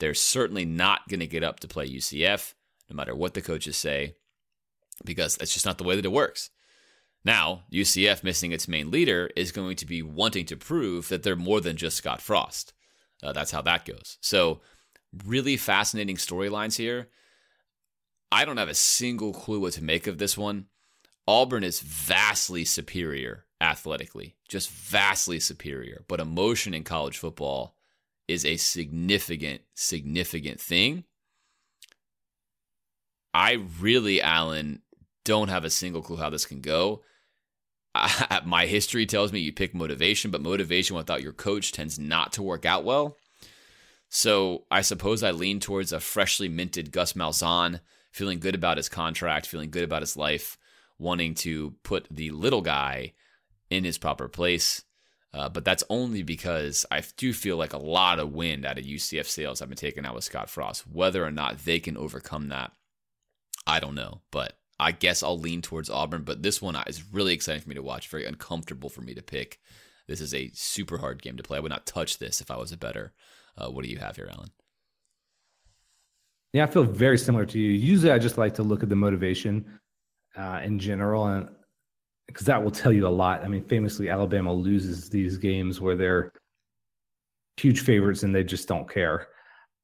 They're 0.00 0.12
certainly 0.12 0.66
not 0.66 1.08
going 1.08 1.20
to 1.20 1.26
get 1.26 1.42
up 1.42 1.60
to 1.60 1.66
play 1.66 1.88
UCF, 1.88 2.52
no 2.90 2.96
matter 2.96 3.14
what 3.14 3.32
the 3.32 3.40
coaches 3.40 3.78
say, 3.78 4.16
because 5.02 5.36
that's 5.36 5.54
just 5.54 5.64
not 5.64 5.78
the 5.78 5.84
way 5.84 5.96
that 5.96 6.04
it 6.04 6.12
works. 6.12 6.50
Now, 7.24 7.62
UCF 7.72 8.22
missing 8.22 8.52
its 8.52 8.68
main 8.68 8.90
leader 8.90 9.30
is 9.34 9.52
going 9.52 9.76
to 9.76 9.86
be 9.86 10.02
wanting 10.02 10.44
to 10.46 10.56
prove 10.56 11.08
that 11.08 11.22
they're 11.22 11.36
more 11.36 11.60
than 11.60 11.76
just 11.76 11.96
Scott 11.96 12.20
Frost. 12.20 12.74
Uh, 13.22 13.32
that's 13.32 13.50
how 13.50 13.62
that 13.62 13.86
goes. 13.86 14.18
So, 14.20 14.60
really 15.24 15.56
fascinating 15.56 16.16
storylines 16.16 16.76
here. 16.76 17.08
I 18.30 18.44
don't 18.44 18.58
have 18.58 18.68
a 18.68 18.74
single 18.74 19.32
clue 19.32 19.60
what 19.60 19.72
to 19.74 19.84
make 19.84 20.06
of 20.06 20.18
this 20.18 20.36
one. 20.36 20.66
Auburn 21.26 21.64
is 21.64 21.80
vastly 21.80 22.64
superior 22.64 23.46
athletically, 23.60 24.36
just 24.48 24.70
vastly 24.70 25.40
superior. 25.40 26.04
But 26.08 26.20
emotion 26.20 26.74
in 26.74 26.84
college 26.84 27.16
football 27.16 27.76
is 28.28 28.44
a 28.44 28.56
significant, 28.56 29.62
significant 29.74 30.60
thing. 30.60 31.04
I 33.32 33.64
really, 33.80 34.20
Alan, 34.20 34.82
don't 35.24 35.48
have 35.48 35.64
a 35.64 35.70
single 35.70 36.02
clue 36.02 36.16
how 36.16 36.30
this 36.30 36.44
can 36.44 36.60
go. 36.60 37.02
my 38.44 38.66
history 38.66 39.06
tells 39.06 39.32
me 39.32 39.40
you 39.40 39.52
pick 39.52 39.74
motivation, 39.74 40.30
but 40.30 40.42
motivation 40.42 40.96
without 40.96 41.22
your 41.22 41.32
coach 41.32 41.72
tends 41.72 41.98
not 41.98 42.32
to 42.34 42.42
work 42.42 42.66
out 42.66 42.84
well. 42.84 43.16
So 44.08 44.64
I 44.70 44.82
suppose 44.82 45.22
I 45.22 45.30
lean 45.30 45.60
towards 45.60 45.92
a 45.92 46.00
freshly 46.00 46.48
minted 46.48 46.92
Gus 46.92 47.14
Malzahn, 47.14 47.80
feeling 48.12 48.38
good 48.38 48.54
about 48.54 48.76
his 48.76 48.88
contract, 48.88 49.46
feeling 49.46 49.70
good 49.70 49.84
about 49.84 50.02
his 50.02 50.16
life, 50.16 50.56
wanting 50.98 51.34
to 51.34 51.74
put 51.82 52.06
the 52.10 52.30
little 52.30 52.62
guy 52.62 53.12
in 53.70 53.84
his 53.84 53.98
proper 53.98 54.28
place. 54.28 54.84
Uh, 55.32 55.48
but 55.48 55.64
that's 55.64 55.82
only 55.90 56.22
because 56.22 56.86
I 56.92 57.02
do 57.16 57.32
feel 57.32 57.56
like 57.56 57.72
a 57.72 57.78
lot 57.78 58.20
of 58.20 58.32
wind 58.32 58.64
out 58.64 58.78
of 58.78 58.84
UCF 58.84 59.26
sales 59.26 59.58
have 59.58 59.68
been 59.68 59.76
taken 59.76 60.06
out 60.06 60.14
with 60.14 60.22
Scott 60.22 60.48
Frost. 60.48 60.86
Whether 60.86 61.24
or 61.24 61.32
not 61.32 61.64
they 61.64 61.80
can 61.80 61.96
overcome 61.96 62.50
that, 62.50 62.70
I 63.66 63.80
don't 63.80 63.96
know. 63.96 64.20
But 64.30 64.56
I 64.78 64.92
guess 64.92 65.22
I'll 65.22 65.38
lean 65.38 65.62
towards 65.62 65.88
Auburn, 65.88 66.22
but 66.22 66.42
this 66.42 66.60
one 66.60 66.76
is 66.86 67.04
really 67.12 67.32
exciting 67.32 67.62
for 67.62 67.68
me 67.68 67.76
to 67.76 67.82
watch. 67.82 68.08
Very 68.08 68.24
uncomfortable 68.24 68.88
for 68.88 69.02
me 69.02 69.14
to 69.14 69.22
pick. 69.22 69.60
This 70.08 70.20
is 70.20 70.34
a 70.34 70.50
super 70.52 70.98
hard 70.98 71.22
game 71.22 71.36
to 71.36 71.42
play. 71.42 71.58
I 71.58 71.60
would 71.60 71.70
not 71.70 71.86
touch 71.86 72.18
this 72.18 72.40
if 72.40 72.50
I 72.50 72.56
was 72.56 72.72
a 72.72 72.76
better. 72.76 73.12
Uh, 73.56 73.68
what 73.68 73.84
do 73.84 73.90
you 73.90 73.98
have 73.98 74.16
here, 74.16 74.28
Alan? 74.30 74.50
Yeah, 76.52 76.64
I 76.64 76.66
feel 76.66 76.84
very 76.84 77.18
similar 77.18 77.46
to 77.46 77.58
you. 77.58 77.70
Usually, 77.70 78.12
I 78.12 78.18
just 78.18 78.38
like 78.38 78.54
to 78.54 78.62
look 78.62 78.82
at 78.82 78.88
the 78.88 78.96
motivation 78.96 79.64
uh, 80.36 80.60
in 80.62 80.78
general, 80.78 81.26
and 81.26 81.48
because 82.26 82.46
that 82.46 82.62
will 82.62 82.70
tell 82.70 82.92
you 82.92 83.06
a 83.06 83.08
lot. 83.08 83.44
I 83.44 83.48
mean, 83.48 83.64
famously, 83.64 84.08
Alabama 84.08 84.52
loses 84.52 85.08
these 85.08 85.36
games 85.36 85.80
where 85.80 85.96
they're 85.96 86.32
huge 87.56 87.80
favorites 87.80 88.22
and 88.22 88.34
they 88.34 88.44
just 88.44 88.68
don't 88.68 88.88
care. 88.88 89.28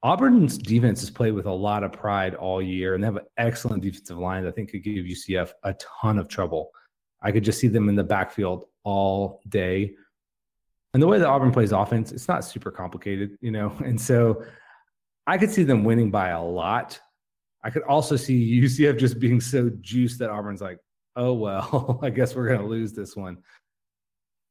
Auburn's 0.03 0.57
defense 0.57 1.01
has 1.01 1.11
played 1.11 1.35
with 1.35 1.47
a 1.47 1.53
lot 1.53 1.85
of 1.85 1.93
pride 1.93 2.35
all 2.35 2.63
year, 2.63 2.95
and 2.95 3.03
they 3.03 3.07
have 3.07 3.17
an 3.17 3.27
excellent 3.37 3.83
defensive 3.83 4.19
line 4.19 4.43
that 4.43 4.49
I 4.49 4.53
think 4.53 4.71
could 4.71 4.83
give 4.83 5.05
UCF 5.05 5.53
a 5.63 5.75
ton 5.75 6.19
of 6.19 6.29
trouble. 6.29 6.71
I 7.23 7.33
could 7.33 7.45
just 7.45 7.61
see 7.61 7.69
them 7.69 7.89
in 7.89 7.97
the 7.97 8.05
backfield 8.05 8.65
all 8.83 9.43
day. 9.49 9.95
And 10.95 11.03
the 11.03 11.07
way 11.07 11.19
that 11.19 11.29
Auburn 11.29 11.53
plays 11.53 11.73
offense, 11.73 12.13
it's 12.13 12.29
not 12.29 12.45
super 12.45 12.71
complicated, 12.71 13.37
you 13.41 13.51
know. 13.51 13.73
And 13.85 14.01
so 14.01 14.43
I 15.27 15.37
could 15.37 15.51
see 15.51 15.65
them 15.65 15.85
winning 15.85 16.11
by 16.11 16.31
a 16.31 16.43
lot. 16.43 16.99
I 17.63 17.69
could 17.69 17.83
also 17.83 18.17
see 18.17 18.61
UCF 18.63 18.99
just 18.99 19.21
being 19.21 19.41
so 19.41 19.71
juiced 19.81 20.19
that 20.21 20.31
Auburn's 20.31 20.63
like, 20.63 20.79
oh, 21.15 21.35
well, 21.35 22.01
I 22.03 22.09
guess 22.09 22.35
we're 22.35 22.49
going 22.49 22.61
to 22.61 22.67
lose 22.67 22.95
this 22.95 23.17
one. 23.17 23.37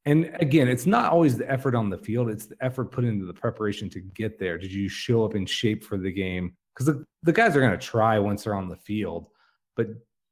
And 0.06 0.30
again, 0.40 0.68
it's 0.68 0.86
not 0.86 1.12
always 1.12 1.36
the 1.36 1.50
effort 1.50 1.74
on 1.74 1.90
the 1.90 1.98
field, 1.98 2.30
it's 2.30 2.46
the 2.46 2.56
effort 2.60 2.86
put 2.86 3.04
into 3.04 3.26
the 3.26 3.34
preparation 3.34 3.90
to 3.90 4.00
get 4.00 4.38
there. 4.38 4.56
Did 4.56 4.72
you 4.72 4.88
show 4.88 5.24
up 5.24 5.34
in 5.34 5.44
shape 5.44 5.84
for 5.84 5.98
the 5.98 6.10
game? 6.10 6.54
Because 6.74 6.86
the, 6.86 7.04
the 7.22 7.32
guys 7.32 7.54
are 7.54 7.60
going 7.60 7.78
to 7.78 7.86
try 7.86 8.18
once 8.18 8.44
they're 8.44 8.54
on 8.54 8.68
the 8.68 8.76
field, 8.76 9.28
but 9.76 9.88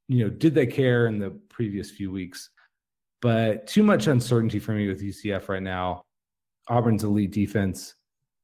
you 0.08 0.24
know, 0.24 0.30
did 0.30 0.54
they 0.54 0.66
care 0.66 1.06
in 1.06 1.18
the 1.18 1.30
previous 1.50 1.90
few 1.90 2.10
weeks? 2.10 2.48
But 3.20 3.66
too 3.66 3.82
much 3.82 4.06
uncertainty 4.06 4.58
for 4.58 4.72
me 4.72 4.88
with 4.88 5.02
UCF 5.02 5.48
right 5.48 5.62
now. 5.62 6.02
Auburn's 6.68 7.04
elite 7.04 7.32
defense, 7.32 7.94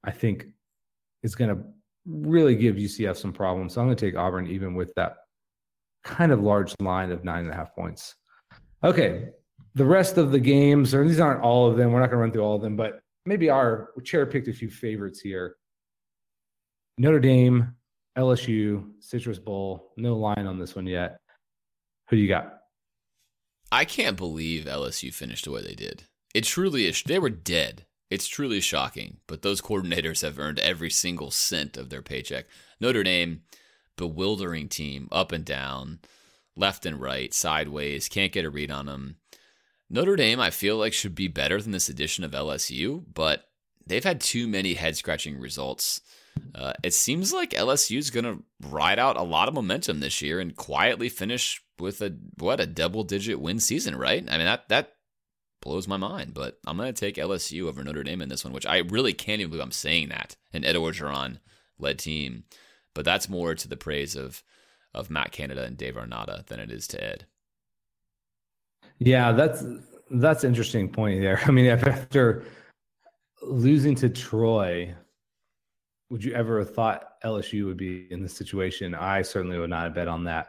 I 0.03 0.11
think, 0.11 0.47
is 1.23 1.35
going 1.35 1.57
to 1.57 1.63
really 2.07 2.55
give 2.55 2.77
UCF 2.77 3.17
some 3.17 3.33
problems. 3.33 3.75
So 3.75 3.81
I'm 3.81 3.87
going 3.87 3.97
to 3.97 4.07
take 4.07 4.17
Auburn 4.17 4.47
even 4.47 4.75
with 4.75 4.93
that 4.97 5.17
kind 6.03 6.33
of 6.33 6.43
large 6.43 6.75
line 6.81 7.11
of 7.11 7.25
nine 7.25 7.45
and 7.45 7.53
a 7.53 7.57
half 7.57 7.75
points. 7.75 8.15
Okay, 8.83 9.31
the 9.75 9.85
rest 9.85 10.19
of 10.19 10.31
the 10.31 10.41
games, 10.41 10.95
or 10.95 11.07
these 11.07 11.21
aren't 11.21 11.43
all 11.43 11.69
of 11.71 11.77
them. 11.77 11.93
We're 11.93 12.01
not 12.01 12.07
going 12.07 12.19
to 12.19 12.23
run 12.23 12.33
through 12.33 12.45
all 12.45 12.57
of 12.57 12.63
them, 12.63 12.77
but 12.77 13.01
maybe 13.27 13.51
our 13.51 13.91
chair 14.05 14.27
picked 14.27 14.49
a 14.49 14.53
few 14.53 14.71
favorites 14.71 15.21
here. 15.21 15.57
Notre 16.99 17.21
Dame 17.21 17.75
LSU, 18.17 18.91
Citrus 19.01 19.39
Bowl, 19.39 19.93
no 19.97 20.17
line 20.17 20.47
on 20.47 20.59
this 20.59 20.77
one 20.77 20.87
yet. 20.87 21.19
Who 22.09 22.17
do 22.17 22.23
you 22.23 22.29
got? 22.29 22.61
I 23.73 23.85
can't 23.85 24.17
believe 24.17 24.67
LSU 24.67 25.13
finished 25.13 25.47
the 25.47 25.51
way 25.51 25.63
they 25.63 25.75
did. 25.75 26.05
It 26.33 26.45
truly 26.45 26.87
is. 26.87 27.03
They 27.03 27.19
were 27.19 27.31
dead. 27.31 27.87
It's 28.11 28.29
truly 28.29 28.61
shocking, 28.61 29.19
but 29.27 29.43
those 29.43 29.61
coordinators 29.61 30.23
have 30.23 30.39
earned 30.39 30.61
every 30.61 30.91
single 30.91 31.33
cent 31.33 31.77
of 31.77 31.91
their 31.91 32.03
paycheck. 32.03 32.47
Notre 32.79 33.03
Dame, 33.03 33.43
bewildering 33.97 34.69
team, 34.69 35.09
up 35.11 35.33
and 35.33 35.45
down, 35.45 35.99
left 36.57 36.87
and 36.87 37.01
right, 37.01 37.35
sideways, 37.35 38.09
can't 38.09 38.33
get 38.33 38.45
a 38.45 38.51
read 38.51 38.71
on 38.71 38.87
them. 38.87 39.17
Notre 39.95 40.17
Dame, 40.17 40.41
I 40.41 40.51
feel 40.51 40.77
like, 40.77 40.93
should 40.93 41.15
be 41.15 41.29
better 41.29 41.63
than 41.63 41.71
this 41.71 41.89
edition 41.89 42.25
of 42.25 42.33
LSU, 42.33 43.05
but 43.15 43.49
they've 43.87 44.03
had 44.03 44.21
too 44.21 44.49
many 44.49 44.75
head 44.75 44.97
scratching 44.97 45.39
results. 45.39 46.01
Uh, 46.53 46.73
it 46.83 46.95
seems 46.95 47.33
like 47.33 47.51
LSU 47.51 47.99
is 47.99 48.11
going 48.11 48.25
to 48.25 48.43
ride 48.69 48.99
out 48.99 49.17
a 49.17 49.23
lot 49.23 49.47
of 49.47 49.55
momentum 49.55 50.01
this 50.01 50.21
year 50.21 50.41
and 50.41 50.57
quietly 50.57 51.09
finish 51.09 51.63
with 51.79 52.03
a 52.03 52.17
what 52.39 52.59
a 52.59 52.67
double 52.67 53.05
digit 53.05 53.41
win 53.41 53.61
season, 53.61 53.95
right? 53.95 54.27
I 54.29 54.37
mean 54.37 54.47
that 54.47 54.69
that 54.69 54.95
blows 55.63 55.87
my 55.87 55.97
mind, 55.97 56.35
but 56.35 56.59
I'm 56.67 56.77
going 56.77 56.93
to 56.93 57.01
take 57.01 57.15
LSU 57.15 57.69
over 57.69 57.85
Notre 57.85 58.03
Dame 58.03 58.21
in 58.21 58.29
this 58.29 58.43
one, 58.43 58.53
which 58.53 58.67
I 58.67 58.79
really 58.79 59.13
can't 59.13 59.41
even 59.41 59.51
believe 59.51 59.63
I'm 59.63 59.71
saying 59.71 60.09
that. 60.09 60.35
An 60.53 60.65
Ed 60.65 60.75
Orgeron 60.75 61.39
led 61.79 62.01
team, 62.01 62.45
but 62.95 63.05
that's 63.05 63.29
more 63.29 63.55
to 63.55 63.69
the 63.69 63.77
praise 63.77 64.17
of 64.17 64.43
of 64.93 65.09
Matt 65.09 65.31
Canada 65.31 65.63
and 65.63 65.77
Dave 65.77 65.97
Aranda 65.97 66.45
than 66.49 66.59
it 66.59 66.73
is 66.73 66.89
to 66.89 67.05
Ed. 67.05 67.27
Yeah, 68.99 69.33
that's 69.33 69.65
that's 70.11 70.45
interesting 70.45 70.89
point 70.89 71.21
there. 71.21 71.41
I 71.47 71.51
mean, 71.51 71.67
after 71.67 72.45
losing 73.43 73.95
to 73.97 74.09
Troy, 74.09 74.95
would 76.11 76.25
you 76.25 76.33
ever 76.35 76.59
have 76.61 76.75
thought 76.75 77.21
LSU 77.25 77.67
would 77.67 77.77
be 77.77 78.07
in 78.11 78.23
this 78.23 78.37
situation? 78.37 78.95
I 78.95 79.23
certainly 79.23 79.59
would 79.59 79.71
not 79.71 79.85
have 79.85 79.95
bet 79.95 80.09
on 80.09 80.25
that. 80.25 80.49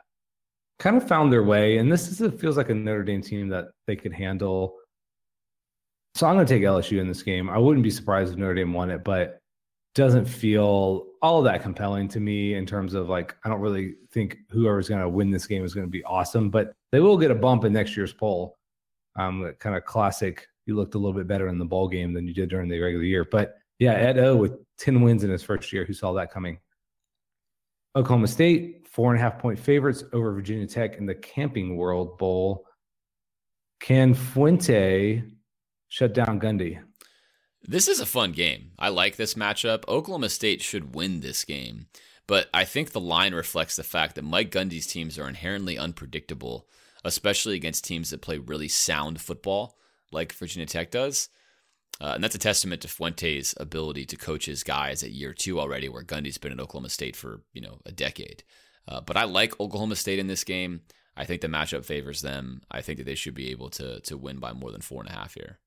Kind 0.77 0.97
of 0.97 1.07
found 1.07 1.31
their 1.31 1.43
way, 1.43 1.77
and 1.77 1.91
this 1.91 2.09
is 2.09 2.21
it 2.21 2.39
feels 2.39 2.57
like 2.57 2.69
a 2.69 2.75
Notre 2.75 3.03
Dame 3.03 3.21
team 3.21 3.47
that 3.49 3.69
they 3.87 3.95
could 3.95 4.13
handle. 4.13 4.75
So 6.15 6.27
I'm 6.27 6.35
going 6.35 6.45
to 6.45 6.53
take 6.53 6.63
LSU 6.63 6.99
in 6.99 7.07
this 7.07 7.23
game. 7.23 7.49
I 7.49 7.57
wouldn't 7.57 7.83
be 7.83 7.91
surprised 7.91 8.31
if 8.31 8.37
Notre 8.37 8.55
Dame 8.55 8.73
won 8.73 8.89
it, 8.89 9.03
but 9.03 9.39
doesn't 9.95 10.25
feel 10.25 11.07
all 11.21 11.41
that 11.41 11.63
compelling 11.63 12.07
to 12.09 12.19
me 12.19 12.55
in 12.55 12.65
terms 12.65 12.93
of 12.93 13.09
like 13.09 13.35
I 13.43 13.49
don't 13.49 13.61
really 13.61 13.95
think 14.11 14.37
whoever's 14.49 14.89
going 14.89 15.01
to 15.01 15.09
win 15.09 15.31
this 15.31 15.47
game 15.47 15.63
is 15.63 15.73
going 15.73 15.87
to 15.87 15.91
be 15.91 16.03
awesome, 16.03 16.49
but 16.49 16.73
they 16.95 17.01
will 17.01 17.17
get 17.17 17.29
a 17.29 17.35
bump 17.35 17.65
in 17.65 17.73
next 17.73 17.97
year's 17.97 18.13
poll. 18.13 18.57
Um, 19.17 19.53
kind 19.59 19.75
of 19.75 19.83
classic. 19.83 20.47
You 20.65 20.77
looked 20.77 20.95
a 20.95 20.97
little 20.97 21.11
bit 21.11 21.27
better 21.27 21.49
in 21.49 21.59
the 21.59 21.65
bowl 21.65 21.89
game 21.89 22.13
than 22.13 22.25
you 22.25 22.33
did 22.33 22.49
during 22.49 22.69
the 22.69 22.79
regular 22.79 23.03
year, 23.03 23.25
but 23.25 23.55
yeah, 23.79 23.91
Ed 23.91 24.17
O 24.17 24.37
with 24.37 24.53
10 24.77 25.01
wins 25.01 25.25
in 25.25 25.29
his 25.29 25.43
first 25.43 25.73
year. 25.73 25.83
Who 25.83 25.91
saw 25.91 26.13
that 26.13 26.31
coming? 26.31 26.57
Oklahoma 27.97 28.29
State, 28.29 28.87
four 28.87 29.11
and 29.11 29.19
a 29.19 29.21
half 29.21 29.39
point 29.39 29.59
favorites 29.59 30.05
over 30.13 30.31
Virginia 30.31 30.65
Tech 30.65 30.97
in 30.97 31.05
the 31.05 31.15
Camping 31.15 31.75
World 31.75 32.17
Bowl. 32.17 32.65
Can 33.81 34.13
Fuente 34.13 35.21
shut 35.89 36.13
down 36.13 36.39
Gundy? 36.39 36.79
This 37.61 37.89
is 37.89 37.99
a 37.99 38.05
fun 38.05 38.31
game. 38.31 38.71
I 38.79 38.87
like 38.87 39.17
this 39.17 39.33
matchup. 39.33 39.85
Oklahoma 39.89 40.29
State 40.29 40.61
should 40.61 40.95
win 40.95 41.19
this 41.19 41.43
game, 41.43 41.87
but 42.25 42.47
I 42.53 42.63
think 42.63 42.91
the 42.91 43.01
line 43.01 43.33
reflects 43.33 43.75
the 43.75 43.83
fact 43.83 44.15
that 44.15 44.23
Mike 44.23 44.49
Gundy's 44.49 44.87
teams 44.87 45.19
are 45.19 45.27
inherently 45.27 45.77
unpredictable, 45.77 46.69
especially 47.05 47.55
against 47.55 47.85
teams 47.85 48.09
that 48.09 48.21
play 48.21 48.37
really 48.37 48.67
sound 48.67 49.21
football 49.21 49.77
like 50.11 50.33
Virginia 50.33 50.65
Tech 50.65 50.91
does. 50.91 51.29
Uh, 52.01 52.11
and 52.15 52.23
that's 52.23 52.35
a 52.35 52.39
testament 52.39 52.81
to 52.81 52.89
Fuente's 52.89 53.53
ability 53.57 54.05
to 54.05 54.17
coach 54.17 54.45
his 54.45 54.63
guys 54.63 55.01
at 55.01 55.11
year 55.11 55.33
two 55.33 55.59
already, 55.59 55.87
where 55.87 56.03
Gundy's 56.03 56.37
been 56.37 56.51
at 56.51 56.59
Oklahoma 56.59 56.89
State 56.89 57.15
for 57.15 57.41
you 57.53 57.61
know 57.61 57.79
a 57.85 57.91
decade. 57.91 58.43
Uh, 58.87 58.99
but 58.99 59.15
I 59.15 59.23
like 59.23 59.59
Oklahoma 59.59 59.95
State 59.95 60.19
in 60.19 60.27
this 60.27 60.43
game. 60.43 60.81
I 61.15 61.23
think 61.23 61.41
the 61.41 61.47
matchup 61.47 61.85
favors 61.85 62.21
them. 62.21 62.61
I 62.69 62.81
think 62.81 62.97
that 62.97 63.05
they 63.05 63.15
should 63.15 63.33
be 63.33 63.51
able 63.51 63.69
to 63.71 64.01
to 64.01 64.17
win 64.17 64.39
by 64.39 64.51
more 64.51 64.71
than 64.71 64.81
four 64.81 65.01
and 65.01 65.09
a 65.09 65.13
half 65.13 65.35
here. 65.35 65.59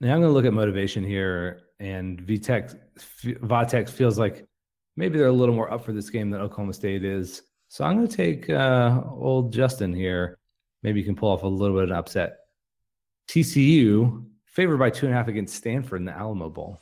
Now 0.00 0.14
I'm 0.14 0.20
going 0.20 0.30
to 0.30 0.34
look 0.34 0.44
at 0.44 0.52
motivation 0.52 1.02
here, 1.02 1.62
and 1.80 2.20
VTech 2.20 2.78
Vatex 3.24 3.90
feels 3.90 4.16
like 4.16 4.46
maybe 4.96 5.18
they're 5.18 5.26
a 5.26 5.32
little 5.32 5.54
more 5.54 5.72
up 5.72 5.84
for 5.84 5.92
this 5.92 6.10
game 6.10 6.30
than 6.30 6.40
Oklahoma 6.40 6.72
State 6.72 7.04
is. 7.04 7.42
So 7.68 7.84
I'm 7.84 7.96
going 7.96 8.08
to 8.08 8.16
take 8.16 8.50
uh, 8.50 9.02
old 9.10 9.52
Justin 9.52 9.92
here. 9.92 10.38
Maybe 10.82 11.00
you 11.00 11.06
can 11.06 11.16
pull 11.16 11.30
off 11.30 11.42
a 11.42 11.48
little 11.48 11.76
bit 11.76 11.84
of 11.84 11.90
an 11.90 11.96
upset. 11.96 12.36
TCU 13.28 14.24
favored 14.46 14.78
by 14.78 14.90
two 14.90 15.06
and 15.06 15.14
a 15.14 15.18
half 15.18 15.28
against 15.28 15.56
Stanford 15.56 16.00
in 16.00 16.04
the 16.04 16.12
Alamo 16.12 16.50
Bowl. 16.50 16.80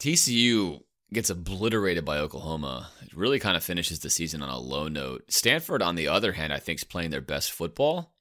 TCU 0.00 0.80
gets 1.12 1.30
obliterated 1.30 2.04
by 2.04 2.18
Oklahoma. 2.18 2.90
It 3.02 3.14
really 3.14 3.38
kind 3.38 3.56
of 3.56 3.64
finishes 3.64 4.00
the 4.00 4.10
season 4.10 4.42
on 4.42 4.48
a 4.48 4.58
low 4.58 4.88
note. 4.88 5.24
Stanford, 5.28 5.82
on 5.82 5.94
the 5.94 6.08
other 6.08 6.32
hand, 6.32 6.52
I 6.52 6.58
think 6.58 6.80
is 6.80 6.84
playing 6.84 7.10
their 7.10 7.20
best 7.20 7.52
football. 7.52 8.14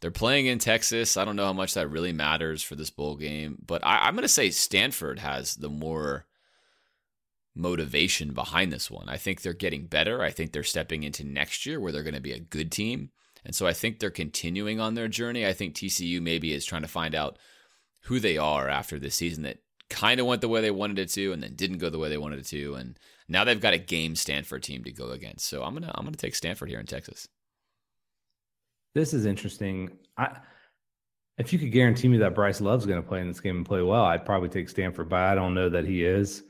They're 0.00 0.10
playing 0.10 0.46
in 0.46 0.58
Texas. 0.58 1.16
I 1.16 1.24
don't 1.24 1.36
know 1.36 1.44
how 1.44 1.52
much 1.52 1.74
that 1.74 1.90
really 1.90 2.12
matters 2.12 2.62
for 2.62 2.74
this 2.74 2.90
bowl 2.90 3.16
game, 3.16 3.58
but 3.64 3.84
I, 3.84 4.08
am 4.08 4.14
going 4.14 4.22
to 4.22 4.28
say 4.28 4.50
Stanford 4.50 5.18
has 5.18 5.54
the 5.54 5.68
more 5.68 6.26
motivation 7.54 8.32
behind 8.32 8.72
this 8.72 8.90
one. 8.90 9.08
I 9.08 9.16
think 9.16 9.42
they're 9.42 9.52
getting 9.52 9.86
better. 9.86 10.22
I 10.22 10.30
think 10.30 10.52
they're 10.52 10.62
stepping 10.62 11.02
into 11.02 11.24
next 11.24 11.66
year 11.66 11.80
where 11.80 11.92
they're 11.92 12.02
going 12.02 12.14
to 12.14 12.20
be 12.20 12.32
a 12.32 12.40
good 12.40 12.70
team. 12.70 13.10
And 13.44 13.54
so 13.54 13.66
I 13.66 13.72
think 13.72 13.98
they're 13.98 14.10
continuing 14.10 14.80
on 14.80 14.94
their 14.94 15.08
journey. 15.08 15.46
I 15.46 15.52
think 15.52 15.74
TCU 15.74 16.20
maybe 16.20 16.52
is 16.52 16.64
trying 16.64 16.82
to 16.82 16.88
find 16.88 17.14
out 17.14 17.38
who 18.02 18.20
they 18.20 18.38
are 18.38 18.68
after 18.68 18.98
this 18.98 19.14
season 19.14 19.42
that 19.44 19.58
kind 19.88 20.20
of 20.20 20.26
went 20.26 20.40
the 20.40 20.48
way 20.48 20.60
they 20.60 20.70
wanted 20.70 20.98
it 20.98 21.08
to 21.10 21.32
and 21.32 21.42
then 21.42 21.54
didn't 21.54 21.78
go 21.78 21.90
the 21.90 21.98
way 21.98 22.08
they 22.08 22.18
wanted 22.18 22.38
it 22.38 22.46
to 22.46 22.74
and 22.74 22.96
now 23.30 23.44
they've 23.44 23.60
got 23.60 23.74
a 23.74 23.78
game 23.78 24.16
Stanford 24.16 24.62
team 24.62 24.84
to 24.84 24.92
go 24.92 25.10
against. 25.10 25.46
So 25.46 25.62
I'm 25.62 25.72
going 25.72 25.84
to 25.84 25.96
I'm 25.96 26.04
going 26.04 26.12
to 26.12 26.18
take 26.18 26.34
Stanford 26.34 26.68
here 26.68 26.80
in 26.80 26.86
Texas. 26.86 27.28
This 28.94 29.14
is 29.14 29.24
interesting. 29.24 29.96
I 30.18 30.36
if 31.38 31.52
you 31.52 31.58
could 31.58 31.72
guarantee 31.72 32.08
me 32.08 32.18
that 32.18 32.34
Bryce 32.34 32.60
Love's 32.60 32.84
going 32.84 33.00
to 33.00 33.08
play 33.08 33.20
in 33.20 33.28
this 33.28 33.40
game 33.40 33.56
and 33.56 33.64
play 33.64 33.80
well, 33.80 34.04
I'd 34.04 34.26
probably 34.26 34.50
take 34.50 34.68
Stanford, 34.68 35.08
but 35.08 35.20
I 35.20 35.34
don't 35.34 35.54
know 35.54 35.70
that 35.70 35.86
he 35.86 36.04
is. 36.04 36.42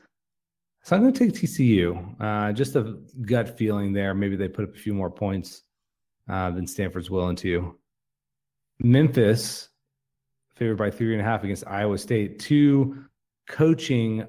So 0.83 0.95
I'm 0.95 1.03
going 1.03 1.13
to 1.13 1.19
take 1.19 1.33
TCU. 1.33 2.15
Uh, 2.19 2.51
just 2.53 2.75
a 2.75 2.97
gut 3.21 3.57
feeling 3.57 3.93
there. 3.93 4.13
Maybe 4.13 4.35
they 4.35 4.47
put 4.47 4.65
up 4.65 4.75
a 4.75 4.79
few 4.79 4.93
more 4.93 5.11
points 5.11 5.61
uh, 6.27 6.49
than 6.51 6.65
Stanford's 6.65 7.09
willing 7.09 7.35
to. 7.37 7.77
Memphis 8.79 9.69
favored 10.55 10.77
by 10.77 10.89
three 10.89 11.13
and 11.13 11.21
a 11.21 11.23
half 11.23 11.43
against 11.43 11.67
Iowa 11.67 11.97
State. 11.97 12.39
Two 12.39 13.05
coaching 13.47 14.25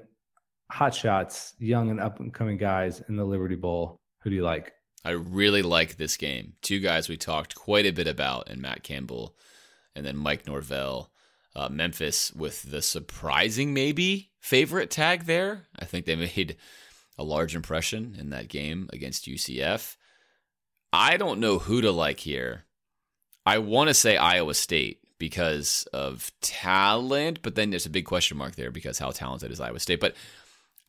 hotshots, 0.71 1.53
young 1.59 1.89
and 1.89 1.99
up 1.99 2.19
and 2.19 2.33
coming 2.33 2.57
guys 2.57 3.01
in 3.07 3.15
the 3.15 3.25
Liberty 3.25 3.55
Bowl. 3.55 3.99
Who 4.21 4.29
do 4.29 4.35
you 4.35 4.43
like? 4.43 4.73
I 5.05 5.11
really 5.11 5.61
like 5.61 5.97
this 5.97 6.17
game. 6.17 6.53
Two 6.61 6.79
guys 6.79 7.09
we 7.09 7.17
talked 7.17 7.55
quite 7.55 7.85
a 7.85 7.91
bit 7.91 8.07
about, 8.07 8.49
and 8.49 8.61
Matt 8.61 8.83
Campbell, 8.83 9.35
and 9.95 10.05
then 10.05 10.17
Mike 10.17 10.47
Norvell. 10.47 11.11
Uh, 11.55 11.69
Memphis 11.69 12.33
with 12.33 12.63
the 12.63 12.81
surprising, 12.81 13.73
maybe 13.73 14.31
favorite 14.39 14.89
tag 14.89 15.25
there. 15.25 15.67
I 15.77 15.85
think 15.85 16.05
they 16.05 16.15
made 16.35 16.57
a 17.17 17.23
large 17.23 17.55
impression 17.55 18.15
in 18.19 18.31
that 18.31 18.47
game 18.47 18.89
against 18.91 19.27
UCF. 19.27 19.95
I 20.91 21.17
don't 21.17 21.39
know 21.39 21.59
who 21.59 21.81
to 21.81 21.91
like 21.91 22.19
here. 22.19 22.65
I 23.45 23.57
want 23.57 23.89
to 23.89 23.93
say 23.93 24.17
Iowa 24.17 24.53
State 24.53 24.99
because 25.19 25.87
of 25.93 26.31
talent, 26.41 27.41
but 27.41 27.55
then 27.55 27.69
there's 27.69 27.85
a 27.85 27.91
big 27.91 28.05
question 28.05 28.37
mark 28.37 28.55
there 28.55 28.71
because 28.71 28.99
how 28.99 29.11
talented 29.11 29.51
is 29.51 29.59
Iowa 29.59 29.79
State? 29.79 29.99
But 29.99 30.15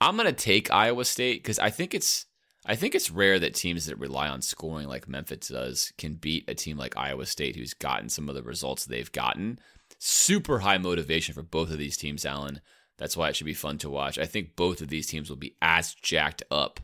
I'm 0.00 0.16
gonna 0.16 0.32
take 0.32 0.70
Iowa 0.70 1.04
State 1.04 1.42
because 1.42 1.58
I 1.58 1.70
think 1.70 1.94
it's 1.94 2.26
I 2.66 2.76
think 2.76 2.94
it's 2.94 3.10
rare 3.10 3.38
that 3.38 3.54
teams 3.54 3.86
that 3.86 3.98
rely 3.98 4.28
on 4.28 4.42
scoring 4.42 4.88
like 4.88 5.08
Memphis 5.08 5.48
does 5.48 5.92
can 5.98 6.14
beat 6.14 6.48
a 6.48 6.54
team 6.54 6.76
like 6.76 6.96
Iowa 6.96 7.26
State 7.26 7.56
who's 7.56 7.74
gotten 7.74 8.08
some 8.08 8.28
of 8.28 8.34
the 8.34 8.42
results 8.42 8.84
they've 8.84 9.12
gotten. 9.12 9.58
Super 10.07 10.59
high 10.59 10.76
motivation 10.76 11.34
for 11.34 11.42
both 11.42 11.70
of 11.70 11.78
these 11.78 11.96
teams, 11.96 12.26
Alan. 12.26 12.61
That's 12.98 13.16
why 13.16 13.30
it 13.30 13.36
should 13.36 13.46
be 13.46 13.55
fun 13.55 13.78
to 13.78 13.88
watch. 13.88 14.18
I 14.18 14.26
think 14.26 14.55
both 14.55 14.82
of 14.82 14.88
these 14.88 15.07
teams 15.07 15.30
will 15.30 15.38
be 15.38 15.57
as 15.62 15.94
jacked 15.94 16.42
up 16.50 16.78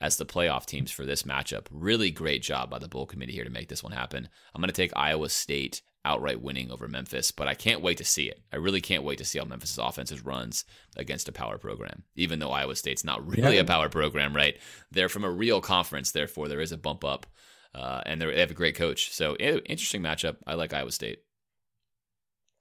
as 0.00 0.16
the 0.16 0.24
playoff 0.24 0.64
teams 0.64 0.90
for 0.90 1.04
this 1.04 1.24
matchup. 1.24 1.66
Really 1.70 2.10
great 2.10 2.40
job 2.42 2.70
by 2.70 2.78
the 2.78 2.88
bowl 2.88 3.04
committee 3.04 3.34
here 3.34 3.44
to 3.44 3.50
make 3.50 3.68
this 3.68 3.82
one 3.82 3.92
happen. 3.92 4.26
I'm 4.54 4.62
going 4.62 4.70
to 4.70 4.72
take 4.72 4.90
Iowa 4.96 5.28
State 5.28 5.82
outright 6.06 6.40
winning 6.40 6.70
over 6.70 6.88
Memphis, 6.88 7.30
but 7.30 7.46
I 7.46 7.52
can't 7.52 7.82
wait 7.82 7.98
to 7.98 8.06
see 8.06 8.30
it. 8.30 8.40
I 8.50 8.56
really 8.56 8.80
can't 8.80 9.04
wait 9.04 9.18
to 9.18 9.24
see 9.26 9.38
how 9.38 9.44
Memphis' 9.44 9.76
offenses 9.76 10.24
runs 10.24 10.64
against 10.96 11.28
a 11.28 11.32
power 11.32 11.58
program, 11.58 12.04
even 12.16 12.38
though 12.38 12.52
Iowa 12.52 12.74
State's 12.74 13.04
not 13.04 13.26
really 13.26 13.56
yeah. 13.56 13.60
a 13.60 13.66
power 13.66 13.90
program, 13.90 14.34
right? 14.34 14.56
They're 14.90 15.10
from 15.10 15.24
a 15.24 15.30
real 15.30 15.60
conference, 15.60 16.12
therefore 16.12 16.48
there 16.48 16.62
is 16.62 16.72
a 16.72 16.78
bump 16.78 17.04
up, 17.04 17.26
uh, 17.74 18.00
and 18.06 18.18
they 18.18 18.40
have 18.40 18.50
a 18.50 18.54
great 18.54 18.76
coach. 18.76 19.12
So 19.12 19.36
interesting 19.36 20.00
matchup. 20.00 20.36
I 20.46 20.54
like 20.54 20.72
Iowa 20.72 20.90
State. 20.90 21.18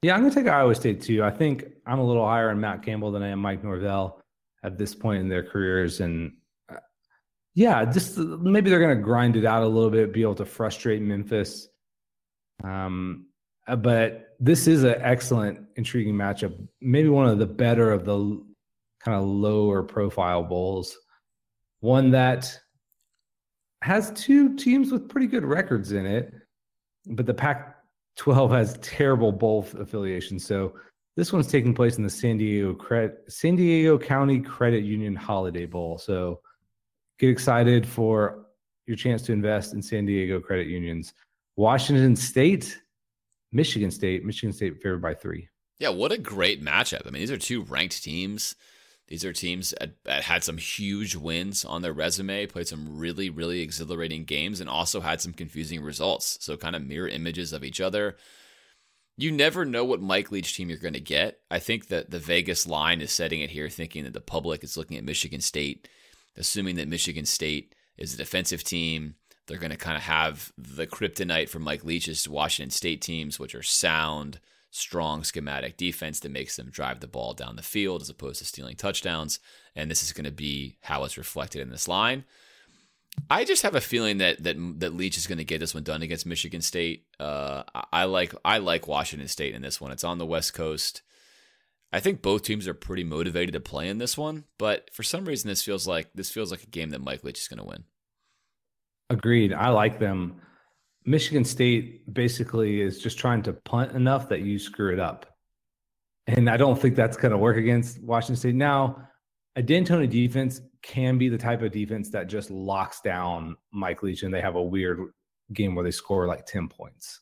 Yeah, 0.01 0.15
I'm 0.15 0.21
going 0.21 0.31
to 0.31 0.35
take 0.35 0.51
Iowa 0.51 0.73
State 0.73 1.01
too. 1.01 1.23
I 1.23 1.29
think 1.29 1.65
I'm 1.85 1.99
a 1.99 2.03
little 2.03 2.25
higher 2.25 2.49
on 2.49 2.59
Matt 2.59 2.83
Campbell 2.83 3.11
than 3.11 3.21
I 3.21 3.29
am 3.29 3.39
Mike 3.39 3.63
Norvell 3.63 4.21
at 4.63 4.77
this 4.77 4.95
point 4.95 5.21
in 5.21 5.29
their 5.29 5.43
careers, 5.43 6.01
and 6.01 6.33
uh, 6.69 6.77
yeah, 7.53 7.85
just 7.85 8.17
maybe 8.17 8.69
they're 8.69 8.79
going 8.79 8.97
to 8.97 9.03
grind 9.03 9.35
it 9.35 9.45
out 9.45 9.63
a 9.63 9.67
little 9.67 9.89
bit, 9.89 10.13
be 10.13 10.21
able 10.21 10.35
to 10.35 10.45
frustrate 10.45 11.01
Memphis. 11.01 11.67
Um, 12.63 13.27
uh, 13.67 13.75
but 13.75 14.35
this 14.39 14.67
is 14.67 14.83
an 14.83 14.95
excellent, 14.99 15.59
intriguing 15.75 16.15
matchup. 16.15 16.55
Maybe 16.79 17.09
one 17.09 17.27
of 17.27 17.37
the 17.37 17.45
better 17.45 17.91
of 17.91 18.05
the 18.05 18.43
kind 19.03 19.17
of 19.17 19.25
lower 19.25 19.83
profile 19.83 20.43
bowls 20.43 20.97
one 21.81 22.11
that 22.11 22.57
has 23.83 24.11
two 24.11 24.55
teams 24.55 24.91
with 24.91 25.09
pretty 25.09 25.27
good 25.27 25.43
records 25.43 25.91
in 25.91 26.05
it, 26.05 26.33
but 27.07 27.25
the 27.25 27.33
Pac 27.33 27.75
12 28.17 28.51
has 28.51 28.77
terrible 28.81 29.31
both 29.31 29.73
affiliations. 29.75 30.45
So 30.45 30.75
this 31.15 31.33
one's 31.33 31.47
taking 31.47 31.73
place 31.73 31.97
in 31.97 32.03
the 32.03 32.09
San 32.09 32.37
Diego 32.37 32.77
San 33.27 33.55
Diego 33.55 33.97
County 33.97 34.39
Credit 34.39 34.83
Union 34.83 35.15
Holiday 35.15 35.65
Bowl. 35.65 35.97
So 35.97 36.41
get 37.19 37.29
excited 37.29 37.85
for 37.85 38.45
your 38.87 38.97
chance 38.97 39.21
to 39.23 39.33
invest 39.33 39.73
in 39.73 39.81
San 39.81 40.05
Diego 40.05 40.39
credit 40.39 40.67
unions. 40.67 41.13
Washington 41.55 42.15
State, 42.15 42.81
Michigan 43.51 43.91
State, 43.91 44.25
Michigan 44.25 44.53
State 44.53 44.81
favored 44.81 45.01
by 45.01 45.13
three. 45.13 45.47
Yeah, 45.79 45.89
what 45.89 46.11
a 46.11 46.17
great 46.17 46.63
matchup. 46.63 47.07
I 47.07 47.09
mean, 47.09 47.21
these 47.21 47.31
are 47.31 47.37
two 47.37 47.63
ranked 47.63 48.03
teams. 48.03 48.55
These 49.11 49.25
are 49.25 49.33
teams 49.33 49.73
that, 49.77 50.23
had 50.23 50.41
some 50.41 50.55
huge 50.55 51.17
wins 51.17 51.65
on 51.65 51.81
their 51.81 51.91
resume, 51.91 52.45
played 52.45 52.69
some 52.69 52.97
really, 52.97 53.29
really 53.29 53.59
exhilarating 53.59 54.23
games, 54.23 54.61
and 54.61 54.69
also 54.69 55.01
had 55.01 55.19
some 55.19 55.33
confusing 55.33 55.83
results. 55.83 56.37
So, 56.39 56.55
kind 56.55 56.77
of 56.77 56.87
mirror 56.87 57.09
images 57.09 57.51
of 57.51 57.65
each 57.65 57.81
other. 57.81 58.15
You 59.17 59.33
never 59.33 59.65
know 59.65 59.83
what 59.83 60.01
Mike 60.01 60.31
Leach 60.31 60.55
team 60.55 60.69
you're 60.69 60.77
going 60.77 60.93
to 60.93 61.01
get. 61.01 61.41
I 61.51 61.59
think 61.59 61.89
that 61.89 62.09
the 62.09 62.19
Vegas 62.19 62.65
line 62.65 63.01
is 63.01 63.11
setting 63.11 63.41
it 63.41 63.49
here, 63.49 63.67
thinking 63.67 64.05
that 64.05 64.13
the 64.13 64.21
public 64.21 64.63
is 64.63 64.77
looking 64.77 64.95
at 64.95 65.03
Michigan 65.03 65.41
State, 65.41 65.89
assuming 66.37 66.77
that 66.77 66.87
Michigan 66.87 67.25
State 67.25 67.75
is 67.97 68.13
a 68.13 68.17
defensive 68.17 68.63
team. 68.63 69.15
They're 69.45 69.57
going 69.57 69.71
to 69.71 69.77
kind 69.77 69.97
of 69.97 70.03
have 70.03 70.53
the 70.57 70.87
kryptonite 70.87 71.49
from 71.49 71.63
Mike 71.63 71.83
Leach's 71.83 72.29
Washington 72.29 72.71
State 72.71 73.01
teams, 73.01 73.37
which 73.37 73.55
are 73.55 73.61
sound, 73.61 74.39
strong 74.71 75.23
schematic 75.23 75.77
defense 75.77 76.21
that 76.21 76.31
makes 76.31 76.55
them 76.55 76.69
drive 76.69 77.01
the 77.01 77.07
ball 77.07 77.33
down 77.33 77.57
the 77.57 77.61
field 77.61 78.01
as 78.01 78.09
opposed 78.09 78.39
to 78.39 78.45
stealing 78.45 78.75
touchdowns. 78.75 79.39
And 79.75 79.91
this 79.91 80.01
is 80.01 80.13
going 80.13 80.25
to 80.25 80.31
be 80.31 80.77
how 80.81 81.03
it's 81.03 81.17
reflected 81.17 81.61
in 81.61 81.69
this 81.69 81.87
line. 81.87 82.23
I 83.29 83.43
just 83.43 83.63
have 83.63 83.75
a 83.75 83.81
feeling 83.81 84.19
that 84.19 84.41
that 84.43 84.55
that 84.79 84.95
Leach 84.95 85.17
is 85.17 85.27
going 85.27 85.37
to 85.37 85.43
get 85.43 85.59
this 85.59 85.73
one 85.73 85.83
done 85.83 86.01
against 86.01 86.25
Michigan 86.25 86.61
State. 86.61 87.05
Uh, 87.19 87.63
I 87.91 88.05
like 88.05 88.33
I 88.45 88.59
like 88.59 88.87
Washington 88.87 89.27
State 89.27 89.53
in 89.53 89.61
this 89.61 89.81
one. 89.81 89.91
It's 89.91 90.05
on 90.05 90.17
the 90.17 90.25
West 90.25 90.53
Coast. 90.53 91.01
I 91.91 91.99
think 91.99 92.21
both 92.21 92.43
teams 92.43 92.69
are 92.69 92.73
pretty 92.73 93.03
motivated 93.03 93.51
to 93.51 93.59
play 93.59 93.89
in 93.89 93.97
this 93.97 94.17
one, 94.17 94.45
but 94.57 94.89
for 94.93 95.03
some 95.03 95.25
reason 95.25 95.49
this 95.49 95.61
feels 95.61 95.85
like 95.85 96.09
this 96.15 96.31
feels 96.31 96.51
like 96.51 96.63
a 96.63 96.67
game 96.67 96.91
that 96.91 97.03
Mike 97.03 97.25
Leach 97.25 97.41
is 97.41 97.49
going 97.49 97.59
to 97.59 97.65
win. 97.65 97.83
Agreed. 99.09 99.51
I 99.51 99.67
like 99.69 99.99
them. 99.99 100.41
Michigan 101.05 101.43
State 101.43 102.13
basically 102.13 102.81
is 102.81 102.99
just 102.99 103.17
trying 103.17 103.41
to 103.43 103.53
punt 103.53 103.93
enough 103.93 104.29
that 104.29 104.41
you 104.41 104.59
screw 104.59 104.93
it 104.93 104.99
up. 104.99 105.25
And 106.27 106.49
I 106.49 106.57
don't 106.57 106.79
think 106.79 106.95
that's 106.95 107.17
going 107.17 107.31
to 107.31 107.37
work 107.37 107.57
against 107.57 108.01
Washington 108.01 108.35
State. 108.35 108.55
Now, 108.55 109.07
a 109.55 109.63
Dantonio 109.63 110.09
defense 110.09 110.61
can 110.81 111.17
be 111.17 111.29
the 111.29 111.37
type 111.37 111.61
of 111.61 111.71
defense 111.71 112.09
that 112.11 112.27
just 112.27 112.51
locks 112.51 113.01
down 113.01 113.55
Mike 113.71 114.03
Leach 114.03 114.23
and 114.23 114.33
they 114.33 114.41
have 114.41 114.55
a 114.55 114.61
weird 114.61 114.99
game 115.53 115.75
where 115.75 115.83
they 115.83 115.91
score 115.91 116.27
like 116.27 116.45
10 116.45 116.69
points. 116.69 117.21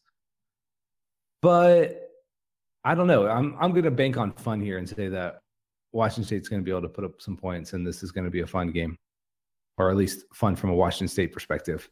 But 1.42 2.10
I 2.84 2.96
don't 2.96 3.08
know. 3.08 3.28
I'm 3.28 3.56
I'm 3.60 3.72
going 3.72 3.84
to 3.84 3.92
bank 3.92 4.18
on 4.18 4.34
fun 4.34 4.62
here 4.62 4.78
and 4.78 4.88
say 4.88 5.08
that 5.10 5.40
Washington 5.92 6.26
State's 6.26 6.50
going 6.50 6.62
to 6.62 6.66
be 6.66 6.72
able 6.72 6.82
to 6.84 6.90
put 6.90 7.04
up 7.04 7.22
some 7.22 7.38
points 7.38 7.74
and 7.74 7.86
this 7.86 8.04
is 8.04 8.12
going 8.12 8.26
to 8.26 8.32
be 8.32 8.42
a 8.42 8.48
fun 8.48 8.72
game 8.72 8.98
or 9.78 9.90
at 9.90 9.98
least 9.98 10.26
fun 10.34 10.56
from 10.56 10.70
a 10.70 10.76
Washington 10.76 11.08
State 11.08 11.32
perspective. 11.32 11.90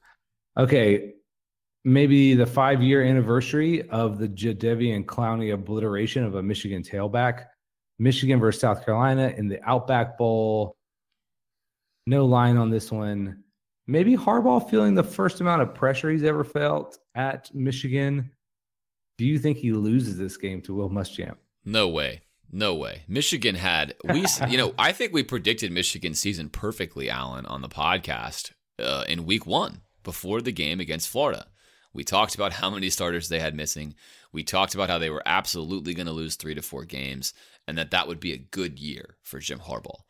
Okay, 0.58 1.14
maybe 1.88 2.34
the 2.34 2.46
five 2.46 2.84
year 2.84 3.02
anniversary 3.02 3.90
of 3.90 4.20
the 4.20 4.28
Jadeveon 4.28 5.06
Clowney 5.06 5.54
obliteration 5.54 6.26
of 6.26 6.36
a 6.36 6.44
Michigan 6.44 6.84
tailback. 6.84 7.46
Michigan 7.98 8.40
versus 8.42 8.62
South 8.62 8.86
Carolina 8.86 9.34
in 9.38 9.48
the 9.48 9.60
Outback 9.68 10.18
Bowl. 10.18 10.76
No 12.06 12.26
line 12.26 12.58
on 12.58 12.70
this 12.70 12.92
one. 12.92 13.42
Maybe 13.88 14.18
Harbaugh 14.18 14.70
feeling 14.70 14.96
the 14.96 15.04
first 15.04 15.40
amount 15.40 15.62
of 15.62 15.74
pressure 15.74 16.12
he's 16.12 16.24
ever 16.24 16.44
felt 16.44 17.00
at 17.16 17.50
Michigan. 17.56 18.32
Do 19.18 19.26
you 19.26 19.40
think 19.40 19.58
he 19.58 19.72
loses 19.72 20.18
this 20.18 20.36
game 20.36 20.62
to 20.64 20.76
Will 20.76 20.90
Muschamp? 20.90 21.38
No 21.64 21.88
way. 21.88 22.22
No 22.52 22.76
way. 22.76 23.04
Michigan 23.08 23.56
had 23.56 23.96
we 24.04 24.26
you 24.50 24.58
know, 24.58 24.74
I 24.78 24.92
think 24.92 25.14
we 25.14 25.24
predicted 25.24 25.72
Michigan's 25.72 26.20
season 26.20 26.50
perfectly, 26.50 27.10
Alan, 27.10 27.46
on 27.46 27.62
the 27.62 27.70
podcast 27.70 28.52
uh, 28.78 29.06
in 29.08 29.26
week 29.26 29.46
1 29.46 29.82
before 30.04 30.42
the 30.42 30.52
game 30.52 30.82
against 30.82 31.08
Florida. 31.08 31.48
We 31.94 32.04
talked 32.04 32.36
about 32.36 32.54
how 32.54 32.70
many 32.70 32.90
starters 32.90 33.30
they 33.30 33.40
had 33.40 33.56
missing. 33.56 33.96
We 34.32 34.44
talked 34.44 34.76
about 34.76 34.90
how 34.90 35.00
they 35.00 35.10
were 35.10 35.24
absolutely 35.26 35.94
going 35.94 36.08
to 36.08 36.14
lose 36.14 36.36
3 36.36 36.56
to 36.56 36.62
4 36.62 36.86
games 36.86 37.34
and 37.68 37.78
that 37.78 37.92
that 37.92 38.08
would 38.08 38.20
be 38.20 38.34
a 38.34 38.38
good 38.38 38.80
year 38.80 39.18
for 39.24 39.40
Jim 39.40 39.60
Harbaugh. 39.60 40.02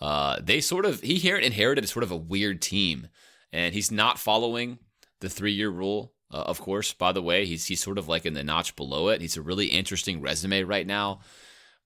Uh, 0.00 0.38
they 0.42 0.60
sort 0.60 0.86
of 0.86 1.00
he 1.00 1.28
inherited 1.28 1.88
sort 1.88 2.02
of 2.02 2.10
a 2.10 2.16
weird 2.16 2.62
team 2.62 3.08
and 3.52 3.74
he's 3.74 3.90
not 3.90 4.18
following 4.18 4.78
the 5.20 5.28
3-year 5.28 5.70
rule. 5.70 6.12
Uh, 6.32 6.44
of 6.46 6.60
course, 6.60 6.92
by 6.92 7.12
the 7.12 7.22
way, 7.22 7.44
he's 7.44 7.66
he's 7.66 7.82
sort 7.82 7.98
of 7.98 8.08
like 8.08 8.24
in 8.24 8.34
the 8.34 8.44
notch 8.44 8.76
below 8.76 9.08
it. 9.08 9.20
He's 9.20 9.36
a 9.36 9.42
really 9.42 9.66
interesting 9.66 10.20
resume 10.20 10.62
right 10.62 10.86
now. 10.86 11.20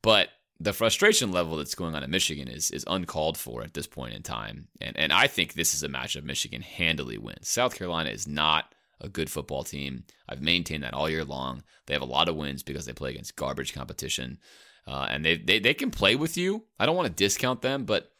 But 0.02 0.28
the 0.60 0.74
frustration 0.74 1.32
level 1.32 1.56
that's 1.56 1.74
going 1.74 1.94
on 1.94 2.02
in 2.04 2.10
Michigan 2.10 2.48
is 2.48 2.70
is 2.70 2.84
uncalled 2.86 3.38
for 3.38 3.62
at 3.62 3.74
this 3.74 3.86
point 3.86 4.14
in 4.14 4.22
time. 4.22 4.68
And 4.80 4.96
and 4.96 5.12
I 5.12 5.26
think 5.26 5.54
this 5.54 5.74
is 5.74 5.82
a 5.82 5.88
matchup 5.88 6.24
Michigan 6.24 6.62
handily 6.62 7.18
wins. 7.18 7.48
South 7.48 7.74
Carolina 7.74 8.10
is 8.10 8.28
not 8.28 8.73
a 9.00 9.08
good 9.08 9.30
football 9.30 9.64
team. 9.64 10.04
I've 10.28 10.42
maintained 10.42 10.82
that 10.82 10.94
all 10.94 11.10
year 11.10 11.24
long. 11.24 11.62
They 11.86 11.94
have 11.94 12.02
a 12.02 12.06
lot 12.06 12.28
of 12.28 12.36
wins 12.36 12.62
because 12.62 12.86
they 12.86 12.92
play 12.92 13.10
against 13.10 13.36
garbage 13.36 13.74
competition. 13.74 14.38
Uh, 14.86 15.06
and 15.10 15.24
they, 15.24 15.36
they 15.36 15.58
they 15.58 15.74
can 15.74 15.90
play 15.90 16.14
with 16.14 16.36
you. 16.36 16.64
I 16.78 16.86
don't 16.86 16.96
want 16.96 17.08
to 17.08 17.24
discount 17.24 17.62
them, 17.62 17.84
but 17.84 18.12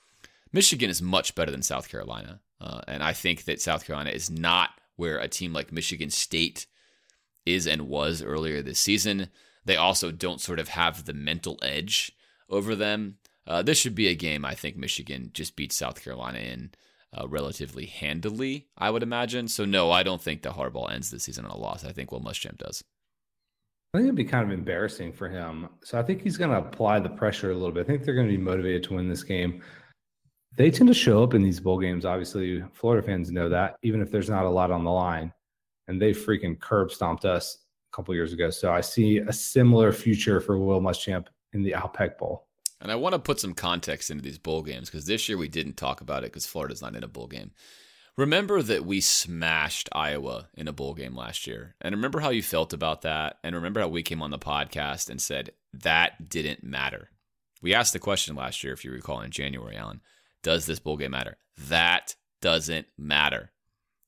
Michigan 0.53 0.89
is 0.89 1.03
much 1.03 1.35
better 1.35 1.51
than 1.51 1.63
South 1.63 1.89
Carolina. 1.89 2.41
Uh, 2.61 2.81
and 2.89 3.03
I 3.03 3.13
think 3.13 3.45
that 3.45 3.61
South 3.61 3.87
Carolina 3.87 4.11
is 4.11 4.31
not 4.31 4.71
where 4.97 5.19
a 5.19 5.29
team 5.29 5.53
like 5.53 5.73
Michigan 5.73 6.11
State 6.11 6.67
is 7.45 7.67
and 7.67 7.89
was 7.89 8.23
earlier 8.23 8.63
this 8.63 8.79
season. 8.79 9.29
They 9.65 9.77
also 9.77 10.11
don't 10.11 10.41
sort 10.41 10.59
of 10.59 10.69
have 10.69 11.05
the 11.05 11.13
mental 11.13 11.59
edge 11.63 12.13
over 12.49 12.75
them. 12.75 13.17
Uh, 13.47 13.63
this 13.63 13.79
should 13.79 13.95
be 13.95 14.09
a 14.09 14.15
game 14.15 14.45
I 14.45 14.55
think 14.55 14.77
Michigan 14.77 15.31
just 15.35 15.57
beats 15.57 15.77
South 15.77 16.03
Carolina 16.03 16.39
in 16.39 16.71
uh, 17.15 17.29
relatively 17.29 17.87
handily, 17.87 18.67
I 18.77 18.91
would 18.91 19.03
imagine. 19.03 19.49
So, 19.49 19.65
no, 19.65 19.91
I 19.91 20.03
don't 20.03 20.21
think 20.21 20.43
that 20.43 20.55
Harbaugh 20.55 20.93
ends 20.93 21.11
the 21.11 21.21
season 21.21 21.45
on 21.45 21.51
a 21.51 21.57
loss. 21.57 21.85
I 21.85 21.93
think 21.93 22.13
Will 22.13 22.21
Muschamp 22.21 22.59
does. 22.59 22.83
I 23.95 23.99
think 23.99 24.07
it'd 24.07 24.17
be 24.17 24.25
kind 24.25 24.45
of 24.45 24.59
embarrassing 24.59 25.13
for 25.13 25.29
him. 25.29 25.69
So 25.85 26.01
I 26.01 26.03
think 26.03 26.21
he's 26.21 26.37
going 26.37 26.51
to 26.51 26.59
apply 26.59 26.99
the 26.99 27.09
pressure 27.09 27.53
a 27.53 27.55
little 27.55 27.71
bit. 27.71 27.83
I 27.83 27.87
think 27.87 28.03
they're 28.03 28.17
going 28.17 28.27
to 28.27 28.37
be 28.37 28.43
motivated 28.43 28.83
to 28.85 28.95
win 28.95 29.09
this 29.09 29.23
game. 29.23 29.63
They 30.57 30.71
tend 30.73 30.89
to 30.89 30.95
show 30.95 31.23
up 31.23 31.33
in 31.33 31.43
these 31.43 31.61
bowl 31.61 31.79
games. 31.79 32.05
Obviously, 32.05 32.65
Florida 32.73 33.07
fans 33.07 33.31
know 33.31 33.49
that, 33.49 33.77
even 33.85 34.03
if 34.03 34.11
there's 34.11 34.29
not 34.29 34.47
a 34.47 34.51
lot 34.51 34.73
on 34.73 34.83
the 34.83 34.91
line. 34.91 35.33
And 35.87 36.03
they 36.03 36.11
freaking 36.11 36.59
curb 36.59 36.91
stomped 36.91 37.25
us 37.25 37.59
a 37.93 37.97
couple 37.97 38.15
years 38.17 38.33
ago. 38.33 38.51
So 38.51 38.73
I 38.73 38.81
see 38.81 39.19
a 39.19 39.33
similar 39.33 39.93
future 39.93 40.41
for 40.41 40.59
Will 40.59 40.81
Muschamp 40.81 41.29
in 41.53 41.63
the 41.63 41.77
Outback 41.77 42.19
Bowl. 42.19 42.49
And 42.81 42.93
I 42.93 42.97
want 42.97 43.15
to 43.15 43.19
put 43.19 43.41
some 43.41 43.55
context 43.55 44.11
into 44.11 44.23
these 44.23 44.39
bowl 44.39 44.63
games 44.63 44.91
because 44.91 45.07
this 45.07 45.29
year 45.29 45.39
we 45.39 45.49
didn't 45.49 45.77
talk 45.77 46.01
about 46.01 46.25
it 46.25 46.33
because 46.33 46.47
Florida's 46.47 46.83
not 46.83 46.97
in 46.97 47.05
a 47.05 47.09
bowl 47.09 47.27
game. 47.27 47.53
Remember 48.17 48.63
that 48.63 48.85
we 48.85 49.01
smashed 49.01 49.89
Iowa 49.93 50.49
in 50.55 50.69
a 50.69 50.73
bowl 50.73 50.95
game 50.95 51.17
last 51.17 51.47
year. 51.47 51.75
And 51.81 51.95
remember 51.95 52.21
how 52.21 52.31
you 52.31 52.43
felt 52.43 52.73
about 52.73 53.03
that. 53.03 53.39
And 53.43 53.57
remember 53.57 53.81
how 53.81 53.89
we 53.89 54.03
came 54.03 54.23
on 54.23 54.31
the 54.31 54.39
podcast 54.39 55.11
and 55.11 55.21
said 55.21 55.51
that 55.73 56.29
didn't 56.29 56.63
matter. 56.63 57.11
We 57.61 57.75
asked 57.75 57.93
the 57.93 57.99
question 57.99 58.37
last 58.37 58.63
year, 58.63 58.73
if 58.73 58.85
you 58.85 58.93
recall, 58.93 59.21
in 59.21 59.31
January, 59.31 59.77
Alan 59.77 60.01
Does 60.43 60.67
this 60.67 60.79
bowl 60.79 60.97
game 60.97 61.13
matter? 61.13 61.39
That 61.57 62.15
doesn't 62.41 62.87
matter. 62.99 63.51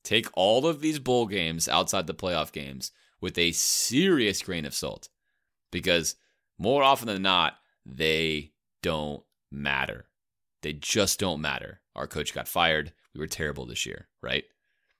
Take 0.03 0.27
all 0.35 0.67
of 0.67 0.79
these 0.79 0.99
bowl 0.99 1.25
games 1.25 1.67
outside 1.67 2.07
the 2.07 2.13
playoff 2.13 2.53
games 2.53 2.91
with 3.19 3.37
a 3.37 3.51
serious 3.51 4.41
grain 4.41 4.65
of 4.65 4.73
salt 4.73 5.09
because 5.71 6.15
more 6.57 6.83
often 6.83 7.07
than 7.07 7.23
not, 7.23 7.55
they 7.85 8.51
don't 8.87 9.21
matter. 9.51 10.05
They 10.61 10.71
just 10.71 11.19
don't 11.19 11.41
matter. 11.41 11.81
Our 11.93 12.07
coach 12.07 12.33
got 12.33 12.47
fired. 12.47 12.93
We 13.13 13.19
were 13.19 13.27
terrible 13.27 13.65
this 13.65 13.85
year, 13.85 14.07
right? 14.23 14.45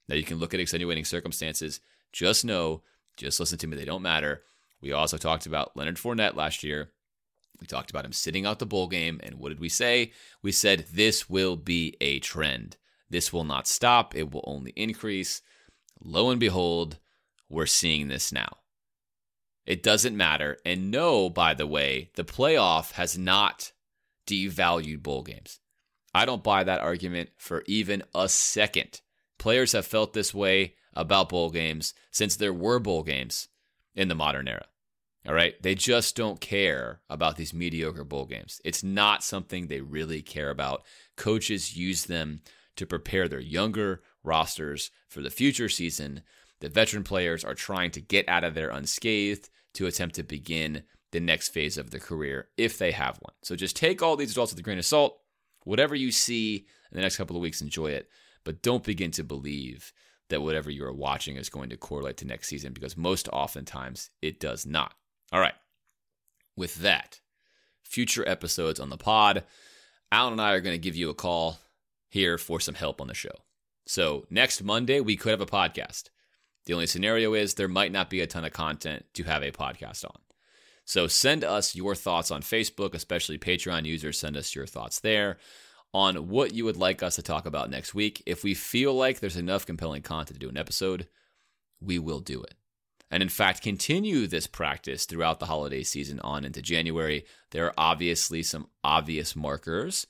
Now 0.10 0.16
you 0.16 0.24
can 0.24 0.40
look 0.40 0.54
at 0.54 0.60
extenuating 0.60 1.06
circumstances. 1.06 1.80
Just 2.12 2.44
know, 2.44 2.82
just 3.16 3.40
listen 3.40 3.58
to 3.60 3.66
me, 3.68 3.78
they 3.78 3.86
don't 3.86 4.02
matter. 4.02 4.44
We 4.82 4.92
also 4.92 5.16
talked 5.16 5.46
about 5.46 5.78
Leonard 5.78 5.96
Fournette 5.96 6.36
last 6.36 6.66
year. 6.66 6.92
We 7.62 7.66
talked 7.66 7.90
about 7.90 8.04
him 8.04 8.12
sitting 8.12 8.46
out 8.46 8.60
the 8.60 8.66
bowl 8.66 8.90
game. 8.90 9.22
And 9.24 9.36
what 9.36 9.50
did 9.50 9.62
we 9.62 9.70
say? 9.70 10.12
We 10.44 10.52
said 10.52 10.88
this 10.92 11.30
will 11.30 11.56
be 11.56 11.96
a 12.02 12.20
trend. 12.20 12.76
This 13.10 13.32
will 13.32 13.46
not 13.46 13.68
stop, 13.68 14.18
it 14.18 14.34
will 14.34 14.44
only 14.46 14.72
increase. 14.72 15.42
Lo 16.04 16.30
and 16.30 16.42
behold, 16.42 16.98
we're 17.48 17.66
seeing 17.68 18.10
this 18.10 18.34
now. 18.34 18.58
It 19.66 19.82
doesn't 19.82 20.18
matter. 20.18 20.58
And 20.66 20.92
no, 20.92 21.30
by 21.30 21.54
the 21.54 21.68
way, 21.68 22.12
the 22.16 22.26
playoff 22.26 22.92
has 22.94 23.18
not 23.18 23.72
devalued 24.28 25.02
bowl 25.02 25.24
games. 25.24 25.60
I 26.14 26.26
don't 26.26 26.44
buy 26.44 26.64
that 26.64 26.82
argument 26.82 27.30
for 27.38 27.64
even 27.66 28.04
a 28.14 28.30
second. 28.30 29.02
Players 29.38 29.72
have 29.72 29.86
felt 29.86 30.14
this 30.14 30.34
way 30.34 30.76
about 30.94 31.30
bowl 31.30 31.50
games 31.50 31.94
since 32.12 32.36
there 32.36 32.54
were 32.54 32.80
bowl 32.80 33.04
games 33.04 33.48
in 33.96 34.08
the 34.08 34.16
modern 34.16 34.48
era. 34.48 34.66
All 35.28 35.34
right. 35.34 35.62
They 35.62 35.76
just 35.76 36.16
don't 36.16 36.40
care 36.40 37.02
about 37.10 37.36
these 37.36 37.54
mediocre 37.54 38.06
bowl 38.06 38.26
games. 38.26 38.62
It's 38.64 38.84
not 38.84 39.24
something 39.24 39.68
they 39.68 39.82
really 39.82 40.22
care 40.22 40.50
about. 40.50 40.84
Coaches 41.18 41.76
use 41.76 42.06
them 42.06 42.42
to 42.78 42.86
prepare 42.86 43.28
their 43.28 43.40
younger 43.40 44.02
rosters 44.24 44.90
for 45.10 45.22
the 45.22 45.30
future 45.30 45.70
season. 45.70 46.22
The 46.62 46.70
veteran 46.70 47.04
players 47.04 47.44
are 47.44 47.54
trying 47.54 47.92
to 47.92 48.02
get 48.02 48.30
out 48.30 48.44
of 48.44 48.54
there 48.54 48.70
unscathed 48.70 49.50
to 49.74 49.86
attempt 49.86 50.16
to 50.16 50.24
begin 50.24 50.84
the 51.12 51.20
next 51.20 51.50
phase 51.50 51.78
of 51.78 51.92
their 51.92 52.00
career 52.00 52.50
if 52.58 52.78
they 52.78 52.92
have 52.92 53.18
one. 53.18 53.34
So 53.44 53.56
just 53.56 53.76
take 53.76 54.02
all 54.02 54.16
these 54.16 54.30
results 54.30 54.52
with 54.52 54.60
a 54.60 54.64
grain 54.64 54.78
of 54.78 54.86
salt. 54.86 55.20
Whatever 55.64 55.96
you 55.96 56.12
see 56.12 56.68
in 56.92 56.96
the 56.96 57.02
next 57.02 57.18
couple 57.18 57.36
of 57.36 57.42
weeks, 57.42 57.62
enjoy 57.62 57.88
it. 57.88 58.10
But 58.44 58.62
don't 58.62 58.84
begin 58.84 59.12
to 59.12 59.24
believe 59.24 59.92
that 60.30 60.42
whatever 60.42 60.70
you 60.70 60.84
are 60.86 60.94
watching 60.94 61.38
is 61.38 61.50
going 61.50 61.70
to 61.70 61.78
correlate 61.78 62.18
to 62.18 62.28
next 62.28 62.48
season 62.48 62.74
because 62.74 62.98
most 62.98 63.30
oftentimes 63.32 64.10
it 64.22 64.40
does 64.40 64.66
not. 64.66 64.94
All 65.32 65.40
right. 65.40 65.56
With 66.56 66.76
that, 66.76 67.22
future 67.84 68.28
episodes 68.28 68.80
on 68.80 68.90
the 68.90 68.98
pod, 68.98 69.44
Alan 70.12 70.34
and 70.34 70.42
I 70.42 70.54
are 70.54 70.62
going 70.62 70.74
to 70.74 70.82
give 70.82 70.96
you 70.96 71.10
a 71.10 71.14
call 71.14 71.60
here 72.10 72.38
for 72.38 72.60
some 72.60 72.76
help 72.76 73.02
on 73.02 73.08
the 73.08 73.14
show. 73.14 73.32
So 73.86 74.26
next 74.30 74.64
Monday, 74.64 75.00
we 75.00 75.16
could 75.16 75.32
have 75.32 75.42
a 75.42 75.46
podcast. 75.46 76.10
The 76.66 76.74
only 76.74 76.88
scenario 76.88 77.34
is 77.34 77.54
there 77.54 77.68
might 77.68 77.92
not 77.92 78.10
be 78.10 78.20
a 78.20 78.28
ton 78.28 78.44
of 78.44 78.52
content 78.52 79.06
to 79.14 79.24
have 79.24 79.44
a 79.44 79.52
podcast 79.52 80.04
on. 80.04 80.18
So 80.88 81.06
send 81.08 81.44
us 81.44 81.76
your 81.76 81.96
thoughts 81.96 82.32
on 82.32 82.42
Facebook, 82.42 82.94
especially 82.94 83.38
Patreon 83.38 83.84
users. 83.84 84.18
Send 84.18 84.38
us 84.38 84.56
your 84.56 84.66
thoughts 84.66 85.02
there 85.02 85.38
on 85.94 86.30
what 86.30 86.54
you 86.54 86.64
would 86.64 86.78
like 86.78 87.04
us 87.04 87.18
to 87.18 87.22
talk 87.22 87.46
about 87.46 87.70
next 87.70 87.94
week. 87.94 88.24
If 88.26 88.42
we 88.42 88.54
feel 88.54 88.94
like 88.94 89.20
there's 89.20 89.36
enough 89.36 89.66
compelling 89.66 90.02
content 90.02 90.40
to 90.40 90.46
do 90.46 90.50
an 90.50 90.58
episode, 90.58 91.10
we 91.82 92.00
will 92.00 92.22
do 92.22 92.42
it. 92.42 92.54
And 93.12 93.22
in 93.22 93.28
fact, 93.28 93.62
continue 93.62 94.28
this 94.28 94.48
practice 94.48 95.06
throughout 95.06 95.42
the 95.42 95.48
holiday 95.48 95.84
season 95.84 96.22
on 96.22 96.46
into 96.46 96.62
January. 96.62 97.26
There 97.52 97.66
are 97.66 97.74
obviously 97.78 98.42
some 98.42 98.70
obvious 98.82 99.36
markers 99.36 100.08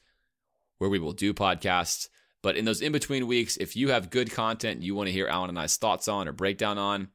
where 0.77 0.91
we 0.91 0.99
will 0.99 1.11
do 1.11 1.33
podcasts. 1.33 2.07
But 2.43 2.55
in 2.55 2.65
those 2.65 2.81
in 2.81 2.91
between 2.91 3.25
weeks, 3.25 3.57
if 3.57 3.75
you 3.75 3.89
have 3.89 4.11
good 4.11 4.31
content 4.31 4.83
you 4.83 4.93
want 4.93 5.07
to 5.07 5.13
hear 5.13 5.27
Alan 5.27 5.49
and 5.49 5.57
I's 5.57 5.75
thoughts 5.75 6.07
on 6.07 6.27
or 6.27 6.33
breakdown 6.33 6.77
on, 6.77 7.07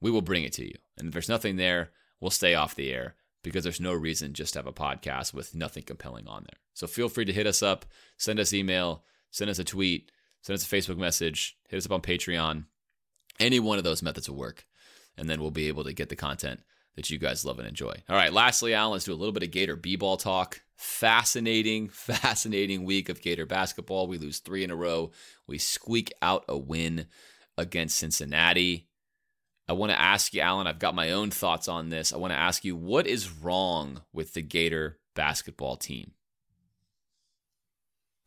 we 0.00 0.10
will 0.10 0.22
bring 0.22 0.44
it 0.44 0.54
to 0.54 0.64
you. 0.66 0.74
And 0.96 1.08
if 1.08 1.12
there's 1.12 1.28
nothing 1.28 1.56
there, 1.56 1.90
we'll 2.20 2.30
stay 2.30 2.54
off 2.54 2.74
the 2.74 2.92
air 2.92 3.14
because 3.42 3.64
there's 3.64 3.80
no 3.80 3.92
reason 3.92 4.34
just 4.34 4.52
to 4.52 4.58
have 4.58 4.66
a 4.66 4.72
podcast 4.72 5.32
with 5.32 5.54
nothing 5.54 5.82
compelling 5.82 6.26
on 6.26 6.44
there. 6.44 6.60
So 6.74 6.86
feel 6.86 7.08
free 7.08 7.24
to 7.24 7.32
hit 7.32 7.46
us 7.46 7.62
up, 7.62 7.86
send 8.16 8.38
us 8.38 8.52
email, 8.52 9.04
send 9.30 9.50
us 9.50 9.58
a 9.58 9.64
tweet, 9.64 10.10
send 10.42 10.54
us 10.54 10.70
a 10.70 10.74
Facebook 10.74 10.98
message, 10.98 11.56
hit 11.68 11.76
us 11.76 11.86
up 11.86 11.92
on 11.92 12.02
Patreon. 12.02 12.64
Any 13.38 13.60
one 13.60 13.78
of 13.78 13.84
those 13.84 14.02
methods 14.02 14.28
will 14.28 14.36
work. 14.36 14.66
And 15.16 15.28
then 15.28 15.40
we'll 15.40 15.50
be 15.50 15.68
able 15.68 15.84
to 15.84 15.92
get 15.92 16.08
the 16.08 16.16
content 16.16 16.60
that 16.96 17.10
you 17.10 17.18
guys 17.18 17.44
love 17.44 17.58
and 17.58 17.68
enjoy. 17.68 17.94
All 18.08 18.16
right, 18.16 18.32
lastly, 18.32 18.74
Alan, 18.74 18.92
let's 18.92 19.04
do 19.04 19.12
a 19.12 19.14
little 19.14 19.32
bit 19.32 19.42
of 19.42 19.50
Gator 19.50 19.76
B 19.76 19.96
ball 19.96 20.16
talk. 20.16 20.60
Fascinating, 20.76 21.88
fascinating 21.92 22.84
week 22.84 23.08
of 23.08 23.22
Gator 23.22 23.46
basketball. 23.46 24.06
We 24.06 24.18
lose 24.18 24.38
three 24.38 24.64
in 24.64 24.70
a 24.70 24.76
row. 24.76 25.10
We 25.46 25.58
squeak 25.58 26.12
out 26.20 26.44
a 26.48 26.56
win 26.56 27.06
against 27.56 27.98
Cincinnati. 27.98 28.89
I 29.70 29.72
want 29.72 29.92
to 29.92 30.00
ask 30.00 30.34
you, 30.34 30.40
Alan, 30.40 30.66
I've 30.66 30.80
got 30.80 30.96
my 30.96 31.12
own 31.12 31.30
thoughts 31.30 31.68
on 31.68 31.90
this. 31.90 32.12
I 32.12 32.16
want 32.16 32.32
to 32.32 32.36
ask 32.36 32.64
you, 32.64 32.74
what 32.74 33.06
is 33.06 33.30
wrong 33.30 34.00
with 34.12 34.34
the 34.34 34.42
Gator 34.42 34.98
basketball 35.14 35.76
team? 35.76 36.10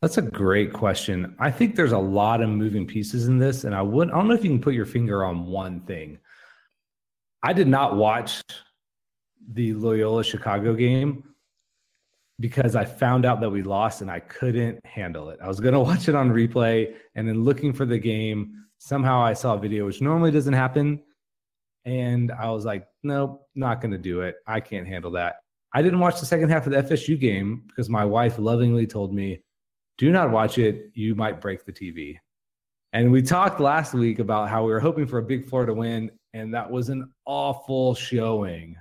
That's 0.00 0.16
a 0.16 0.22
great 0.22 0.72
question. 0.72 1.36
I 1.38 1.50
think 1.50 1.76
there's 1.76 1.92
a 1.92 1.98
lot 1.98 2.40
of 2.40 2.48
moving 2.48 2.86
pieces 2.86 3.28
in 3.28 3.36
this, 3.36 3.64
and 3.64 3.74
I 3.74 3.82
would 3.82 4.10
I 4.10 4.14
don't 4.14 4.28
know 4.28 4.32
if 4.32 4.42
you 4.42 4.48
can 4.48 4.60
put 4.62 4.72
your 4.72 4.86
finger 4.86 5.22
on 5.22 5.44
one 5.44 5.80
thing. 5.80 6.18
I 7.42 7.52
did 7.52 7.68
not 7.68 7.94
watch 7.94 8.42
the 9.52 9.74
Loyola 9.74 10.24
Chicago 10.24 10.72
game 10.72 11.24
because 12.40 12.74
I 12.74 12.86
found 12.86 13.26
out 13.26 13.42
that 13.42 13.50
we 13.50 13.62
lost 13.62 14.00
and 14.00 14.10
I 14.10 14.20
couldn't 14.20 14.80
handle 14.86 15.28
it. 15.28 15.40
I 15.42 15.48
was 15.48 15.60
going 15.60 15.74
to 15.74 15.80
watch 15.80 16.08
it 16.08 16.14
on 16.14 16.30
replay 16.30 16.94
and 17.14 17.28
then 17.28 17.44
looking 17.44 17.74
for 17.74 17.84
the 17.84 17.98
game. 17.98 18.64
Somehow 18.78 19.22
I 19.22 19.34
saw 19.34 19.52
a 19.52 19.58
video, 19.58 19.84
which 19.84 20.00
normally 20.00 20.30
doesn't 20.30 20.54
happen. 20.54 21.02
And 21.84 22.32
I 22.32 22.50
was 22.50 22.64
like, 22.64 22.86
nope, 23.02 23.46
not 23.54 23.80
going 23.80 23.92
to 23.92 23.98
do 23.98 24.22
it. 24.22 24.36
I 24.46 24.60
can't 24.60 24.86
handle 24.86 25.10
that. 25.12 25.36
I 25.72 25.82
didn't 25.82 25.98
watch 25.98 26.20
the 26.20 26.26
second 26.26 26.50
half 26.50 26.66
of 26.66 26.72
the 26.72 26.82
FSU 26.82 27.18
game 27.18 27.64
because 27.66 27.90
my 27.90 28.04
wife 28.04 28.38
lovingly 28.38 28.86
told 28.86 29.12
me, 29.12 29.42
do 29.98 30.10
not 30.10 30.30
watch 30.30 30.58
it. 30.58 30.90
You 30.94 31.14
might 31.14 31.40
break 31.40 31.64
the 31.64 31.72
TV. 31.72 32.16
And 32.92 33.10
we 33.10 33.22
talked 33.22 33.60
last 33.60 33.92
week 33.92 34.20
about 34.20 34.48
how 34.48 34.64
we 34.64 34.72
were 34.72 34.80
hoping 34.80 35.06
for 35.06 35.18
a 35.18 35.22
big 35.22 35.48
Florida 35.48 35.74
win, 35.74 36.12
and 36.32 36.54
that 36.54 36.70
was 36.70 36.90
an 36.90 37.12
awful 37.26 37.94
showing. 37.94 38.76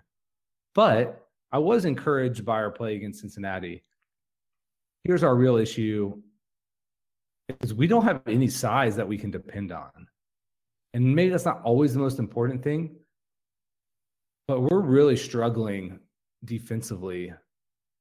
But 0.76 1.28
I 1.52 1.58
was 1.58 1.86
encouraged 1.86 2.46
by 2.46 2.56
our 2.56 2.72
play 2.72 2.96
against 2.96 3.22
Cincinnati. 3.22 3.84
Here's 5.04 5.24
our 5.24 5.36
real 5.36 5.58
issue 5.58 6.22
is 7.62 7.74
we 7.74 7.88
don't 7.88 8.06
have 8.06 8.22
any 8.28 8.48
size 8.48 8.96
that 8.96 9.08
we 9.08 9.18
can 9.18 9.32
depend 9.32 9.72
on. 9.72 10.08
And 10.94 11.16
maybe 11.16 11.32
that's 11.32 11.46
not 11.46 11.62
always 11.64 11.94
the 11.94 12.00
most 12.00 12.20
important 12.20 12.64
thing, 12.64 12.96
but 14.48 14.62
we're 14.62 14.82
really 14.82 15.18
struggling 15.18 16.00
defensively 16.46 17.34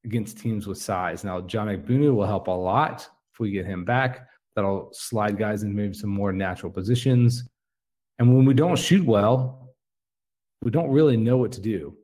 against 0.05 0.37
teams 0.37 0.67
with 0.67 0.77
size. 0.77 1.23
Now, 1.23 1.41
John 1.41 1.67
Egbunu 1.67 2.13
will 2.13 2.27
help 2.27 2.47
a 2.47 2.51
lot 2.51 3.07
if 3.33 3.39
we 3.39 3.51
get 3.51 3.65
him 3.65 3.83
back. 3.83 4.27
That'll 4.55 4.89
slide 4.93 5.37
guys 5.37 5.63
into 5.63 5.75
maybe 5.75 5.93
some 5.93 6.11
more 6.11 6.31
natural 6.31 6.71
positions. 6.71 7.49
And 8.19 8.35
when 8.35 8.45
we 8.45 8.53
don't 8.53 8.77
shoot 8.77 9.05
well, 9.05 9.75
we 10.61 10.69
don't 10.69 10.91
really 10.91 11.17
know 11.17 11.37
what 11.37 11.51
to 11.53 11.61
do. 11.61 11.97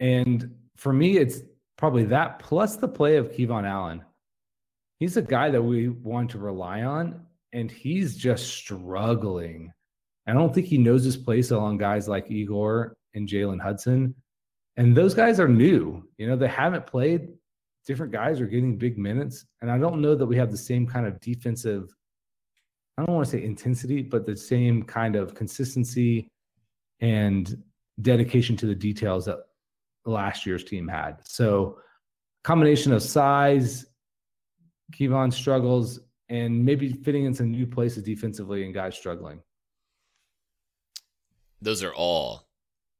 And 0.00 0.54
for 0.76 0.92
me, 0.92 1.18
it's 1.18 1.40
probably 1.76 2.04
that 2.04 2.38
plus 2.38 2.76
the 2.76 2.88
play 2.88 3.16
of 3.16 3.30
KeVaughn 3.32 3.68
Allen. 3.68 4.02
He's 4.98 5.16
a 5.16 5.22
guy 5.22 5.50
that 5.50 5.62
we 5.62 5.88
want 5.88 6.30
to 6.30 6.38
rely 6.38 6.82
on 6.82 7.20
and 7.54 7.70
he's 7.70 8.16
just 8.16 8.48
struggling. 8.48 9.72
I 10.26 10.32
don't 10.32 10.52
think 10.52 10.66
he 10.66 10.76
knows 10.76 11.04
his 11.04 11.16
place 11.16 11.50
along 11.50 11.78
guys 11.78 12.08
like 12.08 12.30
Egor 12.30 12.96
and 13.14 13.28
Jalen 13.28 13.60
Hudson. 13.60 14.14
And 14.76 14.96
those 14.96 15.14
guys 15.14 15.38
are 15.38 15.48
new. 15.48 16.02
You 16.18 16.26
know, 16.26 16.36
they 16.36 16.48
haven't 16.48 16.86
played. 16.86 17.28
Different 17.86 18.12
guys 18.12 18.40
are 18.40 18.46
getting 18.46 18.76
big 18.76 18.98
minutes. 18.98 19.46
And 19.62 19.70
I 19.70 19.78
don't 19.78 20.02
know 20.02 20.16
that 20.16 20.26
we 20.26 20.36
have 20.36 20.50
the 20.50 20.56
same 20.56 20.86
kind 20.86 21.06
of 21.06 21.20
defensive, 21.20 21.94
I 22.98 23.04
don't 23.04 23.14
want 23.14 23.26
to 23.26 23.30
say 23.30 23.44
intensity, 23.44 24.02
but 24.02 24.26
the 24.26 24.36
same 24.36 24.82
kind 24.82 25.14
of 25.14 25.34
consistency 25.34 26.28
and 27.00 27.62
dedication 28.00 28.56
to 28.56 28.66
the 28.66 28.74
details 28.74 29.26
that 29.26 29.38
last 30.06 30.46
year's 30.46 30.64
team 30.64 30.88
had. 30.88 31.18
So, 31.24 31.78
combination 32.42 32.92
of 32.92 33.02
size, 33.02 33.86
KeVaughn 34.92 35.32
struggles, 35.32 36.00
and 36.28 36.64
maybe 36.64 36.92
fitting 36.92 37.24
in 37.24 37.34
some 37.34 37.50
new 37.50 37.66
places 37.66 38.02
defensively 38.02 38.64
and 38.64 38.74
guys 38.74 38.96
struggling. 38.96 39.40
Those 41.60 41.82
are 41.82 41.94
all 41.94 42.48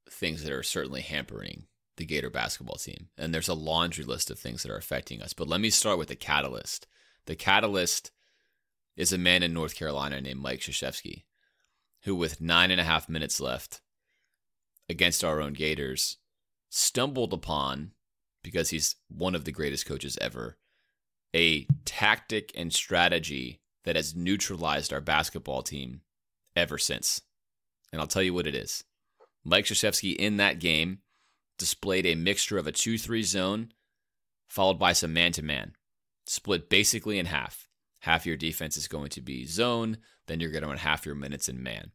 things 0.09 0.43
that 0.43 0.53
are 0.53 0.63
certainly 0.63 1.01
hampering 1.01 1.65
the 1.97 2.05
Gator 2.05 2.31
basketball 2.31 2.77
team. 2.77 3.09
And 3.17 3.33
there's 3.33 3.49
a 3.49 3.55
laundry 3.55 4.05
list 4.05 4.31
of 4.31 4.39
things 4.39 4.63
that 4.63 4.73
are 4.73 4.77
affecting 4.77 5.23
us. 5.23 5.33
But 5.33 5.49
let 5.49 5.61
me 5.61 5.71
start 5.71 5.99
with 5.99 6.09
the 6.09 6.17
catalyst. 6.17 6.87
The 7.27 7.37
catalyst 7.37 8.11
is 8.97 9.13
a 9.13 9.19
man 9.19 9.43
in 9.43 9.53
North 9.53 9.75
Carolina 9.75 10.21
named 10.21 10.41
Mike 10.41 10.61
Krzyzewski, 10.61 11.25
who, 12.03 12.15
with 12.15 12.41
nine 12.41 12.71
and 12.71 12.81
a 12.81 12.85
half 12.85 13.09
minutes 13.09 13.41
left 13.41 13.81
against 14.89 15.25
our 15.25 15.41
own 15.41 15.53
Gators, 15.53 16.19
stumbled 16.69 17.33
upon, 17.33 17.93
because 18.43 18.71
he's 18.71 18.97
one 19.09 19.35
of 19.35 19.45
the 19.45 19.53
greatest 19.53 19.87
coaches 19.87 20.19
ever, 20.21 20.59
a 21.35 21.67
tactic 21.85 22.53
and 22.55 22.73
strategy 22.73 23.61
that 23.85 23.97
has 23.97 24.15
neutralized 24.15 24.93
our 24.93 25.01
basketball 25.01 25.63
team 25.63 26.01
ever 26.57 26.79
since. 26.79 27.21
And 27.93 28.01
I'll 28.01 28.07
tell 28.07 28.23
you 28.23 28.33
what 28.33 28.47
it 28.47 28.55
is. 28.55 28.85
Mike 29.45 29.67
Krzyzewski 29.67 30.17
in 30.17 30.39
that 30.39 30.59
game 30.59 30.99
displayed 31.59 32.07
a 32.07 32.15
mixture 32.15 32.59
of 32.59 32.67
a 32.67 32.73
2 32.73 32.97
3 32.99 33.23
zone 33.23 33.73
followed 34.49 34.79
by 34.79 34.93
some 34.93 35.13
man 35.13 35.33
to 35.33 35.43
man, 35.43 35.73
split 36.27 36.71
basically 36.71 37.19
in 37.19 37.27
half. 37.27 37.69
Half 38.01 38.27
your 38.27 38.37
defense 38.37 38.77
is 38.77 38.87
going 38.87 39.09
to 39.11 39.21
be 39.21 39.47
zone, 39.47 39.99
then 40.27 40.39
you're 40.39 40.51
going 40.51 40.63
to 40.63 40.69
run 40.69 40.79
half 40.79 41.07
your 41.07 41.15
minutes 41.15 41.49
in 41.49 41.63
man. 41.63 41.91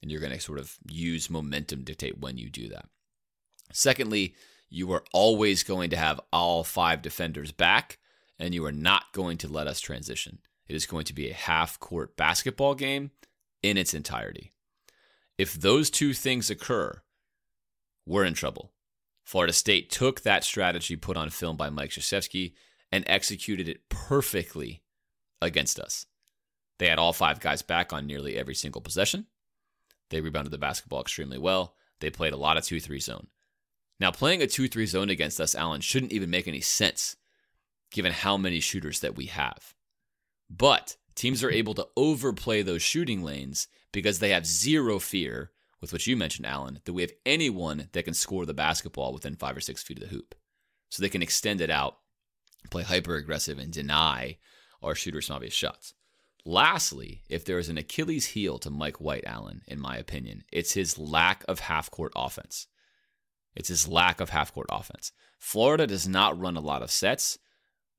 And 0.00 0.10
you're 0.10 0.20
going 0.20 0.32
to 0.32 0.40
sort 0.40 0.60
of 0.60 0.76
use 0.88 1.28
momentum 1.28 1.82
dictate 1.82 2.20
when 2.20 2.38
you 2.38 2.48
do 2.48 2.68
that. 2.68 2.86
Secondly, 3.72 4.34
you 4.70 4.92
are 4.92 5.04
always 5.12 5.64
going 5.64 5.90
to 5.90 5.96
have 5.96 6.20
all 6.32 6.62
five 6.62 7.02
defenders 7.02 7.52
back 7.52 7.98
and 8.38 8.54
you 8.54 8.64
are 8.64 8.72
not 8.72 9.12
going 9.12 9.38
to 9.38 9.48
let 9.48 9.66
us 9.66 9.80
transition. 9.80 10.38
It 10.68 10.76
is 10.76 10.86
going 10.86 11.04
to 11.06 11.14
be 11.14 11.30
a 11.30 11.34
half 11.34 11.80
court 11.80 12.16
basketball 12.16 12.74
game 12.74 13.10
in 13.62 13.76
its 13.76 13.94
entirety. 13.94 14.52
If 15.36 15.54
those 15.54 15.90
two 15.90 16.12
things 16.12 16.50
occur, 16.50 17.02
we're 18.06 18.24
in 18.24 18.34
trouble. 18.34 18.72
Florida 19.24 19.52
State 19.52 19.90
took 19.90 20.22
that 20.22 20.44
strategy 20.44 20.96
put 20.96 21.16
on 21.16 21.30
film 21.30 21.56
by 21.56 21.70
Mike 21.70 21.90
Krzyzewski 21.90 22.54
and 22.90 23.04
executed 23.06 23.68
it 23.68 23.88
perfectly 23.88 24.82
against 25.42 25.78
us. 25.78 26.06
They 26.78 26.88
had 26.88 26.98
all 26.98 27.12
five 27.12 27.40
guys 27.40 27.62
back 27.62 27.92
on 27.92 28.06
nearly 28.06 28.36
every 28.36 28.54
single 28.54 28.80
possession. 28.80 29.26
They 30.10 30.20
rebounded 30.20 30.52
the 30.52 30.58
basketball 30.58 31.00
extremely 31.00 31.38
well. 31.38 31.74
They 32.00 32.10
played 32.10 32.32
a 32.32 32.38
lot 32.38 32.56
of 32.56 32.64
2 32.64 32.80
3 32.80 32.98
zone. 33.00 33.26
Now, 34.00 34.10
playing 34.10 34.42
a 34.42 34.46
2 34.46 34.68
3 34.68 34.86
zone 34.86 35.10
against 35.10 35.40
us, 35.40 35.54
Alan, 35.54 35.80
shouldn't 35.80 36.12
even 36.12 36.30
make 36.30 36.48
any 36.48 36.60
sense 36.60 37.16
given 37.90 38.12
how 38.12 38.36
many 38.36 38.60
shooters 38.60 39.00
that 39.00 39.16
we 39.16 39.26
have. 39.26 39.74
But 40.50 40.96
teams 41.14 41.42
are 41.42 41.50
able 41.50 41.74
to 41.74 41.88
overplay 41.96 42.62
those 42.62 42.82
shooting 42.82 43.22
lanes 43.22 43.68
because 43.92 44.18
they 44.18 44.30
have 44.30 44.46
zero 44.46 44.98
fear, 44.98 45.50
with 45.80 45.92
what 45.92 46.06
you 46.06 46.16
mentioned, 46.16 46.46
Alan, 46.46 46.80
that 46.84 46.92
we 46.92 47.02
have 47.02 47.12
anyone 47.24 47.88
that 47.92 48.04
can 48.04 48.14
score 48.14 48.46
the 48.46 48.54
basketball 48.54 49.12
within 49.12 49.36
five 49.36 49.56
or 49.56 49.60
six 49.60 49.82
feet 49.82 49.98
of 49.98 50.04
the 50.04 50.14
hoop. 50.14 50.34
So 50.90 51.02
they 51.02 51.08
can 51.08 51.22
extend 51.22 51.60
it 51.60 51.70
out, 51.70 51.98
play 52.70 52.82
hyper 52.82 53.16
aggressive, 53.16 53.58
and 53.58 53.72
deny 53.72 54.38
our 54.82 54.94
shooters 54.94 55.26
some 55.26 55.36
obvious 55.36 55.54
shots. 55.54 55.94
Lastly, 56.44 57.22
if 57.28 57.44
there 57.44 57.58
is 57.58 57.68
an 57.68 57.78
Achilles 57.78 58.26
heel 58.26 58.58
to 58.60 58.70
Mike 58.70 59.00
White, 59.00 59.24
Alan, 59.26 59.62
in 59.66 59.78
my 59.78 59.96
opinion, 59.96 60.44
it's 60.50 60.72
his 60.72 60.98
lack 60.98 61.44
of 61.46 61.60
half 61.60 61.90
court 61.90 62.12
offense. 62.16 62.68
It's 63.54 63.68
his 63.68 63.88
lack 63.88 64.20
of 64.20 64.30
half 64.30 64.54
court 64.54 64.68
offense. 64.70 65.12
Florida 65.38 65.86
does 65.86 66.08
not 66.08 66.38
run 66.38 66.56
a 66.56 66.60
lot 66.60 66.82
of 66.82 66.90
sets. 66.90 67.38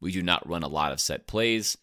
We 0.01 0.11
do 0.11 0.21
not 0.21 0.47
run 0.47 0.63
a 0.63 0.67
lot 0.67 0.91
of 0.91 0.99
set 0.99 1.27
plays. 1.27 1.77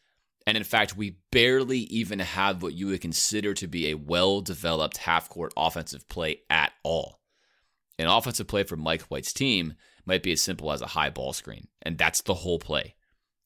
And 0.47 0.56
in 0.56 0.64
fact, 0.64 0.97
we 0.97 1.18
barely 1.32 1.80
even 1.80 2.20
have 2.20 2.62
what 2.62 2.74
you 2.74 2.86
would 2.88 3.01
consider 3.01 3.52
to 3.55 3.66
be 3.66 3.90
a 3.90 3.94
well 3.94 4.40
developed 4.40 4.98
half 4.98 5.28
court 5.28 5.52
offensive 5.56 6.09
play 6.09 6.40
at 6.48 6.72
all. 6.82 7.20
An 7.98 8.06
offensive 8.06 8.47
play 8.47 8.62
for 8.62 8.76
Mike 8.76 9.02
White's 9.02 9.32
team 9.32 9.74
might 10.05 10.22
be 10.22 10.32
as 10.32 10.40
simple 10.40 10.70
as 10.70 10.82
a 10.82 10.86
high 10.88 11.10
ball 11.10 11.32
screen, 11.32 11.66
and 11.82 11.98
that's 11.98 12.20
the 12.22 12.34
whole 12.34 12.59
play. 12.59 12.94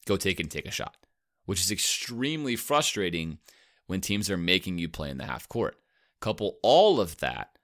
Go 0.05 0.17
take 0.17 0.39
and 0.39 0.51
take 0.51 0.67
a 0.67 0.71
shot, 0.71 0.97
which 1.45 1.59
is 1.59 1.71
extremely 1.71 2.55
frustrating 2.55 3.39
when 3.87 4.01
teams 4.01 4.29
are 4.29 4.37
making 4.37 4.77
you 4.77 4.87
play 4.87 5.09
in 5.09 5.17
the 5.17 5.25
half 5.25 5.49
court. 5.49 5.77
Couple 6.19 6.57
all 6.61 6.99
of 6.99 7.17
that 7.19 7.57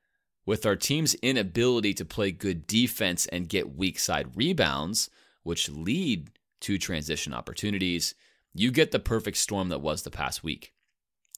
with 0.45 0.65
our 0.65 0.75
team's 0.75 1.13
inability 1.15 1.93
to 1.93 2.05
play 2.05 2.31
good 2.31 2.65
defense 2.65 3.27
and 3.27 3.49
get 3.49 3.75
weak 3.75 3.99
side 3.99 4.35
rebounds, 4.35 5.09
which 5.43 5.69
lead 5.69 6.31
to 6.61 6.77
transition 6.77 7.33
opportunities 7.33 8.15
you 8.57 8.71
get 8.71 8.91
the 8.91 8.99
perfect 8.99 9.37
storm 9.37 9.69
that 9.69 9.81
was 9.81 10.01
the 10.01 10.11
past 10.11 10.43
week. 10.43 10.73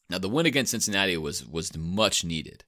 Now 0.10 0.20
the 0.20 0.30
win 0.30 0.46
against 0.46 0.72
Cincinnati 0.72 1.18
was 1.18 1.46
was 1.46 1.76
much 1.76 2.24
needed, 2.24 2.64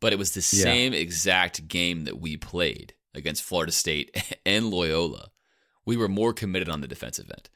but 0.00 0.12
it 0.12 0.18
was 0.18 0.32
the 0.32 0.56
yeah. 0.56 0.64
same 0.64 0.94
exact 0.94 1.68
game 1.68 2.04
that 2.04 2.18
we 2.18 2.36
played 2.36 2.94
against 3.14 3.42
Florida 3.42 3.72
State 3.72 4.38
and 4.46 4.70
Loyola. 4.70 5.30
We 5.84 5.96
were 5.96 6.08
more 6.08 6.32
committed 6.32 6.68
on 6.68 6.80
the 6.80 6.88
defensive 6.88 7.30
end. 7.30 7.48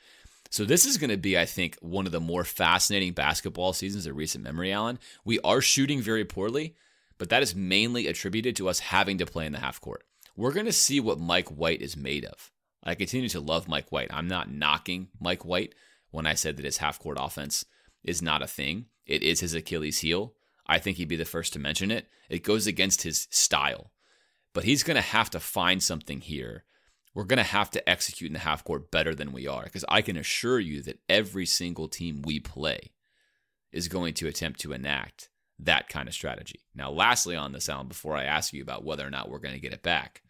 So 0.50 0.64
this 0.64 0.84
is 0.84 0.98
going 0.98 1.10
to 1.10 1.16
be, 1.16 1.38
I 1.38 1.46
think, 1.46 1.76
one 1.80 2.06
of 2.06 2.12
the 2.12 2.20
more 2.20 2.44
fascinating 2.44 3.12
basketball 3.12 3.72
seasons 3.72 4.06
of 4.06 4.16
recent 4.16 4.44
memory, 4.44 4.72
Alan. 4.72 4.98
We 5.24 5.40
are 5.40 5.60
shooting 5.60 6.00
very 6.00 6.24
poorly, 6.24 6.74
but 7.18 7.30
that 7.30 7.42
is 7.42 7.54
mainly 7.54 8.08
attributed 8.08 8.56
to 8.56 8.68
us 8.68 8.80
having 8.80 9.18
to 9.18 9.26
play 9.26 9.46
in 9.46 9.52
the 9.52 9.60
half 9.60 9.80
court. 9.80 10.04
We're 10.36 10.52
going 10.52 10.66
to 10.66 10.72
see 10.72 11.00
what 11.00 11.20
Mike 11.20 11.48
White 11.48 11.82
is 11.82 11.96
made 11.96 12.24
of. 12.24 12.50
I 12.82 12.94
continue 12.94 13.28
to 13.30 13.40
love 13.40 13.68
Mike 13.68 13.92
White. 13.92 14.12
I'm 14.12 14.28
not 14.28 14.50
knocking 14.50 15.08
Mike 15.20 15.44
White 15.44 15.74
when 16.10 16.26
I 16.26 16.34
said 16.34 16.56
that 16.56 16.64
his 16.64 16.78
half 16.78 16.98
court 16.98 17.18
offense 17.20 17.64
is 18.02 18.22
not 18.22 18.42
a 18.42 18.46
thing. 18.46 18.86
It 19.06 19.22
is 19.22 19.40
his 19.40 19.54
Achilles 19.54 20.00
heel. 20.00 20.34
I 20.66 20.78
think 20.78 20.96
he'd 20.96 21.08
be 21.08 21.16
the 21.16 21.24
first 21.24 21.52
to 21.54 21.58
mention 21.58 21.90
it. 21.90 22.06
It 22.28 22.44
goes 22.44 22.66
against 22.66 23.02
his 23.02 23.26
style. 23.30 23.90
But 24.52 24.64
he's 24.64 24.82
going 24.82 24.96
to 24.96 25.00
have 25.00 25.30
to 25.30 25.40
find 25.40 25.82
something 25.82 26.20
here. 26.20 26.64
We're 27.14 27.24
going 27.24 27.38
to 27.38 27.42
have 27.42 27.70
to 27.72 27.88
execute 27.88 28.28
in 28.28 28.34
the 28.34 28.40
half 28.40 28.64
court 28.64 28.90
better 28.90 29.14
than 29.14 29.32
we 29.32 29.46
are 29.46 29.64
because 29.64 29.84
I 29.88 30.00
can 30.00 30.16
assure 30.16 30.60
you 30.60 30.82
that 30.82 31.00
every 31.08 31.44
single 31.44 31.88
team 31.88 32.22
we 32.22 32.40
play 32.40 32.92
is 33.72 33.88
going 33.88 34.14
to 34.14 34.28
attempt 34.28 34.60
to 34.60 34.72
enact 34.72 35.28
that 35.58 35.88
kind 35.88 36.08
of 36.08 36.14
strategy. 36.14 36.60
Now, 36.74 36.90
lastly, 36.90 37.36
on 37.36 37.52
this, 37.52 37.68
Alan, 37.68 37.88
before 37.88 38.16
I 38.16 38.24
ask 38.24 38.52
you 38.52 38.62
about 38.62 38.84
whether 38.84 39.06
or 39.06 39.10
not 39.10 39.28
we're 39.28 39.38
going 39.38 39.54
to 39.54 39.60
get 39.60 39.72
it 39.72 39.82
back, 39.82 40.22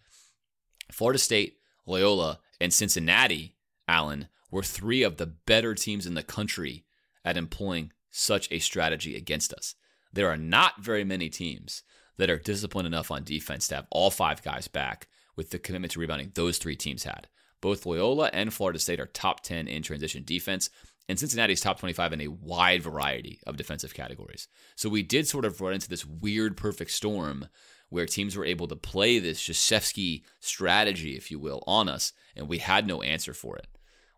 Florida 0.90 1.18
State, 1.18 1.59
Loyola, 1.86 2.40
and 2.61 2.73
Cincinnati, 2.73 3.57
Alan, 3.89 4.28
were 4.51 4.62
three 4.62 5.02
of 5.02 5.16
the 5.16 5.27
better 5.27 5.74
teams 5.74 6.07
in 6.07 6.15
the 6.15 6.23
country 6.23 6.85
at 7.24 7.36
employing 7.36 7.93
such 8.11 8.51
a 8.51 8.59
strategy 8.59 9.16
against 9.16 9.52
us. 9.52 9.74
There 10.12 10.28
are 10.28 10.36
not 10.36 10.82
very 10.82 11.05
many 11.05 11.28
teams 11.28 11.82
that 12.16 12.31
are 12.31 12.39
disciplined 12.39 12.86
enough 12.86 13.11
on 13.11 13.24
defense 13.24 13.69
to 13.69 13.77
have 13.77 13.86
all 13.90 14.11
five 14.11 14.43
guys 14.43 14.69
back 14.69 15.09
with 15.36 15.51
the 15.51 15.59
commitment 15.59 15.93
to 15.93 16.01
rebounding 16.01 16.32
those 16.35 16.59
three 16.59 16.77
teams 16.77 17.05
had. 17.05 17.28
Both 17.61 17.86
Loyola 17.86 18.31
and 18.32 18.52
Florida 18.52 18.78
State 18.78 19.01
are 19.01 19.07
top 19.07 19.43
10 19.43 19.69
in 19.69 19.82
transition 19.82 20.24
defense, 20.24 20.70
and 21.09 21.19
Cincinnati's 21.19 21.61
top 21.61 21.78
25 21.78 22.12
in 22.12 22.20
a 22.20 22.28
wide 22.28 22.82
variety 22.82 23.40
of 23.47 23.57
defensive 23.57 23.94
categories. 23.94 24.48
So 24.77 24.89
we 24.89 25.02
did 25.02 25.27
sort 25.27 25.44
of 25.44 25.61
run 25.61 25.74
into 25.74 25.89
this 25.89 26.07
weird 26.07 26.57
perfect 26.57 26.90
storm 26.90 27.48
where 27.90 28.06
teams 28.06 28.36
were 28.36 28.44
able 28.44 28.68
to 28.68 28.76
play 28.76 29.18
this 29.18 29.40
Krzyzewski 29.40 30.22
strategy, 30.38 31.16
if 31.16 31.30
you 31.30 31.38
will, 31.38 31.62
on 31.66 31.88
us, 31.88 32.12
and 32.34 32.48
we 32.48 32.58
had 32.58 32.86
no 32.86 33.02
answer 33.02 33.34
for 33.34 33.56
it. 33.56 33.66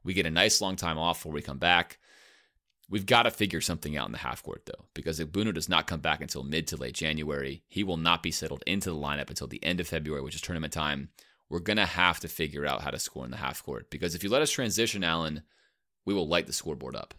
We 0.04 0.14
get 0.14 0.26
a 0.26 0.30
nice 0.30 0.60
long 0.60 0.76
time 0.76 0.98
off 0.98 1.18
before 1.18 1.32
we 1.32 1.42
come 1.42 1.58
back. 1.58 1.98
We've 2.90 3.06
got 3.06 3.22
to 3.22 3.30
figure 3.30 3.62
something 3.62 3.96
out 3.96 4.06
in 4.06 4.12
the 4.12 4.18
half 4.18 4.42
court, 4.42 4.66
though, 4.66 4.84
because 4.92 5.18
Egbunu 5.18 5.54
does 5.54 5.68
not 5.68 5.86
come 5.86 6.00
back 6.00 6.20
until 6.20 6.42
mid 6.42 6.66
to 6.68 6.76
late 6.76 6.94
January. 6.94 7.62
He 7.68 7.82
will 7.82 7.96
not 7.96 8.22
be 8.22 8.30
settled 8.30 8.62
into 8.66 8.90
the 8.90 8.96
lineup 8.96 9.30
until 9.30 9.46
the 9.46 9.64
end 9.64 9.80
of 9.80 9.88
February, 9.88 10.22
which 10.22 10.34
is 10.34 10.42
tournament 10.42 10.72
time. 10.72 11.08
We're 11.48 11.60
going 11.60 11.78
to 11.78 11.86
have 11.86 12.20
to 12.20 12.28
figure 12.28 12.66
out 12.66 12.82
how 12.82 12.90
to 12.90 12.98
score 12.98 13.24
in 13.24 13.30
the 13.30 13.36
half 13.38 13.62
court 13.62 13.90
because 13.90 14.14
if 14.14 14.22
you 14.22 14.30
let 14.30 14.42
us 14.42 14.50
transition, 14.50 15.04
Alan, 15.04 15.42
we 16.04 16.14
will 16.14 16.28
light 16.28 16.46
the 16.46 16.52
scoreboard 16.52 16.96
up. 16.96 17.14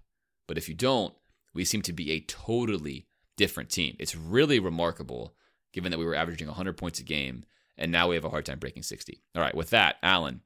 But 0.47 0.57
if 0.57 0.67
you 0.67 0.75
don't, 0.75 1.13
we 1.53 1.65
seem 1.65 1.81
to 1.83 1.93
be 1.93 2.11
a 2.11 2.19
totally 2.19 3.07
different 3.37 3.69
team. 3.69 3.95
It's 3.99 4.15
really 4.15 4.59
remarkable 4.59 5.35
given 5.73 5.91
that 5.91 5.97
we 5.97 6.05
were 6.05 6.15
averaging 6.15 6.47
100 6.47 6.77
points 6.77 6.99
a 6.99 7.03
game 7.03 7.43
and 7.77 7.91
now 7.91 8.07
we 8.07 8.15
have 8.15 8.23
a 8.25 8.29
hard 8.29 8.45
time 8.45 8.59
breaking 8.59 8.83
60. 8.83 9.21
All 9.35 9.41
right, 9.41 9.55
with 9.55 9.71
that, 9.71 9.97
Alan, 10.03 10.41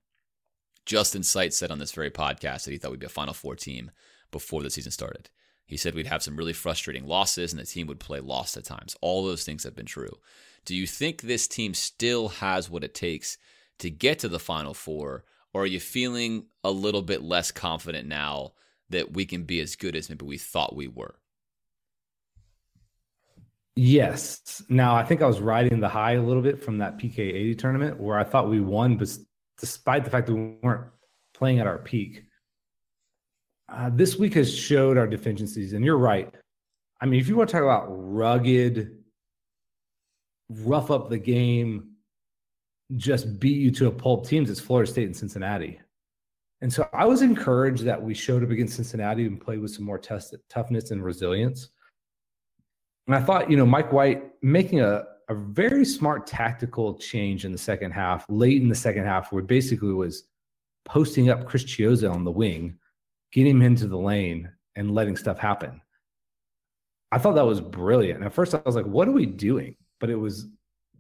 Justin 0.86 1.24
Sight 1.24 1.54
said 1.54 1.72
on 1.72 1.80
this 1.80 1.91
very 1.91 2.10
podcast 2.10 2.64
that 2.64 2.72
he 2.72 2.78
thought 2.78 2.91
we'd 2.91 3.02
be 3.02 3.06
a 3.06 3.10
Final 3.10 3.34
Four 3.34 3.56
team 3.56 3.91
before 4.32 4.64
the 4.64 4.70
season 4.70 4.91
started. 4.91 5.30
He 5.66 5.76
said 5.76 5.94
we'd 5.94 6.08
have 6.08 6.24
some 6.24 6.38
really 6.38 6.54
frustrating 6.54 7.06
losses 7.06 7.52
and 7.52 7.62
the 7.62 7.66
team 7.66 7.88
would 7.88 7.99
play 7.99 8.22
lost 8.22 8.56
at 8.56 8.64
times. 8.64 8.95
All 9.02 9.26
those 9.26 9.44
things 9.44 9.66
have 9.66 9.76
been 9.76 9.86
true. 9.86 10.18
Do 10.64 10.74
you 10.76 10.88
think 10.88 11.22
this 11.22 11.48
team 11.48 11.74
still 11.74 12.30
has 12.30 12.70
what 12.70 12.86
it 12.86 12.94
takes 12.94 13.38
to 13.80 13.90
get 13.90 14.20
to 14.20 14.30
the 14.30 14.40
Final 14.40 14.74
Four, 14.74 15.26
or 15.54 15.64
are 15.64 15.68
you 15.68 15.80
feeling 15.80 16.45
a 16.64 16.72
little 16.72 17.02
bit 17.02 17.22
less 17.22 17.52
confident 17.52 18.08
now 18.08 18.54
that 18.90 19.14
we 19.14 19.26
can 19.26 19.44
be 19.44 19.60
as 19.60 19.76
good 19.76 19.95
as 19.95 20.10
maybe 20.10 20.26
we 20.26 20.38
thought 20.38 20.76
we 20.76 20.88
were? 20.88 21.16
Yes. 23.78 24.64
Now, 24.70 24.95
I 24.95 25.04
think 25.04 25.22
I 25.22 25.28
was 25.28 25.40
riding 25.40 25.80
the 25.80 25.88
high 25.88 26.14
a 26.14 26.22
little 26.22 26.41
bit 26.41 26.64
from 26.64 26.80
that 26.80 26.98
PK 26.98 27.20
80 27.20 27.56
tournament 27.56 27.99
where 27.99 28.18
I 28.18 28.24
thought 28.24 28.49
we 28.49 28.60
won, 28.60 28.98
but 28.98 29.16
despite 29.60 30.04
the 30.04 30.10
fact 30.10 30.26
that 30.26 30.34
we 30.34 30.58
weren't 30.64 30.88
playing 31.36 31.60
at 31.60 31.68
our 31.68 31.78
peak. 31.78 32.24
Uh, 33.70 33.91
this 33.94 34.18
week 34.18 34.34
has 34.34 34.52
showed 34.52 34.98
our 34.98 35.06
deficiencies, 35.06 35.74
and 35.74 35.86
you're 35.86 35.98
right. 35.98 36.34
I 36.99 37.06
mean, 37.06 37.20
if 37.20 37.28
you 37.28 37.36
want 37.36 37.49
to 37.49 37.54
talk 37.54 37.62
about 37.62 37.86
rugged, 37.90 38.98
rough 40.49 40.90
up 40.90 41.10
the 41.10 41.20
game, 41.20 41.91
just 42.95 43.40
beat 43.40 43.58
you 43.58 43.70
to 43.72 43.88
a 43.88 43.91
pulp 43.91 44.28
teams, 44.28 44.49
it's 44.49 44.60
Florida 44.60 44.90
State 44.90 45.06
and 45.06 45.16
Cincinnati. 45.16 45.80
And 46.62 46.74
so 46.74 46.90
I 46.94 47.06
was 47.06 47.22
encouraged 47.22 47.84
that 47.84 48.02
we 48.02 48.16
showed 48.16 48.44
up 48.44 48.49
against 48.49 48.78
Cincinnati 48.78 49.28
and 49.28 49.40
played 49.40 49.60
with 49.60 49.70
some 49.70 49.86
more 49.86 49.99
test, 49.99 50.34
toughness 50.49 50.90
and 50.90 51.04
resilience. 51.04 51.70
And 53.07 53.15
I 53.15 53.21
thought, 53.21 53.49
you 53.49 53.57
know, 53.57 53.65
Mike 53.65 53.91
White 53.91 54.23
making 54.41 54.81
a 54.81 55.05
a 55.29 55.35
very 55.35 55.84
smart 55.84 56.25
tactical 56.25 56.97
change 56.97 57.43
in 57.43 57.51
the 57.51 57.57
second 57.57 57.91
half, 57.91 58.25
late 58.29 58.61
in 58.61 58.69
the 58.69 58.75
second 58.75 59.03
half, 59.03 59.31
where 59.31 59.43
basically 59.43 59.91
was 59.91 60.23
posting 60.85 61.29
up 61.29 61.45
Chris 61.45 61.65
Chiozza 61.65 62.11
on 62.11 62.23
the 62.23 62.31
wing, 62.31 62.77
getting 63.34 63.57
him 63.57 63.61
into 63.61 63.88
the 63.88 63.97
lane, 63.97 64.49
and 64.75 64.93
letting 64.93 65.17
stuff 65.17 65.38
happen. 65.38 65.81
I 67.11 67.17
thought 67.17 67.35
that 67.35 67.45
was 67.45 67.59
brilliant. 67.59 68.23
At 68.23 68.34
first, 68.34 68.53
I 68.53 68.61
was 68.65 68.75
like, 68.75 68.85
what 68.85 69.07
are 69.07 69.13
we 69.13 69.25
doing? 69.25 69.75
But 69.99 70.09
it 70.09 70.15
was 70.15 70.47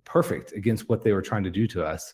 perfect 0.03 0.51
against 0.53 0.89
what 0.89 1.03
they 1.03 1.13
were 1.13 1.21
trying 1.21 1.43
to 1.43 1.51
do 1.51 1.67
to 1.67 1.85
us. 1.85 2.13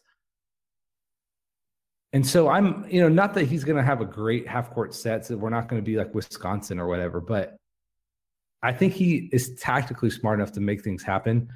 And 2.12 2.26
so 2.26 2.48
I'm, 2.48 2.86
you 2.90 3.02
know, 3.02 3.10
not 3.10 3.34
that 3.34 3.46
he's 3.46 3.64
going 3.64 3.78
to 3.78 3.84
have 3.84 4.02
a 4.02 4.06
great 4.06 4.48
half 4.48 4.70
court 4.72 4.94
set, 4.94 5.26
so 5.26 5.36
we're 5.36 5.50
not 5.50 5.68
going 5.68 5.82
to 5.82 5.86
be 5.86 5.96
like 5.96 6.14
Wisconsin 6.14 6.80
or 6.80 6.88
whatever, 6.88 7.20
but 7.20 7.58
I 8.64 8.72
think 8.72 8.94
he 8.94 9.30
is 9.32 9.54
tactically 9.56 10.10
smart 10.10 10.40
enough 10.40 10.54
to 10.54 10.62
make 10.62 10.84
things 10.84 11.04
happen 11.04 11.50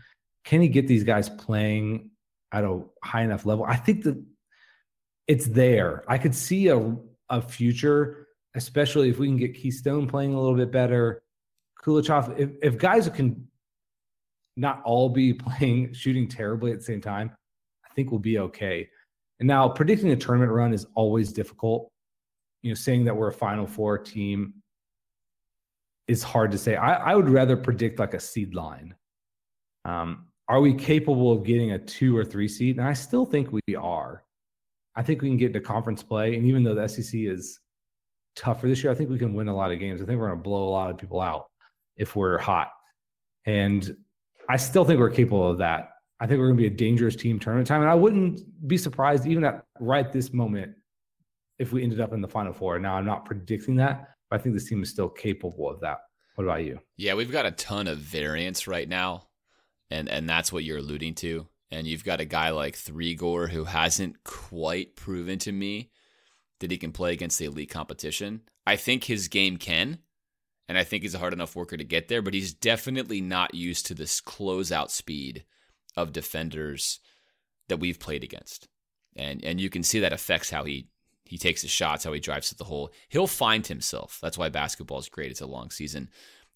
can 0.47 0.61
he 0.61 0.69
get 0.69 0.87
these 0.87 1.03
guys 1.03 1.27
playing 1.27 2.09
at 2.53 2.63
a 2.63 2.79
high 3.03 3.23
enough 3.23 3.45
level? 3.45 3.65
I 3.65 3.75
think 3.75 4.05
that 4.05 4.23
it's 5.27 5.45
there. 5.45 6.05
I 6.07 6.17
could 6.17 6.33
see 6.33 6.69
a 6.69 6.95
a 7.29 7.41
future, 7.41 8.27
especially 8.55 9.09
if 9.09 9.19
we 9.19 9.27
can 9.27 9.35
get 9.35 9.53
Keystone 9.53 10.07
playing 10.07 10.33
a 10.33 10.39
little 10.39 10.55
bit 10.55 10.71
better. 10.71 11.21
Koulechov, 11.83 12.39
if, 12.39 12.51
if 12.63 12.77
guys 12.77 13.09
can 13.09 13.45
not 14.55 14.81
all 14.85 15.09
be 15.09 15.33
playing 15.45 15.93
shooting 15.93 16.29
terribly 16.29 16.71
at 16.71 16.77
the 16.77 16.85
same 16.85 17.01
time, 17.01 17.29
I 17.85 17.93
think 17.93 18.11
we'll 18.11 18.21
be 18.21 18.39
okay. 18.39 18.87
And 19.41 19.47
now 19.47 19.67
predicting 19.67 20.11
a 20.11 20.15
tournament 20.15 20.53
run 20.53 20.73
is 20.73 20.87
always 20.95 21.33
difficult. 21.33 21.91
You 22.61 22.71
know, 22.71 22.75
saying 22.75 23.03
that 23.03 23.17
we're 23.17 23.27
a 23.27 23.33
Final 23.33 23.67
Four 23.67 23.97
team 23.97 24.53
is 26.07 26.23
hard 26.23 26.51
to 26.51 26.57
say. 26.57 26.75
I, 26.75 27.11
I 27.11 27.15
would 27.15 27.29
rather 27.29 27.57
predict 27.57 27.99
like 27.99 28.13
a 28.13 28.19
seed 28.19 28.53
line. 28.53 28.95
Um, 29.85 30.27
are 30.47 30.61
we 30.61 30.73
capable 30.73 31.31
of 31.31 31.43
getting 31.43 31.71
a 31.71 31.79
two 31.79 32.15
or 32.15 32.23
three 32.23 32.47
seed? 32.47 32.77
And 32.77 32.87
I 32.87 32.93
still 32.93 33.25
think 33.25 33.49
we 33.51 33.75
are. 33.75 34.23
I 34.95 35.03
think 35.03 35.21
we 35.21 35.27
can 35.27 35.37
get 35.37 35.47
into 35.47 35.61
conference 35.61 36.01
play. 36.01 36.35
And 36.35 36.45
even 36.45 36.63
though 36.63 36.75
the 36.75 36.87
SEC 36.87 37.13
is 37.13 37.59
tougher 38.37 38.67
this 38.67 38.83
year. 38.83 38.93
I 38.93 38.95
think 38.95 39.09
we 39.09 39.17
can 39.17 39.33
win 39.33 39.49
a 39.49 39.55
lot 39.55 39.71
of 39.71 39.79
games. 39.79 40.01
I 40.01 40.05
think 40.05 40.19
we're 40.19 40.27
going 40.27 40.39
to 40.39 40.43
blow 40.43 40.69
a 40.69 40.69
lot 40.69 40.89
of 40.89 40.97
people 40.97 41.19
out 41.19 41.47
if 41.97 42.15
we're 42.15 42.37
hot. 42.37 42.69
And 43.45 43.97
I 44.47 44.55
still 44.55 44.85
think 44.85 44.99
we're 44.99 45.09
capable 45.09 45.49
of 45.49 45.57
that. 45.57 45.89
I 46.19 46.27
think 46.27 46.39
we're 46.39 46.47
going 46.47 46.57
to 46.57 46.61
be 46.61 46.67
a 46.67 46.77
dangerous 46.77 47.15
team 47.15 47.39
tournament 47.39 47.67
time. 47.67 47.81
And 47.81 47.89
I 47.89 47.95
wouldn't 47.95 48.41
be 48.67 48.77
surprised, 48.77 49.25
even 49.25 49.43
at 49.43 49.65
right 49.79 50.11
this 50.11 50.33
moment, 50.33 50.73
if 51.59 51.73
we 51.73 51.83
ended 51.83 51.99
up 51.99 52.13
in 52.13 52.21
the 52.21 52.27
final 52.27 52.53
four. 52.53 52.79
Now, 52.79 52.95
I'm 52.95 53.05
not 53.05 53.25
predicting 53.25 53.75
that, 53.77 54.09
I 54.31 54.37
think 54.37 54.55
this 54.55 54.67
team 54.67 54.83
is 54.83 54.89
still 54.89 55.09
capable 55.09 55.69
of 55.69 55.79
that. 55.81 55.99
What 56.35 56.43
about 56.43 56.63
you? 56.63 56.79
Yeah, 56.97 57.15
we've 57.15 57.31
got 57.31 57.45
a 57.45 57.51
ton 57.51 57.87
of 57.87 57.97
variance 57.97 58.67
right 58.67 58.87
now. 58.87 59.27
And 59.89 60.09
and 60.09 60.29
that's 60.29 60.51
what 60.51 60.63
you're 60.63 60.79
alluding 60.79 61.15
to. 61.15 61.47
And 61.71 61.87
you've 61.87 62.03
got 62.03 62.21
a 62.21 62.25
guy 62.25 62.51
like 62.51 62.75
Three-Gore 62.75 63.47
who 63.47 63.65
hasn't 63.65 64.23
quite 64.23 64.95
proven 64.95 65.39
to 65.39 65.51
me 65.51 65.91
that 66.59 66.71
he 66.71 66.77
can 66.77 66.91
play 66.91 67.13
against 67.13 67.39
the 67.39 67.45
elite 67.45 67.69
competition. 67.69 68.41
I 68.65 68.75
think 68.75 69.03
his 69.03 69.27
game 69.27 69.57
can, 69.57 69.99
and 70.67 70.77
I 70.77 70.83
think 70.83 71.03
he's 71.03 71.13
a 71.13 71.19
hard 71.19 71.33
enough 71.33 71.55
worker 71.55 71.77
to 71.77 71.83
get 71.83 72.07
there, 72.07 72.21
but 72.21 72.33
he's 72.33 72.53
definitely 72.53 73.21
not 73.21 73.53
used 73.53 73.85
to 73.87 73.93
this 73.93 74.21
closeout 74.21 74.89
speed 74.89 75.45
of 75.95 76.13
defenders 76.13 76.99
that 77.67 77.79
we've 77.79 77.99
played 77.99 78.23
against. 78.23 78.67
And 79.15 79.43
and 79.43 79.59
you 79.59 79.69
can 79.69 79.83
see 79.83 79.99
that 79.99 80.13
affects 80.13 80.49
how 80.49 80.63
he 80.63 80.89
he 81.27 81.37
takes 81.37 81.61
his 81.61 81.71
shots, 81.71 82.03
how 82.03 82.13
he 82.13 82.19
drives 82.19 82.49
to 82.49 82.55
the 82.55 82.63
hole. 82.65 82.91
He'll 83.09 83.27
find 83.27 83.65
himself. 83.65 84.19
That's 84.21 84.37
why 84.37 84.49
basketball 84.49 84.99
is 84.99 85.09
great. 85.09 85.31
It's 85.31 85.41
a 85.41 85.47
long 85.47 85.71
season. 85.71 86.09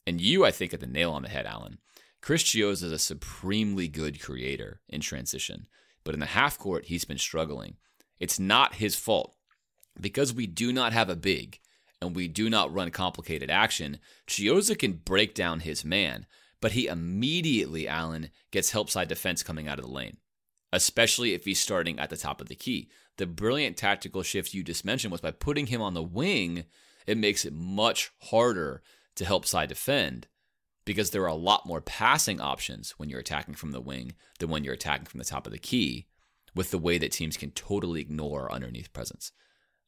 And 0.08 0.20
you, 0.20 0.46
I 0.46 0.52
think, 0.52 0.72
hit 0.72 0.80
the 0.80 0.88
nail 0.88 1.12
on 1.12 1.22
the 1.22 1.30
head, 1.30 1.46
Alan. 1.46 1.78
Chris 2.22 2.44
Chiozza 2.44 2.84
is 2.84 2.92
a 2.92 3.00
supremely 3.00 3.88
good 3.88 4.22
creator 4.22 4.82
in 4.88 5.02
transition, 5.02 5.68
but 6.04 6.14
in 6.14 6.20
the 6.20 6.28
half 6.28 6.58
court, 6.58 6.86
he's 6.86 7.06
been 7.06 7.18
struggling. 7.18 7.78
It's 8.20 8.40
not 8.40 8.76
his 8.76 8.96
fault. 8.96 9.36
Because 10.00 10.34
we 10.34 10.48
do 10.48 10.72
not 10.72 10.94
have 10.94 11.10
a 11.10 11.16
big 11.16 11.60
and 12.02 12.16
we 12.16 12.28
do 12.28 12.50
not 12.50 12.74
run 12.74 12.92
complicated 12.92 13.50
action, 13.50 14.00
Chiozza 14.28 14.78
can 14.78 14.94
break 14.94 15.34
down 15.36 15.60
his 15.60 15.84
man, 15.84 16.26
but 16.62 16.72
he 16.72 16.88
immediately, 16.88 17.88
Alan, 17.88 18.30
gets 18.52 18.72
help 18.72 18.90
side 18.90 19.08
defense 19.08 19.44
coming 19.44 19.68
out 19.68 19.80
of 19.80 19.86
the 19.86 19.92
lane, 19.92 20.18
especially 20.74 21.34
if 21.34 21.46
he's 21.46 21.60
starting 21.60 22.00
at 22.00 22.10
the 22.10 22.18
top 22.18 22.42
of 22.42 22.48
the 22.48 22.56
key. 22.56 22.90
The 23.18 23.26
brilliant 23.28 23.78
tactical 23.78 24.24
shift 24.24 24.54
you 24.54 24.64
just 24.64 24.86
mentioned 24.86 25.12
was 25.12 25.22
by 25.22 25.32
putting 25.32 25.68
him 25.68 25.82
on 25.82 25.94
the 25.94 26.04
wing, 26.04 26.66
it 27.06 27.18
makes 27.18 27.46
it 27.46 27.54
much 27.54 28.12
harder 28.20 28.82
to 29.16 29.26
help 29.26 29.46
side 29.46 29.70
defend 29.70 30.28
because 30.86 31.12
there 31.12 31.24
are 31.24 31.28
a 31.28 31.36
lot 31.36 31.66
more 31.66 31.82
passing 31.82 32.42
options 32.42 32.92
when 32.92 33.10
you're 33.10 33.20
attacking 33.20 33.56
from 33.56 33.72
the 33.72 33.82
wing 33.82 34.14
than 34.40 34.50
when 34.50 34.64
you're 34.64 34.74
attacking 34.74 35.06
from 35.06 35.20
the 35.20 35.26
top 35.26 35.46
of 35.46 35.54
the 35.54 35.60
key 35.60 36.08
with 36.56 36.72
the 36.72 36.78
way 36.78 36.98
that 36.98 37.12
teams 37.12 37.38
can 37.38 37.52
totally 37.52 38.02
ignore 38.02 38.52
underneath 38.52 38.92
presence. 38.94 39.32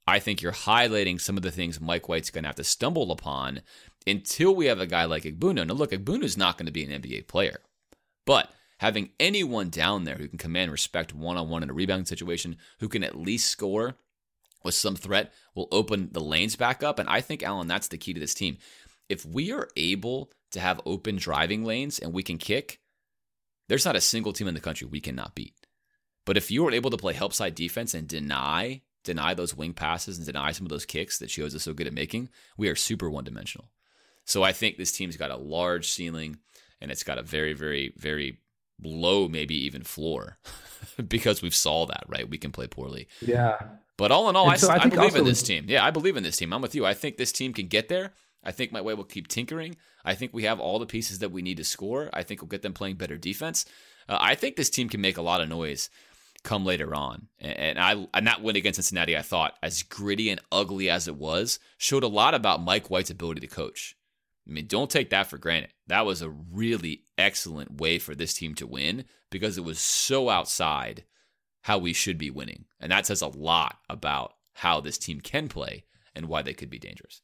I 0.05 0.19
think 0.19 0.41
you're 0.41 0.51
highlighting 0.51 1.19
some 1.19 1.38
of 1.38 1.43
the 1.43 1.51
things 1.51 1.80
Mike 1.80 2.10
White's 2.10 2.30
going 2.30 2.43
to 2.43 2.49
have 2.49 2.55
to 2.57 2.64
stumble 2.64 3.11
upon 3.11 3.61
until 4.05 4.53
we 4.53 4.65
have 4.65 4.80
a 4.80 4.85
guy 4.85 5.05
like 5.05 5.23
Egbunu. 5.23 5.65
Now, 5.65 5.73
look, 5.73 5.91
Egbunu's 5.91 6.38
not 6.38 6.57
going 6.57 6.65
to 6.65 6.72
be 6.72 6.84
an 6.84 7.01
NBA 7.01 7.27
player, 7.27 7.61
but 8.26 8.51
having 8.79 9.09
anyone 9.19 9.69
down 9.69 10.03
there 10.03 10.15
who 10.15 10.27
can 10.27 10.37
command 10.37 10.71
respect 10.71 11.13
one 11.13 11.37
on 11.37 11.49
one 11.49 11.63
in 11.63 11.69
a 11.69 11.73
rebounding 11.73 12.05
situation, 12.05 12.57
who 12.79 12.89
can 12.89 13.03
at 13.03 13.17
least 13.17 13.49
score 13.49 13.95
with 14.63 14.75
some 14.75 14.95
threat, 14.95 15.33
will 15.55 15.67
open 15.71 16.09
the 16.11 16.23
lanes 16.23 16.55
back 16.55 16.83
up. 16.83 16.99
And 16.99 17.09
I 17.09 17.21
think, 17.21 17.43
Alan, 17.43 17.67
that's 17.67 17.89
the 17.89 17.97
key 17.97 18.13
to 18.13 18.19
this 18.19 18.33
team. 18.33 18.57
If 19.09 19.25
we 19.25 19.51
are 19.51 19.67
able 19.75 20.31
to 20.51 20.59
have 20.59 20.81
open 20.85 21.17
driving 21.17 21.65
lanes 21.65 21.99
and 21.99 22.13
we 22.13 22.23
can 22.23 22.37
kick, 22.37 22.79
there's 23.67 23.85
not 23.85 23.95
a 23.95 24.01
single 24.01 24.33
team 24.33 24.47
in 24.47 24.53
the 24.53 24.59
country 24.59 24.87
we 24.87 25.01
cannot 25.01 25.35
beat. 25.35 25.53
But 26.25 26.37
if 26.37 26.49
you 26.49 26.65
are 26.67 26.71
able 26.71 26.89
to 26.89 26.97
play 26.97 27.13
help 27.13 27.33
side 27.33 27.55
defense 27.55 27.93
and 27.93 28.07
deny 28.07 28.81
deny 29.03 29.33
those 29.33 29.55
wing 29.55 29.73
passes 29.73 30.17
and 30.17 30.25
deny 30.25 30.51
some 30.53 30.65
of 30.65 30.69
those 30.69 30.85
kicks 30.85 31.19
that 31.19 31.29
Chiozza 31.29 31.55
is 31.55 31.63
so 31.63 31.73
good 31.73 31.87
at 31.87 31.93
making, 31.93 32.29
we 32.57 32.69
are 32.69 32.75
super 32.75 33.09
one 33.09 33.25
dimensional. 33.25 33.69
So 34.25 34.43
I 34.43 34.53
think 34.53 34.77
this 34.77 34.93
team's 34.93 35.17
got 35.17 35.29
a 35.29 35.35
large 35.35 35.89
ceiling 35.89 36.37
and 36.79 36.89
it's 36.89 37.03
got 37.03 37.17
a 37.17 37.23
very, 37.23 37.51
very, 37.51 37.93
very 37.97 38.39
low, 38.85 39.27
maybe 39.27 39.55
even 39.65 39.84
floor 39.84 40.38
because 41.07 41.41
we've 41.41 41.55
saw 41.55 41.85
that, 41.85 42.03
right? 42.07 42.30
We 42.30 42.38
can 42.38 42.51
play 42.51 42.68
poorly. 42.68 43.07
Yeah. 43.22 43.57
But 43.97 44.11
all 44.11 44.30
in 44.30 44.35
all, 44.35 44.49
I, 44.49 44.55
so 44.55 44.69
I, 44.69 44.77
I 44.84 44.88
believe 44.88 45.15
in 45.15 45.26
this 45.26 45.43
team. 45.43 45.65
Yeah, 45.68 45.85
I 45.85 45.91
believe 45.91 46.18
in 46.18 46.23
this 46.23 46.38
team. 46.38 46.51
I'm 46.51 46.61
with 46.61 46.76
you. 46.76 46.85
I 46.85 46.93
think 46.93 47.18
this 47.18 47.31
team 47.31 47.53
can 47.53 47.68
get 47.68 47.89
there. 47.89 48.14
I 48.43 48.51
think 48.51 48.72
Mike 48.72 48.84
White 48.84 48.97
will 48.97 49.03
keep 49.03 49.27
tinkering. 49.27 49.77
I 50.03 50.15
think 50.15 50.34
we 50.34 50.43
have 50.43 50.60
all 50.60 50.80
the 50.80 50.85
pieces 50.85 51.19
that 51.19 51.31
we 51.31 51.41
need 51.41 51.57
to 51.57 51.64
score. 51.64 52.10
I 52.11 52.23
think 52.23 52.41
we'll 52.41 52.49
get 52.49 52.61
them 52.61 52.73
playing 52.73 52.95
better 52.95 53.18
defense. 53.18 53.65
Uh, 54.10 54.18
I 54.19 54.35
think 54.35 54.55
this 54.55 54.69
team 54.69 54.89
can 54.89 54.99
make 54.99 55.18
a 55.18 55.22
lot 55.22 55.41
of 55.41 55.47
noise 55.47 55.89
come 56.43 56.65
later 56.65 56.93
on. 56.93 57.27
And 57.39 57.80
I 57.80 58.07
and 58.14 58.27
that 58.27 58.41
win 58.41 58.55
against 58.55 58.77
Cincinnati, 58.77 59.18
I 59.18 59.22
thought, 59.22 59.55
as 59.64 59.84
gritty 59.84 60.30
and 60.30 60.41
ugly 60.51 60.89
as 60.89 61.07
it 61.07 61.15
was, 61.15 61.60
showed 61.77 62.03
a 62.03 62.07
lot 62.07 62.34
about 62.34 62.61
Mike 62.61 62.89
White's 62.89 63.10
ability 63.10 63.41
to 63.41 63.47
coach. 63.47 63.95
I 64.47 64.51
mean, 64.51 64.67
don't 64.67 64.89
take 64.89 65.09
that 65.11 65.27
for 65.27 65.37
granted. 65.37 65.71
That 65.87 66.05
was 66.05 66.21
a 66.21 66.29
really 66.29 67.03
excellent 67.17 67.79
way 67.79 67.99
for 67.99 68.13
this 68.13 68.33
team 68.33 68.55
to 68.55 68.67
win 68.67 69.05
because 69.29 69.57
it 69.57 69.63
was 69.63 69.79
so 69.79 70.29
outside 70.29 71.05
how 71.61 71.77
we 71.77 71.93
should 71.93 72.17
be 72.17 72.29
winning. 72.29 72.65
And 72.79 72.91
that 72.91 73.05
says 73.05 73.21
a 73.21 73.27
lot 73.27 73.77
about 73.89 74.33
how 74.53 74.81
this 74.81 74.97
team 74.97 75.21
can 75.21 75.47
play 75.47 75.85
and 76.13 76.27
why 76.27 76.41
they 76.41 76.53
could 76.53 76.69
be 76.69 76.79
dangerous. 76.79 77.21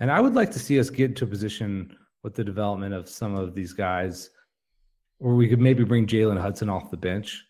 And 0.00 0.10
I 0.10 0.20
would 0.20 0.34
like 0.34 0.50
to 0.52 0.58
see 0.58 0.78
us 0.78 0.90
get 0.90 1.16
to 1.16 1.24
a 1.24 1.28
position 1.28 1.96
with 2.22 2.34
the 2.34 2.44
development 2.44 2.94
of 2.94 3.08
some 3.08 3.34
of 3.34 3.54
these 3.54 3.72
guys 3.72 4.30
where 5.18 5.34
we 5.34 5.48
could 5.48 5.58
maybe 5.58 5.84
bring 5.84 6.06
Jalen 6.06 6.40
Hudson 6.40 6.68
off 6.68 6.90
the 6.90 6.96
bench 6.96 7.44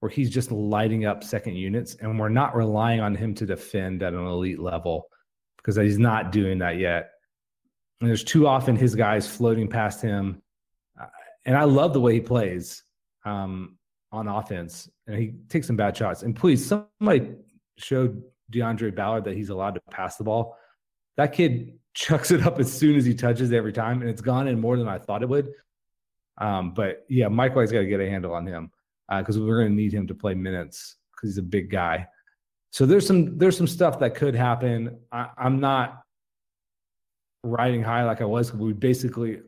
where 0.00 0.10
he's 0.10 0.28
just 0.28 0.52
lighting 0.52 1.06
up 1.06 1.24
second 1.24 1.56
units 1.56 1.96
and 2.00 2.18
we're 2.18 2.28
not 2.28 2.54
relying 2.54 3.00
on 3.00 3.14
him 3.14 3.34
to 3.34 3.46
defend 3.46 4.02
at 4.02 4.12
an 4.12 4.26
elite 4.26 4.60
level 4.60 5.08
because 5.56 5.76
he's 5.76 5.98
not 5.98 6.32
doing 6.32 6.58
that 6.58 6.78
yet. 6.78 7.10
And 8.00 8.08
there's 8.08 8.24
too 8.24 8.46
often 8.46 8.76
his 8.76 8.94
guys 8.94 9.26
floating 9.26 9.68
past 9.68 10.02
him. 10.02 10.42
And 11.44 11.56
I 11.56 11.64
love 11.64 11.92
the 11.92 12.00
way 12.00 12.14
he 12.14 12.20
plays 12.20 12.82
um, 13.24 13.78
on 14.12 14.28
offense 14.28 14.88
and 15.06 15.16
he 15.16 15.34
takes 15.48 15.66
some 15.66 15.76
bad 15.76 15.96
shots. 15.96 16.22
And 16.22 16.34
please, 16.34 16.66
somebody 16.66 17.34
showed 17.78 18.22
DeAundre 18.52 18.94
Ballard 18.94 19.24
that 19.24 19.34
he's 19.34 19.50
allowed 19.50 19.74
to 19.74 19.80
pass 19.90 20.16
the 20.16 20.24
ball. 20.24 20.56
That 21.16 21.32
kid 21.32 21.78
chucks 21.94 22.30
it 22.30 22.46
up 22.46 22.58
as 22.58 22.72
soon 22.72 22.96
as 22.96 23.04
he 23.04 23.14
touches 23.14 23.52
every 23.52 23.72
time, 23.72 24.02
and 24.02 24.10
it's 24.10 24.20
gone 24.20 24.48
in 24.48 24.60
more 24.60 24.76
than 24.76 24.86
I 24.86 24.98
thought 24.98 25.22
it 25.22 25.28
would. 25.28 25.48
Um, 26.38 26.74
but 26.74 27.06
yeah, 27.08 27.28
Mike 27.28 27.56
White's 27.56 27.72
got 27.72 27.78
to 27.80 27.86
get 27.86 28.00
a 28.00 28.10
handle 28.10 28.34
on 28.34 28.46
him 28.46 28.70
because 29.10 29.38
uh, 29.38 29.40
we're 29.40 29.60
going 29.60 29.70
to 29.70 29.74
need 29.74 29.94
him 29.94 30.06
to 30.08 30.14
play 30.14 30.34
minutes 30.34 30.96
because 31.10 31.30
he's 31.30 31.38
a 31.38 31.42
big 31.42 31.70
guy. 31.70 32.06
So 32.70 32.84
there's 32.84 33.06
some 33.06 33.38
there's 33.38 33.56
some 33.56 33.66
stuff 33.66 33.98
that 34.00 34.14
could 34.14 34.34
happen. 34.34 34.98
I, 35.10 35.28
I'm 35.38 35.60
not 35.60 36.02
riding 37.46 37.82
high 37.82 38.04
like 38.04 38.20
I 38.20 38.24
was. 38.24 38.52
We 38.52 38.72
basically 38.72 39.40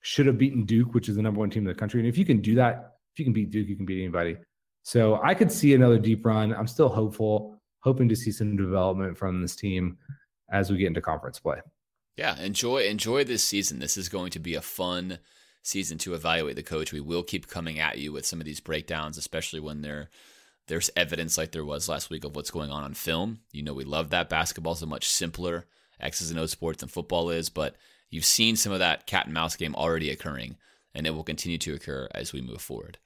should 0.00 0.26
have 0.26 0.38
beaten 0.38 0.64
Duke, 0.64 0.94
which 0.94 1.08
is 1.08 1.16
the 1.16 1.22
number 1.22 1.40
one 1.40 1.50
team 1.50 1.62
in 1.62 1.68
the 1.68 1.74
country. 1.74 2.00
And 2.00 2.08
if 2.08 2.16
you 2.16 2.24
can 2.24 2.40
do 2.40 2.54
that, 2.56 2.96
if 3.12 3.18
you 3.18 3.24
can 3.24 3.32
beat 3.32 3.50
Duke, 3.50 3.68
you 3.68 3.76
can 3.76 3.86
beat 3.86 4.02
anybody. 4.02 4.36
So 4.82 5.20
I 5.22 5.34
could 5.34 5.50
see 5.50 5.74
another 5.74 5.98
deep 5.98 6.24
run. 6.24 6.54
I'm 6.54 6.66
still 6.66 6.88
hopeful, 6.88 7.60
hoping 7.80 8.08
to 8.08 8.16
see 8.16 8.30
some 8.30 8.56
development 8.56 9.18
from 9.18 9.42
this 9.42 9.56
team 9.56 9.98
as 10.50 10.70
we 10.70 10.78
get 10.78 10.86
into 10.86 11.00
conference 11.00 11.40
play. 11.40 11.60
Yeah, 12.16 12.38
enjoy 12.40 12.84
enjoy 12.84 13.24
this 13.24 13.44
season. 13.44 13.78
This 13.78 13.96
is 13.96 14.08
going 14.08 14.30
to 14.30 14.38
be 14.38 14.54
a 14.54 14.62
fun 14.62 15.18
season 15.62 15.98
to 15.98 16.14
evaluate 16.14 16.56
the 16.56 16.62
coach. 16.62 16.92
We 16.92 17.00
will 17.00 17.22
keep 17.22 17.48
coming 17.48 17.80
at 17.80 17.98
you 17.98 18.12
with 18.12 18.24
some 18.24 18.38
of 18.38 18.46
these 18.46 18.60
breakdowns, 18.60 19.18
especially 19.18 19.60
when 19.60 19.82
there 19.82 20.08
there's 20.68 20.90
evidence 20.96 21.36
like 21.36 21.52
there 21.52 21.64
was 21.64 21.88
last 21.88 22.10
week 22.10 22.24
of 22.24 22.34
what's 22.34 22.50
going 22.50 22.70
on 22.70 22.84
on 22.84 22.94
film. 22.94 23.40
You 23.52 23.62
know, 23.62 23.74
we 23.74 23.84
love 23.84 24.10
that. 24.10 24.28
Basketball's 24.28 24.82
a 24.82 24.86
much 24.86 25.08
simpler 25.08 25.66
X's 26.00 26.30
and 26.30 26.38
O 26.38 26.46
sports 26.46 26.80
than 26.80 26.88
football 26.88 27.30
is, 27.30 27.48
but 27.48 27.76
you've 28.10 28.24
seen 28.24 28.56
some 28.56 28.72
of 28.72 28.78
that 28.78 29.06
cat 29.06 29.26
and 29.26 29.34
mouse 29.34 29.56
game 29.56 29.74
already 29.74 30.10
occurring, 30.10 30.56
and 30.94 31.06
it 31.06 31.10
will 31.10 31.24
continue 31.24 31.58
to 31.58 31.74
occur 31.74 32.08
as 32.14 32.32
we 32.32 32.40
move 32.40 32.60
forward. 32.60 32.98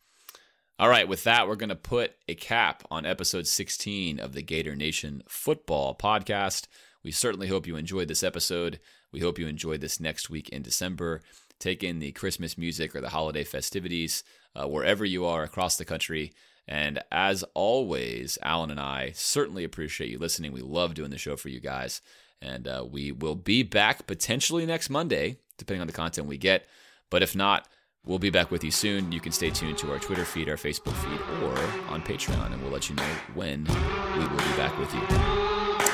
All 0.78 0.88
right, 0.88 1.08
with 1.08 1.24
that, 1.24 1.46
we're 1.46 1.56
going 1.56 1.68
to 1.68 1.76
put 1.76 2.14
a 2.26 2.34
cap 2.34 2.82
on 2.90 3.04
episode 3.04 3.46
16 3.46 4.18
of 4.18 4.32
the 4.32 4.42
Gator 4.42 4.74
Nation 4.74 5.22
Football 5.28 5.94
Podcast. 5.94 6.66
We 7.04 7.12
certainly 7.12 7.48
hope 7.48 7.66
you 7.66 7.76
enjoyed 7.76 8.08
this 8.08 8.22
episode. 8.22 8.80
We 9.12 9.20
hope 9.20 9.38
you 9.38 9.46
enjoyed 9.46 9.80
this 9.80 10.00
next 10.00 10.30
week 10.30 10.48
in 10.48 10.62
December 10.62 11.22
take 11.60 11.84
in 11.84 12.00
the 12.00 12.10
Christmas 12.12 12.58
music 12.58 12.96
or 12.96 13.00
the 13.00 13.10
holiday 13.10 13.44
festivities 13.44 14.24
uh, 14.56 14.66
wherever 14.66 15.04
you 15.04 15.26
are 15.26 15.44
across 15.44 15.76
the 15.76 15.84
country. 15.84 16.32
And 16.66 17.00
as 17.12 17.44
always, 17.54 18.38
Alan 18.42 18.70
and 18.70 18.80
I 18.80 19.12
certainly 19.14 19.62
appreciate 19.62 20.10
you 20.10 20.18
listening. 20.18 20.52
We 20.52 20.62
love 20.62 20.94
doing 20.94 21.10
the 21.10 21.18
show 21.18 21.36
for 21.36 21.48
you 21.48 21.60
guys. 21.60 22.00
And 22.42 22.66
uh, 22.66 22.86
we 22.90 23.12
will 23.12 23.34
be 23.34 23.62
back 23.62 24.06
potentially 24.06 24.64
next 24.66 24.90
Monday, 24.90 25.38
depending 25.58 25.80
on 25.80 25.86
the 25.86 25.92
content 25.92 26.26
we 26.26 26.38
get. 26.38 26.66
But 27.10 27.22
if 27.22 27.36
not, 27.36 27.68
we'll 28.04 28.18
be 28.18 28.30
back 28.30 28.50
with 28.50 28.64
you 28.64 28.70
soon. 28.70 29.12
You 29.12 29.20
can 29.20 29.32
stay 29.32 29.50
tuned 29.50 29.78
to 29.78 29.92
our 29.92 29.98
Twitter 29.98 30.24
feed, 30.24 30.48
our 30.48 30.56
Facebook 30.56 30.94
feed, 30.94 31.20
or 31.44 31.58
on 31.92 32.02
Patreon, 32.02 32.52
and 32.52 32.62
we'll 32.62 32.72
let 32.72 32.88
you 32.88 32.96
know 32.96 33.10
when 33.34 33.64
we 33.64 34.26
will 34.26 34.38
be 34.38 34.56
back 34.56 34.78
with 34.78 34.92
you. 34.94 35.00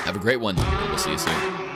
Have 0.04 0.16
a 0.16 0.20
great 0.20 0.40
one, 0.40 0.56
and 0.58 0.88
we'll 0.88 0.98
see 0.98 1.10
you 1.10 1.18
soon. 1.18 1.75